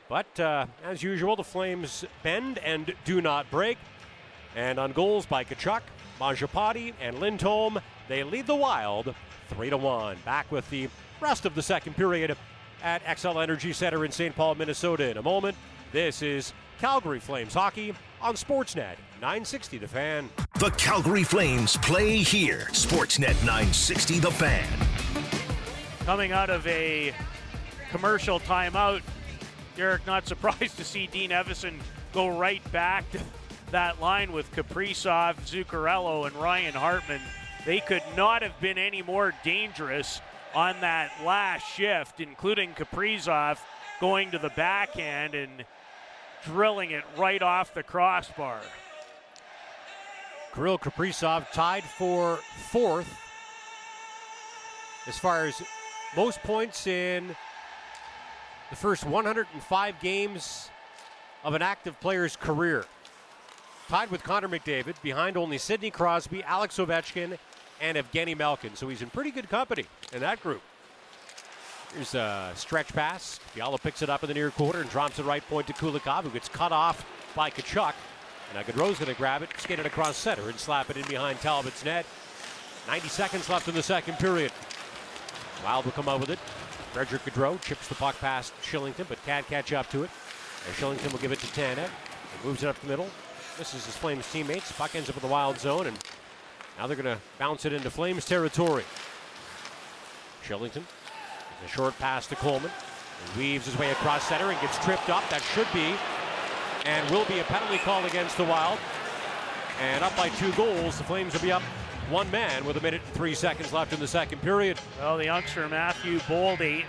But 0.08 0.40
uh, 0.40 0.64
as 0.82 1.02
usual, 1.02 1.36
the 1.36 1.44
Flames 1.44 2.06
bend 2.22 2.56
and 2.56 2.94
do 3.04 3.20
not 3.20 3.50
break. 3.50 3.76
And 4.54 4.78
on 4.78 4.92
goals 4.92 5.26
by 5.26 5.44
Tkachuk, 5.44 5.82
Mangiapane, 6.18 6.94
and 6.98 7.20
Lindholm, 7.20 7.78
they 8.08 8.24
lead 8.24 8.46
the 8.46 8.54
Wild 8.54 9.14
3 9.48 9.68
to 9.68 9.76
1. 9.76 10.16
Back 10.24 10.50
with 10.50 10.70
the 10.70 10.88
rest 11.20 11.44
of 11.44 11.54
the 11.54 11.62
second 11.62 11.94
period 11.94 12.34
at 12.82 13.04
Xcel 13.04 13.42
Energy 13.42 13.74
Center 13.74 14.06
in 14.06 14.12
St. 14.12 14.34
Paul, 14.34 14.54
Minnesota 14.54 15.10
in 15.10 15.18
a 15.18 15.22
moment. 15.22 15.58
This 15.92 16.22
is 16.22 16.54
Calgary 16.80 17.20
Flames 17.20 17.54
hockey 17.54 17.94
on 18.20 18.34
Sportsnet 18.34 18.96
960 19.20 19.78
The 19.78 19.88
Fan. 19.88 20.28
The 20.58 20.70
Calgary 20.70 21.24
Flames 21.24 21.76
play 21.78 22.18
here. 22.18 22.68
Sportsnet 22.72 23.34
960 23.40 24.18
The 24.18 24.30
Fan. 24.30 24.68
Coming 26.04 26.32
out 26.32 26.50
of 26.50 26.66
a 26.66 27.14
commercial 27.90 28.40
timeout, 28.40 29.02
Derek, 29.76 30.06
not 30.06 30.26
surprised 30.26 30.76
to 30.76 30.84
see 30.84 31.06
Dean 31.06 31.30
Evason 31.30 31.74
go 32.12 32.28
right 32.28 32.62
back 32.72 33.10
to 33.12 33.20
that 33.70 34.00
line 34.00 34.32
with 34.32 34.50
Kaprizov, 34.52 35.36
Zuccarello, 35.46 36.26
and 36.26 36.36
Ryan 36.36 36.74
Hartman. 36.74 37.20
They 37.64 37.80
could 37.80 38.02
not 38.16 38.42
have 38.42 38.58
been 38.60 38.78
any 38.78 39.02
more 39.02 39.34
dangerous 39.42 40.20
on 40.54 40.80
that 40.82 41.10
last 41.24 41.66
shift, 41.74 42.20
including 42.20 42.74
Kaprizov 42.74 43.58
going 44.00 44.30
to 44.30 44.38
the 44.38 44.50
backhand 44.50 45.34
and 45.34 45.64
drilling 46.46 46.92
it 46.92 47.04
right 47.18 47.42
off 47.42 47.74
the 47.74 47.82
crossbar. 47.82 48.60
Kirill 50.54 50.78
Kaprizov 50.78 51.50
tied 51.52 51.84
for 51.84 52.36
fourth 52.70 53.20
as 55.06 55.18
far 55.18 55.44
as 55.44 55.60
most 56.16 56.42
points 56.42 56.86
in 56.86 57.36
the 58.70 58.76
first 58.76 59.04
105 59.04 60.00
games 60.00 60.70
of 61.44 61.54
an 61.54 61.62
active 61.62 62.00
player's 62.00 62.36
career. 62.36 62.84
Tied 63.88 64.10
with 64.10 64.22
Connor 64.22 64.48
McDavid, 64.48 65.00
behind 65.02 65.36
only 65.36 65.58
Sidney 65.58 65.90
Crosby, 65.90 66.42
Alex 66.42 66.78
Ovechkin, 66.78 67.38
and 67.80 67.96
Evgeny 67.96 68.36
Malkin. 68.36 68.74
So 68.74 68.88
he's 68.88 69.02
in 69.02 69.10
pretty 69.10 69.30
good 69.30 69.48
company 69.48 69.84
in 70.12 70.20
that 70.20 70.42
group. 70.42 70.62
Here's 71.96 72.14
a 72.14 72.52
stretch 72.54 72.92
pass. 72.92 73.38
Fiala 73.54 73.78
picks 73.78 74.02
it 74.02 74.10
up 74.10 74.22
in 74.22 74.28
the 74.28 74.34
near 74.34 74.50
quarter 74.50 74.82
and 74.82 74.90
drops 74.90 75.18
it 75.18 75.24
right 75.24 75.42
point 75.48 75.66
to 75.68 75.72
Kulikov, 75.72 76.24
who 76.24 76.28
gets 76.28 76.46
cut 76.46 76.70
off 76.70 77.06
by 77.34 77.48
Tkachuk. 77.48 77.94
Now 78.52 78.60
Gaudreau's 78.60 78.98
going 78.98 79.10
to 79.10 79.14
grab 79.14 79.40
it, 79.40 79.48
skate 79.56 79.78
it 79.78 79.86
across 79.86 80.14
center, 80.18 80.46
and 80.50 80.58
slap 80.58 80.90
it 80.90 80.98
in 80.98 81.08
behind 81.08 81.40
Talbot's 81.40 81.86
net. 81.86 82.04
90 82.86 83.08
seconds 83.08 83.48
left 83.48 83.66
in 83.68 83.74
the 83.74 83.82
second 83.82 84.18
period. 84.18 84.52
Wild 85.64 85.86
will 85.86 85.92
come 85.92 86.06
out 86.06 86.20
with 86.20 86.28
it. 86.28 86.38
Frederick 86.92 87.22
Gaudreau 87.24 87.58
chips 87.62 87.88
the 87.88 87.94
puck 87.94 88.18
past 88.20 88.52
Kylington, 88.62 89.08
but 89.08 89.24
can't 89.24 89.46
catch 89.46 89.72
up 89.72 89.88
to 89.88 90.04
it. 90.04 90.10
And 90.66 90.76
Kylington 90.76 91.10
will 91.10 91.18
give 91.18 91.32
it 91.32 91.38
to 91.38 91.46
Tanev. 91.46 91.88
He 91.88 92.46
moves 92.46 92.62
it 92.62 92.68
up 92.68 92.78
the 92.78 92.88
middle. 92.88 93.08
Misses 93.58 93.86
his 93.86 93.96
Flames 93.96 94.30
teammates. 94.30 94.70
Puck 94.70 94.94
ends 94.94 95.08
up 95.08 95.16
in 95.16 95.22
the 95.22 95.28
Wild 95.28 95.58
zone, 95.58 95.86
and 95.86 95.98
now 96.78 96.86
they're 96.86 96.94
going 96.94 97.16
to 97.16 97.22
bounce 97.38 97.64
it 97.64 97.72
into 97.72 97.88
Flames 97.88 98.26
territory. 98.26 98.84
Kylington, 100.44 100.82
a 101.64 101.68
short 101.68 101.98
pass 101.98 102.26
to 102.28 102.36
Coleman. 102.36 102.70
He 103.34 103.40
weaves 103.40 103.66
his 103.66 103.78
way 103.78 103.90
across 103.90 104.28
center 104.28 104.50
and 104.50 104.60
gets 104.60 104.82
tripped 104.84 105.08
up. 105.08 105.28
That 105.30 105.42
should 105.42 105.68
be 105.72 105.94
and 106.86 107.10
will 107.10 107.24
be 107.24 107.40
a 107.40 107.44
penalty 107.44 107.78
call 107.78 108.04
against 108.06 108.36
the 108.36 108.44
Wild. 108.44 108.78
And 109.80 110.02
up 110.02 110.16
by 110.16 110.28
two 110.30 110.52
goals, 110.52 110.96
the 110.96 111.04
Flames 111.04 111.34
will 111.34 111.40
be 111.40 111.52
up 111.52 111.62
one 112.08 112.30
man 112.30 112.64
with 112.64 112.76
a 112.76 112.80
minute 112.80 113.00
and 113.04 113.14
three 113.14 113.34
seconds 113.34 113.72
left 113.72 113.92
in 113.92 113.98
the 113.98 114.06
second 114.06 114.40
period. 114.40 114.78
Well, 114.98 115.18
the 115.18 115.24
youngster 115.24 115.68
Matthew 115.68 116.20
Boldy. 116.20 116.84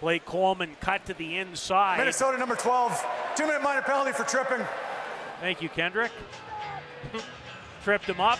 Blake 0.00 0.26
Coleman 0.26 0.76
cut 0.80 1.06
to 1.06 1.14
the 1.14 1.38
inside. 1.38 1.98
Minnesota 1.98 2.36
number 2.36 2.54
12, 2.54 3.06
two 3.34 3.46
minute 3.46 3.62
minor 3.62 3.80
penalty 3.80 4.12
for 4.12 4.24
tripping. 4.24 4.64
Thank 5.40 5.62
you, 5.62 5.70
Kendrick. 5.70 6.12
Tripped 7.82 8.04
him 8.04 8.20
up 8.20 8.38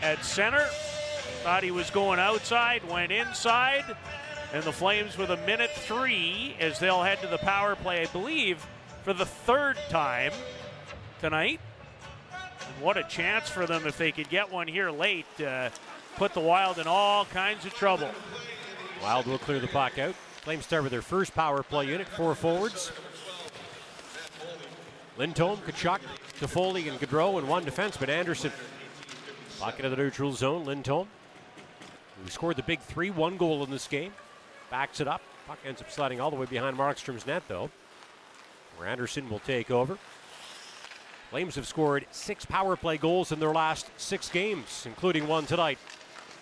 at 0.00 0.24
center. 0.24 0.66
Thought 1.44 1.62
he 1.62 1.70
was 1.70 1.90
going 1.90 2.18
outside, 2.18 2.88
went 2.88 3.12
inside. 3.12 3.84
And 4.54 4.62
the 4.62 4.72
Flames 4.72 5.18
with 5.18 5.28
a 5.28 5.36
minute 5.44 5.70
three 5.72 6.56
as 6.58 6.78
they'll 6.78 7.02
head 7.02 7.20
to 7.20 7.26
the 7.26 7.36
power 7.36 7.76
play, 7.76 8.00
I 8.00 8.06
believe, 8.06 8.66
for 9.02 9.12
the 9.12 9.26
third 9.26 9.76
time 9.90 10.32
tonight. 11.20 11.60
And 12.32 12.82
what 12.82 12.96
a 12.96 13.02
chance 13.02 13.50
for 13.50 13.66
them 13.66 13.86
if 13.86 13.98
they 13.98 14.10
could 14.10 14.30
get 14.30 14.50
one 14.50 14.66
here 14.66 14.90
late. 14.90 15.26
Uh, 15.38 15.68
put 16.16 16.32
the 16.32 16.40
Wild 16.40 16.78
in 16.78 16.86
all 16.86 17.26
kinds 17.26 17.66
of 17.66 17.74
trouble. 17.74 18.08
Wild 19.02 19.26
will 19.26 19.36
clear 19.36 19.60
the 19.60 19.66
puck 19.66 19.98
out. 19.98 20.14
Flames 20.14 20.64
start 20.64 20.82
with 20.82 20.92
their 20.92 21.02
first 21.02 21.34
power 21.34 21.62
play 21.62 21.88
unit, 21.88 22.08
four 22.08 22.34
forwards. 22.34 22.90
Lindholm, 25.18 25.58
Tkachuk, 25.58 26.00
Toffoli, 26.40 26.88
and 26.88 26.98
Gaudreau, 26.98 27.38
and 27.38 27.46
one 27.46 27.66
defenseman, 27.66 28.08
Andersson. 28.08 28.50
Pocket 29.60 29.84
of 29.84 29.90
the 29.90 29.98
neutral 29.98 30.32
zone, 30.32 30.64
Lindholm, 30.64 31.06
who 32.22 32.30
scored 32.30 32.56
the 32.56 32.62
big 32.62 32.80
3 32.80 33.10
1 33.10 33.36
goal 33.36 33.64
in 33.64 33.70
this 33.70 33.86
game 33.86 34.12
backs 34.70 35.00
it 35.00 35.06
up. 35.06 35.20
Puck 35.46 35.58
ends 35.64 35.80
up 35.80 35.88
sliding 35.90 36.20
all 36.20 36.30
the 36.30 36.36
way 36.36 36.46
behind 36.46 36.76
Markstrom's 36.76 37.26
net, 37.26 37.42
though, 37.46 37.70
where 38.76 38.88
Andersson 38.88 39.28
will 39.28 39.38
take 39.38 39.70
over. 39.70 39.98
Flames 41.30 41.54
have 41.54 41.66
scored 41.66 42.06
six 42.10 42.44
power 42.44 42.76
play 42.76 42.96
goals 42.96 43.30
in 43.30 43.38
their 43.38 43.52
last 43.52 43.88
six 43.96 44.28
games, 44.28 44.84
including 44.86 45.28
one 45.28 45.46
tonight. 45.46 45.78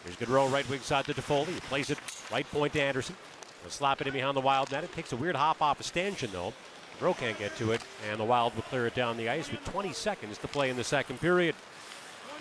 Here's 0.05 0.17
Gaudreau 0.17 0.51
right 0.51 0.69
wing 0.69 0.81
side 0.81 1.05
to 1.07 1.15
Toffoli. 1.15 1.49
He 1.49 1.61
plays 1.61 1.91
it 1.91 1.99
right 2.31 2.51
point 2.51 2.73
to 2.73 2.83
Andersson. 2.83 3.17
He'll 3.63 3.71
slap 3.71 4.01
it 4.01 4.07
in 4.07 4.13
behind 4.13 4.37
the 4.37 4.41
Wild 4.41 4.71
net. 4.73 4.83
It 4.83 4.93
takes 4.93 5.13
a 5.13 5.17
weird 5.17 5.37
hop 5.37 5.61
off 5.61 5.79
a 5.79 5.83
stanchion, 5.83 6.31
though. 6.33 6.53
Gaudreau 6.99 7.17
can't 7.17 7.39
get 7.39 7.55
to 7.57 7.73
it, 7.73 7.83
and 8.11 8.19
the 8.19 8.25
Wild 8.25 8.55
will 8.55 8.63
clear 8.63 8.87
it 8.87 8.95
down 8.95 9.17
the 9.17 9.29
ice 9.29 9.51
with 9.51 9.65
20 9.65 9.93
seconds 9.93 10.39
to 10.39 10.49
play 10.49 10.71
in 10.71 10.77
the 10.77 10.85
second 10.85 11.21
period. 11.21 11.55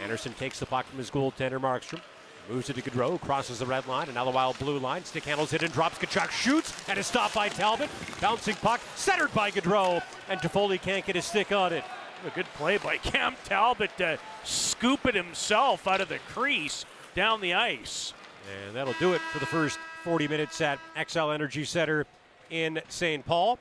Andersson 0.01 0.33
takes 0.33 0.59
the 0.59 0.65
puck 0.65 0.85
from 0.85 0.97
his 0.99 1.11
goaltender, 1.11 1.59
Markstrom. 1.59 2.01
Moves 2.49 2.69
it 2.69 2.75
to 2.75 2.81
Gaudreau, 2.81 3.19
crosses 3.21 3.59
the 3.59 3.65
red 3.65 3.87
line, 3.87 4.07
and 4.07 4.15
now 4.15 4.25
the 4.25 4.31
wild 4.31 4.57
blue 4.59 4.77
line. 4.79 5.05
Stick 5.05 5.23
handles 5.23 5.53
it 5.53 5.63
and 5.63 5.71
drops. 5.71 5.97
Tkachuk 5.97 6.31
shoots, 6.31 6.73
and 6.89 6.97
is 6.97 7.07
stopped 7.07 7.35
by 7.35 7.49
Talbot. 7.49 7.89
Bouncing 8.19 8.55
puck, 8.55 8.81
centered 8.95 9.33
by 9.33 9.51
Gaudreau, 9.51 10.01
and 10.27 10.39
Toffoli 10.39 10.81
can't 10.81 11.05
get 11.05 11.15
his 11.15 11.25
stick 11.25 11.51
on 11.51 11.71
it. 11.71 11.83
A 12.25 12.29
good 12.31 12.47
play 12.55 12.77
by 12.77 12.97
Cam 13.03 13.35
Talbot 13.45 13.91
to 13.97 14.19
scoop 14.43 15.05
it 15.05 15.15
himself 15.15 15.87
out 15.87 16.01
of 16.01 16.09
the 16.09 16.19
crease 16.29 16.85
down 17.15 17.41
the 17.41 17.53
ice. 17.53 18.13
And 18.65 18.75
that'll 18.75 18.93
do 18.93 19.13
it 19.13 19.21
for 19.31 19.39
the 19.39 19.45
first 19.45 19.79
40 20.03 20.27
minutes 20.27 20.59
at 20.61 20.79
Xcel 20.97 21.33
Energy 21.33 21.63
Center 21.63 22.05
in 22.49 22.81
St. 22.89 23.25
Paul. 23.25 23.59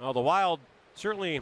Well, 0.00 0.12
the 0.12 0.20
Wild 0.20 0.60
certainly 0.94 1.40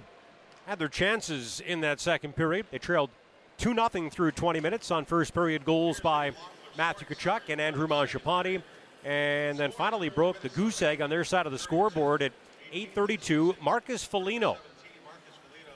had 0.66 0.78
their 0.78 0.88
chances 0.88 1.60
in 1.60 1.80
that 1.82 2.00
second 2.00 2.36
period. 2.36 2.66
They 2.70 2.78
trailed 2.78 3.10
2 3.58 3.74
0 3.74 4.10
through 4.10 4.32
20 4.32 4.60
minutes 4.60 4.90
on 4.90 5.04
first 5.04 5.32
period 5.32 5.64
goals 5.64 6.00
by 6.00 6.32
Matthew 6.76 7.06
Tkachuk 7.06 7.42
and 7.48 7.60
Andrew 7.60 7.86
Mangiapane. 7.86 8.62
And 9.04 9.56
then 9.56 9.70
finally 9.70 10.08
broke 10.08 10.40
the 10.40 10.48
goose 10.48 10.82
egg 10.82 11.00
on 11.00 11.10
their 11.10 11.24
side 11.24 11.46
of 11.46 11.52
the 11.52 11.58
scoreboard 11.58 12.22
at 12.22 12.32
8.32. 12.72 13.60
Marcus 13.60 14.04
Foligno 14.04 14.56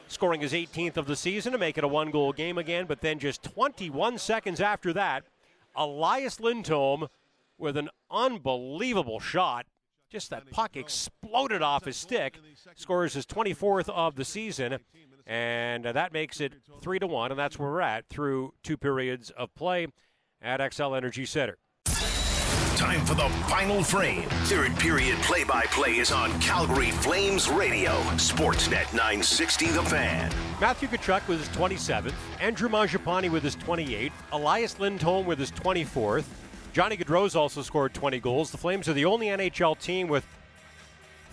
scoring 0.09 0.41
his 0.41 0.53
18th 0.53 0.97
of 0.97 1.07
the 1.07 1.15
season 1.15 1.53
to 1.53 1.59
make 1.59 1.79
it 1.79 1.85
a 1.85 1.89
one 1.89 2.11
goal 2.11 2.33
game 2.33 2.59
again. 2.59 2.87
But 2.87 3.01
then 3.01 3.19
just 3.19 3.43
21 3.43 4.19
seconds 4.19 4.61
after 4.61 4.93
that, 4.93 5.25
Elias 5.77 6.41
Lindholm 6.41 7.09
with 7.57 7.77
an 7.77 7.89
unbelievable 8.11 9.21
shot. 9.21 9.67
Just 10.11 10.31
that 10.31 10.51
puck 10.51 10.77
exploded 10.77 11.63
off 11.63 11.85
his 11.85 11.97
stick. 11.97 12.41
Scores 12.75 13.15
his 13.15 13.27
24th 13.27 13.89
of 13.91 14.17
the 14.17 14.25
season 14.25 14.79
and 15.31 15.87
uh, 15.87 15.93
that 15.93 16.13
makes 16.13 16.41
it 16.41 16.55
three 16.83 16.99
to 16.99 17.07
one, 17.07 17.31
and 17.31 17.39
that's 17.39 17.57
where 17.57 17.71
we're 17.71 17.81
at 17.81 18.09
through 18.09 18.53
two 18.65 18.77
periods 18.77 19.31
of 19.31 19.55
play 19.55 19.87
at 20.43 20.59
Xcel 20.59 20.97
Energy 20.97 21.25
Center. 21.25 21.57
Time 22.77 23.05
for 23.07 23.15
the 23.15 23.29
final 23.49 23.85
frame. 23.85 24.29
Third 24.47 24.75
period 24.79 25.17
play 25.19 25.45
by 25.45 25.67
play 25.67 25.99
is 25.99 26.11
on 26.11 26.33
Calgary 26.41 26.91
Flames 26.91 27.49
Radio. 27.49 27.93
Sportsnet 28.17 28.93
960 28.93 29.67
The 29.69 29.83
Fan. 29.85 30.33
Matthew 30.61 30.89
Tkachuk 30.89 31.29
with 31.29 31.39
his 31.39 31.49
27th, 31.51 32.15
Andrew 32.41 32.69
Mangiapane 32.69 33.31
with 33.31 33.45
his 33.45 33.55
28th, 33.55 34.13
Elias 34.33 34.81
Lindholm 34.81 35.27
with 35.27 35.39
his 35.39 35.53
24th. 35.53 36.25
Johnny 36.73 36.97
Gaudreau's 36.97 37.37
also 37.37 37.63
scored 37.63 37.95
20 37.95 38.19
goals. 38.19 38.51
The 38.51 38.59
Flames 38.59 38.89
are 38.89 38.95
the 38.95 39.05
only 39.05 39.29
NHL 39.29 39.79
team 39.79 40.09
with 40.09 40.27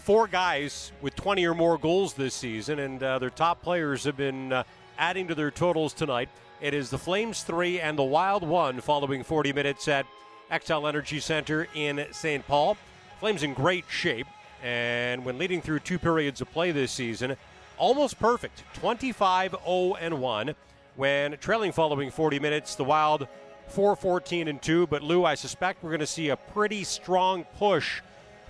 four 0.07 0.25
guys 0.25 0.93
with 1.01 1.13
20 1.17 1.45
or 1.45 1.53
more 1.53 1.77
goals 1.77 2.13
this 2.13 2.34
season, 2.34 2.79
and 2.79 3.03
uh, 3.03 3.19
their 3.19 3.29
top 3.29 3.61
players 3.61 4.05
have 4.05 4.15
been 4.15 4.53
uh, 4.53 4.63
adding 4.97 5.27
to 5.27 5.35
their 5.35 5.51
totals 5.51 5.91
tonight. 5.91 6.29
It 6.61 6.73
is 6.73 6.89
the 6.89 6.97
Flames 6.97 7.43
three 7.43 7.81
and 7.81 7.99
the 7.99 8.03
Wild 8.03 8.41
one 8.41 8.79
following 8.79 9.21
40 9.21 9.51
minutes 9.51 9.89
at 9.89 10.05
Xcel 10.49 10.88
Energy 10.88 11.19
Center 11.19 11.67
in 11.73 12.05
St. 12.11 12.47
Paul. 12.47 12.77
Flames 13.19 13.43
in 13.43 13.53
great 13.53 13.84
shape, 13.89 14.27
and 14.63 15.25
when 15.25 15.38
leading 15.38 15.61
through 15.61 15.79
two 15.79 15.99
periods 15.99 16.39
of 16.39 16.49
play 16.53 16.71
this 16.71 16.93
season, 16.93 17.35
almost 17.77 18.17
perfect 18.17 18.63
25 18.75 19.57
0 19.61 19.95
and 19.99 20.21
1. 20.21 20.55
When 20.95 21.35
trailing 21.39 21.73
following 21.73 22.11
40 22.11 22.39
minutes, 22.39 22.75
the 22.75 22.85
Wild 22.85 23.27
4 23.67 23.97
14 23.97 24.47
and 24.47 24.61
2. 24.61 24.88
But 24.88 25.03
Lou, 25.03 25.25
I 25.25 25.35
suspect 25.35 25.84
we're 25.84 25.89
going 25.89 25.99
to 25.99 26.07
see 26.07 26.29
a 26.29 26.38
pretty 26.38 26.85
strong 26.85 27.43
push 27.57 27.99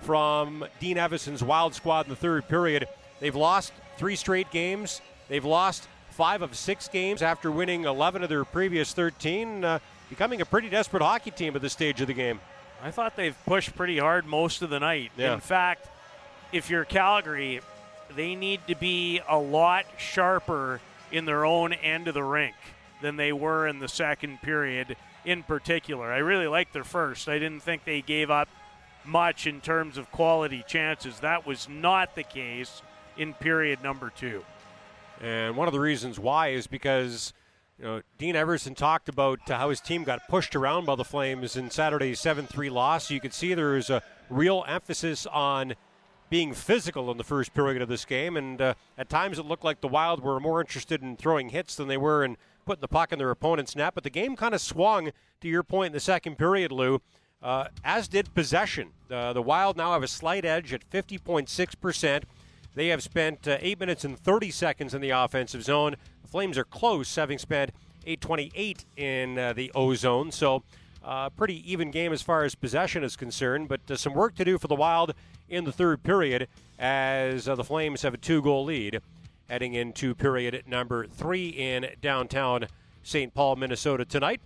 from 0.02 0.64
Dean 0.80 0.96
Evason's 0.96 1.42
Wild 1.42 1.74
squad 1.74 2.06
in 2.06 2.10
the 2.10 2.16
third 2.16 2.48
period. 2.48 2.86
They've 3.20 3.34
lost 3.34 3.72
three 3.96 4.16
straight 4.16 4.50
games. 4.50 5.00
They've 5.28 5.44
lost 5.44 5.88
five 6.10 6.42
of 6.42 6.56
six 6.56 6.88
games 6.88 7.22
after 7.22 7.50
winning 7.50 7.84
11 7.84 8.22
of 8.22 8.28
their 8.28 8.44
previous 8.44 8.92
13, 8.92 9.64
uh, 9.64 9.78
becoming 10.08 10.40
a 10.40 10.44
pretty 10.44 10.68
desperate 10.68 11.02
hockey 11.02 11.30
team 11.30 11.54
at 11.54 11.62
this 11.62 11.72
stage 11.72 12.00
of 12.00 12.06
the 12.06 12.14
game. 12.14 12.40
I 12.82 12.90
thought 12.90 13.16
they've 13.16 13.36
pushed 13.44 13.74
pretty 13.76 13.98
hard 13.98 14.26
most 14.26 14.62
of 14.62 14.70
the 14.70 14.80
night. 14.80 15.10
Yeah. 15.16 15.34
In 15.34 15.40
fact, 15.40 15.88
if 16.52 16.70
you're 16.70 16.84
Calgary, 16.84 17.60
they 18.14 18.34
need 18.34 18.60
to 18.68 18.74
be 18.74 19.20
a 19.28 19.38
lot 19.38 19.84
sharper 19.96 20.80
in 21.12 21.24
their 21.24 21.44
own 21.44 21.72
end 21.72 22.08
of 22.08 22.14
the 22.14 22.22
rink 22.22 22.54
than 23.02 23.16
they 23.16 23.32
were 23.32 23.66
in 23.66 23.78
the 23.78 23.88
second 23.88 24.40
period 24.42 24.96
in 25.24 25.42
particular. 25.42 26.12
I 26.12 26.18
really 26.18 26.46
liked 26.46 26.72
their 26.72 26.84
first. 26.84 27.28
I 27.28 27.38
didn't 27.38 27.60
think 27.60 27.84
they 27.84 28.00
gave 28.00 28.30
up 28.30 28.48
much 29.08 29.46
in 29.46 29.60
terms 29.60 29.98
of 29.98 30.10
quality 30.12 30.62
chances. 30.66 31.20
That 31.20 31.46
was 31.46 31.68
not 31.68 32.14
the 32.14 32.22
case 32.22 32.82
in 33.16 33.34
period 33.34 33.82
number 33.82 34.12
two. 34.14 34.44
And 35.20 35.56
one 35.56 35.66
of 35.66 35.72
the 35.72 35.80
reasons 35.80 36.18
why 36.18 36.48
is 36.48 36.66
because 36.66 37.32
you 37.78 37.84
know 37.84 38.02
Dean 38.18 38.34
Evason 38.34 38.76
talked 38.76 39.08
about 39.08 39.40
how 39.48 39.70
his 39.70 39.80
team 39.80 40.04
got 40.04 40.20
pushed 40.28 40.54
around 40.54 40.84
by 40.84 40.94
the 40.94 41.04
Flames 41.04 41.56
in 41.56 41.70
Saturday's 41.70 42.20
7-3 42.20 42.70
loss. 42.70 43.10
You 43.10 43.20
could 43.20 43.34
see 43.34 43.54
there 43.54 43.72
was 43.72 43.90
a 43.90 44.02
real 44.30 44.64
emphasis 44.68 45.26
on 45.26 45.74
being 46.30 46.52
physical 46.52 47.10
in 47.10 47.16
the 47.16 47.24
first 47.24 47.54
period 47.54 47.80
of 47.80 47.88
this 47.88 48.04
game, 48.04 48.36
and 48.36 48.60
uh, 48.60 48.74
at 48.98 49.08
times 49.08 49.38
it 49.38 49.46
looked 49.46 49.64
like 49.64 49.80
the 49.80 49.88
Wild 49.88 50.22
were 50.22 50.38
more 50.38 50.60
interested 50.60 51.02
in 51.02 51.16
throwing 51.16 51.48
hits 51.48 51.74
than 51.74 51.88
they 51.88 51.96
were 51.96 52.22
in 52.22 52.36
putting 52.66 52.82
the 52.82 52.88
puck 52.88 53.12
in 53.12 53.18
their 53.18 53.30
opponent's 53.30 53.74
net. 53.74 53.94
But 53.94 54.04
the 54.04 54.10
game 54.10 54.36
kind 54.36 54.54
of 54.54 54.60
swung 54.60 55.10
to 55.40 55.48
your 55.48 55.62
point 55.62 55.88
in 55.88 55.92
the 55.94 56.00
second 56.00 56.36
period, 56.36 56.70
Lou. 56.70 57.00
Uh, 57.42 57.68
as 57.84 58.08
did 58.08 58.34
possession. 58.34 58.90
Uh, 59.10 59.32
the 59.32 59.42
Wild 59.42 59.76
now 59.76 59.92
have 59.92 60.02
a 60.02 60.08
slight 60.08 60.44
edge 60.44 60.72
at 60.72 60.88
50.6 60.90 61.80
percent. 61.80 62.24
They 62.74 62.88
have 62.88 63.02
spent 63.02 63.46
uh, 63.48 63.58
8 63.60 63.80
minutes 63.80 64.04
and 64.04 64.18
30 64.18 64.50
seconds 64.50 64.94
in 64.94 65.00
the 65.00 65.10
offensive 65.10 65.62
zone. 65.62 65.96
The 66.22 66.28
Flames 66.28 66.58
are 66.58 66.64
close, 66.64 67.14
having 67.14 67.38
spent 67.38 67.70
828 68.06 68.84
in 68.96 69.38
uh, 69.38 69.52
the 69.52 69.70
O 69.74 69.94
zone. 69.94 70.30
So, 70.30 70.62
uh, 71.04 71.30
pretty 71.30 71.70
even 71.70 71.90
game 71.90 72.12
as 72.12 72.22
far 72.22 72.44
as 72.44 72.54
possession 72.54 73.02
is 73.02 73.16
concerned, 73.16 73.68
but 73.68 73.80
uh, 73.90 73.96
some 73.96 74.14
work 74.14 74.34
to 74.36 74.44
do 74.44 74.58
for 74.58 74.68
the 74.68 74.74
Wild 74.74 75.14
in 75.48 75.64
the 75.64 75.72
third 75.72 76.02
period 76.02 76.48
as 76.78 77.46
the 77.46 77.64
Flames 77.64 78.02
have 78.02 78.14
a 78.14 78.18
two 78.18 78.42
goal 78.42 78.64
lead 78.64 79.00
heading 79.48 79.74
into 79.74 80.14
period 80.14 80.62
number 80.66 81.06
three 81.06 81.48
in 81.48 81.86
downtown 82.02 82.66
St. 83.02 83.32
Paul, 83.32 83.56
Minnesota 83.56 84.04
tonight. 84.04 84.40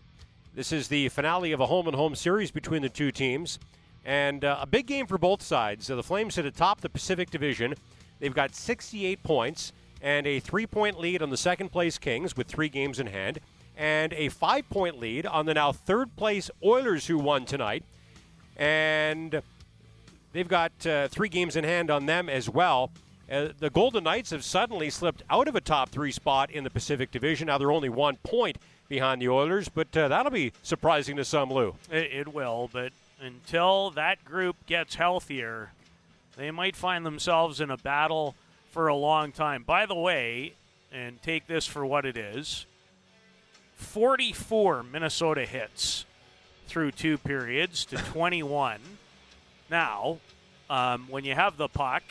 This 0.54 0.72
is 0.72 0.88
the 0.88 1.08
finale 1.08 1.52
of 1.52 1.60
a 1.60 1.66
home 1.66 1.86
and 1.86 1.96
home 1.96 2.14
series 2.14 2.50
between 2.50 2.82
the 2.82 2.88
two 2.88 3.10
teams, 3.10 3.58
and 4.04 4.44
uh, 4.44 4.58
a 4.60 4.66
big 4.66 4.86
game 4.86 5.06
for 5.06 5.18
both 5.18 5.42
sides. 5.42 5.86
the 5.86 6.02
Flames 6.02 6.34
sit 6.34 6.44
atop 6.44 6.80
the 6.80 6.88
Pacific 6.88 7.30
Division 7.30 7.74
They've 8.22 8.32
got 8.32 8.54
68 8.54 9.20
points 9.24 9.72
and 10.00 10.28
a 10.28 10.38
three 10.38 10.64
point 10.64 11.00
lead 11.00 11.22
on 11.22 11.30
the 11.30 11.36
second 11.36 11.70
place 11.70 11.98
Kings 11.98 12.36
with 12.36 12.46
three 12.46 12.68
games 12.68 13.00
in 13.00 13.08
hand, 13.08 13.40
and 13.76 14.12
a 14.12 14.28
five 14.28 14.70
point 14.70 15.00
lead 15.00 15.26
on 15.26 15.44
the 15.44 15.54
now 15.54 15.72
third 15.72 16.14
place 16.14 16.48
Oilers 16.62 17.08
who 17.08 17.18
won 17.18 17.44
tonight. 17.46 17.82
And 18.56 19.42
they've 20.32 20.46
got 20.46 20.86
uh, 20.86 21.08
three 21.08 21.28
games 21.28 21.56
in 21.56 21.64
hand 21.64 21.90
on 21.90 22.06
them 22.06 22.28
as 22.28 22.48
well. 22.48 22.92
Uh, 23.30 23.48
the 23.58 23.70
Golden 23.70 24.04
Knights 24.04 24.30
have 24.30 24.44
suddenly 24.44 24.88
slipped 24.88 25.24
out 25.28 25.48
of 25.48 25.56
a 25.56 25.60
top 25.60 25.88
three 25.88 26.12
spot 26.12 26.48
in 26.48 26.62
the 26.62 26.70
Pacific 26.70 27.10
Division. 27.10 27.48
Now 27.48 27.58
they're 27.58 27.72
only 27.72 27.88
one 27.88 28.18
point 28.22 28.56
behind 28.92 29.22
the 29.22 29.28
Oilers, 29.30 29.70
but 29.70 29.96
uh, 29.96 30.08
that'll 30.08 30.30
be 30.30 30.52
surprising 30.62 31.16
to 31.16 31.24
some, 31.24 31.50
Lou. 31.50 31.76
It, 31.90 32.12
it 32.12 32.34
will, 32.34 32.68
but 32.70 32.92
until 33.22 33.90
that 33.92 34.22
group 34.22 34.54
gets 34.66 34.96
healthier, 34.96 35.72
they 36.36 36.50
might 36.50 36.76
find 36.76 37.06
themselves 37.06 37.58
in 37.58 37.70
a 37.70 37.78
battle 37.78 38.34
for 38.70 38.88
a 38.88 38.94
long 38.94 39.32
time. 39.32 39.62
By 39.62 39.86
the 39.86 39.94
way, 39.94 40.52
and 40.92 41.22
take 41.22 41.46
this 41.46 41.66
for 41.66 41.86
what 41.86 42.04
it 42.04 42.18
is 42.18 42.66
44 43.76 44.82
Minnesota 44.82 45.46
hits 45.46 46.04
through 46.66 46.92
two 46.92 47.16
periods 47.16 47.86
to 47.86 47.96
21. 48.12 48.78
now, 49.70 50.18
um, 50.68 51.06
when 51.08 51.24
you 51.24 51.34
have 51.34 51.56
the 51.56 51.68
puck, 51.68 52.02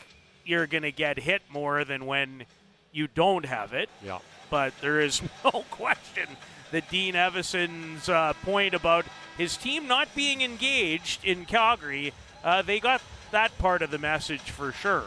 you're 0.45 0.65
going 0.65 0.81
to 0.81 0.91
get 0.91 1.19
hit 1.19 1.43
more 1.47 1.85
than 1.85 2.07
when 2.07 2.45
you 2.91 3.07
don't 3.07 3.45
have 3.45 3.71
it. 3.71 3.87
Yeah. 4.03 4.17
But 4.49 4.73
there 4.81 4.99
is 4.99 5.21
no 5.43 5.63
question 5.69 6.25
that 6.71 6.89
Dean 6.89 7.15
Evason's 7.15 8.09
uh, 8.09 8.33
point 8.43 8.73
about 8.73 9.05
his 9.37 9.57
team 9.57 9.87
not 9.87 10.13
being 10.15 10.41
engaged 10.41 11.23
in 11.23 11.45
Calgary, 11.45 12.13
uh, 12.43 12.61
they 12.61 12.79
got 12.79 13.01
that 13.31 13.57
part 13.57 13.81
of 13.81 13.91
the 13.91 13.97
message 13.97 14.41
for 14.41 14.71
sure. 14.71 15.05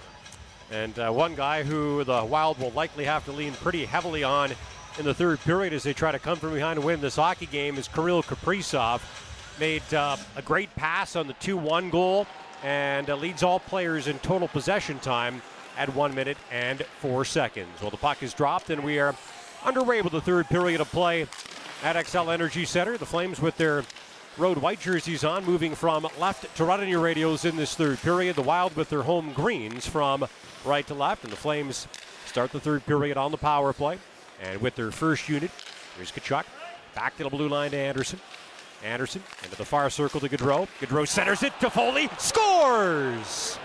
And 0.70 0.98
uh, 0.98 1.10
one 1.10 1.34
guy 1.34 1.62
who 1.62 2.04
the 2.04 2.24
Wild 2.24 2.58
will 2.58 2.70
likely 2.70 3.04
have 3.04 3.24
to 3.26 3.32
lean 3.32 3.52
pretty 3.54 3.84
heavily 3.84 4.24
on 4.24 4.52
in 4.98 5.04
the 5.04 5.14
third 5.14 5.40
period 5.40 5.72
as 5.72 5.82
they 5.82 5.92
try 5.92 6.12
to 6.12 6.18
come 6.18 6.38
from 6.38 6.52
behind 6.54 6.78
and 6.78 6.86
win 6.86 7.00
this 7.00 7.16
hockey 7.16 7.46
game 7.46 7.76
is 7.76 7.88
Kirill 7.88 8.22
Kaprizov. 8.22 9.00
Made 9.58 9.82
uh, 9.94 10.16
a 10.36 10.42
great 10.42 10.74
pass 10.74 11.16
on 11.16 11.26
the 11.26 11.32
2 11.34 11.56
1 11.56 11.90
goal 11.90 12.26
and 12.62 13.10
uh, 13.10 13.16
leads 13.16 13.42
all 13.42 13.60
players 13.60 14.08
in 14.08 14.18
total 14.20 14.48
possession 14.48 14.98
time 14.98 15.42
at 15.76 15.94
one 15.94 16.14
minute 16.14 16.38
and 16.50 16.82
four 17.00 17.24
seconds. 17.24 17.80
Well, 17.80 17.90
the 17.90 17.96
puck 17.96 18.22
is 18.22 18.32
dropped 18.34 18.70
and 18.70 18.82
we 18.82 18.98
are 18.98 19.14
underway 19.64 20.02
with 20.02 20.12
the 20.12 20.20
third 20.20 20.46
period 20.46 20.80
of 20.80 20.90
play 20.90 21.22
at 21.82 21.96
Xcel 21.96 22.32
Energy 22.32 22.64
Center. 22.64 22.96
The 22.96 23.06
Flames 23.06 23.40
with 23.40 23.56
their 23.56 23.84
road 24.36 24.58
white 24.58 24.80
jerseys 24.80 25.24
on, 25.24 25.44
moving 25.44 25.74
from 25.74 26.06
left 26.18 26.54
to 26.56 26.64
right 26.64 26.80
on 26.80 26.88
your 26.88 27.00
radios 27.00 27.44
in 27.44 27.56
this 27.56 27.74
third 27.74 27.98
period. 27.98 28.36
The 28.36 28.42
Wild 28.42 28.76
with 28.76 28.90
their 28.90 29.02
home 29.02 29.32
greens 29.32 29.86
from 29.86 30.26
right 30.64 30.86
to 30.86 30.94
left, 30.94 31.24
and 31.24 31.32
the 31.32 31.36
Flames 31.36 31.86
start 32.26 32.52
the 32.52 32.60
third 32.60 32.84
period 32.86 33.16
on 33.16 33.30
the 33.30 33.38
power 33.38 33.72
play. 33.72 33.98
And 34.42 34.60
with 34.60 34.74
their 34.74 34.90
first 34.90 35.28
unit, 35.28 35.50
here's 35.96 36.10
Tkachuk. 36.10 36.44
Back 36.94 37.16
to 37.16 37.24
the 37.24 37.30
blue 37.30 37.48
line 37.48 37.70
to 37.70 37.76
Andersson. 37.76 38.20
Andersson 38.84 39.22
into 39.42 39.56
the 39.56 39.64
far 39.64 39.88
circle 39.88 40.20
to 40.20 40.28
Gaudreau. 40.28 40.68
Gaudreau 40.80 41.08
centers 41.08 41.42
it 41.42 41.58
to 41.60 41.66
Toffoli. 41.66 42.08
Scores! 42.20 43.58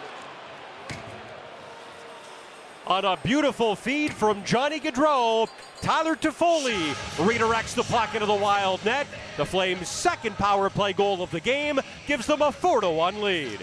On 2.90 3.06
a 3.06 3.18
beautiful 3.18 3.76
feed 3.76 4.12
from 4.12 4.44
Johnny 4.44 4.80
Gaudreau, 4.80 5.48
Tyler 5.80 6.16
Toffoli 6.16 6.90
redirects 7.18 7.76
the 7.76 7.84
puck 7.84 8.16
into 8.16 8.26
the 8.26 8.34
wild 8.34 8.84
net. 8.84 9.06
The 9.38 9.46
Flames' 9.46 9.88
second 9.88 10.36
power 10.38 10.72
play 10.72 10.94
goal 10.94 11.22
of 11.22 11.30
the 11.30 11.40
game 11.40 11.80
gives 12.08 12.26
them 12.26 12.42
a 12.42 12.52
4 12.52 12.92
1 12.92 13.22
lead. 13.22 13.60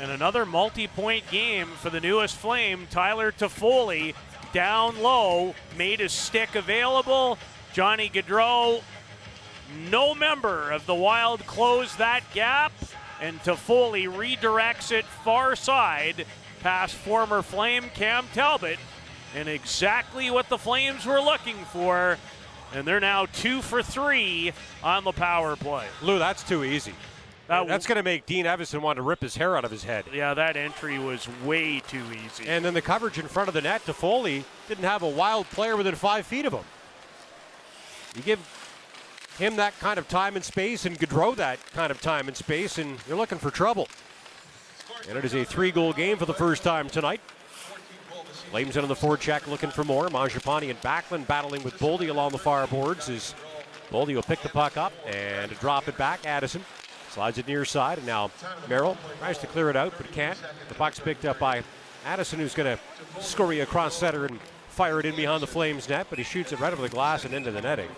And 0.00 0.10
another 0.10 0.44
multi 0.44 0.88
point 0.88 1.30
game 1.30 1.68
for 1.68 1.88
the 1.88 2.00
newest 2.00 2.34
Flame. 2.34 2.88
Tyler 2.90 3.30
Toffoli 3.30 4.12
down 4.52 5.00
low, 5.00 5.54
made 5.78 6.00
his 6.00 6.10
stick 6.10 6.56
available. 6.56 7.38
Johnny 7.72 8.08
Gaudreau, 8.08 8.82
no 9.88 10.16
member 10.16 10.72
of 10.72 10.84
the 10.86 10.94
Wild, 10.96 11.46
closed 11.46 11.98
that 11.98 12.24
gap. 12.34 12.72
And 13.20 13.38
Toffoli 13.44 14.08
redirects 14.08 14.90
it 14.90 15.04
far 15.04 15.54
side 15.54 16.26
past 16.56 16.94
former 16.94 17.42
Flame 17.42 17.84
Cam 17.94 18.26
Talbot 18.34 18.78
and 19.34 19.48
exactly 19.48 20.30
what 20.30 20.48
the 20.48 20.58
Flames 20.58 21.06
were 21.06 21.20
looking 21.20 21.56
for. 21.72 22.18
And 22.74 22.86
they're 22.86 23.00
now 23.00 23.26
two 23.26 23.62
for 23.62 23.82
three 23.82 24.52
on 24.82 25.04
the 25.04 25.12
power 25.12 25.56
play. 25.56 25.86
Lou, 26.02 26.18
that's 26.18 26.42
too 26.42 26.64
easy. 26.64 26.94
That, 27.48 27.68
that's 27.68 27.86
going 27.86 27.96
to 27.96 28.02
make 28.02 28.26
Dean 28.26 28.44
Evason 28.44 28.80
want 28.80 28.96
to 28.96 29.02
rip 29.02 29.22
his 29.22 29.36
hair 29.36 29.56
out 29.56 29.64
of 29.64 29.70
his 29.70 29.84
head. 29.84 30.04
Yeah, 30.12 30.34
that 30.34 30.56
entry 30.56 30.98
was 30.98 31.28
way 31.44 31.78
too 31.80 32.02
easy. 32.12 32.48
And 32.48 32.64
then 32.64 32.74
the 32.74 32.82
coverage 32.82 33.18
in 33.18 33.28
front 33.28 33.48
of 33.48 33.54
the 33.54 33.60
net, 33.60 33.84
Toffoli 33.86 34.42
didn't 34.66 34.84
have 34.84 35.02
a 35.02 35.08
wild 35.08 35.46
player 35.50 35.76
within 35.76 35.94
five 35.94 36.26
feet 36.26 36.44
of 36.44 36.52
him. 36.52 36.64
You 38.16 38.22
give 38.22 38.40
him 39.38 39.56
that 39.56 39.78
kind 39.78 39.98
of 39.98 40.08
time 40.08 40.34
and 40.34 40.44
space 40.44 40.86
and 40.86 40.98
Gaudreau 40.98 41.36
that 41.36 41.64
kind 41.72 41.92
of 41.92 42.00
time 42.00 42.26
and 42.26 42.36
space, 42.36 42.78
and 42.78 42.98
you're 43.06 43.16
looking 43.16 43.38
for 43.38 43.50
trouble. 43.50 43.86
And 45.08 45.16
it 45.16 45.24
is 45.24 45.34
a 45.34 45.44
three 45.44 45.70
goal 45.70 45.92
game 45.92 46.16
for 46.16 46.26
the 46.26 46.34
first 46.34 46.62
time 46.62 46.88
tonight. 46.88 47.20
Flames 48.50 48.76
into 48.76 48.88
the 48.88 48.94
forecheck 48.94 49.46
looking 49.46 49.70
for 49.70 49.84
more. 49.84 50.08
Mangiapane 50.08 50.70
and 50.70 50.80
Backlund 50.80 51.26
battling 51.26 51.62
with 51.62 51.78
Boldy 51.78 52.08
along 52.08 52.32
the 52.32 52.38
far 52.38 52.66
boards 52.66 53.08
as 53.08 53.34
Boldy 53.90 54.14
will 54.14 54.22
pick 54.22 54.40
the 54.42 54.48
puck 54.48 54.76
up 54.76 54.92
and 55.06 55.50
drop 55.58 55.88
it 55.88 55.96
back. 55.96 56.26
Addison 56.26 56.64
slides 57.10 57.38
it 57.38 57.46
near 57.46 57.64
side, 57.64 57.98
and 57.98 58.06
now 58.06 58.30
Merrill 58.68 58.96
tries 59.18 59.38
to 59.38 59.46
clear 59.46 59.70
it 59.70 59.76
out 59.76 59.92
but 59.96 60.10
can't. 60.12 60.38
The 60.68 60.74
puck's 60.74 60.98
picked 60.98 61.24
up 61.24 61.38
by 61.38 61.62
Addison, 62.04 62.38
who's 62.38 62.54
going 62.54 62.76
to 62.76 63.22
scurry 63.22 63.60
across 63.60 63.96
center 63.96 64.26
and 64.26 64.40
fire 64.68 65.00
it 65.00 65.06
in 65.06 65.16
behind 65.16 65.42
the 65.42 65.46
Flames 65.46 65.88
net, 65.88 66.06
but 66.10 66.18
he 66.18 66.24
shoots 66.24 66.52
it 66.52 66.60
right 66.60 66.72
over 66.72 66.82
the 66.82 66.88
glass 66.88 67.24
and 67.24 67.32
into 67.32 67.50
the 67.50 67.62
netting. 67.62 67.88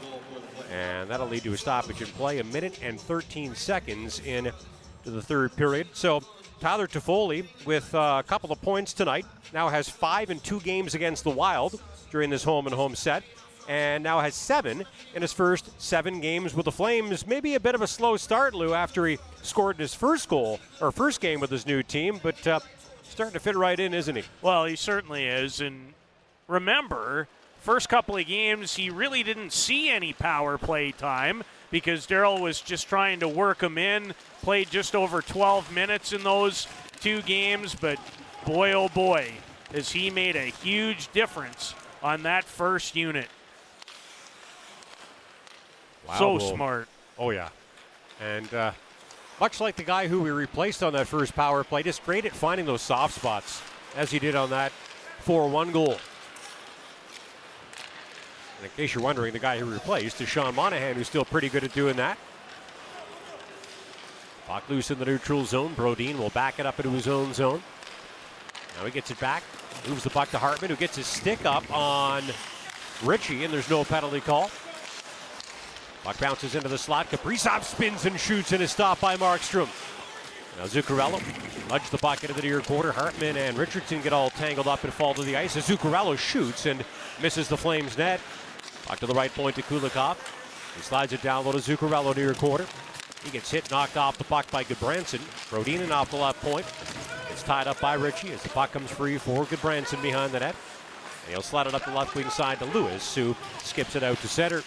And 0.70 1.10
that'll 1.10 1.26
lead 1.26 1.42
to 1.44 1.52
a 1.52 1.56
stoppage 1.56 2.00
in 2.00 2.06
play, 2.08 2.38
a 2.38 2.44
minute 2.44 2.78
and 2.82 3.00
13 3.00 3.54
seconds 3.54 4.20
into 4.20 4.52
the 5.04 5.22
third 5.22 5.56
period. 5.56 5.88
So 5.94 6.22
Tyler 6.60 6.88
Toffoli 6.88 7.46
with 7.64 7.94
uh, 7.94 8.22
a 8.24 8.28
couple 8.28 8.50
of 8.50 8.60
points 8.60 8.92
tonight. 8.92 9.24
Now 9.52 9.68
has 9.68 9.88
five 9.88 10.30
in 10.30 10.40
two 10.40 10.60
games 10.60 10.94
against 10.94 11.22
the 11.22 11.30
Wild 11.30 11.80
during 12.10 12.30
this 12.30 12.42
home 12.42 12.66
and 12.66 12.74
home 12.74 12.96
set. 12.96 13.22
And 13.68 14.02
now 14.02 14.20
has 14.20 14.34
seven 14.34 14.84
in 15.14 15.22
his 15.22 15.32
first 15.32 15.70
seven 15.80 16.20
games 16.20 16.54
with 16.54 16.64
the 16.64 16.72
Flames. 16.72 17.26
Maybe 17.26 17.54
a 17.54 17.60
bit 17.60 17.74
of 17.74 17.82
a 17.82 17.86
slow 17.86 18.16
start, 18.16 18.54
Lou, 18.54 18.74
after 18.74 19.06
he 19.06 19.18
scored 19.42 19.76
his 19.76 19.94
first 19.94 20.28
goal 20.28 20.58
or 20.80 20.90
first 20.90 21.20
game 21.20 21.38
with 21.38 21.50
his 21.50 21.66
new 21.66 21.82
team, 21.82 22.18
but 22.22 22.44
uh, 22.46 22.60
starting 23.04 23.34
to 23.34 23.40
fit 23.40 23.56
right 23.56 23.78
in, 23.78 23.92
isn't 23.92 24.16
he? 24.16 24.22
Well, 24.40 24.64
he 24.64 24.74
certainly 24.74 25.26
is. 25.26 25.60
And 25.60 25.92
remember, 26.46 27.28
first 27.60 27.90
couple 27.90 28.16
of 28.16 28.26
games, 28.26 28.74
he 28.74 28.88
really 28.88 29.22
didn't 29.22 29.52
see 29.52 29.90
any 29.90 30.14
power 30.14 30.56
play 30.56 30.90
time 30.90 31.44
because 31.70 32.06
Daryl 32.06 32.40
was 32.40 32.60
just 32.62 32.88
trying 32.88 33.20
to 33.20 33.28
work 33.28 33.62
him 33.62 33.76
in. 33.76 34.14
Played 34.42 34.70
just 34.70 34.94
over 34.94 35.20
12 35.20 35.72
minutes 35.72 36.12
in 36.12 36.22
those 36.22 36.66
two 37.00 37.22
games, 37.22 37.74
but 37.74 37.98
boy, 38.46 38.72
oh 38.72 38.88
boy, 38.88 39.32
has 39.72 39.90
he 39.90 40.10
made 40.10 40.36
a 40.36 40.46
huge 40.46 41.10
difference 41.12 41.74
on 42.02 42.22
that 42.22 42.44
first 42.44 42.96
unit. 42.96 43.28
Wow, 46.06 46.18
so 46.18 46.30
well, 46.36 46.54
smart. 46.54 46.88
Oh, 47.18 47.30
yeah. 47.30 47.48
And 48.20 48.52
uh, 48.54 48.72
much 49.40 49.60
like 49.60 49.76
the 49.76 49.82
guy 49.82 50.08
who 50.08 50.20
we 50.20 50.30
replaced 50.30 50.82
on 50.82 50.92
that 50.94 51.06
first 51.06 51.34
power 51.34 51.62
play, 51.64 51.82
just 51.82 52.04
great 52.04 52.24
at 52.24 52.32
finding 52.32 52.66
those 52.66 52.82
soft 52.82 53.14
spots, 53.14 53.62
as 53.96 54.10
he 54.10 54.18
did 54.18 54.34
on 54.34 54.50
that 54.50 54.72
4 55.20 55.48
1 55.48 55.72
goal. 55.72 55.98
And 58.56 58.64
in 58.64 58.70
case 58.76 58.94
you're 58.94 59.04
wondering, 59.04 59.32
the 59.32 59.38
guy 59.38 59.58
who 59.58 59.66
replaced 59.66 60.20
is 60.20 60.28
Sean 60.28 60.54
Monahan, 60.54 60.96
who's 60.96 61.06
still 61.06 61.24
pretty 61.24 61.48
good 61.48 61.62
at 61.62 61.72
doing 61.72 61.96
that. 61.96 62.18
Puck 64.48 64.66
loose 64.70 64.90
in 64.90 64.98
the 64.98 65.04
neutral 65.04 65.44
zone. 65.44 65.74
Brodin 65.74 66.16
will 66.16 66.30
back 66.30 66.58
it 66.58 66.64
up 66.64 66.78
into 66.78 66.90
his 66.90 67.06
own 67.06 67.34
zone. 67.34 67.62
Now 68.78 68.86
he 68.86 68.90
gets 68.90 69.10
it 69.10 69.20
back, 69.20 69.42
moves 69.86 70.04
the 70.04 70.10
puck 70.10 70.30
to 70.30 70.38
Hartman, 70.38 70.70
who 70.70 70.76
gets 70.76 70.96
his 70.96 71.06
stick 71.06 71.44
up 71.44 71.70
on 71.70 72.22
Ritchie, 73.04 73.44
and 73.44 73.52
there's 73.52 73.68
no 73.68 73.84
penalty 73.84 74.20
call. 74.20 74.50
Puck 76.02 76.18
bounces 76.18 76.54
into 76.54 76.68
the 76.68 76.78
slot. 76.78 77.10
Kaprizov 77.10 77.62
spins 77.62 78.06
and 78.06 78.18
shoots 78.18 78.52
and 78.52 78.62
is 78.62 78.70
stopped 78.70 79.02
by 79.02 79.18
Markstrom. 79.18 79.68
Now 80.56 80.64
Zuccarello 80.64 81.20
nudge 81.68 81.90
the 81.90 81.98
puck 81.98 82.24
into 82.24 82.34
the 82.34 82.40
near 82.40 82.62
quarter. 82.62 82.90
Hartman 82.90 83.36
and 83.36 83.58
Richardson 83.58 84.00
get 84.00 84.14
all 84.14 84.30
tangled 84.30 84.66
up 84.66 84.82
and 84.82 84.92
fall 84.94 85.12
to 85.12 85.22
the 85.22 85.36
ice. 85.36 85.58
As 85.58 85.68
Zuccarello 85.68 86.16
shoots 86.16 86.64
and 86.64 86.82
misses 87.20 87.48
the 87.48 87.56
Flames 87.56 87.98
net. 87.98 88.18
Puck 88.86 88.98
to 89.00 89.06
the 89.06 89.14
right 89.14 89.34
point 89.34 89.56
to 89.56 89.62
Kulikov. 89.62 90.16
He 90.74 90.80
slides 90.80 91.12
it 91.12 91.20
down 91.20 91.44
low 91.44 91.52
to 91.52 91.58
Zuccarello 91.58 92.16
near 92.16 92.32
quarter. 92.32 92.66
He 93.28 93.32
gets 93.32 93.50
hit, 93.50 93.70
knocked 93.70 93.98
off 93.98 94.16
the 94.16 94.24
puck 94.24 94.50
by 94.50 94.64
Gudbranson. 94.64 95.18
Brodin 95.50 95.90
off 95.90 96.10
the 96.10 96.16
left 96.16 96.40
point. 96.40 96.64
It's 97.30 97.42
tied 97.42 97.66
up 97.66 97.78
by 97.78 97.92
Ritchie 97.92 98.32
as 98.32 98.42
the 98.42 98.48
puck 98.48 98.72
comes 98.72 98.90
free 98.90 99.18
for 99.18 99.44
Gudbranson 99.44 100.00
behind 100.00 100.32
the 100.32 100.40
net. 100.40 100.56
And 101.26 101.32
he'll 101.32 101.42
slide 101.42 101.66
it 101.66 101.74
up 101.74 101.84
the 101.84 101.90
left 101.90 102.14
wing 102.14 102.30
side 102.30 102.58
to 102.60 102.64
Lewis, 102.64 103.14
who 103.14 103.36
skips 103.58 103.96
it 103.96 104.02
out 104.02 104.16
to 104.22 104.28
center. 104.28 104.62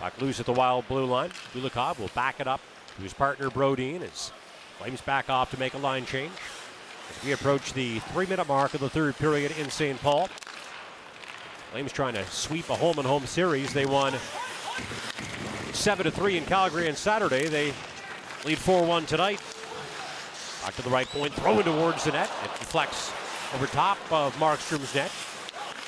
Puck 0.00 0.18
loose 0.22 0.40
at 0.40 0.46
the 0.46 0.54
wild 0.54 0.88
blue 0.88 1.04
line. 1.04 1.28
Kulikov 1.52 1.98
will 1.98 2.08
back 2.14 2.40
it 2.40 2.48
up 2.48 2.62
to 2.96 3.02
his 3.02 3.12
partner 3.12 3.50
Brodin 3.50 4.00
as 4.00 4.32
Flames 4.78 5.02
back 5.02 5.28
off 5.28 5.50
to 5.50 5.60
make 5.60 5.74
a 5.74 5.78
line 5.78 6.06
change. 6.06 6.32
As 7.10 7.22
we 7.22 7.32
approach 7.32 7.74
the 7.74 7.98
three 7.98 8.24
minute 8.24 8.48
mark 8.48 8.72
of 8.72 8.80
the 8.80 8.88
third 8.88 9.18
period 9.18 9.52
in 9.58 9.68
St. 9.68 10.00
Paul. 10.00 10.30
Flames 11.72 11.92
trying 11.92 12.14
to 12.14 12.24
sweep 12.28 12.70
a 12.70 12.74
home 12.74 12.98
and 12.98 13.06
home 13.06 13.26
series. 13.26 13.74
They 13.74 13.84
won 13.84 14.14
7 15.74 16.04
to 16.04 16.10
3 16.10 16.38
in 16.38 16.44
Calgary 16.44 16.88
on 16.88 16.94
Saturday. 16.94 17.48
They 17.48 17.72
lead 18.44 18.58
4 18.58 18.84
1 18.84 19.06
tonight. 19.06 19.40
Back 20.62 20.74
to 20.76 20.82
the 20.82 20.90
right 20.90 21.08
point, 21.08 21.32
throwing 21.34 21.64
towards 21.64 22.04
the 22.04 22.12
net. 22.12 22.30
It 22.44 22.58
deflects 22.58 23.12
over 23.54 23.66
top 23.66 23.98
of 24.10 24.36
Markstrom's 24.36 24.94
net. 24.94 25.10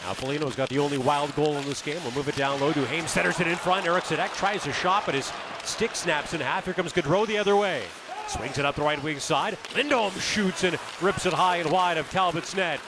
Now 0.04 0.14
Foligno's 0.14 0.56
got 0.56 0.68
the 0.68 0.78
only 0.78 0.98
wild 0.98 1.34
goal 1.36 1.56
in 1.56 1.64
this 1.64 1.82
game. 1.82 1.98
We'll 2.02 2.12
move 2.12 2.28
it 2.28 2.36
down 2.36 2.60
low 2.60 2.72
to 2.72 2.86
Hames, 2.86 3.10
centers 3.10 3.38
it 3.38 3.46
in 3.46 3.56
front. 3.56 3.86
Eriksson 3.86 4.18
Ek 4.18 4.32
tries 4.32 4.66
a 4.66 4.72
shot, 4.72 5.04
but 5.06 5.14
his 5.14 5.30
stick 5.62 5.94
snaps 5.94 6.34
in 6.34 6.40
half. 6.40 6.64
Here 6.64 6.74
comes 6.74 6.92
Gaudreau 6.92 7.26
the 7.26 7.38
other 7.38 7.56
way. 7.56 7.84
Swings 8.26 8.58
it 8.58 8.64
up 8.64 8.74
the 8.74 8.82
right 8.82 9.02
wing 9.02 9.20
side. 9.20 9.58
Lindholm 9.76 10.12
shoots 10.18 10.64
and 10.64 10.78
rips 11.00 11.26
it 11.26 11.32
high 11.32 11.58
and 11.58 11.70
wide 11.70 11.98
of 11.98 12.10
Talbot's 12.10 12.56
net. 12.56 12.80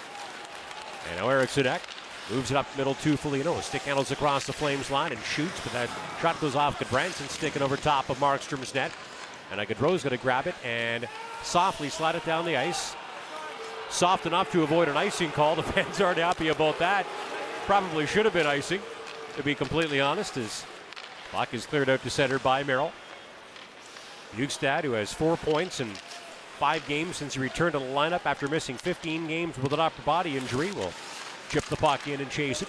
And 1.08 1.20
now 1.20 1.28
Eriksson 1.28 1.66
Ek 1.66 1.82
moves 2.30 2.50
it 2.50 2.56
up 2.56 2.66
middle 2.76 2.94
to 2.94 3.16
Foligno. 3.16 3.60
Stick 3.60 3.82
handles 3.82 4.10
across 4.10 4.46
the 4.46 4.52
Flames 4.52 4.90
line 4.90 5.12
and 5.12 5.20
shoots, 5.22 5.60
but 5.62 5.72
that 5.72 5.90
shot 6.20 6.40
goes 6.40 6.54
off 6.54 6.78
Gudbranson, 6.78 7.28
sticking 7.28 7.62
over 7.62 7.76
top 7.76 8.08
of 8.10 8.18
Markstrom's 8.18 8.74
net. 8.74 8.92
And 9.50 9.60
Gaudreau's 9.60 10.02
going 10.02 10.16
to 10.16 10.22
grab 10.22 10.46
it 10.46 10.54
and 10.64 11.06
softly 11.42 11.88
slide 11.88 12.14
it 12.14 12.24
down 12.24 12.44
the 12.44 12.56
ice 12.56 12.96
soft 13.94 14.26
enough 14.26 14.50
to 14.52 14.62
avoid 14.62 14.88
an 14.88 14.96
icing 14.96 15.30
call. 15.30 15.56
The 15.56 15.62
fans 15.62 16.00
aren't 16.00 16.18
happy 16.18 16.48
about 16.48 16.78
that. 16.78 17.06
Probably 17.66 18.06
should 18.06 18.24
have 18.24 18.34
been 18.34 18.46
icing, 18.46 18.80
to 19.36 19.42
be 19.42 19.54
completely 19.54 20.00
honest, 20.00 20.36
as 20.36 20.64
puck 21.30 21.54
is 21.54 21.66
cleared 21.66 21.88
out 21.88 22.02
to 22.02 22.10
center 22.10 22.38
by 22.38 22.62
Merrill. 22.64 22.92
Bjugstad, 24.36 24.82
who 24.82 24.92
has 24.92 25.12
four 25.12 25.36
points 25.36 25.80
in 25.80 25.88
five 26.58 26.86
games 26.88 27.16
since 27.16 27.34
he 27.34 27.40
returned 27.40 27.72
to 27.72 27.78
the 27.78 27.84
lineup 27.84 28.26
after 28.26 28.48
missing 28.48 28.76
15 28.76 29.28
games 29.28 29.56
with 29.58 29.72
an 29.72 29.80
upper 29.80 30.02
body 30.02 30.36
injury, 30.36 30.72
will 30.72 30.92
chip 31.50 31.64
the 31.64 31.76
puck 31.76 32.06
in 32.08 32.20
and 32.20 32.30
chase 32.30 32.62
it. 32.62 32.68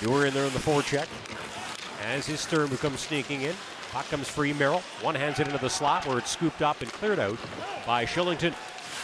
Dewar 0.00 0.26
in 0.26 0.34
there 0.34 0.46
in 0.46 0.52
the 0.52 0.58
forecheck. 0.58 1.06
As 2.04 2.26
his 2.26 2.40
Sturm 2.40 2.76
comes 2.78 3.00
sneaking 3.00 3.42
in. 3.42 3.54
Puck 3.92 4.08
comes 4.08 4.28
free, 4.28 4.52
Merrill. 4.52 4.82
One 5.00 5.14
hands 5.14 5.38
it 5.38 5.46
into 5.46 5.60
the 5.60 5.68
slot 5.68 6.06
where 6.06 6.18
it's 6.18 6.30
scooped 6.30 6.62
up 6.62 6.80
and 6.80 6.90
cleared 6.92 7.18
out 7.18 7.38
by 7.86 8.04
Kylington. 8.04 8.54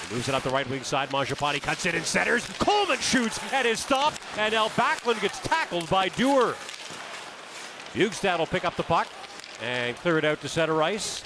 He 0.09 0.15
moves 0.15 0.28
it 0.28 0.35
up 0.35 0.43
the 0.43 0.51
right 0.51 0.69
wing 0.69 0.82
side. 0.82 1.11
Mangiapane 1.11 1.61
cuts 1.61 1.86
it 1.86 1.95
in 1.95 2.03
centers. 2.05 2.47
Coleman 2.59 2.99
shoots 2.99 3.39
and 3.53 3.66
is 3.66 3.81
stopped. 3.81 4.20
And 4.36 4.55
now 4.55 4.69
Backlund 4.69 5.20
gets 5.20 5.39
tackled 5.40 5.89
by 5.90 6.09
Dewar. 6.09 6.55
Bjugstad 7.93 8.39
will 8.39 8.47
pick 8.47 8.65
up 8.65 8.77
the 8.77 8.82
puck 8.82 9.09
and 9.62 9.97
clear 9.97 10.19
it 10.19 10.24
out 10.24 10.40
to 10.40 10.49
center 10.49 10.82
ice. 10.82 11.23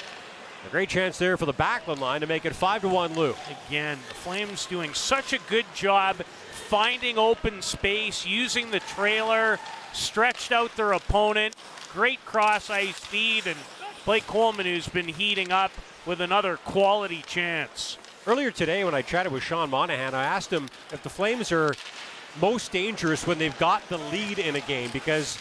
A 0.64 0.70
great 0.70 0.88
chance 0.88 1.18
there 1.18 1.36
for 1.36 1.46
the 1.46 1.52
Backlund 1.52 1.98
line 1.98 2.20
to 2.20 2.26
make 2.26 2.44
it 2.44 2.54
5 2.54 2.82
to 2.82 2.88
1 2.88 3.14
Lou. 3.14 3.34
Again, 3.66 3.98
the 4.08 4.14
Flames 4.14 4.64
doing 4.66 4.94
such 4.94 5.32
a 5.32 5.38
good 5.48 5.66
job 5.74 6.22
finding 6.52 7.18
open 7.18 7.60
space, 7.62 8.24
using 8.24 8.70
the 8.70 8.80
trailer, 8.80 9.58
stretched 9.92 10.52
out 10.52 10.74
their 10.76 10.92
opponent. 10.92 11.56
Great 11.92 12.24
cross 12.24 12.70
ice 12.70 12.98
feed, 12.98 13.46
and 13.46 13.58
Blake 14.04 14.26
Coleman, 14.26 14.66
who's 14.66 14.88
been 14.88 15.08
heating 15.08 15.52
up 15.52 15.72
with 16.06 16.20
another 16.20 16.56
quality 16.56 17.22
chance. 17.26 17.98
Earlier 18.26 18.52
today, 18.52 18.84
when 18.84 18.94
I 18.94 19.02
chatted 19.02 19.32
with 19.32 19.42
Sean 19.42 19.68
Monahan, 19.68 20.14
I 20.14 20.24
asked 20.24 20.52
him 20.52 20.68
if 20.92 21.02
the 21.02 21.10
Flames 21.10 21.50
are 21.50 21.74
most 22.40 22.72
dangerous 22.72 23.26
when 23.26 23.38
they've 23.38 23.58
got 23.58 23.86
the 23.88 23.98
lead 23.98 24.38
in 24.38 24.56
a 24.56 24.60
game 24.60 24.90
because 24.92 25.36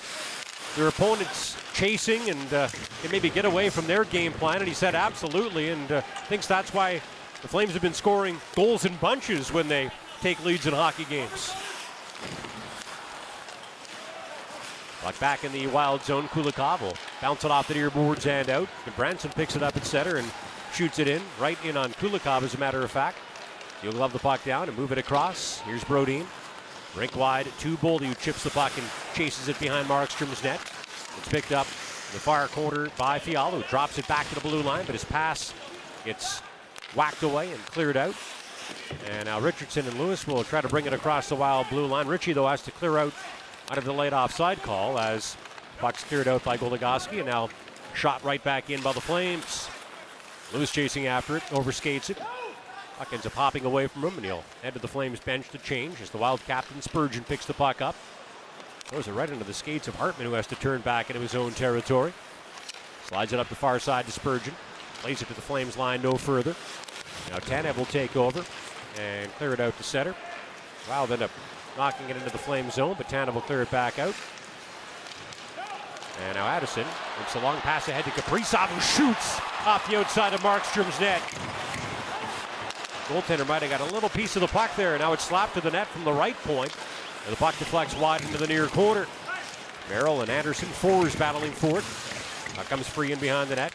their 0.76 0.88
opponent's 0.88 1.57
chasing 1.73 2.30
and 2.30 2.53
uh, 2.53 2.68
can 3.02 3.11
maybe 3.11 3.30
get 3.30 3.45
away 3.45 3.69
from 3.69 3.88
their 3.88 4.06
game 4.06 4.31
plan. 4.34 4.57
And 4.57 4.68
he 4.68 4.73
said 4.73 4.95
absolutely, 4.95 5.69
and 5.69 5.91
uh, 5.91 6.02
thinks 6.27 6.48
that's 6.48 6.73
why 6.73 7.02
the 7.41 7.48
Flames 7.48 7.73
have 7.73 7.81
been 7.81 7.93
scoring 7.93 8.39
goals 8.56 8.85
in 8.85 8.95
bunches 8.98 9.52
when 9.52 9.68
they 9.68 9.89
take 10.22 10.43
leads 10.45 10.68
in 10.68 10.73
hockey 10.73 11.06
games. 11.06 11.52
Like 15.03 15.19
back 15.19 15.43
in 15.43 15.52
the 15.52 15.65
wild 15.68 16.03
zone, 16.03 16.27
Kulikov 16.27 16.81
will 16.81 16.93
bounce 17.22 17.43
it 17.43 17.49
off 17.49 17.68
the 17.68 17.73
near 17.73 17.89
boards 17.89 18.27
and 18.27 18.49
out. 18.49 18.69
And 18.85 18.95
Branson 18.95 19.31
picks 19.31 19.56
it 19.56 19.64
up 19.64 19.76
at 19.76 19.85
center 19.85 20.18
and 20.18 20.31
shoots 20.73 20.99
it 20.99 21.07
in, 21.07 21.22
right 21.39 21.57
in 21.65 21.76
on 21.76 21.91
Kulikov, 21.93 22.43
as 22.43 22.53
a 22.53 22.60
matter 22.60 22.84
of 22.84 22.91
fact. 22.91 23.18
He'll 23.81 23.91
glove 23.91 24.14
the 24.14 24.19
puck 24.19 24.43
down 24.43 24.69
and 24.69 24.77
move 24.77 24.91
it 24.91 24.99
across. 24.99 25.60
Here's 25.61 25.84
Brodin. 25.84 26.27
Rink 26.96 27.16
wide 27.16 27.48
to 27.60 27.78
Boldy, 27.78 28.06
who 28.06 28.16
chips 28.16 28.44
the 28.44 28.50
puck 28.50 28.72
and 28.78 28.88
chases 29.14 29.48
it 29.48 29.60
behind 29.60 29.88
Markstrom's 29.88 30.44
net. 30.44 30.60
It's 31.18 31.30
picked 31.30 31.52
up 31.52 31.68
in 31.68 32.14
the 32.14 32.20
far 32.20 32.48
corner 32.48 32.90
by 32.98 33.20
Fiala, 33.20 33.62
who 33.62 33.64
drops 33.70 33.98
it 33.98 34.08
back 34.08 34.28
to 34.30 34.36
the 34.36 34.42
blue 34.42 34.62
line, 34.62 34.86
but 34.86 34.94
his 34.94 35.06
pass 35.06 35.54
gets 36.04 36.42
whacked 36.94 37.24
away 37.24 37.52
and 37.52 37.66
cleared 37.68 37.96
out. 37.96 38.16
And 39.10 39.26
now 39.26 39.40
Richardson 39.40 39.88
and 39.88 39.98
Lewis 39.98 40.28
will 40.28 40.44
try 40.44 40.62
to 40.62 40.68
bring 40.68 40.86
it 40.86 40.94
across 40.94 41.30
the 41.30 41.36
wild 41.36 41.70
blue 41.70 41.86
line. 41.86 42.08
Ritchie, 42.08 42.34
though, 42.34 42.48
has 42.48 42.62
to 42.64 42.72
clear 42.72 42.98
out 42.98 43.14
out 43.70 43.78
of 43.78 43.86
the 43.86 43.94
late 43.94 44.12
offside 44.12 44.62
call 44.64 45.00
as 45.00 45.38
puck's 45.78 46.04
cleared 46.04 46.28
out 46.28 46.44
by 46.44 46.58
Goligoski 46.58 47.20
and 47.20 47.28
now 47.28 47.48
shot 47.94 48.22
right 48.24 48.44
back 48.44 48.70
in 48.70 48.82
by 48.82 48.92
the 48.92 49.00
Flames. 49.00 49.70
Lewis 50.54 50.72
chasing 50.72 51.08
after 51.08 51.38
it, 51.38 51.44
overskates 51.44 52.10
it. 52.10 52.18
Puck 53.02 53.14
ends 53.14 53.26
up 53.26 53.34
hopping 53.34 53.65
away 53.65 53.88
from 53.88 54.03
him, 54.03 54.14
and 54.18 54.26
he'll 54.26 54.44
head 54.61 54.76
to 54.76 54.80
the 54.80 54.88
Flames 54.88 55.19
bench 55.19 55.49
to 55.49 55.57
change 55.57 55.99
as 56.02 56.11
the 56.11 56.19
Wild 56.19 56.40
captain 56.45 56.84
Spurgeon 56.84 57.23
picks 57.23 57.48
the 57.48 57.53
puck 57.56 57.82
up. 57.82 57.95
Throws 58.86 59.07
it 59.07 59.14
right 59.14 59.28
into 59.28 59.44
the 59.44 59.56
skates 59.56 59.88
of 59.88 59.95
Hartman, 59.95 60.28
who 60.28 60.34
has 60.34 60.45
to 60.45 60.56
turn 60.56 60.82
back 60.82 61.10
into 61.10 61.19
his 61.19 61.34
own 61.34 61.52
territory. 61.53 62.14
Slides 63.07 63.34
it 63.34 63.40
up 63.40 63.49
the 63.49 63.56
far 63.56 63.80
side 63.80 64.06
to 64.06 64.11
Spurgeon. 64.11 64.53
Plays 65.02 65.19
it 65.19 65.28
to 65.30 65.34
the 65.34 65.41
Flames 65.41 65.78
line 65.78 66.03
no 66.03 66.11
further. 66.14 66.56
Now 67.32 67.40
Tanev 67.40 67.76
will 67.76 67.86
take 67.86 68.15
over 68.15 68.45
and 68.99 69.32
clear 69.32 69.53
it 69.53 69.60
out 69.60 69.76
to 69.78 69.84
center. 69.84 70.14
Wild 70.88 71.11
end 71.11 71.23
up 71.23 71.32
knocking 71.76 72.07
it 72.07 72.18
into 72.18 72.30
the 72.30 72.38
Flame 72.38 72.69
zone, 72.69 72.94
but 72.99 73.10
Tanev 73.10 73.34
will 73.34 73.41
clear 73.41 73.64
it 73.64 73.72
back 73.72 73.98
out. 73.98 74.14
And 76.28 76.36
now 76.36 76.45
Addison 76.45 76.86
makes 77.18 77.34
a 77.34 77.40
long 77.40 77.57
pass 77.61 77.88
ahead 77.88 78.06
to 78.06 78.11
Kaprizov, 78.11 78.68
who 78.68 78.80
shoots 78.80 79.40
off 79.65 79.88
the 79.90 79.98
outside 79.98 80.36
of 80.36 80.41
Markstrom's 80.41 80.99
net. 80.99 81.19
Goaltender 83.07 83.48
might 83.48 83.61
have 83.61 83.72
got 83.72 83.82
a 83.82 83.94
little 83.94 84.10
piece 84.10 84.36
of 84.36 84.41
the 84.41 84.48
puck 84.48 84.76
there. 84.76 84.98
Now 84.98 85.14
it's 85.14 85.23
slapped 85.23 85.56
to 85.56 85.61
the 85.61 85.72
net 85.72 85.88
from 85.88 86.03
the 86.03 86.14
right 86.14 86.38
point, 86.44 86.76
and 87.26 87.34
the 87.34 87.38
puck 87.38 87.57
deflects 87.57 87.95
wide 87.95 88.22
into 88.22 88.38
the 88.38 88.48
near 88.48 88.68
corner. 88.68 89.07
Merrill 89.90 90.22
and 90.22 90.30
Andersson, 90.30 90.69
fours 90.69 91.15
battling 91.15 91.52
for 91.52 91.80
it. 91.80 91.86
Puck 92.56 92.68
comes 92.69 92.88
free 92.88 93.11
in 93.11 93.19
behind 93.19 93.49
the 93.49 93.56
net. 93.56 93.73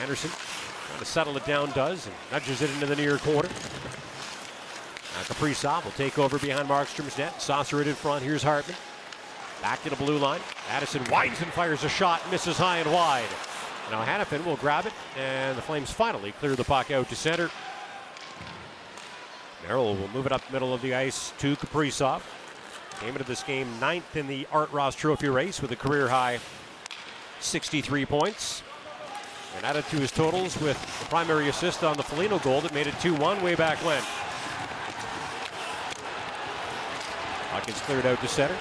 Andersson 0.00 0.30
trying 0.30 0.98
to 0.98 1.04
settle 1.04 1.36
it 1.36 1.46
down, 1.46 1.70
does, 1.72 2.06
and 2.06 2.14
nudges 2.30 2.60
it 2.62 2.70
into 2.70 2.86
the 2.86 2.96
near 2.96 3.18
corner. 3.18 3.48
Now 5.14 5.22
Kaprizov 5.22 5.84
will 5.84 5.92
take 5.92 6.18
over 6.18 6.38
behind 6.38 6.68
Markstrom's 6.68 7.16
net. 7.16 7.40
Saucer 7.40 7.80
it 7.80 7.86
in 7.86 7.94
front. 7.94 8.22
Here's 8.22 8.42
Hartman. 8.42 8.76
Back 9.62 9.82
to 9.84 9.90
the 9.90 9.96
blue 9.96 10.18
line. 10.18 10.40
Addison 10.70 11.04
winds 11.10 11.40
and 11.40 11.52
fires 11.52 11.84
a 11.84 11.88
shot, 11.88 12.20
misses 12.30 12.58
high 12.58 12.78
and 12.78 12.92
wide. 12.92 13.28
Now 13.92 14.02
Hanifin 14.06 14.42
will 14.46 14.56
grab 14.56 14.86
it, 14.86 14.94
and 15.18 15.56
the 15.56 15.60
Flames 15.60 15.90
finally 15.90 16.32
clear 16.32 16.56
the 16.56 16.64
puck 16.64 16.90
out 16.90 17.10
to 17.10 17.14
center. 17.14 17.50
Merrill 19.68 19.94
will 19.94 20.08
move 20.08 20.24
it 20.24 20.32
up 20.32 20.40
middle 20.50 20.72
of 20.72 20.80
the 20.80 20.94
ice 20.94 21.34
to 21.40 21.56
Kaprizov. 21.56 22.22
Came 23.00 23.10
into 23.10 23.24
this 23.24 23.42
game 23.42 23.68
ninth 23.80 24.16
in 24.16 24.26
the 24.28 24.48
Art 24.50 24.72
Ross 24.72 24.94
Trophy 24.94 25.28
race 25.28 25.60
with 25.60 25.72
a 25.72 25.76
career 25.76 26.08
high 26.08 26.40
63 27.40 28.06
points. 28.06 28.62
And 29.58 29.66
added 29.66 29.84
to 29.90 29.96
his 29.96 30.10
totals 30.10 30.58
with 30.62 30.80
the 31.00 31.04
primary 31.10 31.50
assist 31.50 31.84
on 31.84 31.98
the 31.98 32.02
Foligno 32.02 32.38
goal 32.38 32.62
that 32.62 32.72
made 32.72 32.86
it 32.86 32.98
2 33.00 33.14
1 33.14 33.42
way 33.42 33.54
back 33.54 33.76
when. 33.84 34.02
Hawkins 37.50 37.80
cleared 37.82 38.06
out 38.06 38.18
to 38.22 38.28
center. 38.28 38.56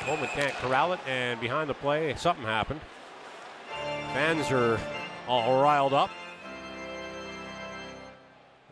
Coleman 0.00 0.28
can't 0.34 0.52
corral 0.56 0.92
it, 0.92 1.00
and 1.08 1.40
behind 1.40 1.70
the 1.70 1.74
play, 1.74 2.14
something 2.16 2.44
happened. 2.44 2.82
Fans 4.12 4.50
are 4.50 4.78
all 5.26 5.62
riled 5.62 5.94
up. 5.94 6.10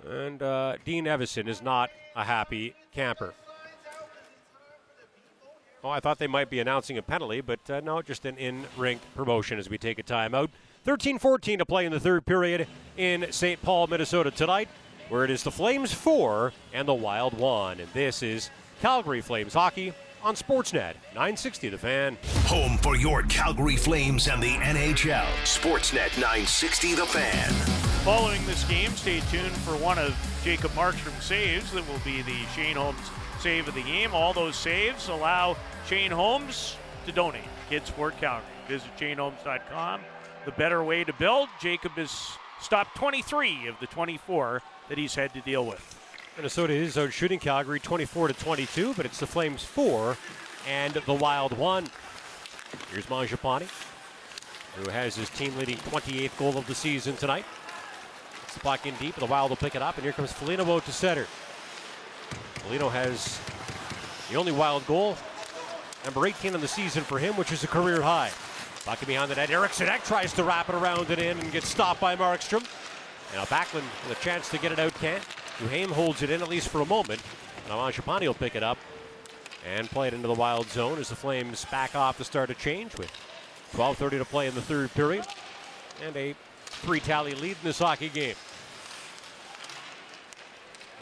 And 0.07 0.43
uh, 0.43 0.77
Dean 0.85 1.07
Evason 1.07 1.49
is 1.49 1.62
not 1.62 1.89
a 2.15 2.23
happy 2.23 2.75
camper. 2.93 3.33
Oh, 5.83 5.89
I 5.89 6.01
thought 6.01 6.19
they 6.19 6.27
might 6.27 6.51
be 6.51 6.61
announcing 6.61 6.99
a 6.99 7.03
penalty, 7.03 7.41
but 7.41 7.59
uh, 7.71 7.81
no, 7.81 8.03
just 8.03 8.27
an 8.27 8.37
in 8.37 8.65
rink 8.77 9.01
promotion 9.15 9.59
as 9.59 9.71
we 9.71 9.79
take 9.79 9.99
a 9.99 10.03
timeout. 10.03 10.51
13 10.85 11.19
14 11.19 11.61
to 11.61 11.65
play 11.65 11.87
in 11.87 11.93
the 11.93 12.01
third 12.01 12.27
period 12.27 12.67
in 12.99 13.27
St. 13.33 13.62
Paul, 13.62 13.87
Minnesota 13.87 14.31
tonight, 14.31 14.69
where 15.09 15.25
it 15.25 15.31
is 15.31 15.43
the 15.43 15.51
Flames 15.51 15.91
4 15.91 16.53
and 16.75 16.87
the 16.87 16.93
Wild 16.93 17.33
1. 17.33 17.81
And 17.81 17.91
this 17.95 18.23
is 18.23 18.51
Calgary 18.83 19.23
Flames 19.23 19.55
hockey 19.55 19.95
on 20.23 20.35
Sportsnet 20.35 20.95
960 21.15 21.69
The 21.71 21.79
Fan. 21.79 22.19
Home 22.47 22.79
for 22.79 22.97
your 22.97 23.23
Calgary 23.25 23.77
Flames 23.77 24.29
and 24.29 24.43
the 24.43 24.55
NHL. 24.55 25.27
Sportsnet 25.45 26.15
960 26.17 26.95
The 26.95 27.07
Fan. 27.07 27.51
Following 28.05 28.45
this 28.47 28.65
game, 28.65 28.91
stay 28.93 29.21
tuned 29.31 29.53
for 29.59 29.77
one 29.77 29.99
of 29.99 30.17
Jacob 30.43 30.71
Markstrom's 30.73 31.25
saves 31.25 31.71
that 31.73 31.87
will 31.89 32.01
be 32.05 32.23
the 32.23 32.37
Shane 32.55 32.77
Homes 32.77 32.99
save 33.41 33.69
of 33.69 33.75
the 33.75 33.83
game. 33.83 34.15
All 34.15 34.33
those 34.33 34.57
saves 34.57 35.09
allow 35.09 35.57
Shane 35.87 36.11
Homes 36.11 36.77
to 37.07 37.13
donate 37.13 37.43
Kids 37.69 37.89
Sport 37.89 38.17
Calgary. 38.19 38.47
Visit 38.69 38.91
shanehomes.com. 38.99 40.01
The 40.45 40.53
better 40.53 40.83
way 40.83 41.05
to 41.05 41.13
build. 41.15 41.49
Jacob 41.61 41.93
has 41.93 42.11
stopped 42.61 42.97
23 42.97 43.69
of 43.69 43.79
the 43.81 43.87
24 43.87 44.63
that 44.89 44.99
he's 44.99 45.15
had 45.15 45.33
to 45.35 45.41
deal 45.41 45.67
with. 45.67 46.00
Minnesota 46.36 46.73
is 46.73 46.97
out 46.97 47.12
shooting 47.12 47.39
Calgary 47.39 47.81
24 47.81 48.28
to 48.28 48.35
22, 48.35 48.94
but 48.94 49.05
it's 49.05 49.19
the 49.19 49.27
Flames 49.27 49.65
4 49.65 50.16
and 50.69 50.94
the 50.94 51.12
Wild 51.12 51.57
1. 51.57 51.86
Here's 52.93 53.07
Mangiapane, 53.07 53.69
who 54.77 54.90
has 54.90 55.16
his 55.16 55.28
team 55.31 55.57
leading 55.59 55.77
28th 55.78 56.39
goal 56.39 56.57
of 56.57 56.66
the 56.66 56.74
season 56.74 57.16
tonight. 57.16 57.44
It's 58.44 58.55
the 58.55 58.61
puck 58.61 58.86
in 58.86 58.94
deep, 58.94 59.15
and 59.15 59.27
the 59.27 59.31
Wild 59.31 59.51
will 59.51 59.57
pick 59.57 59.74
it 59.74 59.82
up, 59.82 59.97
and 59.97 60.05
here 60.05 60.12
comes 60.12 60.32
Foligno 60.32 60.78
to 60.78 60.93
center. 60.93 61.24
Foligno 62.55 62.89
has 62.89 63.40
the 64.31 64.36
only 64.36 64.52
Wild 64.52 64.86
goal, 64.86 65.16
number 66.05 66.24
18 66.27 66.55
in 66.55 66.61
the 66.61 66.69
season 66.69 67.02
for 67.02 67.19
him, 67.19 67.36
which 67.36 67.51
is 67.51 67.65
a 67.65 67.69
career 67.69 68.02
high. 68.02 68.31
Bucket 68.86 69.09
behind 69.09 69.31
the 69.31 69.35
net. 69.35 69.51
Eriksson 69.51 69.89
Ek 69.89 70.05
tries 70.05 70.32
to 70.35 70.44
wrap 70.44 70.69
it 70.69 70.74
around 70.77 71.11
and 71.11 71.20
in 71.20 71.39
and 71.39 71.52
gets 71.52 71.69
stopped 71.69 72.01
by 72.01 72.16
Markstrom. 72.16 72.65
Now 73.35 73.44
Backlund 73.44 73.85
with 74.09 74.19
a 74.19 74.24
chance 74.24 74.48
to 74.51 74.59
get 74.59 74.73
it 74.73 74.78
out 74.78 74.94
can't. 74.94 75.23
Duhaime 75.61 75.91
holds 75.91 76.23
it 76.23 76.31
in 76.31 76.43
at 76.43 76.49
least 76.49 76.69
for 76.69 76.81
a 76.81 76.87
moment. 76.87 77.20
Now 77.69 77.77
Mangiapane 77.77 78.23
will 78.23 78.35
pick 78.35 78.55
it 78.55 78.62
up 78.62 78.78
and 79.77 79.89
play 79.91 80.09
it 80.09 80.15
into 80.15 80.27
the 80.27 80.35
wild 80.35 80.69
zone 80.70 80.99
as 80.99 81.11
the 81.11 81.16
Flames 81.16 81.66
back 81.66 81.95
off 81.95 82.16
to 82.16 82.24
start 82.24 82.51
a 82.51 82.55
change 82.55 82.97
with 82.97 83.11
12.30 83.74 84.19
to 84.19 84.24
play 84.24 84.47
in 84.47 84.55
the 84.55 84.62
third 84.62 84.93
period 84.95 85.27
and 86.05 86.16
a 86.16 86.35
three 86.65 87.01
tally 87.01 87.35
lead 87.35 87.51
in 87.51 87.65
this 87.65 87.78
hockey 87.78 88.09
game. 88.09 88.37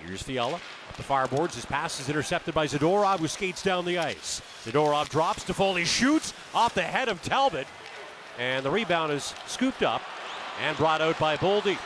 Here's 0.05 0.22
Fiala 0.22 0.55
up 0.55 0.97
the 0.97 1.02
far 1.02 1.26
boards. 1.26 1.55
His 1.55 1.66
pass 1.66 2.01
is 2.01 2.09
intercepted 2.09 2.55
by 2.55 2.66
Zadorov, 2.66 3.18
who 3.18 3.28
skates 3.28 3.62
down 3.62 3.85
the 3.85 3.98
ice. 3.98 4.40
Zadorov 4.64 5.09
drops. 5.09 5.44
Toffoli 5.44 5.85
shoots 5.85 6.32
off 6.55 6.74
the 6.74 6.82
head 6.82 7.09
of 7.09 7.22
Talbot, 7.22 7.66
and 8.39 8.64
the 8.64 8.70
rebound 8.70 9.12
is 9.12 9.35
scooped 9.47 9.82
up 9.82 10.02
and 10.62 10.76
brought 10.76 11.01
out 11.01 11.18
by 11.18 11.36
Boldy. 11.36 11.78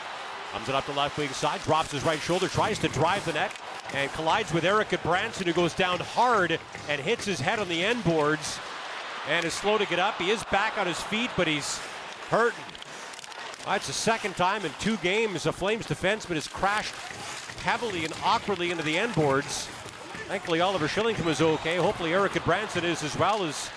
Comes 0.52 0.68
it 0.68 0.74
up 0.74 0.84
the 0.86 0.92
left 0.92 1.16
wing 1.16 1.30
side, 1.30 1.62
drops 1.62 1.92
his 1.92 2.04
right 2.04 2.20
shoulder, 2.20 2.46
tries 2.46 2.78
to 2.80 2.88
drive 2.88 3.24
the 3.24 3.32
net, 3.32 3.52
and 3.94 4.10
collides 4.12 4.52
with 4.52 4.64
Erik 4.64 4.90
Gudbranson, 4.90 5.46
who 5.46 5.52
goes 5.52 5.74
down 5.74 5.98
hard 5.98 6.58
and 6.88 7.00
hits 7.00 7.24
his 7.24 7.40
head 7.40 7.58
on 7.58 7.68
the 7.68 7.82
end 7.82 8.04
boards 8.04 8.58
and 9.28 9.44
is 9.44 9.54
slow 9.54 9.78
to 9.78 9.86
get 9.86 9.98
up. 9.98 10.20
He 10.20 10.30
is 10.30 10.44
back 10.44 10.76
on 10.78 10.86
his 10.86 11.00
feet, 11.00 11.30
but 11.36 11.46
he's 11.46 11.78
hurting. 12.28 12.64
That's 13.64 13.86
the 13.86 13.92
second 13.92 14.36
time 14.36 14.64
in 14.64 14.72
two 14.78 14.96
games 14.98 15.46
a 15.46 15.52
Flames 15.52 15.86
defenseman 15.86 16.34
has 16.34 16.48
crashed 16.48 16.94
heavily 17.62 18.04
and 18.04 18.12
awkwardly 18.24 18.70
into 18.70 18.82
the 18.82 18.98
end 18.98 19.14
boards. 19.14 19.68
Thankfully, 20.26 20.60
Oliver 20.60 20.88
Kylington 20.88 21.24
was 21.24 21.40
okay. 21.40 21.76
Hopefully, 21.76 22.12
Erik 22.12 22.32
Gudbranson 22.32 22.82
is 22.82 23.02
as 23.02 23.16
well 23.16 23.44
as 23.44 23.70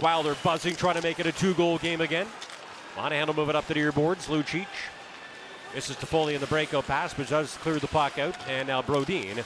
they're 0.00 0.34
buzzing, 0.42 0.74
trying 0.76 0.96
to 0.96 1.02
make 1.02 1.20
it 1.20 1.26
a 1.26 1.32
two-goal 1.32 1.78
game 1.78 2.00
again. 2.00 2.26
Monahan 2.96 3.26
will 3.26 3.34
move 3.34 3.48
it 3.48 3.56
up 3.56 3.66
to 3.66 3.74
the 3.74 3.80
near 3.80 3.92
boards. 3.92 4.26
Lucic 4.26 4.66
this 5.74 5.90
is 5.90 5.96
Toffoli 5.96 6.34
in 6.34 6.40
the 6.40 6.46
breakout 6.46 6.86
pass, 6.86 7.12
but 7.14 7.28
does 7.28 7.56
clear 7.58 7.78
the 7.78 7.86
puck 7.86 8.18
out. 8.18 8.36
And 8.48 8.68
now 8.68 8.82
Brodin 8.82 9.36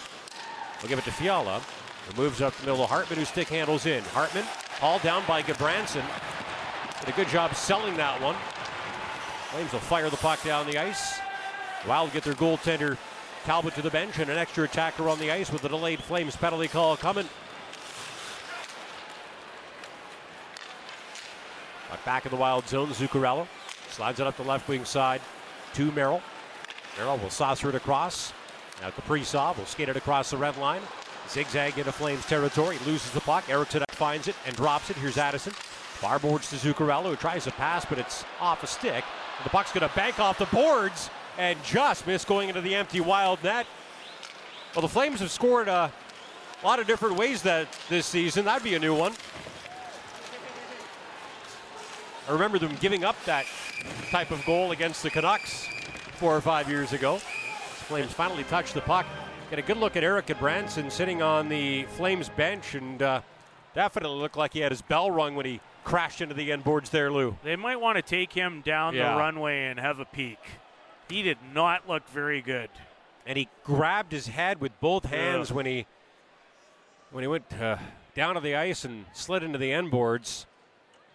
will 0.81 0.89
give 0.89 0.99
it 0.99 1.05
to 1.05 1.12
Fiala, 1.12 1.61
who 2.07 2.23
moves 2.23 2.40
up 2.40 2.55
the 2.57 2.66
middle 2.66 2.85
of 2.85 2.90
Hartman, 2.90 3.19
who 3.19 3.24
stick 3.24 3.49
handles 3.49 3.86
in. 3.86 4.03
Hartman 4.05 4.44
hauled 4.81 5.03
down 5.03 5.23
by 5.27 5.43
Gudbranson. 5.43 6.05
Did 7.01 7.09
a 7.09 7.12
good 7.12 7.28
job 7.28 7.55
selling 7.55 7.97
that 7.97 8.20
one. 8.20 8.36
Flames 9.51 9.73
will 9.73 9.81
fire 9.81 10.09
the 10.09 10.16
puck 10.16 10.43
down 10.44 10.66
the 10.66 10.78
ice. 10.78 11.19
Wild 11.86 12.12
get 12.12 12.23
their 12.23 12.35
goaltender 12.35 12.97
Talbot 13.44 13.74
to 13.74 13.82
the 13.82 13.90
bench 13.90 14.19
and 14.20 14.31
an 14.31 14.39
extra 14.39 14.65
attacker 14.65 15.09
on 15.09 15.19
the 15.19 15.32
ice 15.32 15.51
with 15.51 15.65
a 15.65 15.69
delayed 15.69 16.01
Flames 16.01 16.36
penalty 16.36 16.69
call 16.69 16.97
coming. 16.97 17.28
But 21.90 22.05
back 22.05 22.24
in 22.24 22.31
the 22.31 22.36
wild 22.36 22.69
zone, 22.69 22.90
Zuccarello 22.90 23.49
slides 23.90 24.20
it 24.20 24.27
up 24.27 24.36
the 24.36 24.44
left 24.44 24.69
wing 24.69 24.85
side 24.85 25.20
to 25.74 25.90
Merrill. 25.93 26.23
Merrill 26.99 27.19
will 27.19 27.31
saucer 27.31 27.69
it 27.69 27.74
across. 27.74 28.32
Now 28.81 28.90
Kaprizov 28.90 29.59
will 29.59 29.66
skate 29.66 29.89
it 29.89 29.97
across 29.97 30.31
the 30.31 30.36
red 30.36 30.57
line. 30.57 30.82
Zigzag 31.28 31.78
into 31.78 31.93
Flames 31.93 32.27
territory. 32.27 32.78
Loses 32.86 33.11
the 33.12 33.20
puck. 33.20 33.49
Eriksson 33.49 33.85
finds 33.90 34.28
it 34.28 34.35
and 34.47 34.55
drops 34.57 34.90
it. 34.90 34.97
Here's 34.97 35.19
Addison. 35.19 35.53
Far 35.53 36.19
boards 36.19 36.51
to 36.51 36.57
Zuccarello 36.57 37.05
who 37.11 37.16
tries 37.16 37.44
to 37.44 37.53
pass, 37.53 37.85
but 37.85 37.99
it's 37.99 38.24
off 38.40 38.62
a 38.62 38.66
stick. 38.66 39.05
The 39.44 39.51
puck's 39.51 39.73
going 39.73 39.89
to 39.89 39.94
bank 39.94 40.19
off 40.20 40.39
the 40.39 40.47
boards 40.47 41.11
and 41.39 41.62
just 41.65 42.07
miss 42.07 42.24
going 42.24 42.49
into 42.49 42.61
the 42.61 42.74
empty 42.74 43.01
wild 43.01 43.43
net. 43.43 43.66
Well, 44.74 44.82
the 44.82 44.89
Flames 44.89 45.20
have 45.20 45.31
scored 45.31 45.69
uh, 45.69 45.89
a 46.62 46.66
lot 46.66 46.81
of 46.81 46.86
different 46.86 47.16
ways 47.16 47.43
that 47.43 47.69
this 47.89 48.07
season. 48.07 48.44
That'd 48.44 48.65
be 48.65 48.74
a 48.74 48.78
new 48.78 48.94
one. 48.94 49.12
I 52.28 52.32
remember 52.32 52.59
them 52.59 52.77
giving 52.81 53.05
up 53.05 53.16
that 53.24 53.47
type 54.11 54.31
of 54.31 54.44
goal 54.44 54.70
against 54.73 55.03
the 55.03 55.11
Canucks 55.11 55.66
four 56.16 56.36
or 56.36 56.40
five 56.40 56.69
years 56.69 56.93
ago. 56.93 57.16
Flames 57.19 58.12
finally 58.12 58.44
touched 58.44 58.74
the 58.74 58.81
puck. 58.81 59.07
Get 59.51 59.59
a 59.59 59.62
good 59.62 59.77
look 59.77 59.97
at 59.97 60.05
Erik 60.05 60.27
Gudbranson 60.27 60.90
sitting 60.90 61.20
on 61.20 61.49
the 61.49 61.82
Flames 61.85 62.28
bench 62.31 62.74
and 62.74 63.03
uh, 63.03 63.20
definitely 63.74 64.19
looked 64.19 64.36
like 64.36 64.53
he 64.53 64.61
had 64.61 64.70
his 64.73 64.82
bell 64.82 65.11
rung 65.11 65.35
when 65.35 65.44
he 65.47 65.61
crashed 65.85 66.20
into 66.20 66.35
the 66.35 66.53
end 66.53 66.62
boards 66.65 66.90
there, 66.90 67.11
Lou. 67.11 67.36
They 67.43 67.57
might 67.57 67.81
want 67.81 67.97
to 67.97 68.03
take 68.03 68.32
him 68.32 68.62
down 68.65 68.94
Yeah. 68.94 69.12
the 69.12 69.19
runway 69.19 69.65
and 69.66 69.81
have 69.81 69.99
a 69.99 70.05
peek. 70.05 70.39
He 71.09 71.23
did 71.23 71.39
not 71.53 71.89
look 71.89 72.09
very 72.09 72.40
good. 72.40 72.70
and 73.27 73.36
he 73.39 73.49
grabbed 73.62 74.11
his 74.12 74.27
head 74.28 74.61
with 74.61 74.73
both 74.81 75.05
hands 75.07 75.51
Ugh. 75.51 75.57
when 75.57 75.66
he 75.66 75.86
when 77.12 77.23
he 77.23 77.28
went 77.28 77.44
uh, 77.61 77.77
down 78.16 78.35
to 78.35 78.40
the 78.40 78.57
ice 78.57 78.85
and 78.85 79.05
slid 79.12 79.43
into 79.43 79.59
the 79.59 79.73
end 79.73 79.90
boards. 79.90 80.47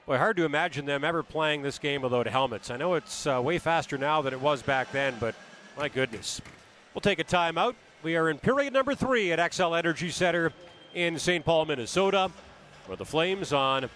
Boy, 0.08 0.18
hard 0.18 0.38
to 0.38 0.46
imagine 0.46 0.86
them 0.86 1.04
ever 1.04 1.22
playing 1.22 1.64
this 1.64 1.78
game 1.80 2.02
without 2.02 2.28
helmets. 2.28 2.72
I 2.72 2.78
know 2.78 2.94
it's 2.94 3.28
uh, 3.28 3.42
way 3.44 3.60
faster 3.60 3.98
now 3.98 4.22
than 4.22 4.32
it 4.32 4.40
was 4.40 4.62
back 4.62 4.90
then, 4.94 5.16
but 5.20 5.36
my 5.78 5.90
goodness. 5.90 6.40
We'll 6.94 7.02
take 7.02 7.20
a 7.20 7.26
timeout. 7.26 7.76
We 8.04 8.16
are 8.16 8.30
in 8.30 8.38
period 8.38 8.72
number 8.72 8.96
three 8.96 9.34
at 9.34 9.40
Xcel 9.40 9.78
Energy 9.78 10.10
Center 10.10 10.54
in 10.94 11.20
St. 11.20 11.44
Paul, 11.44 11.66
Minnesota, 11.66 12.32
where 12.86 12.96
the 12.96 13.04
Flames 13.04 13.52
on 13.52 13.90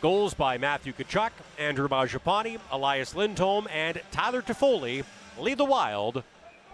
goals 0.00 0.32
by 0.32 0.56
Matthew 0.56 0.94
Tkachuk, 0.94 1.32
Andrew 1.58 1.88
Mangiapane, 1.88 2.58
Elias 2.72 3.14
Lindholm, 3.14 3.68
and 3.70 4.00
Tyler 4.10 4.40
Toffoli 4.40 5.04
lead 5.38 5.58
the 5.58 5.66
Wild 5.66 6.24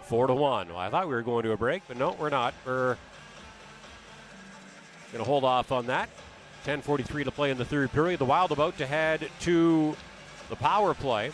four 0.03 0.27
to 0.27 0.33
one. 0.33 0.69
Well, 0.69 0.77
I 0.77 0.89
thought 0.89 1.09
we 1.09 1.13
were 1.13 1.23
going 1.23 1.43
to 1.43 1.51
a 1.51 1.57
break, 1.57 1.83
but 1.89 1.97
no, 1.97 2.13
we're 2.17 2.29
not. 2.29 2.53
We're 2.65 2.95
going 5.11 5.21
to 5.25 5.29
hold 5.29 5.43
off 5.43 5.73
on 5.73 5.87
that. 5.87 6.07
10:43 6.67 7.23
to 7.23 7.31
play 7.31 7.49
in 7.49 7.57
the 7.57 7.63
third 7.63 7.93
period. 7.93 8.19
The 8.19 8.25
Wild 8.25 8.51
about 8.51 8.77
to 8.79 8.85
head 8.85 9.29
to 9.39 9.95
the 10.49 10.55
power 10.57 10.93
play. 10.93 11.31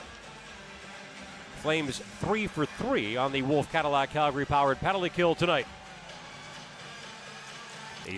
Flames 1.63 2.03
three 2.19 2.45
for 2.45 2.67
three 2.67 3.17
on 3.17 3.31
the 3.31 3.41
Wolf 3.41 3.71
Cadillac 3.71 4.11
Calgary 4.11 4.45
powered 4.45 4.79
penalty 4.79 5.09
kill 5.09 5.33
tonight. 5.33 5.65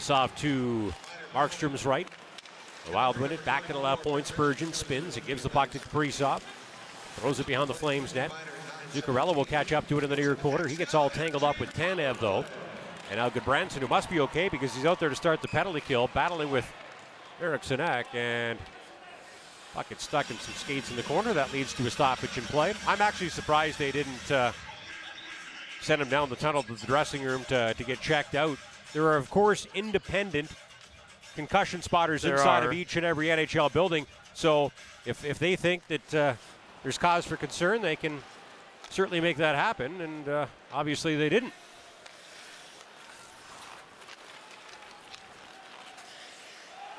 Off 0.10 0.36
to 0.42 0.94
Markstrom's 1.34 1.86
right. 1.86 2.06
The 2.86 2.92
Wild 2.92 3.18
win 3.18 3.32
it 3.32 3.46
back 3.46 3.66
to 3.68 3.74
the 3.74 3.80
left 3.80 4.04
point. 4.04 4.28
Spurgeon 4.28 4.74
spins. 4.74 5.16
It 5.16 5.26
gives 5.26 5.42
the 5.42 5.50
puck 5.50 5.70
to 5.70 5.80
Kaprizov. 5.80 6.42
Throws 7.16 7.40
it 7.40 7.48
behind 7.48 7.70
the 7.70 7.74
Flames 7.74 8.14
net. 8.14 8.32
Zuccarello 8.92 9.34
will 9.34 9.46
catch 9.46 9.72
up 9.72 9.88
to 9.88 9.98
it 9.98 10.04
in 10.04 10.10
the 10.10 10.18
near 10.18 10.36
corner. 10.36 10.68
He 10.68 10.76
gets 10.76 10.94
all 10.94 11.10
tangled 11.10 11.46
up 11.46 11.62
with 11.62 11.74
Tanev, 11.74 12.20
though. 12.20 12.44
And 13.10 13.20
now 13.20 13.30
Gudbranson, 13.30 13.80
who 13.80 13.88
must 13.88 14.10
be 14.10 14.20
okay 14.20 14.50
because 14.50 14.76
he's 14.76 14.86
out 14.86 15.00
there 15.00 15.10
to 15.10 15.16
start 15.16 15.42
the 15.42 15.48
penalty 15.48 15.80
kill, 15.80 16.10
battling 16.14 16.52
with 16.52 16.70
Eriksson 17.42 17.80
Ek, 17.80 18.08
and 18.14 18.58
puck 19.74 19.90
gets 19.90 20.04
stuck 20.04 20.30
in 20.30 20.38
some 20.38 20.54
skates 20.54 20.90
in 20.90 20.96
the 20.96 21.04
corner. 21.04 21.34
That 21.34 21.52
leads 21.52 21.74
to 21.74 21.86
a 21.86 21.90
stoppage 21.90 22.38
in 22.38 22.44
play. 22.46 22.74
I'm 22.88 23.02
actually 23.02 23.30
surprised 23.30 23.78
they 23.78 23.92
didn't 23.92 24.32
uh, 24.32 24.52
send 25.82 26.02
him 26.02 26.10
down 26.10 26.30
the 26.30 26.36
tunnel 26.36 26.64
to 26.64 26.74
the 26.74 26.86
dressing 26.88 27.24
room 27.24 27.44
to, 27.46 27.74
to 27.74 27.84
get 27.84 28.00
checked 28.02 28.36
out. 28.36 28.58
There 28.94 29.06
are, 29.08 29.18
of 29.18 29.30
course, 29.30 29.68
independent 29.76 30.50
concussion 31.36 31.82
spotters 31.82 32.22
There 32.22 32.36
inside 32.36 32.64
are. 32.64 32.68
of 32.68 32.74
each 32.74 32.96
and 32.96 33.06
every 33.06 33.28
NHL 33.28 33.72
building. 33.74 34.08
So 34.34 34.72
if, 35.06 35.26
if 35.26 35.38
they 35.38 35.56
think 35.56 35.86
that 35.88 36.16
uh, 36.16 36.34
there's 36.84 36.98
cause 36.98 37.26
for 37.26 37.36
concern, 37.36 37.82
they 37.82 37.96
can 37.96 38.22
certainly 38.90 39.20
make 39.20 39.38
that 39.38 39.56
happen. 39.56 40.00
And 40.00 40.30
uh, 40.30 40.46
obviously 40.72 41.16
they 41.18 41.30
didn't. 41.30 41.54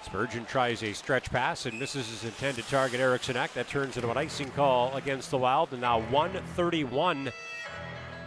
Spurgeon 0.06 0.44
tries 0.44 0.84
a 0.84 0.92
stretch 0.92 1.30
pass 1.30 1.66
and 1.66 1.80
misses 1.80 2.08
his 2.08 2.22
intended 2.22 2.64
target, 2.68 3.00
Eriksson 3.00 3.36
Ek. 3.36 3.52
That 3.54 3.66
turns 3.66 3.96
into 3.96 4.08
an 4.08 4.16
icing 4.16 4.52
call 4.52 4.94
against 4.94 5.32
the 5.32 5.36
Wild. 5.36 5.72
And 5.72 5.80
now 5.80 5.98
131 6.10 7.32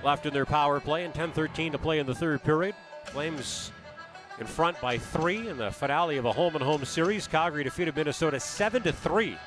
left 0.03 0.25
in 0.25 0.33
their 0.33 0.45
power 0.45 0.81
play 0.81 1.05
and 1.05 1.13
10-13 1.13 1.71
to 1.71 1.77
play 1.77 1.99
in 1.99 2.05
the 2.05 2.13
third 2.13 2.43
period. 2.43 2.75
Flames 3.05 3.71
in 4.39 4.45
front 4.45 4.79
by 4.81 4.97
three 4.97 5.47
in 5.47 5.57
the 5.57 5.71
finale 5.71 6.17
of 6.17 6.25
a 6.25 6.33
home 6.33 6.53
and 6.55 6.63
home 6.63 6.83
series. 6.83 7.27
Calgary 7.27 7.63
defeated 7.63 7.95
Minnesota 7.95 8.41
7 8.41 8.83
to 8.83 8.91
3 8.91 9.37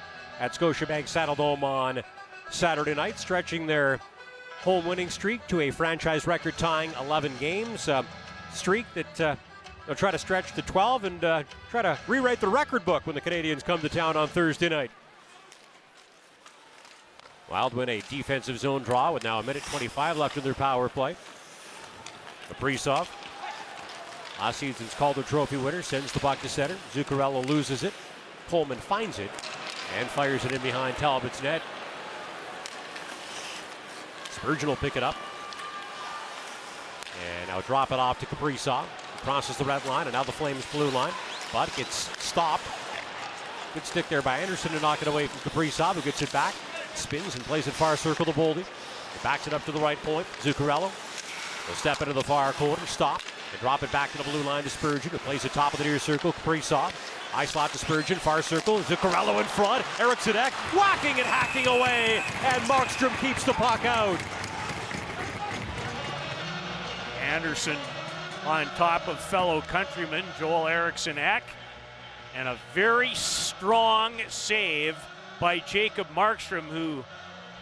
at 0.40 0.54
Scotiabank 0.54 1.04
Saddledome 1.04 1.62
on 1.62 2.02
Saturday 2.50 2.94
night, 2.94 3.18
stretching 3.18 3.66
their 3.66 4.00
home 4.62 4.86
winning 4.86 5.10
streak 5.10 5.46
to 5.48 5.60
a 5.60 5.70
franchise 5.70 6.26
record 6.26 6.56
tying 6.56 6.92
11 6.98 7.30
games. 7.38 7.90
Streak 8.54 8.86
that 8.94 9.20
uh, 9.20 9.36
they'll 9.92 9.98
try 9.98 10.10
to 10.10 10.18
stretch 10.18 10.54
to 10.54 10.62
12 10.62 11.04
and 11.04 11.22
uh, 11.22 11.42
try 11.68 11.82
to 11.82 11.98
rewrite 12.08 12.40
the 12.40 12.48
record 12.48 12.82
book 12.86 13.06
when 13.06 13.14
the 13.14 13.20
Canadiens 13.20 13.62
come 13.62 13.78
to 13.82 13.90
town 13.90 14.16
on 14.16 14.26
Thursday 14.26 14.70
night. 14.70 14.90
Wild 17.50 17.74
win 17.74 17.90
a 17.90 18.00
defensive 18.08 18.58
zone 18.58 18.82
draw 18.82 19.12
with 19.12 19.22
now 19.22 19.38
a 19.38 19.42
minute 19.42 19.62
25 19.64 20.16
left 20.16 20.38
in 20.38 20.44
their 20.44 20.54
power 20.54 20.88
play. 20.88 21.14
Kaprizov, 22.48 23.06
last 24.38 24.60
season's 24.60 24.94
Calder 24.94 25.22
Trophy 25.22 25.58
winner, 25.58 25.82
sends 25.82 26.10
the 26.10 26.20
puck 26.20 26.40
to 26.40 26.48
center. 26.48 26.76
Zuccarello 26.94 27.46
loses 27.46 27.82
it. 27.82 27.92
Coleman 28.48 28.78
finds 28.78 29.18
it 29.18 29.30
and 29.98 30.08
fires 30.08 30.42
it 30.46 30.52
in 30.52 30.62
behind 30.62 30.96
Talbot's 30.96 31.42
net. 31.42 31.60
Spurgeon 34.30 34.70
will 34.70 34.76
pick 34.76 34.96
it 34.96 35.02
up. 35.02 35.16
And 37.38 37.48
now 37.48 37.60
drop 37.60 37.92
it 37.92 37.98
off 37.98 38.18
to 38.20 38.26
Kaprizov. 38.26 38.86
Crosses 39.22 39.56
the 39.56 39.64
red 39.64 39.84
line 39.86 40.06
and 40.06 40.14
now 40.14 40.24
the 40.24 40.32
Flames 40.32 40.66
blue 40.72 40.90
line. 40.90 41.12
But 41.52 41.74
gets 41.76 42.10
stopped. 42.22 42.64
Good 43.74 43.86
stick 43.86 44.08
there 44.08 44.22
by 44.22 44.38
Andersson 44.38 44.72
to 44.72 44.80
knock 44.80 45.00
it 45.00 45.08
away 45.08 45.28
from 45.28 45.50
Kaprizov, 45.50 45.94
who 45.94 46.02
gets 46.02 46.20
it 46.22 46.32
back. 46.32 46.54
Spins 46.94 47.34
and 47.34 47.44
plays 47.44 47.66
it 47.66 47.72
far 47.72 47.96
circle 47.96 48.24
to 48.24 48.32
Boldy. 48.32 48.64
Backs 49.22 49.46
it 49.46 49.54
up 49.54 49.64
to 49.66 49.72
the 49.72 49.80
right 49.80 50.00
point. 50.02 50.26
Zuccarello 50.40 50.90
will 51.68 51.74
step 51.74 52.00
into 52.00 52.12
the 52.12 52.22
far 52.22 52.52
corner, 52.54 52.84
stop, 52.86 53.22
and 53.52 53.60
drop 53.60 53.82
it 53.82 53.92
back 53.92 54.10
to 54.12 54.18
the 54.18 54.24
blue 54.24 54.42
line 54.42 54.64
to 54.64 54.70
Spurgeon, 54.70 55.10
who 55.10 55.18
plays 55.18 55.44
it 55.44 55.52
top 55.52 55.72
of 55.72 55.78
the 55.78 55.84
near 55.84 55.98
circle. 55.98 56.32
Kaprizov. 56.32 56.92
High 57.30 57.46
slot 57.46 57.72
to 57.72 57.78
Spurgeon, 57.78 58.18
far 58.18 58.42
circle. 58.42 58.80
Zuccarello 58.80 59.38
in 59.38 59.44
front. 59.44 59.84
Eriksson 60.00 60.36
Ek 60.36 60.52
whacking 60.74 61.12
and 61.12 61.26
hacking 61.26 61.66
away, 61.66 62.22
and 62.44 62.62
Markstrom 62.64 63.18
keeps 63.20 63.44
the 63.44 63.54
puck 63.54 63.84
out. 63.84 64.18
Andersson 67.22 67.76
on 68.44 68.66
top 68.76 69.08
of 69.08 69.18
fellow 69.20 69.60
countryman 69.62 70.24
Joel 70.38 70.68
Eriksson 70.68 71.18
Ek. 71.18 71.44
And 72.34 72.48
a 72.48 72.58
very 72.74 73.14
strong 73.14 74.14
save 74.28 74.96
by 75.38 75.58
Jacob 75.58 76.06
Markstrom, 76.14 76.62
who 76.62 77.04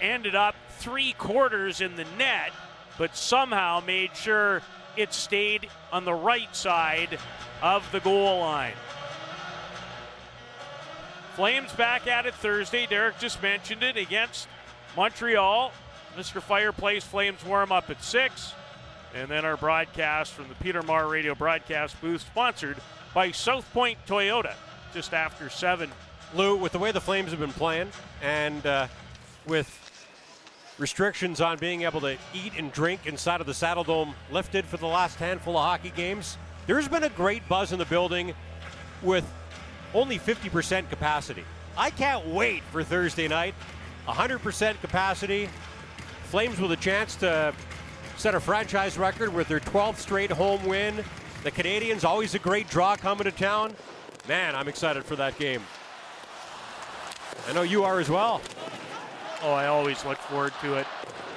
ended 0.01 0.35
up 0.35 0.55
three 0.79 1.13
quarters 1.15 1.81
in 1.81 1.97
the 1.97 2.07
net, 2.17 2.53
but 2.99 3.17
somehow 3.17 3.83
made 3.85 4.15
sure 4.17 4.63
it 4.97 5.13
stayed 5.13 5.69
on 5.93 6.05
the 6.05 6.15
right 6.15 6.55
side 6.55 7.19
of 7.63 7.91
the 7.93 8.01
goal 8.01 8.41
line. 8.41 8.75
Flames 11.35 11.73
back 11.73 12.07
at 12.07 12.27
it 12.27 12.35
Thursday. 12.35 12.87
Derek 12.87 13.19
just 13.19 13.43
mentioned 13.43 13.83
it 13.83 13.97
against 13.97 14.49
Montreal. 14.97 15.73
Mr. 16.17 16.43
Fireplace 16.43 17.05
Flames 17.05 17.45
warm 17.45 17.73
up 17.73 17.89
at 17.89 18.03
6. 18.03 18.55
And 19.15 19.29
then 19.29 19.45
our 19.45 19.57
broadcast 19.57 20.33
from 20.33 20.49
the 20.49 20.55
Peter 20.57 20.83
Marr 20.83 21.09
Radio 21.09 21.35
broadcast 21.35 22.01
booth, 22.01 22.21
sponsored 22.21 22.77
by 23.13 23.33
South 23.33 23.71
Point 23.73 23.99
Toyota, 24.07 24.55
just 24.95 25.13
after 25.15 25.51
7. 25.51 25.91
Lou, 26.35 26.57
with 26.57 26.73
the 26.73 26.79
way 26.79 26.93
the 26.93 27.01
Flames 27.01 27.31
have 27.31 27.41
been 27.41 27.53
playing 27.53 27.89
and 28.23 28.65
uh, 28.65 28.87
with 29.47 29.77
restrictions 30.79 31.41
on 31.41 31.59
being 31.59 31.83
able 31.83 32.01
to 32.01 32.17
eat 32.33 32.53
and 32.57 32.73
drink 32.73 33.07
inside 33.07 33.41
of 33.41 33.47
the 33.47 33.53
Saddledome 33.53 34.15
lifted 34.31 34.65
for 34.65 34.77
the 34.77 34.87
last 34.87 35.17
handful 35.17 35.59
of 35.59 35.65
hockey 35.65 35.93
games, 35.95 36.39
there's 36.67 36.89
been 36.89 37.03
a 37.03 37.11
great 37.11 37.47
buzz 37.49 37.73
in 37.73 37.79
the 37.79 37.85
building 37.85 38.33
with 39.03 39.25
only 39.93 40.19
50% 40.19 40.89
capacity. 40.89 41.45
I 41.77 41.91
can't 41.91 42.27
wait 42.29 42.63
for 42.71 42.85
Thursday 42.85 43.27
night. 43.27 43.55
100% 44.07 44.81
capacity. 44.81 45.49
Flames 46.25 46.61
with 46.61 46.73
a 46.73 46.77
chance 46.77 47.17
to 47.17 47.53
set 48.21 48.35
a 48.35 48.41
franchise 48.41 48.99
record 48.99 49.33
with 49.33 49.49
their 49.49 49.61
12th 49.61 49.97
straight 49.97 50.31
home 50.31 50.63
win. 50.67 51.03
The 51.43 51.51
Canadiens, 51.51 52.05
always 52.05 52.35
a 52.35 52.39
great 52.39 52.69
draw 52.69 52.95
coming 52.95 53.25
to 53.25 53.33
town. 53.33 53.75
Man, 54.29 54.55
I'm 54.55 54.69
excited 54.69 55.07
for 55.07 55.17
that 55.17 55.39
game. 55.39 55.63
I 57.49 57.55
know 57.55 57.63
you 57.63 57.83
are 57.83 57.99
as 57.99 58.11
well. 58.11 58.43
Oh, 59.43 59.53
I 59.53 59.69
always 59.69 60.05
look 60.05 60.19
forward 60.19 60.53
to 60.61 60.75
it 60.75 60.87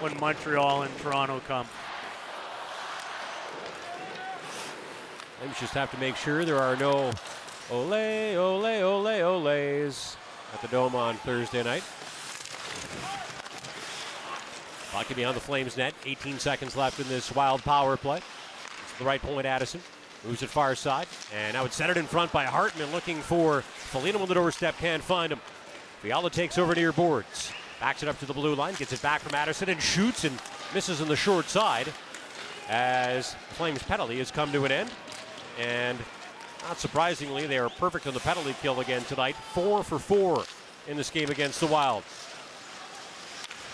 when 0.02 0.20
Montreal 0.20 0.82
and 0.82 0.98
Toronto 0.98 1.40
come. 1.48 1.66
Flames 5.40 5.58
just 5.62 5.74
have 5.76 5.90
to 5.92 5.98
make 6.00 6.18
sure 6.18 6.44
there 6.44 6.60
are 6.60 6.76
no 6.76 7.12
ole, 7.72 7.94
ole, 7.94 8.66
ole, 8.66 9.08
oles 9.08 10.18
at 10.54 10.62
the 10.62 10.68
Dome 10.68 10.96
on 10.96 11.16
Thursday 11.16 11.64
night. 11.64 11.84
Puck 14.94 15.08
can 15.08 15.16
be 15.16 15.26
on 15.26 15.34
the 15.34 15.40
Flames 15.40 15.76
net. 15.76 15.96
18 16.06 16.38
seconds 16.38 16.78
left 16.78 17.00
in 17.00 17.08
this 17.08 17.34
wild 17.34 17.64
power 17.64 17.98
play. 17.98 18.18
It's 18.18 19.00
the 19.00 19.06
right 19.06 19.20
point, 19.20 19.48
Addison. 19.48 19.82
Moves 20.24 20.44
it 20.44 20.52
far 20.52 20.76
side. 20.76 21.08
And 21.34 21.56
now 21.56 21.66
it's 21.66 21.76
centered 21.76 21.98
in 21.98 22.06
front 22.06 22.32
by 22.32 22.46
Hartman 22.46 22.92
looking 22.92 23.18
for 23.18 23.62
Foligno 23.62 24.22
on 24.22 24.28
the 24.28 24.36
doorstep. 24.36 24.78
Can't 24.78 25.02
find 25.02 25.34
him. 25.34 25.40
Fiala 26.04 26.30
takes 26.30 26.60
over 26.60 26.76
near 26.76 26.92
boards. 26.92 27.52
Backs 27.80 28.04
it 28.04 28.08
up 28.08 28.20
to 28.20 28.28
the 28.28 28.36
blue 28.36 28.54
line. 28.54 28.76
Gets 28.76 28.94
it 28.94 29.02
back 29.02 29.22
from 29.22 29.34
Addison 29.34 29.68
and 29.68 29.82
shoots 29.82 30.26
and 30.26 30.40
misses 30.76 31.02
on 31.02 31.08
the 31.08 31.16
short 31.16 31.50
side 31.50 31.88
as 32.70 33.34
Flames 33.50 33.82
penalty 33.82 34.20
has 34.20 34.30
come 34.30 34.52
to 34.52 34.64
an 34.64 34.72
end. 34.72 34.92
And 35.60 35.98
not 36.62 36.78
surprisingly, 36.78 37.48
they 37.48 37.58
are 37.58 37.70
perfect 37.70 38.06
on 38.06 38.14
the 38.14 38.20
penalty 38.20 38.56
kill 38.62 38.80
again 38.80 39.04
tonight. 39.06 39.36
Four 39.54 39.84
for 39.84 39.98
four 39.98 40.44
in 40.88 40.98
this 40.98 41.10
game 41.10 41.32
against 41.32 41.60
the 41.60 41.68
Wild. 41.68 42.04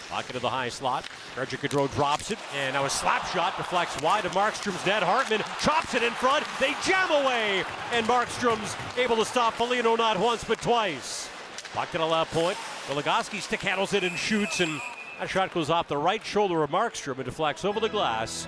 Pocket 0.10 0.36
of 0.36 0.41
the 0.41 0.49
high 0.49 0.69
slot. 0.69 1.06
Frederick 1.06 1.61
Gaudreau 1.61 1.94
drops 1.94 2.31
it, 2.31 2.40
and 2.56 2.73
now 2.73 2.86
a 2.86 2.90
slap 2.90 3.27
shot 3.27 3.56
deflects 3.57 4.02
wide 4.02 4.26
of 4.26 4.31
Markstrom's 4.31 4.84
net. 4.86 5.03
Hartman 5.03 5.41
chops 5.61 5.94
it 5.94 6.02
in 6.02 6.11
front. 6.14 6.44
They 6.60 6.73
jam 6.84 7.11
away, 7.11 7.64
and 7.94 8.06
Markstrom's 8.07 8.76
able 8.98 9.18
to 9.18 9.26
stop 9.26 9.53
Foligno 9.53 9.95
not 9.95 10.19
once 10.19 10.44
but 10.44 10.60
twice. 10.61 11.30
Puck 11.73 11.91
to 11.91 11.99
the 11.99 12.06
left 12.06 12.34
point. 12.34 12.57
Goligoski 12.88 13.40
stick 13.40 13.61
handles 13.61 13.94
it 13.94 14.03
and 14.03 14.18
shoots, 14.18 14.61
and 14.61 14.81
that 15.19 15.30
shot 15.30 15.53
goes 15.53 15.69
off 15.69 15.88
the 15.88 15.98
right 15.98 16.26
shoulder 16.26 16.64
of 16.64 16.72
Markstrom 16.72 17.18
and 17.18 17.26
deflects 17.26 17.64
over 17.64 17.80
the 17.80 17.90
glass 17.90 18.48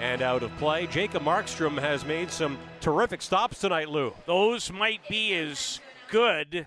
and 0.00 0.22
out 0.22 0.42
of 0.42 0.50
play. 0.56 0.88
Jacob 0.88 1.22
Markstrom 1.22 1.78
has 1.78 2.04
made 2.04 2.32
some 2.32 2.58
terrific 2.80 3.22
stops 3.22 3.60
tonight, 3.60 3.88
Lou. 3.88 4.12
Those 4.26 4.72
might 4.72 5.06
be 5.08 5.34
as 5.34 5.80
good 6.10 6.66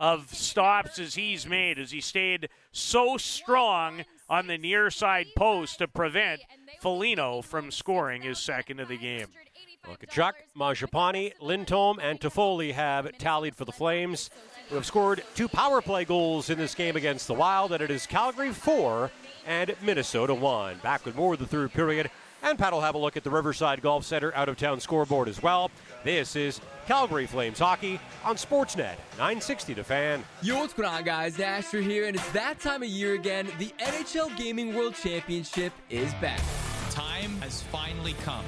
of 0.00 0.34
stops 0.34 0.98
as 0.98 1.14
he's 1.14 1.46
made 1.46 1.78
as 1.78 1.90
he 1.90 2.00
stayed 2.00 2.48
so 2.72 3.18
strong 3.18 4.04
on 4.28 4.46
the 4.46 4.56
near 4.56 4.90
side 4.90 5.26
post 5.36 5.78
to 5.78 5.86
prevent 5.86 6.40
Foligno 6.80 7.42
from 7.42 7.70
scoring 7.70 8.22
his 8.22 8.38
second 8.38 8.80
of 8.80 8.88
the 8.88 8.96
game. 8.96 9.26
Tkachuk, 9.84 10.32
Mangiapane, 10.56 11.32
Lindholm, 11.40 11.98
and 12.00 12.20
Toffoli 12.20 12.72
have 12.72 13.16
tallied 13.18 13.54
for 13.54 13.64
the 13.64 13.72
Flames, 13.72 14.30
who 14.68 14.76
have 14.76 14.86
scored 14.86 15.22
two 15.34 15.48
power 15.48 15.80
play 15.80 16.04
goals 16.04 16.50
in 16.50 16.58
this 16.58 16.74
game 16.74 16.96
against 16.96 17.26
the 17.26 17.34
Wild, 17.34 17.72
and 17.72 17.82
it 17.82 17.90
is 17.90 18.06
Calgary 18.06 18.52
4 18.52 19.10
and 19.46 19.74
Minnesota 19.82 20.34
1. 20.34 20.78
Back 20.82 21.04
with 21.04 21.16
more 21.16 21.34
of 21.34 21.38
the 21.40 21.46
third 21.46 21.72
period, 21.72 22.10
and 22.42 22.58
Pat 22.58 22.72
will 22.72 22.82
have 22.82 22.94
a 22.94 22.98
look 22.98 23.16
at 23.16 23.24
the 23.24 23.30
Riverside 23.30 23.82
Golf 23.82 24.04
Center 24.04 24.34
out 24.34 24.48
of 24.48 24.56
town 24.56 24.80
scoreboard 24.80 25.28
as 25.28 25.42
well. 25.42 25.70
This 26.04 26.36
is 26.36 26.60
Calgary 26.90 27.26
Flames 27.26 27.60
hockey 27.60 28.00
on 28.24 28.34
Sportsnet 28.34 28.96
960 29.12 29.76
to 29.76 29.84
fan. 29.84 30.24
Yo, 30.42 30.58
what's 30.58 30.72
going 30.72 30.88
on, 30.88 31.04
guys? 31.04 31.38
Asher 31.38 31.80
here, 31.80 32.08
and 32.08 32.16
it's 32.16 32.32
that 32.32 32.58
time 32.58 32.82
of 32.82 32.88
year 32.88 33.14
again. 33.14 33.46
The 33.60 33.72
NHL 33.78 34.36
Gaming 34.36 34.74
World 34.74 34.96
Championship 34.96 35.72
is 35.88 36.12
back. 36.14 36.40
Time 36.90 37.30
has 37.42 37.50
has 37.50 37.62
finally 37.62 38.14
come. 38.24 38.44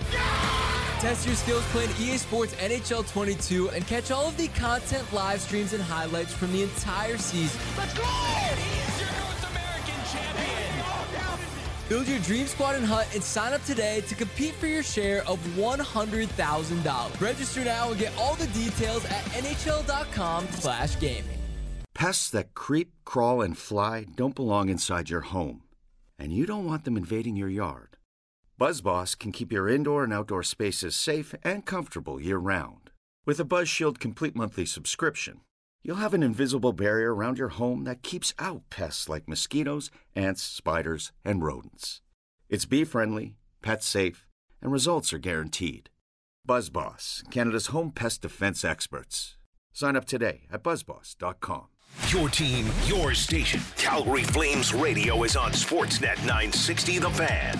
Test 0.98 1.24
your 1.24 1.36
skills 1.36 1.62
playing 1.66 1.90
EA 2.00 2.18
Sports 2.18 2.52
NHL 2.54 3.08
22 3.12 3.70
and 3.70 3.86
catch 3.86 4.10
all 4.10 4.26
of 4.26 4.36
the 4.36 4.48
content, 4.48 5.12
live 5.12 5.40
streams, 5.40 5.72
and 5.72 5.80
highlights 5.80 6.34
from 6.34 6.52
the 6.52 6.64
entire 6.64 7.18
season. 7.18 7.60
Let's 7.78 7.94
go! 7.94 8.91
Build 11.92 12.08
your 12.08 12.20
dream 12.20 12.46
squad 12.46 12.76
and 12.76 12.86
hut 12.86 13.06
and 13.12 13.22
sign 13.22 13.52
up 13.52 13.62
today 13.66 14.00
to 14.08 14.14
compete 14.14 14.54
for 14.54 14.66
your 14.66 14.82
share 14.82 15.20
of 15.28 15.38
$100,000. 15.58 17.20
Register 17.20 17.64
now 17.64 17.90
and 17.90 18.00
get 18.00 18.14
all 18.18 18.34
the 18.36 18.46
details 18.46 19.04
at 19.04 19.22
NHL.com 19.34 20.48
slash 20.52 20.98
gaming. 20.98 21.38
Pests 21.92 22.30
that 22.30 22.54
creep, 22.54 22.94
crawl, 23.04 23.42
and 23.42 23.58
fly 23.58 24.06
don't 24.16 24.34
belong 24.34 24.70
inside 24.70 25.10
your 25.10 25.20
home, 25.20 25.64
and 26.18 26.32
you 26.32 26.46
don't 26.46 26.64
want 26.64 26.86
them 26.86 26.96
invading 26.96 27.36
your 27.36 27.50
yard. 27.50 27.98
BuzzBoss 28.58 29.18
can 29.18 29.30
keep 29.30 29.52
your 29.52 29.68
indoor 29.68 30.02
and 30.02 30.14
outdoor 30.14 30.42
spaces 30.42 30.96
safe 30.96 31.34
and 31.42 31.66
comfortable 31.66 32.18
year-round. 32.18 32.88
With 33.26 33.38
a 33.38 33.44
BuzzShield 33.44 33.98
complete 33.98 34.34
monthly 34.34 34.64
subscription, 34.64 35.42
you'll 35.82 35.96
have 35.96 36.14
an 36.14 36.22
invisible 36.22 36.72
barrier 36.72 37.14
around 37.14 37.38
your 37.38 37.48
home 37.48 37.84
that 37.84 38.02
keeps 38.02 38.34
out 38.38 38.62
pests 38.70 39.08
like 39.08 39.28
mosquitoes, 39.28 39.90
ants, 40.14 40.42
spiders, 40.42 41.12
and 41.24 41.42
rodents. 41.42 42.00
It's 42.48 42.64
bee-friendly, 42.64 43.36
pet-safe, 43.62 44.26
and 44.60 44.72
results 44.72 45.12
are 45.12 45.18
guaranteed. 45.18 45.90
BuzzBoss, 46.48 47.28
Canada's 47.30 47.68
home 47.68 47.90
pest 47.92 48.22
defense 48.22 48.64
experts. 48.64 49.36
Sign 49.72 49.96
up 49.96 50.04
today 50.04 50.42
at 50.52 50.62
buzzboss.com. 50.62 51.66
Your 52.08 52.28
team, 52.28 52.66
your 52.86 53.14
station. 53.14 53.60
Calgary 53.76 54.22
Flames 54.24 54.72
Radio 54.72 55.22
is 55.24 55.36
on 55.36 55.52
Sportsnet 55.52 56.18
960 56.20 56.98
The 56.98 57.10
Fan. 57.10 57.58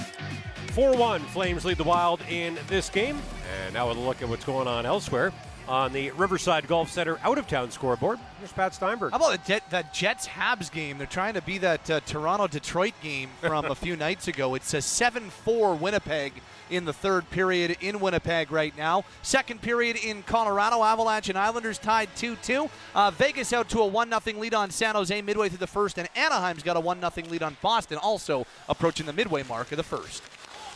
4 0.72 0.96
1, 0.96 1.20
Flames 1.20 1.64
lead 1.64 1.76
the 1.76 1.84
Wild 1.84 2.20
in 2.30 2.58
this 2.66 2.88
game. 2.88 3.18
And 3.64 3.74
now 3.74 3.88
with 3.88 3.98
a 3.98 4.00
look 4.00 4.22
at 4.22 4.28
what's 4.28 4.44
going 4.44 4.66
on 4.66 4.86
elsewhere 4.86 5.32
on 5.68 5.93
the 5.93 6.10
Riverside 6.12 6.66
Golf 6.66 6.90
Center 6.90 7.18
out 7.22 7.39
of 7.39 7.47
town 7.47 7.70
scoreboard. 7.70 8.18
Here's 8.39 8.52
Pat 8.52 8.74
Steinberg. 8.74 9.12
How 9.12 9.18
about 9.18 9.32
the 9.32 9.47
Jet, 9.47 9.70
that 9.70 9.94
Jets 9.94 10.26
Habs 10.26 10.70
game? 10.70 10.98
They're 10.98 11.06
trying 11.06 11.34
to 11.34 11.43
be 11.43 11.59
that 11.59 11.90
uh, 11.90 12.01
Toronto 12.01 12.47
Detroit 12.47 12.94
game 13.02 13.30
from 13.40 13.64
a 13.66 13.74
few 13.74 13.97
nights 14.09 14.28
ago. 14.28 14.55
It's 14.55 14.72
a 14.74 14.82
7 14.82 15.30
4 15.30 15.74
Winnipeg 15.74 16.32
in 16.70 16.84
the 16.84 16.93
third 16.93 17.28
period 17.30 17.76
in 17.80 18.01
Winnipeg 18.01 18.51
right 18.51 18.76
now. 18.76 19.05
Second 19.22 19.62
period 19.62 19.97
in 19.97 20.22
Colorado, 20.22 20.82
Avalanche 20.82 21.28
and 21.28 21.39
Islanders 21.39 21.78
tied 21.78 22.09
2 22.16 22.36
2. 22.36 22.70
Uh, 22.94 23.10
Vegas 23.12 23.52
out 23.52 23.68
to 23.70 23.80
a 23.80 23.86
1 23.86 24.10
0 24.20 24.39
lead 24.40 24.55
on 24.55 24.70
San 24.70 24.94
Jose 24.94 25.22
midway 25.22 25.48
through 25.48 25.59
the 25.59 25.66
first, 25.66 25.98
and 25.98 26.09
Anaheim's 26.16 26.62
got 26.62 26.76
a 26.76 26.80
1 26.80 27.01
0 27.01 27.28
lead 27.28 27.43
on 27.43 27.56
Boston, 27.62 27.98
also 27.98 28.47
approaching 28.68 29.06
the 29.06 29.12
midway 29.12 29.43
mark 29.44 29.70
of 29.70 29.76
the 29.76 29.82
first. 29.82 30.22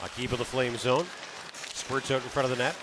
Akib 0.01 0.33
of 0.33 0.39
the 0.39 0.45
Flame 0.45 0.77
zone. 0.77 1.07
Squirts 1.55 2.11
out 2.11 2.23
in 2.23 2.29
front 2.29 2.45
of 2.45 2.57
the 2.57 2.63
net. 2.63 2.77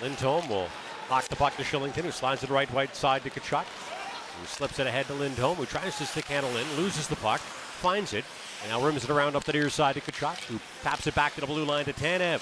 Lindholm 0.00 0.48
will 0.48 0.68
knock 1.10 1.28
the 1.28 1.36
puck 1.36 1.56
to 1.56 1.62
Kylington, 1.62 2.04
who 2.04 2.10
slides 2.10 2.42
it 2.42 2.50
right 2.50 2.70
right 2.72 2.94
side 2.94 3.22
to 3.22 3.30
Tkachuk. 3.30 3.64
Who 3.64 4.46
slips 4.46 4.78
it 4.78 4.86
ahead 4.86 5.06
to 5.06 5.14
Lindholm, 5.14 5.56
who 5.56 5.66
tries 5.66 5.98
to 5.98 6.06
stick 6.06 6.24
handle 6.24 6.56
in, 6.56 6.66
loses 6.76 7.06
the 7.06 7.16
puck, 7.16 7.40
finds 7.40 8.14
it, 8.14 8.24
and 8.62 8.70
now 8.70 8.84
rims 8.84 9.04
it 9.04 9.10
around 9.10 9.36
up 9.36 9.44
the 9.44 9.52
near 9.52 9.68
side 9.68 9.94
to 9.96 10.00
Tkachuk, 10.00 10.44
who 10.44 10.58
taps 10.82 11.06
it 11.06 11.14
back 11.14 11.34
to 11.34 11.40
the 11.40 11.46
blue 11.46 11.64
line 11.64 11.84
to 11.84 11.92
Tanev. 11.92 12.40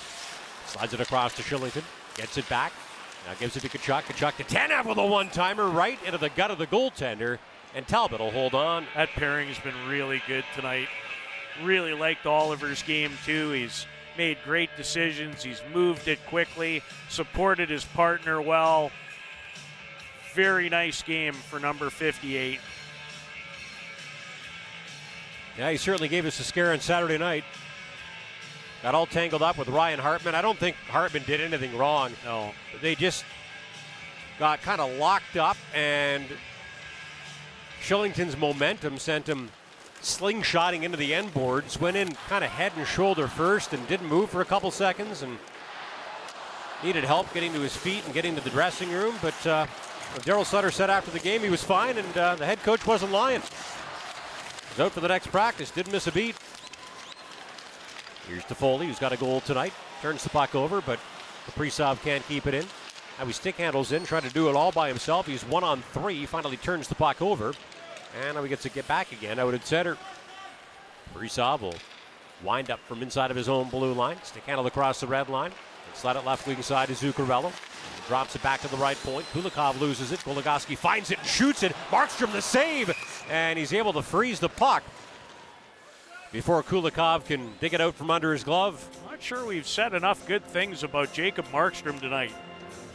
Slides 0.67 0.95
it 0.95 1.01
across 1.01 1.35
to 1.35 1.43
Kylington, 1.43 1.83
gets 2.17 2.39
it 2.39 2.49
back, 2.49 2.73
now 3.27 3.35
gives 3.35 3.57
it 3.57 3.61
to 3.61 3.69
Tkachuk. 3.69 4.03
Tkachuk 4.03 4.37
to 4.37 4.45
Tanev 4.45 4.87
with 4.87 4.99
a 4.99 5.07
one-timer 5.07 5.69
right 5.69 5.99
into 6.05 6.19
the 6.19 6.31
gut 6.31 6.51
of 6.51 6.59
the 6.59 6.67
goaltender, 6.67 7.39
and 7.75 7.87
Talbot 7.87 8.21
will 8.21 8.31
hold 8.31 8.55
on. 8.55 8.87
That 8.95 9.11
pairing 9.11 9.49
has 9.49 9.59
been 9.59 9.89
really 9.89 10.23
good 10.27 10.45
tonight. 10.55 10.89
Really 11.63 11.93
liked 11.93 12.25
Oliver's 12.25 12.83
game 12.83 13.13
too. 13.27 13.51
He's 13.51 13.87
made 14.17 14.39
great 14.45 14.71
decisions. 14.77 15.43
He's 15.43 15.63
moved 15.73 16.09
it 16.09 16.19
quickly, 16.27 16.83
supported 17.09 17.69
his 17.69 17.85
partner 17.85 18.41
well. 18.41 18.91
Very 20.35 20.69
nice 20.69 21.03
game 21.03 21.35
for 21.35 21.59
number 21.59 21.91
58. 21.91 22.61
Yeah, 25.59 25.71
he 25.71 25.77
certainly 25.77 26.09
gave 26.09 26.25
us 26.27 26.39
a 26.41 26.45
scare 26.45 26.73
on 26.73 26.81
Saturday 26.81 27.19
night. 27.19 27.45
Got 28.83 28.95
all 28.95 29.07
tangled 29.07 29.43
up 29.43 29.59
with 29.59 29.69
Ryan 29.69 29.99
Hartman. 29.99 30.35
I 30.35 30.41
don't 30.41 30.59
think 30.59 30.77
Hartman 30.89 31.25
did 31.27 31.41
anything 31.41 31.77
wrong. 31.77 32.13
No. 32.25 32.53
They 32.81 32.95
just 32.95 33.25
got 34.39 34.63
kind 34.63 34.81
of 34.81 34.97
locked 34.97 35.37
up, 35.37 35.59
and 35.75 36.25
Kylington's 37.83 38.39
momentum 38.39 38.99
sent 38.99 39.29
him 39.29 39.51
slingshotting 40.03 40.83
into 40.83 40.97
the 40.97 41.15
end 41.15 41.33
boards. 41.35 41.81
Went 41.81 41.97
in 41.97 42.13
kind 42.29 42.45
of 42.45 42.51
head 42.51 42.73
and 42.77 42.87
shoulder 42.87 43.29
first 43.29 43.73
and 43.73 43.87
didn't 43.89 44.09
move 44.09 44.31
for 44.31 44.41
a 44.41 44.45
couple 44.45 44.71
seconds 44.71 45.23
and 45.23 45.39
needed 46.83 47.05
help 47.05 47.33
getting 47.35 47.53
to 47.53 47.61
his 47.61 47.77
feet 47.77 48.05
and 48.05 48.15
getting 48.15 48.35
to 48.35 48.41
the 48.41 48.51
dressing 48.51 48.91
room. 48.91 49.15
But 49.21 49.47
uh, 49.47 49.67
Daryl 50.21 50.45
Sutter 50.45 50.71
said 50.71 50.91
after 50.91 51.11
the 51.11 51.21
game 51.21 51.43
he 51.43 51.51
was 51.51 51.63
fine, 51.63 51.99
and 51.99 52.17
uh, 52.17 52.35
the 52.37 52.47
head 52.47 52.63
coach 52.63 52.87
wasn't 52.87 53.13
lying. 53.13 53.43
He's 54.71 54.81
out 54.81 54.93
for 54.93 55.01
the 55.01 55.09
next 55.09 55.29
practice, 55.29 55.71
didn't 55.71 55.93
miss 55.93 56.07
a 56.07 56.13
beat. 56.13 56.37
Here's 58.29 58.45
Toffoli, 58.45 58.87
who's 58.87 58.99
got 58.99 59.13
a 59.13 59.17
goal 59.17 59.41
tonight. 59.41 59.73
Turns 60.03 60.23
the 60.23 60.31
puck 60.31 60.55
over, 60.55 60.81
but 60.81 60.99
Kaprizov 61.47 62.01
can't 62.03 62.27
keep 62.29 62.47
it 62.47 62.55
in. 62.55 62.65
Now 63.19 63.27
he 63.27 63.33
stick 63.33 63.57
handles 63.57 63.93
in, 63.93 64.05
trying 64.05 64.23
to 64.23 64.31
do 64.31 64.49
it 64.49 64.57
all 64.57 64.73
by 64.73 64.89
himself. 64.89 65.27
He's 65.27 65.43
one 65.45 65.65
on 65.65 65.83
three. 65.93 66.25
Finally 66.27 66.57
turns 66.59 66.89
the 66.89 66.95
puck 66.95 67.21
over. 67.21 67.53
And 68.19 68.35
now 68.35 68.43
he 68.43 68.49
gets 68.49 68.63
to 68.63 68.71
get 68.71 68.87
back 68.89 69.13
again 69.13 69.39
out 69.39 69.55
at 69.55 69.67
center. 69.67 69.97
Will 71.15 71.75
wind 72.43 72.71
up 72.71 72.81
from 72.81 73.03
inside 73.03 73.31
of 73.31 73.37
his 73.37 73.49
own 73.49 73.69
blue 73.69 73.93
line. 73.93 74.17
Stick 74.23 74.45
handle 74.45 74.67
across 74.67 75.01
the 75.01 75.07
red 75.07 75.29
line. 75.29 75.53
And 75.87 75.97
slide 75.97 76.17
it 76.17 76.25
left 76.25 76.47
wing 76.47 76.61
side 76.63 76.89
to 76.89 76.95
Zuccarello. 76.95 77.53
Drops 78.09 78.35
it 78.35 78.43
back 78.43 78.61
to 78.63 78.69
the 78.69 78.77
right 78.77 78.97
point. 78.99 79.27
Kulikov 79.33 79.79
loses 79.81 80.13
it. 80.13 80.21
Goligoski 80.21 80.77
finds 80.77 81.11
it 81.11 81.19
and 81.19 81.27
shoots 81.27 81.63
it. 81.63 81.73
Markstrom 81.91 82.33
the 82.33 82.43
save. 82.43 82.93
And 83.31 83.59
he's 83.59 83.73
able 83.73 83.93
to 83.93 84.03
freeze 84.03 84.41
the 84.41 84.49
puck 84.49 84.83
before 86.33 86.63
Kulikov 86.63 87.27
can 87.27 87.53
dig 87.61 87.75
it 87.75 87.81
out 87.81 87.95
from 87.95 88.11
under 88.11 88.33
his 88.33 88.45
glove. 88.45 88.89
Not 89.09 89.23
sure 89.23 89.45
we've 89.45 89.67
said 89.67 89.95
enough 89.95 90.27
good 90.27 90.45
things 90.45 90.83
about 90.83 91.13
Jacob 91.13 91.47
Markstrom 91.47 92.01
tonight. 92.01 92.33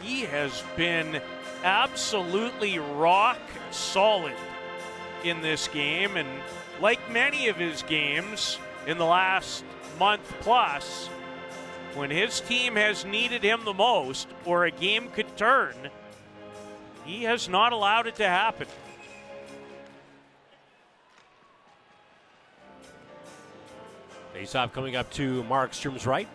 He 0.01 0.21
has 0.21 0.63
been 0.75 1.21
absolutely 1.63 2.79
rock 2.79 3.39
solid 3.71 4.35
in 5.23 5.41
this 5.41 5.67
game, 5.67 6.17
and 6.17 6.27
like 6.81 6.99
many 7.11 7.47
of 7.47 7.55
his 7.55 7.81
games 7.83 8.59
in 8.87 8.97
the 8.97 9.05
last 9.05 9.63
month 9.99 10.21
plus, 10.41 11.07
when 11.95 12.09
his 12.09 12.41
team 12.41 12.75
has 12.75 13.05
needed 13.05 13.41
him 13.41 13.63
the 13.63 13.73
most 13.73 14.27
or 14.45 14.65
a 14.65 14.71
game 14.71 15.09
could 15.11 15.37
turn, 15.37 15.75
he 17.05 17.23
has 17.23 17.47
not 17.47 17.71
allowed 17.71 18.07
it 18.07 18.15
to 18.15 18.27
happen. 18.27 18.67
Faceoff 24.35 24.73
coming 24.73 24.97
up 24.97 25.09
to 25.11 25.43
Markstrom's 25.43 26.05
right. 26.05 26.27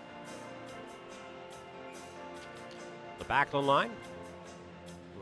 The 3.18 3.24
Backlund 3.26 3.66
line 3.66 3.90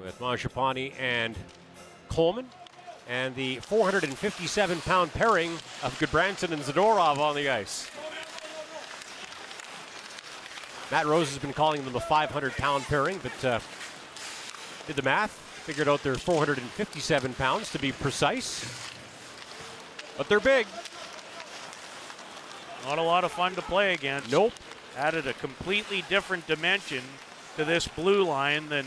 with 0.00 0.16
Mangiapane 0.20 0.92
and 1.00 1.36
Coleman. 2.08 2.48
And 3.08 3.34
the 3.34 3.56
457 3.60 4.80
pound 4.82 5.12
pairing 5.14 5.52
of 5.82 5.98
Gudbranson 5.98 6.52
and 6.52 6.60
Zadorov 6.62 7.18
on 7.18 7.34
the 7.34 7.48
ice. 7.48 7.90
Matt 10.90 11.06
Rose 11.06 11.28
has 11.30 11.38
been 11.38 11.52
calling 11.52 11.84
them 11.84 11.92
the 11.92 12.00
500 12.00 12.52
pound 12.52 12.84
pairing, 12.84 13.18
but 13.22 13.44
uh, 13.44 13.60
did 14.86 14.96
the 14.96 15.02
math, 15.02 15.30
figured 15.30 15.88
out 15.88 16.02
they're 16.02 16.16
457 16.16 17.34
pounds 17.34 17.70
to 17.72 17.78
be 17.78 17.92
precise. 17.92 18.64
But 20.16 20.28
they're 20.28 20.40
big. 20.40 20.66
Not 22.84 22.98
a 22.98 23.02
lot 23.02 23.24
of 23.24 23.32
fun 23.32 23.54
to 23.54 23.62
play 23.62 23.94
against. 23.94 24.30
Nope. 24.30 24.52
Added 24.96 25.26
a 25.26 25.34
completely 25.34 26.04
different 26.08 26.46
dimension 26.46 27.02
to 27.56 27.64
this 27.64 27.86
blue 27.86 28.24
line 28.24 28.68
than 28.68 28.86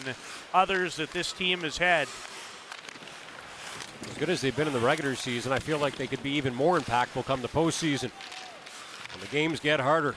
others 0.53 0.95
that 0.95 1.11
this 1.11 1.31
team 1.33 1.61
has 1.61 1.77
had. 1.77 2.07
As 4.09 4.17
good 4.17 4.29
as 4.29 4.41
they've 4.41 4.55
been 4.55 4.67
in 4.67 4.73
the 4.73 4.79
regular 4.79 5.15
season, 5.15 5.51
I 5.51 5.59
feel 5.59 5.77
like 5.77 5.95
they 5.95 6.07
could 6.07 6.23
be 6.23 6.31
even 6.31 6.53
more 6.53 6.79
impactful 6.79 7.25
come 7.25 7.41
the 7.41 7.47
postseason. 7.47 8.11
When 9.11 9.21
the 9.21 9.27
games 9.27 9.59
get 9.59 9.79
harder. 9.79 10.15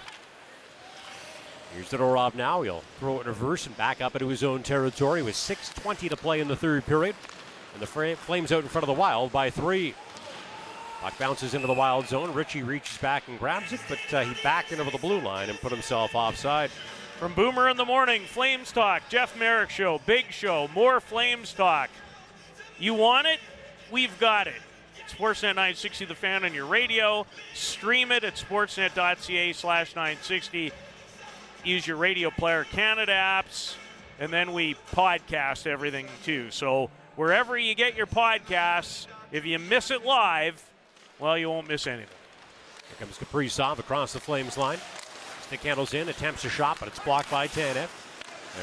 Here's 1.75 1.89
Zadorov 1.91 2.35
now. 2.35 2.63
He'll 2.63 2.85
throw 3.01 3.19
it 3.19 3.23
in 3.23 3.27
reverse 3.27 3.67
and 3.67 3.77
back 3.77 4.01
up 4.01 4.15
into 4.15 4.29
his 4.29 4.45
own 4.45 4.63
territory 4.63 5.23
with 5.23 5.35
6.20 5.35 6.09
to 6.11 6.17
play 6.17 6.41
in 6.41 6.49
the 6.49 6.57
third 6.57 6.87
period. 6.87 7.17
And 7.73 7.83
the 7.83 7.87
Flames 7.87 8.53
out 8.53 8.63
in 8.63 8.69
front 8.69 8.85
of 8.85 8.87
the 8.87 9.01
Wild 9.01 9.33
by 9.33 9.51
three. 9.51 9.95
Puck 11.05 11.19
bounces 11.19 11.53
into 11.53 11.67
the 11.67 11.75
wild 11.75 12.07
zone. 12.07 12.33
Ritchie 12.33 12.63
reaches 12.63 12.97
back 12.97 13.29
and 13.29 13.39
grabs 13.39 13.75
it, 13.75 13.81
but 13.91 13.99
uh, 14.15 14.25
he 14.25 14.35
backed 14.43 14.73
into 14.73 14.91
the 14.91 14.97
blue 14.97 15.21
line 15.21 15.51
and 15.51 15.61
put 15.61 15.71
himself 15.71 16.15
offside. 16.15 16.71
From 17.19 17.35
Boomer 17.35 17.69
in 17.69 17.77
the 17.77 17.85
Morning, 17.85 18.23
Flames 18.23 18.73
Talk, 18.73 19.03
Jeff 19.11 19.39
Merrick 19.39 19.69
Show, 19.69 20.01
Big 20.07 20.31
Show, 20.31 20.69
more 20.75 21.01
Flames 21.01 21.53
Talk. 21.53 21.91
You 22.79 22.95
want 22.95 23.27
it? 23.27 23.39
We've 23.95 24.19
got 24.19 24.49
it. 24.49 24.61
Sportsnet 25.09 25.55
960 25.55 26.07
The 26.07 26.17
Fan 26.17 26.45
on 26.45 26.53
your 26.53 26.67
radio. 26.67 27.27
Stream 27.55 28.11
it 28.11 28.25
at 28.25 28.35
sportsnet.ca 28.35 29.53
slash 29.53 29.95
960. 29.95 30.73
use 31.63 31.87
your 31.87 31.97
Radio 31.97 32.31
Player 32.31 32.65
Canada 32.65 33.13
apps, 33.13 33.77
and 34.19 34.33
then 34.33 34.53
we 34.53 34.75
podcast 34.91 35.69
everything 35.69 36.09
too. 36.25 36.51
So 36.51 36.91
wherever 37.15 37.57
you 37.57 37.77
get 37.77 37.95
your 37.95 38.09
podcasts, 38.09 39.07
if 39.31 39.47
you 39.47 39.61
miss 39.61 39.93
it 39.93 40.05
live, 40.05 40.61
well, 41.21 41.39
you 41.39 41.49
won't 41.49 41.69
miss 41.69 41.87
anything. 41.87 42.09
Here 42.89 42.97
comes 42.99 43.17
Kaprizov 43.17 43.79
across 43.79 44.13
the 44.13 44.19
Flames 44.19 44.59
line. 44.59 44.79
Stick 45.43 45.61
handles 45.61 45.95
in, 45.95 46.09
attempts 46.09 46.45
a 46.45 46.49
shot, 46.49 46.79
but 46.81 46.89
it's 46.89 46.99
blocked 46.99 47.31
by 47.31 47.47
Tanev. 47.47 47.91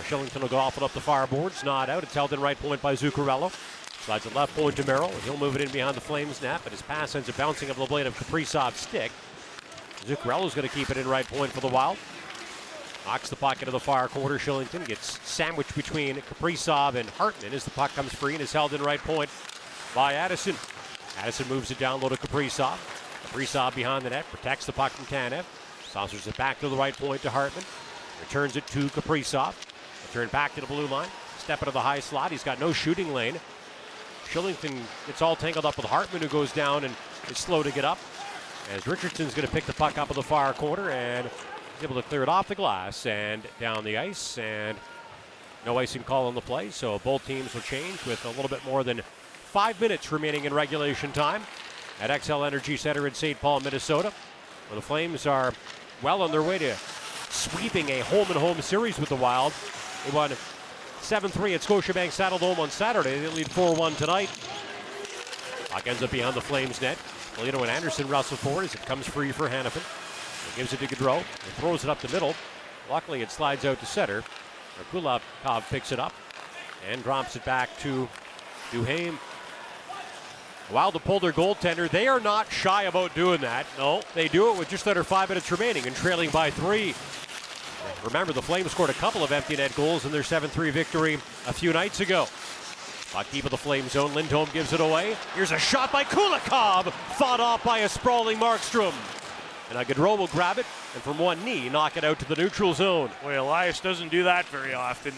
Kylington 0.10 0.42
will 0.42 0.50
go 0.50 0.58
off 0.58 0.76
it 0.76 0.84
up 0.84 0.92
the 0.92 1.00
far 1.00 1.26
boards, 1.26 1.64
not 1.64 1.90
out. 1.90 2.04
It's 2.04 2.14
held 2.14 2.34
in 2.34 2.42
right 2.42 2.60
point 2.60 2.82
by 2.82 2.96
Zuccarello. 2.96 3.54
Slides 4.06 4.26
it 4.26 4.36
left 4.36 4.56
point 4.56 4.76
to 4.78 4.86
Merrill. 4.86 5.12
He'll 5.24 5.38
move 5.38 5.56
it 5.56 5.62
in 5.62 5.70
behind 5.70 5.96
the 5.96 6.02
Flames 6.02 6.42
net, 6.42 6.62
but 6.64 6.72
his 6.72 6.82
pass 6.82 7.16
ends 7.16 7.30
up 7.30 7.38
bouncing 7.38 7.70
up 7.70 7.78
the 7.78 7.86
blade 7.86 8.08
of 8.08 8.18
Kaprizov's 8.18 8.80
stick. 8.80 9.12
Zuccarello's 10.06 10.56
going 10.56 10.68
to 10.68 10.74
keep 10.74 10.90
it 10.90 10.98
in 10.98 11.08
right 11.08 11.28
point 11.28 11.52
for 11.52 11.62
the 11.62 11.68
Wild. 11.68 11.98
Knocks 13.06 13.30
the 13.30 13.36
puck 13.36 13.62
into 13.62 13.72
the 13.72 13.80
far 13.80 14.08
corner. 14.08 14.40
Kylington 14.40 14.88
gets 14.88 15.20
sandwiched 15.28 15.76
between 15.76 16.16
Kaprizov 16.16 16.96
and 16.96 17.10
Hartman 17.12 17.54
as 17.54 17.64
the 17.64 17.72
puck 17.72 17.94
comes 17.94 18.14
free 18.14 18.34
and 18.34 18.42
is 18.42 18.54
held 18.54 18.74
in 18.74 18.82
right 18.82 19.00
point 19.00 19.30
by 19.94 20.14
Addison. 20.14 20.56
Addison 21.20 21.48
moves 21.48 21.70
it 21.70 21.78
down 21.78 22.02
low 22.02 22.10
to 22.10 22.18
Kaprizov. 22.18 22.78
Kaprizov 23.26 23.76
behind 23.76 24.06
the 24.06 24.10
net, 24.10 24.26
protects 24.32 24.66
the 24.66 24.72
puck 24.72 24.92
from 24.92 25.06
Tanev. 25.06 25.46
Saucers 25.86 26.26
it 26.26 26.38
back 26.38 26.60
to 26.60 26.70
the 26.70 26.76
right 26.76 26.96
point 26.96 27.22
to 27.22 27.30
Hartman. 27.30 27.66
Returns 28.20 28.56
it 28.56 28.66
to 28.68 28.88
Kaprizov. 28.90 29.54
Return 30.08 30.30
back 30.30 30.56
to 30.56 30.62
the 30.62 30.68
blue 30.68 30.88
line. 30.88 31.10
Step 31.38 31.60
into 31.60 31.72
the 31.72 31.82
high 31.82 32.00
slot. 32.00 32.32
He's 32.32 32.44
got 32.44 32.60
no 32.60 32.72
shooting 32.72 33.14
lane. 33.14 33.40
Kylington 34.32 34.80
gets 35.08 35.22
all 35.22 35.36
tangled 35.36 35.66
up 35.66 35.76
with 35.76 35.86
Hartman, 35.86 36.22
who 36.22 36.28
goes 36.30 36.52
down 36.54 36.86
and 36.86 36.96
is 37.30 37.38
slow 37.38 37.64
to 37.64 37.72
get 37.72 37.84
up. 37.84 38.00
As 38.74 38.88
Richardson's 38.88 39.34
going 39.34 39.46
to 39.46 39.54
pick 39.54 39.66
the 39.66 39.74
puck 39.74 39.98
up 39.98 40.10
in 40.10 40.16
the 40.16 40.24
far 40.24 40.54
corner 40.54 40.90
and 40.90 41.28
is 41.28 41.84
able 41.84 41.96
to 41.96 42.04
clear 42.04 42.24
it 42.24 42.30
off 42.30 42.48
the 42.48 42.56
glass 42.56 43.06
and 43.06 43.44
down 43.60 43.84
the 43.84 43.98
ice. 43.98 44.38
And 44.38 44.78
no 45.66 45.78
icing 45.78 46.04
call 46.04 46.28
on 46.28 46.36
the 46.36 46.42
play, 46.42 46.70
so 46.70 47.00
both 47.00 47.28
teams 47.28 47.54
will 47.54 47.62
change 47.62 48.06
with 48.06 48.24
a 48.24 48.30
little 48.30 48.48
bit 48.48 48.64
more 48.66 48.84
than 48.84 49.02
five 49.02 49.80
minutes 49.82 50.12
remaining 50.12 50.46
in 50.46 50.54
regulation 50.54 51.12
time 51.12 51.44
at 52.00 52.10
Xcel 52.10 52.48
Energy 52.48 52.78
Center 52.78 53.08
in 53.08 53.14
St. 53.14 53.40
Paul, 53.40 53.60
Minnesota. 53.60 54.14
Where 54.70 54.76
the 54.76 54.82
Flames 54.82 55.28
are 55.28 55.54
well 56.02 56.22
on 56.22 56.32
their 56.32 56.42
way 56.42 56.58
to 56.60 56.74
sweeping 57.30 57.90
a 57.90 58.00
home 58.00 58.28
and 58.28 58.38
home 58.38 58.62
series 58.62 58.98
with 58.98 59.10
the 59.10 59.16
Wild. 59.18 59.52
They 60.06 60.16
won 60.16 60.32
7 61.02 61.30
3 61.30 61.54
at 61.56 61.62
Scotiabank 61.62 62.10
Saddledome 62.10 62.60
on 62.60 62.70
Saturday. 62.70 63.20
They 63.20 63.28
lead 63.28 63.50
4 63.52 63.76
1 63.76 63.96
tonight. 63.96 64.30
Puck 65.70 65.88
ends 65.88 66.04
up 66.04 66.12
behind 66.12 66.36
the 66.36 66.42
Flames 66.42 66.82
net. 66.82 66.98
Polito 67.36 67.62
and 67.62 67.70
Andersson 67.70 68.08
wrestle 68.08 68.38
forward 68.38 68.66
as 68.66 68.76
it 68.76 68.86
comes 68.86 69.08
free 69.08 69.32
for 69.32 69.50
Hanifin. 69.50 69.84
He 70.52 70.58
gives 70.62 70.74
it 70.74 70.80
to 70.80 70.88
Gaudreau. 70.88 71.20
He 71.20 71.62
throws 71.62 71.84
it 71.84 71.90
up 71.90 72.00
the 72.00 72.10
middle. 72.10 72.36
Luckily, 72.90 73.22
it 73.22 73.32
slides 73.32 73.66
out 73.66 73.80
to 73.80 73.86
center. 73.86 74.24
Kulikov 74.92 75.70
picks 75.70 75.92
it 75.92 76.00
up 76.00 76.14
and 76.90 77.04
drops 77.04 77.36
it 77.36 77.46
back 77.46 77.78
to 77.80 78.08
Duhaime. 78.72 79.18
Wild 80.72 80.94
to 80.94 81.00
pull 81.00 81.20
their 81.20 81.34
goaltender. 81.34 81.90
They 81.90 82.08
are 82.08 82.20
not 82.20 82.50
shy 82.52 82.84
about 82.84 83.14
doing 83.14 83.42
that. 83.42 83.66
No, 83.78 84.02
they 84.16 84.28
do 84.28 84.52
it 84.52 84.58
with 84.58 84.70
just 84.70 84.88
under 84.88 85.04
five 85.04 85.30
minutes 85.30 85.52
remaining 85.52 85.86
and 85.86 85.96
trailing 85.96 86.30
by 86.30 86.50
three. 86.50 86.96
Remember, 88.04 88.34
the 88.34 88.42
Flames 88.42 88.72
scored 88.72 88.90
a 88.90 88.94
couple 88.94 89.24
of 89.24 89.32
empty 89.32 89.56
net 89.56 89.76
goals 89.76 90.06
in 90.06 90.12
their 90.12 90.24
7 90.24 90.50
3 90.50 90.70
victory 90.72 91.16
a 91.48 91.54
few 91.54 91.72
nights 91.74 92.00
ago. 92.00 92.28
Puck 93.12 93.28
deep 93.32 93.44
of 93.44 93.52
the 93.52 93.58
Flame 93.58 93.88
zone. 93.90 94.14
Lindholm 94.14 94.50
gives 94.54 94.74
it 94.74 94.80
away. 94.80 95.18
Here's 95.36 95.52
a 95.52 95.60
shot 95.60 95.92
by 95.92 96.04
Kulikov, 96.04 96.92
fought 97.18 97.40
off 97.40 97.64
by 97.64 97.80
a 97.80 97.90
sprawling 97.90 98.38
Markstrom. 98.38 98.94
And 99.70 99.88
Gaudreau 99.88 100.18
will 100.18 100.28
grab 100.28 100.58
it 100.58 100.66
and 100.94 101.04
from 101.04 101.18
one 101.18 101.44
knee 101.46 101.70
knock 101.70 101.98
it 101.98 102.04
out 102.04 102.20
to 102.20 102.26
the 102.26 102.36
neutral 102.36 102.74
zone. 102.74 103.10
Boy, 103.24 103.40
Elias 103.40 103.80
doesn't 103.80 104.10
do 104.10 104.24
that 104.24 104.46
very 104.46 104.74
often. 104.74 105.14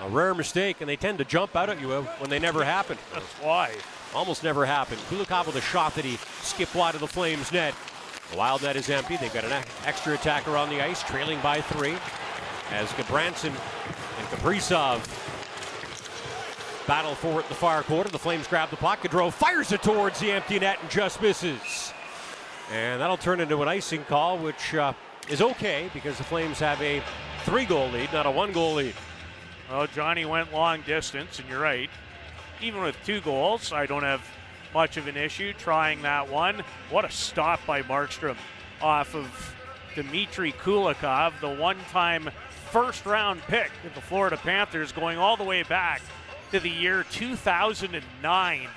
A 0.00 0.08
rare 0.08 0.34
mistake, 0.34 0.80
and 0.80 0.88
they 0.88 0.96
tend 0.96 1.18
to 1.18 1.24
jump 1.24 1.54
out 1.54 1.68
at 1.68 1.80
you 1.80 1.92
uh, 1.92 2.02
when 2.18 2.30
they 2.30 2.38
never 2.38 2.64
happen. 2.64 2.96
That's 3.12 3.26
why. 3.42 3.74
Almost 4.14 4.42
never 4.42 4.64
happened. 4.64 5.00
Kulikov 5.10 5.46
with 5.46 5.56
a 5.56 5.60
shot 5.60 5.94
that 5.94 6.04
he 6.04 6.16
skipped 6.40 6.74
wide 6.74 6.94
of 6.94 7.00
the 7.00 7.06
Flames 7.06 7.52
net. 7.52 7.74
Wild 8.36 8.62
net 8.62 8.76
is 8.76 8.88
empty. 8.90 9.16
They've 9.16 9.32
got 9.32 9.44
an 9.44 9.64
extra 9.84 10.14
attacker 10.14 10.56
on 10.56 10.68
the 10.68 10.80
ice, 10.80 11.02
trailing 11.02 11.40
by 11.40 11.60
three. 11.60 11.96
As 12.70 12.88
Gudbranson 12.92 13.46
and 13.46 14.28
Kaprizov 14.28 15.04
battle 16.86 17.14
for 17.14 17.40
it 17.40 17.44
in 17.44 17.48
the 17.48 17.54
far 17.54 17.82
quarter. 17.82 18.10
The 18.10 18.18
Flames 18.18 18.46
grab 18.46 18.70
the 18.70 18.76
puck. 18.76 19.00
Gaudreau 19.00 19.32
fires 19.32 19.72
it 19.72 19.82
towards 19.82 20.20
the 20.20 20.30
empty 20.30 20.58
net 20.58 20.78
and 20.80 20.90
just 20.90 21.20
misses. 21.20 21.92
And 22.72 23.00
that'll 23.00 23.16
turn 23.16 23.40
into 23.40 23.60
an 23.62 23.68
icing 23.68 24.04
call, 24.04 24.38
which 24.38 24.74
uh, 24.74 24.92
is 25.28 25.40
okay 25.40 25.90
because 25.92 26.16
the 26.18 26.24
Flames 26.24 26.58
have 26.60 26.80
a 26.82 27.02
three 27.44 27.64
goal 27.64 27.88
lead, 27.90 28.12
not 28.12 28.26
a 28.26 28.30
one 28.30 28.52
goal 28.52 28.74
lead. 28.74 28.94
Well, 29.70 29.86
Johnny 29.88 30.24
went 30.24 30.52
long 30.52 30.82
distance, 30.82 31.38
and 31.38 31.48
you're 31.48 31.60
right. 31.60 31.90
Even 32.60 32.82
with 32.82 32.96
two 33.04 33.20
goals, 33.20 33.72
I 33.72 33.86
don't 33.86 34.02
have 34.02 34.22
much 34.74 34.96
of 34.96 35.06
an 35.06 35.16
issue 35.16 35.52
trying 35.54 36.02
that 36.02 36.28
one. 36.28 36.62
What 36.90 37.04
a 37.04 37.10
stop 37.10 37.64
by 37.66 37.82
Markstrom 37.82 38.36
off 38.80 39.14
of 39.14 39.54
Dmitry 39.94 40.52
Kulikov, 40.52 41.38
the 41.40 41.50
one 41.50 41.78
time 41.90 42.30
first 42.70 43.04
round 43.04 43.40
pick 43.42 43.70
of 43.84 43.94
the 43.94 44.00
Florida 44.00 44.36
Panthers, 44.36 44.92
going 44.92 45.18
all 45.18 45.36
the 45.36 45.44
way 45.44 45.62
back 45.62 46.00
to 46.52 46.60
the 46.60 46.70
year 46.70 47.04
2009. 47.10 48.68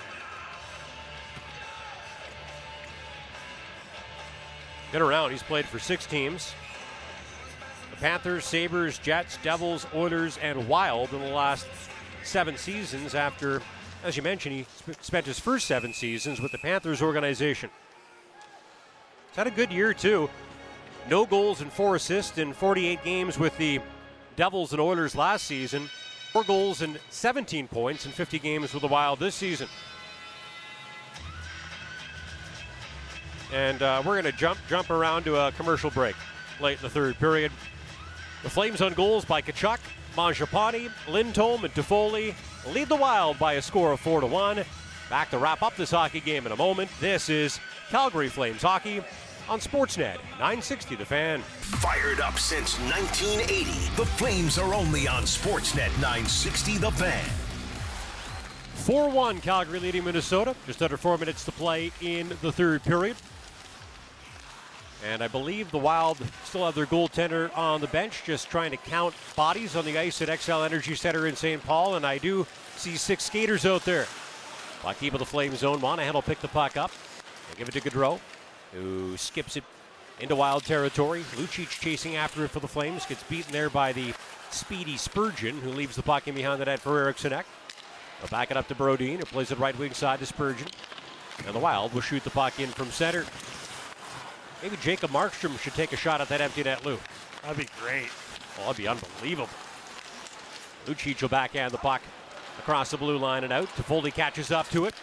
Been 4.91 5.01
around, 5.01 5.31
he's 5.31 5.41
played 5.41 5.65
for 5.65 5.79
six 5.79 6.05
teams. 6.05 6.53
The 7.89 7.97
Panthers, 7.97 8.45
Sabres, 8.45 8.99
Jets, 8.99 9.37
Devils, 9.41 9.87
Oilers, 9.93 10.37
and 10.37 10.67
Wild 10.67 11.11
in 11.13 11.19
the 11.19 11.31
last 11.31 11.67
seven 12.23 12.57
seasons 12.57 13.15
after, 13.15 13.61
as 14.03 14.17
you 14.17 14.23
mentioned, 14.23 14.55
he 14.55 14.65
sp- 14.69 15.01
spent 15.01 15.25
his 15.25 15.39
first 15.39 15.65
seven 15.65 15.93
seasons 15.93 16.41
with 16.41 16.51
the 16.51 16.57
Panthers 16.57 17.01
organization. 17.01 17.69
He's 19.29 19.37
had 19.37 19.47
a 19.47 19.51
good 19.51 19.71
year, 19.71 19.93
too. 19.93 20.29
No 21.09 21.25
goals 21.25 21.61
and 21.61 21.71
four 21.71 21.95
assists 21.95 22.37
in 22.37 22.53
48 22.53 23.03
games 23.03 23.39
with 23.39 23.57
the 23.57 23.79
Devils 24.35 24.71
and 24.71 24.81
Oilers 24.81 25.15
last 25.15 25.45
season. 25.45 25.89
Four 26.31 26.43
goals 26.43 26.81
and 26.81 26.99
17 27.09 27.67
points 27.67 28.05
in 28.05 28.11
50 28.11 28.39
games 28.39 28.73
with 28.73 28.81
the 28.81 28.87
Wild 28.87 29.19
this 29.19 29.35
season. 29.35 29.67
And 33.53 33.81
uh, 33.81 34.01
we're 34.03 34.19
going 34.19 34.31
to 34.31 34.37
jump 34.37 34.57
jump 34.67 34.89
around 34.89 35.25
to 35.25 35.35
a 35.35 35.51
commercial 35.51 35.91
break 35.91 36.15
late 36.59 36.77
in 36.77 36.83
the 36.83 36.89
third 36.89 37.19
period. 37.19 37.51
The 38.41 38.49
Flames 38.49 38.81
on 38.81 38.93
goals 38.93 39.25
by 39.25 39.41
Tkachuk, 39.41 39.79
Mangiapane, 40.15 40.91
Lindholm, 41.07 41.65
and 41.65 41.73
Toffoli 41.73 42.35
lead 42.71 42.89
the 42.89 42.95
Wild 42.95 43.39
by 43.39 43.53
a 43.53 43.61
score 43.61 43.91
of 43.91 43.99
4 43.99 44.21
to 44.21 44.27
1. 44.27 44.63
Back 45.09 45.29
to 45.31 45.37
wrap 45.37 45.61
up 45.61 45.75
this 45.75 45.91
hockey 45.91 46.19
game 46.19 46.45
in 46.45 46.51
a 46.51 46.55
moment. 46.55 46.89
This 46.99 47.29
is 47.29 47.59
Calgary 47.89 48.29
Flames 48.29 48.61
hockey 48.61 49.01
on 49.49 49.59
Sportsnet 49.59 50.17
960 50.33 50.95
The 50.95 51.05
Fan. 51.05 51.41
Fired 51.41 52.19
up 52.19 52.37
since 52.39 52.79
1980, 52.79 53.63
the 53.95 54.05
Flames 54.05 54.57
are 54.57 54.73
only 54.73 55.07
on 55.07 55.23
Sportsnet 55.23 55.91
960 55.95 56.77
The 56.77 56.91
Fan. 56.91 57.29
4 58.75 59.09
1 59.09 59.41
Calgary 59.41 59.79
leading 59.79 60.03
Minnesota. 60.03 60.55
Just 60.65 60.81
under 60.81 60.97
four 60.97 61.17
minutes 61.17 61.45
to 61.45 61.51
play 61.51 61.91
in 62.01 62.29
the 62.41 62.51
third 62.51 62.83
period. 62.83 63.15
And 65.05 65.21
I 65.21 65.27
believe 65.27 65.69
the 65.69 65.77
Wild 65.77 66.17
still 66.45 66.65
have 66.65 66.75
their 66.75 66.85
goaltender 66.85 67.55
on 67.57 67.81
the 67.81 67.87
bench, 67.87 68.23
just 68.25 68.49
trying 68.49 68.71
to 68.71 68.77
count 68.77 69.13
bodies 69.35 69.75
on 69.75 69.83
the 69.83 69.97
ice 69.97 70.21
at 70.21 70.29
Xcel 70.29 70.65
Energy 70.65 70.95
Center 70.95 71.27
in 71.27 71.35
St. 71.35 71.61
Paul. 71.63 71.95
And 71.95 72.05
I 72.05 72.17
do 72.17 72.47
see 72.77 72.95
six 72.95 73.25
skaters 73.25 73.65
out 73.65 73.83
there. 73.83 74.07
Puck 74.81 74.99
keep 74.99 75.13
of 75.13 75.19
the 75.19 75.25
Flame 75.25 75.55
zone. 75.55 75.81
Monahan 75.81 76.13
will 76.13 76.21
pick 76.21 76.39
the 76.39 76.47
puck 76.47 76.77
up 76.77 76.91
and 77.49 77.57
give 77.57 77.67
it 77.67 77.71
to 77.73 77.81
Gaudreau, 77.81 78.19
who 78.71 79.17
skips 79.17 79.57
it 79.57 79.63
into 80.19 80.35
Wild 80.35 80.63
territory. 80.63 81.23
Lucic 81.35 81.67
chasing 81.67 82.15
after 82.15 82.45
it 82.45 82.51
for 82.51 82.61
the 82.61 82.67
Flames. 82.67 83.05
Gets 83.05 83.23
beaten 83.23 83.51
there 83.51 83.69
by 83.69 83.91
the 83.91 84.13
speedy 84.51 84.95
Spurgeon, 84.95 85.59
who 85.61 85.69
leaves 85.69 85.97
the 85.97 86.03
puck 86.03 86.27
in 86.27 86.35
behind 86.35 86.61
the 86.61 86.65
net 86.65 86.79
for 86.79 86.97
Eriksson 86.99 87.33
Ek. 87.33 87.45
They'll 88.19 88.29
back 88.29 88.51
it 88.51 88.57
up 88.57 88.69
to 88.69 88.75
Brodin, 88.75 89.17
who 89.17 89.25
plays 89.25 89.51
it 89.51 89.59
right 89.59 89.77
wing 89.77 89.93
side 89.93 90.19
to 90.19 90.25
Spurgeon. 90.25 90.67
And 91.45 91.53
the 91.53 91.59
Wild 91.59 91.93
will 91.93 92.01
shoot 92.01 92.23
the 92.23 92.29
puck 92.29 92.57
in 92.59 92.69
from 92.69 92.89
center. 92.89 93.25
Maybe 94.63 94.77
Jacob 94.77 95.11
Markstrom 95.11 95.59
should 95.59 95.73
take 95.73 95.91
a 95.91 95.97
shot 95.97 96.21
at 96.21 96.29
that 96.29 96.39
empty 96.39 96.63
net, 96.63 96.85
loop. 96.85 97.01
That'd 97.41 97.57
be 97.57 97.67
great. 97.81 98.07
Oh, 98.57 98.61
that'd 98.61 98.77
be 98.77 98.87
unbelievable. 98.87 99.49
Lucic 100.85 101.21
will 101.21 101.27
backhand 101.27 101.73
the 101.73 101.77
puck 101.77 102.01
across 102.57 102.91
the 102.91 102.97
blue 102.97 103.17
line 103.17 103.43
and 103.43 103.51
out. 103.51 103.67
Toffoli 103.75 104.13
catches 104.13 104.51
up 104.51 104.69
to 104.69 104.85
it. 104.85 104.95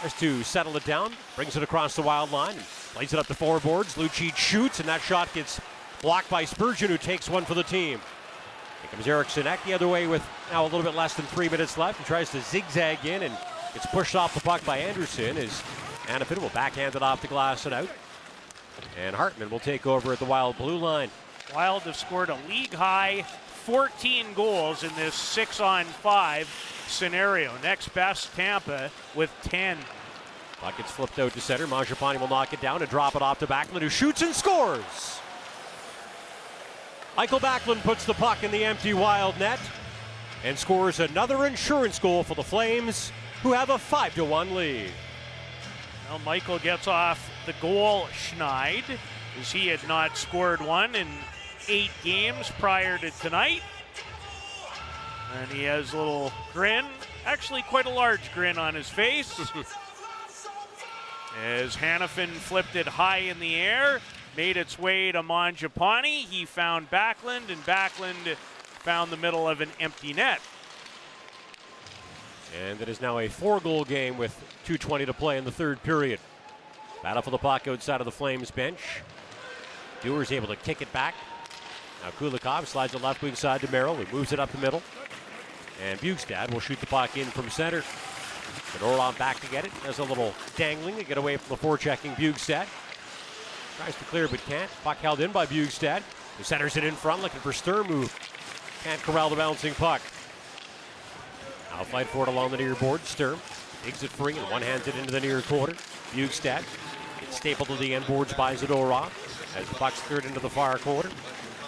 Tries 0.00 0.14
to 0.14 0.42
settle 0.42 0.76
it 0.76 0.84
down. 0.84 1.12
Brings 1.36 1.56
it 1.56 1.62
across 1.62 1.94
the 1.94 2.02
wild 2.02 2.32
line. 2.32 2.56
And 2.56 2.64
plays 2.92 3.12
it 3.12 3.20
up 3.20 3.28
the 3.28 3.34
four 3.34 3.60
boards. 3.60 3.94
Lucic 3.94 4.34
shoots, 4.34 4.80
and 4.80 4.88
that 4.88 5.00
shot 5.00 5.32
gets 5.32 5.60
blocked 6.02 6.28
by 6.28 6.44
Spurgeon, 6.44 6.90
who 6.90 6.98
takes 6.98 7.28
one 7.28 7.44
for 7.44 7.54
the 7.54 7.62
team. 7.62 8.00
Here 8.80 8.90
comes 8.90 9.06
Eriksson 9.06 9.46
Ek 9.46 9.64
the 9.64 9.74
other 9.74 9.86
way 9.86 10.08
with 10.08 10.26
now 10.50 10.62
a 10.62 10.64
little 10.64 10.82
bit 10.82 10.96
less 10.96 11.14
than 11.14 11.24
three 11.26 11.48
minutes 11.48 11.78
left. 11.78 12.00
He 12.00 12.04
tries 12.04 12.30
to 12.32 12.40
zigzag 12.40 13.04
in 13.04 13.22
and 13.22 13.38
gets 13.74 13.86
pushed 13.86 14.16
off 14.16 14.34
the 14.34 14.40
puck 14.40 14.64
by 14.64 14.78
Andersson 14.78 15.36
as 15.36 15.62
Hanifin 16.06 16.38
will 16.38 16.48
backhand 16.48 16.96
it 16.96 17.02
off 17.02 17.22
the 17.22 17.28
glass 17.28 17.64
and 17.64 17.74
out. 17.74 17.88
And 19.02 19.14
Hartman 19.14 19.50
will 19.50 19.60
take 19.60 19.86
over 19.86 20.12
at 20.12 20.18
the 20.18 20.24
wild 20.24 20.56
blue 20.58 20.76
line. 20.76 21.10
Wild 21.54 21.82
have 21.82 21.96
scored 21.96 22.30
a 22.30 22.38
league 22.48 22.74
high 22.74 23.24
14 23.64 24.26
goals 24.34 24.84
in 24.84 24.94
this 24.94 25.14
six 25.14 25.58
on 25.58 25.84
five 25.84 26.48
scenario. 26.86 27.52
Next 27.62 27.88
best, 27.94 28.34
Tampa 28.34 28.90
with 29.14 29.32
10. 29.44 29.78
Puck 30.60 30.76
gets 30.76 30.92
flipped 30.92 31.18
out 31.18 31.32
to 31.32 31.40
center. 31.40 31.66
Mangiapane 31.66 32.20
will 32.20 32.28
knock 32.28 32.52
it 32.52 32.60
down 32.60 32.82
and 32.82 32.90
drop 32.90 33.16
it 33.16 33.22
off 33.22 33.38
to 33.38 33.46
Backlund, 33.46 33.80
who 33.80 33.88
shoots 33.88 34.22
and 34.22 34.34
scores. 34.34 35.20
Mikael 37.16 37.40
Backlund 37.40 37.82
puts 37.82 38.04
the 38.04 38.14
puck 38.14 38.42
in 38.42 38.50
the 38.50 38.64
empty 38.64 38.92
Wild 38.92 39.38
net 39.38 39.60
and 40.44 40.58
scores 40.58 41.00
another 41.00 41.46
insurance 41.46 41.98
goal 41.98 42.22
for 42.22 42.34
the 42.34 42.42
Flames, 42.42 43.12
who 43.42 43.52
have 43.52 43.70
a 43.70 43.78
5 43.78 44.14
to 44.16 44.24
1 44.24 44.54
lead. 44.54 44.90
Well, 46.08 46.18
Michael 46.18 46.58
gets 46.58 46.86
off 46.86 47.30
the 47.46 47.54
goal 47.60 48.06
schneid, 48.12 48.84
as 49.40 49.52
he 49.52 49.68
had 49.68 49.86
not 49.86 50.16
scored 50.16 50.60
one 50.60 50.94
in 50.94 51.08
eight 51.68 51.90
games 52.02 52.50
prior 52.58 52.98
to 52.98 53.10
tonight. 53.10 53.62
And 55.40 55.50
he 55.50 55.64
has 55.64 55.92
a 55.92 55.96
little 55.96 56.32
grin, 56.52 56.84
actually 57.24 57.62
quite 57.62 57.86
a 57.86 57.90
large 57.90 58.32
grin 58.32 58.58
on 58.58 58.74
his 58.74 58.88
face. 58.88 59.40
as 61.42 61.76
Hanifin 61.76 62.28
flipped 62.28 62.76
it 62.76 62.86
high 62.86 63.18
in 63.18 63.40
the 63.40 63.56
air, 63.56 64.00
made 64.36 64.56
its 64.56 64.78
way 64.78 65.10
to 65.12 65.22
Mangiapane. 65.22 66.04
He 66.04 66.44
found 66.44 66.90
Backlund, 66.90 67.50
and 67.50 67.64
Backlund 67.64 68.36
found 68.36 69.10
the 69.10 69.16
middle 69.16 69.48
of 69.48 69.60
an 69.60 69.70
empty 69.80 70.12
net. 70.12 70.40
And 72.68 72.80
it 72.80 72.88
is 72.88 73.00
now 73.00 73.18
a 73.18 73.28
four 73.28 73.58
goal 73.58 73.84
game 73.84 74.16
with 74.16 74.40
2.20 74.66 75.06
to 75.06 75.12
play 75.12 75.38
in 75.38 75.44
the 75.44 75.50
third 75.50 75.82
period. 75.82 76.20
Battle 77.04 77.20
for 77.20 77.30
the 77.30 77.36
puck 77.36 77.68
outside 77.68 78.00
of 78.00 78.06
the 78.06 78.10
Flames 78.10 78.50
bench. 78.50 79.02
Dewar's 80.00 80.32
able 80.32 80.46
to 80.46 80.56
kick 80.56 80.80
it 80.80 80.90
back. 80.90 81.14
Now 82.02 82.08
Kulikov 82.12 82.64
slides 82.64 82.94
the 82.94 82.98
left 82.98 83.20
wing 83.20 83.34
side 83.34 83.60
to 83.60 83.70
Merrill. 83.70 83.94
He 83.96 84.10
moves 84.10 84.32
it 84.32 84.40
up 84.40 84.50
the 84.50 84.58
middle. 84.58 84.82
And 85.84 86.00
Bjugstad 86.00 86.50
will 86.50 86.60
shoot 86.60 86.80
the 86.80 86.86
puck 86.86 87.14
in 87.18 87.26
from 87.26 87.50
center. 87.50 87.82
Fedorov 87.82 89.18
back 89.18 89.38
to 89.40 89.46
get 89.48 89.66
it. 89.66 89.72
There's 89.82 89.98
a 89.98 90.04
little 90.04 90.32
dangling 90.56 90.96
to 90.96 91.04
get 91.04 91.18
away 91.18 91.36
from 91.36 91.54
the 91.54 91.62
forechecking 91.62 92.14
Bjugstad. 92.14 92.66
Tries 93.76 93.96
to 93.96 94.04
clear 94.04 94.26
but 94.26 94.40
can't. 94.46 94.70
Puck 94.82 94.96
held 94.96 95.20
in 95.20 95.30
by 95.30 95.44
Bjugstad. 95.44 96.00
Who 96.38 96.44
centers 96.44 96.78
it 96.78 96.84
in 96.84 96.94
front 96.94 97.20
looking 97.20 97.40
for 97.40 97.52
Sturm 97.52 97.86
who 97.86 98.08
can't 98.82 99.02
corral 99.02 99.28
the 99.28 99.36
bouncing 99.36 99.74
puck. 99.74 100.00
Now 101.70 101.84
fight 101.84 102.06
for 102.06 102.22
it 102.22 102.28
along 102.28 102.52
the 102.52 102.56
near 102.56 102.74
board. 102.76 103.04
Sturm 103.04 103.38
digs 103.84 104.02
it 104.02 104.08
free 104.08 104.38
and 104.38 104.50
one 104.50 104.62
hands 104.62 104.88
it 104.88 104.96
into 104.96 105.10
the 105.10 105.20
near 105.20 105.42
quarter. 105.42 105.74
Bjugstad 106.14 106.62
gets 106.62 106.83
stapled 107.32 107.68
to 107.68 107.76
the 107.76 107.94
end 107.94 108.06
boards 108.06 108.32
by 108.32 108.54
Zadorov 108.54 109.10
as 109.56 109.68
the 109.68 109.74
puck's 109.74 110.00
cleared 110.02 110.24
into 110.24 110.40
the 110.40 110.50
far 110.50 110.78
quarter. 110.78 111.10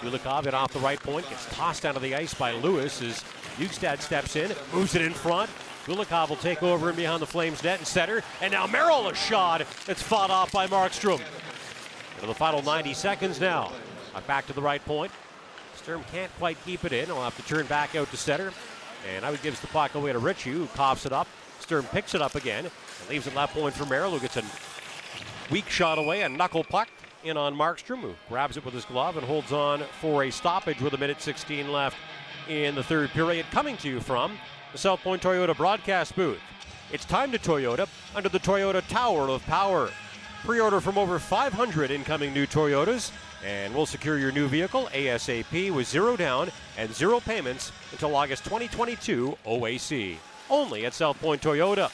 Kulikov 0.00 0.46
in 0.46 0.54
off 0.54 0.72
the 0.72 0.78
right 0.80 1.00
point, 1.00 1.28
gets 1.28 1.46
tossed 1.54 1.84
out 1.84 1.96
of 1.96 2.02
the 2.02 2.14
ice 2.14 2.34
by 2.34 2.52
Lewis 2.52 3.00
as 3.02 3.24
Bjugstad 3.56 4.00
steps 4.00 4.36
in, 4.36 4.52
moves 4.72 4.94
it 4.94 5.02
in 5.02 5.12
front. 5.12 5.50
Kulikov 5.86 6.28
will 6.28 6.36
take 6.36 6.62
over 6.62 6.88
and 6.88 6.96
behind 6.96 7.22
the 7.22 7.26
Flames 7.26 7.62
net 7.62 7.78
and 7.78 7.86
center. 7.86 8.22
And 8.42 8.52
now 8.52 8.66
Merrill 8.66 9.08
a 9.08 9.14
shot. 9.14 9.60
It's 9.86 10.02
fought 10.02 10.30
off 10.30 10.52
by 10.52 10.66
Markstrom. 10.66 11.20
Into 12.16 12.26
the 12.26 12.34
final 12.34 12.60
90 12.62 12.92
seconds 12.92 13.40
now. 13.40 13.72
Uh, 14.14 14.20
back 14.22 14.46
to 14.48 14.52
the 14.52 14.62
right 14.62 14.84
point. 14.84 15.12
Sturm 15.76 16.02
can't 16.10 16.32
quite 16.38 16.56
keep 16.64 16.84
it 16.84 16.92
in. 16.92 17.06
He'll 17.06 17.22
have 17.22 17.36
to 17.36 17.42
turn 17.42 17.66
back 17.66 17.94
out 17.94 18.10
to 18.10 18.16
center. 18.16 18.52
And 19.14 19.24
I 19.24 19.30
would 19.30 19.42
give 19.42 19.60
the 19.60 19.68
puck 19.68 19.94
away 19.94 20.12
to 20.12 20.18
Ritchie, 20.18 20.50
who 20.50 20.66
coughs 20.68 21.06
it 21.06 21.12
up. 21.12 21.28
Sturm 21.60 21.84
picks 21.84 22.14
it 22.14 22.20
up 22.20 22.34
again 22.34 22.64
and 22.64 23.08
leaves 23.08 23.28
it 23.28 23.34
left 23.36 23.54
point 23.54 23.74
for 23.74 23.86
Merrill, 23.86 24.10
who 24.10 24.18
gets 24.18 24.36
a 24.36 24.42
weak 25.50 25.68
shot 25.68 25.98
away, 25.98 26.22
a 26.22 26.28
knuckle 26.28 26.64
puck 26.64 26.88
in 27.24 27.36
on 27.36 27.54
Markstrom, 27.54 28.00
who 28.00 28.14
grabs 28.28 28.56
it 28.56 28.64
with 28.64 28.74
his 28.74 28.84
glove 28.84 29.16
and 29.16 29.26
holds 29.26 29.52
on 29.52 29.82
for 30.00 30.24
a 30.24 30.30
stoppage 30.30 30.80
with 30.80 30.94
a 30.94 30.98
minute 30.98 31.20
16 31.20 31.70
left 31.70 31.96
in 32.48 32.74
the 32.74 32.82
third 32.82 33.10
period. 33.10 33.46
Coming 33.50 33.76
to 33.78 33.88
you 33.88 34.00
from 34.00 34.38
the 34.72 34.78
South 34.78 35.00
Point 35.00 35.22
Toyota 35.22 35.56
broadcast 35.56 36.14
booth. 36.16 36.40
It's 36.92 37.04
time 37.04 37.32
to 37.32 37.38
Toyota 37.38 37.88
under 38.14 38.28
the 38.28 38.38
Toyota 38.38 38.86
Tower 38.88 39.28
of 39.28 39.44
Power. 39.46 39.90
Pre 40.44 40.60
order 40.60 40.80
from 40.80 40.98
over 40.98 41.18
500 41.18 41.90
incoming 41.90 42.32
new 42.32 42.46
Toyotas, 42.46 43.10
and 43.44 43.74
we'll 43.74 43.86
secure 43.86 44.18
your 44.18 44.30
new 44.30 44.46
vehicle 44.46 44.88
ASAP 44.92 45.72
with 45.72 45.88
zero 45.88 46.16
down 46.16 46.50
and 46.78 46.94
zero 46.94 47.18
payments 47.18 47.72
until 47.90 48.14
August 48.14 48.44
2022 48.44 49.36
OAC. 49.44 50.16
Only 50.48 50.86
at 50.86 50.94
South 50.94 51.20
Point 51.20 51.42
Toyota. 51.42 51.90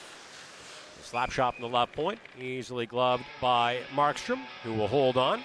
Slap 1.13 1.31
shot 1.31 1.57
from 1.57 1.71
the 1.71 1.77
left 1.77 1.93
point, 1.93 2.19
easily 2.41 2.87
gloved 2.87 3.23
by 3.39 3.81
Markstrom, 3.95 4.41
who 4.65 4.73
will 4.73 4.89
hold 4.89 5.19
on. 5.19 5.45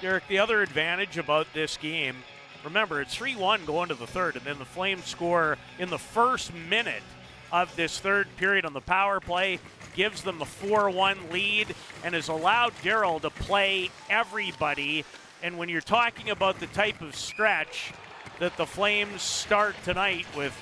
Derek, 0.00 0.28
the 0.28 0.38
other 0.38 0.62
advantage 0.62 1.18
about 1.18 1.48
this 1.54 1.76
game, 1.76 2.14
remember, 2.62 3.00
it's 3.00 3.16
3 3.16 3.34
1 3.34 3.64
going 3.64 3.88
to 3.88 3.96
the 3.96 4.06
third, 4.06 4.36
and 4.36 4.44
then 4.44 4.56
the 4.60 4.64
Flames 4.64 5.06
score 5.06 5.58
in 5.80 5.90
the 5.90 5.98
first 5.98 6.54
minute 6.54 7.02
of 7.50 7.74
this 7.74 7.98
third 7.98 8.28
period 8.36 8.64
on 8.64 8.74
the 8.74 8.80
power 8.80 9.18
play, 9.18 9.58
gives 9.96 10.22
them 10.22 10.38
the 10.38 10.44
4 10.44 10.88
1 10.88 11.30
lead, 11.32 11.74
and 12.04 12.14
has 12.14 12.28
allowed 12.28 12.72
Daryl 12.84 13.20
to 13.20 13.30
play 13.30 13.90
everybody. 14.08 15.04
And 15.42 15.58
when 15.58 15.68
you're 15.68 15.80
talking 15.80 16.30
about 16.30 16.60
the 16.60 16.68
type 16.68 17.00
of 17.00 17.16
stretch 17.16 17.92
that 18.38 18.56
the 18.56 18.66
Flames 18.66 19.20
start 19.20 19.74
tonight 19.82 20.26
with 20.36 20.56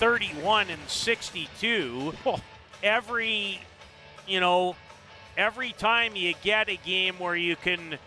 31 0.00 0.68
and 0.68 0.82
62, 0.88 2.12
every, 2.84 3.60
you 4.28 4.38
know, 4.38 4.76
every 5.36 5.72
time 5.72 6.14
you 6.14 6.34
get 6.42 6.68
a 6.68 6.76
game 6.76 7.18
where 7.18 7.34
you 7.34 7.56
can 7.56 7.98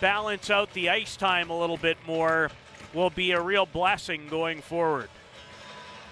balance 0.00 0.50
out 0.50 0.72
the 0.74 0.90
ice 0.90 1.16
time 1.16 1.50
a 1.50 1.58
little 1.58 1.78
bit 1.78 1.96
more 2.06 2.50
will 2.94 3.10
be 3.10 3.32
a 3.32 3.40
real 3.40 3.66
blessing 3.66 4.28
going 4.28 4.60
forward. 4.60 5.08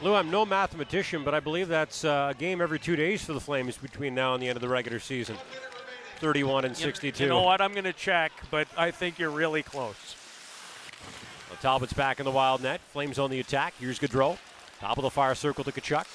Lou, 0.03 0.15
I'm 0.15 0.31
no 0.31 0.45
mathematician, 0.45 1.23
but 1.23 1.35
I 1.35 1.41
believe 1.41 1.69
that's 1.69 2.05
uh, 2.05 2.33
a 2.35 2.39
game 2.39 2.61
every 2.61 2.79
two 2.79 2.97
days 2.97 3.25
for 3.25 3.33
the 3.33 3.41
Flames 3.41 3.77
between 3.77 4.15
now 4.15 4.35
and 4.35 4.43
the 4.43 4.49
end 4.49 4.57
of 4.57 4.61
the 4.63 4.69
regular 4.69 4.99
season. 4.99 5.37
31 6.19 6.65
and 6.65 6.77
62. 6.77 7.23
You 7.23 7.29
know 7.29 7.43
what? 7.43 7.61
I'm 7.61 7.73
going 7.73 7.85
to 7.85 7.93
check, 7.93 8.33
but 8.51 8.67
I 8.77 8.91
think 8.91 9.19
you're 9.19 9.31
really 9.31 9.63
close. 9.63 10.17
Well, 11.49 11.59
Talbot's 11.61 11.93
back 11.93 12.19
in 12.19 12.25
the 12.25 12.31
wild 12.31 12.63
net. 12.63 12.81
Flames 12.93 13.19
on 13.19 13.31
the 13.31 13.41
attack. 13.41 13.75
Here's 13.79 13.99
Gaudreau. 13.99 14.39
Top 14.81 14.97
of 14.99 15.03
the 15.03 15.11
fire 15.11 15.35
circle 15.35 15.65
to 15.65 15.73
Tkachuk. 15.73 16.07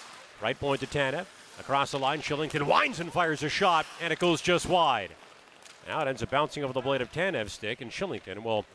Right 0.41 0.59
point 0.59 0.81
to 0.81 0.87
Tanev. 0.87 1.25
Across 1.59 1.91
the 1.91 1.99
line, 1.99 2.21
Kylington 2.21 2.63
winds 2.63 2.99
and 2.99 3.11
fires 3.11 3.43
a 3.43 3.49
shot, 3.49 3.85
and 4.01 4.13
it 4.13 4.19
goes 4.19 4.41
just 4.41 4.67
wide. 4.67 5.11
Now 5.87 6.01
it 6.01 6.07
ends 6.07 6.23
up 6.23 6.29
bouncing 6.29 6.63
over 6.63 6.73
the 6.73 6.81
blade 6.81 7.01
of 7.01 7.11
Tanev's 7.11 7.53
stick, 7.53 7.81
and 7.81 7.91
Kylington 7.91 8.43
will 8.43 8.65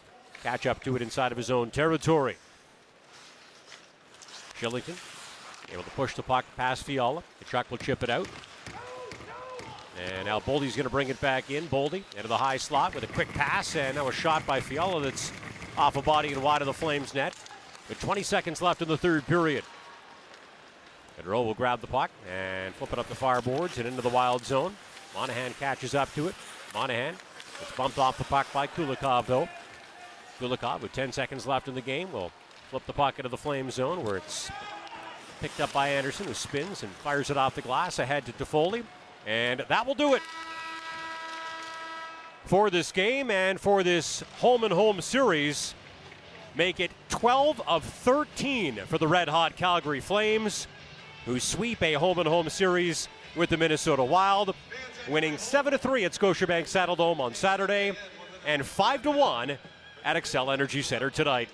catch 0.42 0.66
up 0.66 0.82
to 0.84 0.94
it 0.96 1.02
inside 1.02 1.32
of 1.32 1.38
his 1.38 1.50
own 1.50 1.70
territory. 1.70 2.36
Kylington 4.60 4.96
able 5.72 5.82
to 5.82 5.90
push 5.90 6.14
the 6.14 6.22
puck 6.22 6.44
past 6.56 6.84
Fiala. 6.84 7.22
Tkachuk 7.42 7.70
will 7.70 7.78
chip 7.78 8.02
it 8.02 8.10
out. 8.10 8.28
And 10.06 10.26
now 10.26 10.40
Boldy's 10.40 10.76
going 10.76 10.84
to 10.84 10.90
bring 10.90 11.08
it 11.08 11.20
back 11.20 11.50
in. 11.50 11.66
Boldy 11.68 12.02
into 12.16 12.28
the 12.28 12.36
high 12.36 12.56
slot 12.56 12.94
with 12.94 13.04
a 13.04 13.08
quick 13.08 13.28
pass, 13.28 13.76
and 13.76 13.96
now 13.96 14.08
a 14.08 14.12
shot 14.12 14.46
by 14.46 14.60
Fiala 14.60 15.00
that's 15.00 15.32
off 15.76 15.96
a 15.96 16.02
body 16.02 16.32
and 16.32 16.42
wide 16.42 16.62
of 16.62 16.66
the 16.66 16.72
Flames 16.72 17.14
net. 17.14 17.34
With 17.88 18.00
20 18.00 18.22
seconds 18.22 18.62
left 18.62 18.82
in 18.82 18.88
the 18.88 18.98
third 18.98 19.26
period. 19.26 19.64
Gaudreau 21.18 21.44
will 21.44 21.54
grab 21.54 21.80
the 21.80 21.86
puck 21.86 22.10
and 22.30 22.74
flip 22.74 22.92
it 22.92 22.98
up 22.98 23.08
the 23.08 23.14
far 23.14 23.40
boards 23.40 23.78
and 23.78 23.86
into 23.86 24.02
the 24.02 24.08
wild 24.08 24.44
zone. 24.44 24.76
Monahan 25.14 25.54
catches 25.54 25.94
up 25.94 26.12
to 26.14 26.28
it. 26.28 26.34
Monahan 26.74 27.14
gets 27.60 27.72
bumped 27.72 27.98
off 27.98 28.18
the 28.18 28.24
puck 28.24 28.46
by 28.52 28.66
Kulikov, 28.66 29.26
though. 29.26 29.48
Kulikov, 30.40 30.82
with 30.82 30.92
10 30.92 31.12
seconds 31.12 31.46
left 31.46 31.68
in 31.68 31.74
the 31.74 31.80
game, 31.80 32.10
will 32.12 32.32
flip 32.70 32.84
the 32.86 32.92
puck 32.92 33.18
into 33.18 33.28
the 33.28 33.36
flame 33.36 33.70
zone 33.70 34.02
where 34.04 34.16
it's 34.16 34.50
picked 35.40 35.60
up 35.60 35.72
by 35.72 35.88
Andersson, 35.88 36.26
who 36.26 36.34
spins 36.34 36.82
and 36.82 36.90
fires 36.92 37.30
it 37.30 37.36
off 37.36 37.54
the 37.54 37.62
glass 37.62 37.98
ahead 37.98 38.26
to 38.26 38.32
Toffoli. 38.32 38.82
And 39.26 39.64
that 39.68 39.86
will 39.86 39.94
do 39.94 40.14
it 40.14 40.22
for 42.44 42.70
this 42.70 42.92
game 42.92 43.30
and 43.30 43.60
for 43.60 43.82
this 43.82 44.22
home 44.38 44.64
and 44.64 44.72
home 44.72 45.00
series. 45.00 45.74
Make 46.56 46.78
it 46.78 46.90
12 47.08 47.62
of 47.66 47.84
13 47.84 48.80
for 48.86 48.98
the 48.98 49.08
red 49.08 49.28
hot 49.28 49.56
Calgary 49.56 50.00
Flames, 50.00 50.66
who 51.26 51.40
sweep 51.40 51.82
a 51.82 51.94
home 51.94 52.18
and 52.18 52.28
home 52.28 52.48
series 52.48 53.08
with 53.36 53.50
the 53.50 53.56
Minnesota 53.56 54.04
Wild, 54.04 54.54
winning 55.08 55.38
7 55.38 55.76
3 55.76 56.04
at 56.04 56.12
Scotiabank 56.12 56.64
Saddledome 56.64 57.18
on 57.18 57.34
Saturday 57.34 57.92
and 58.46 58.64
5 58.64 59.06
1 59.06 59.58
at 60.04 60.16
Xcel 60.16 60.52
Energy 60.52 60.82
Center 60.82 61.10
tonight. 61.10 61.48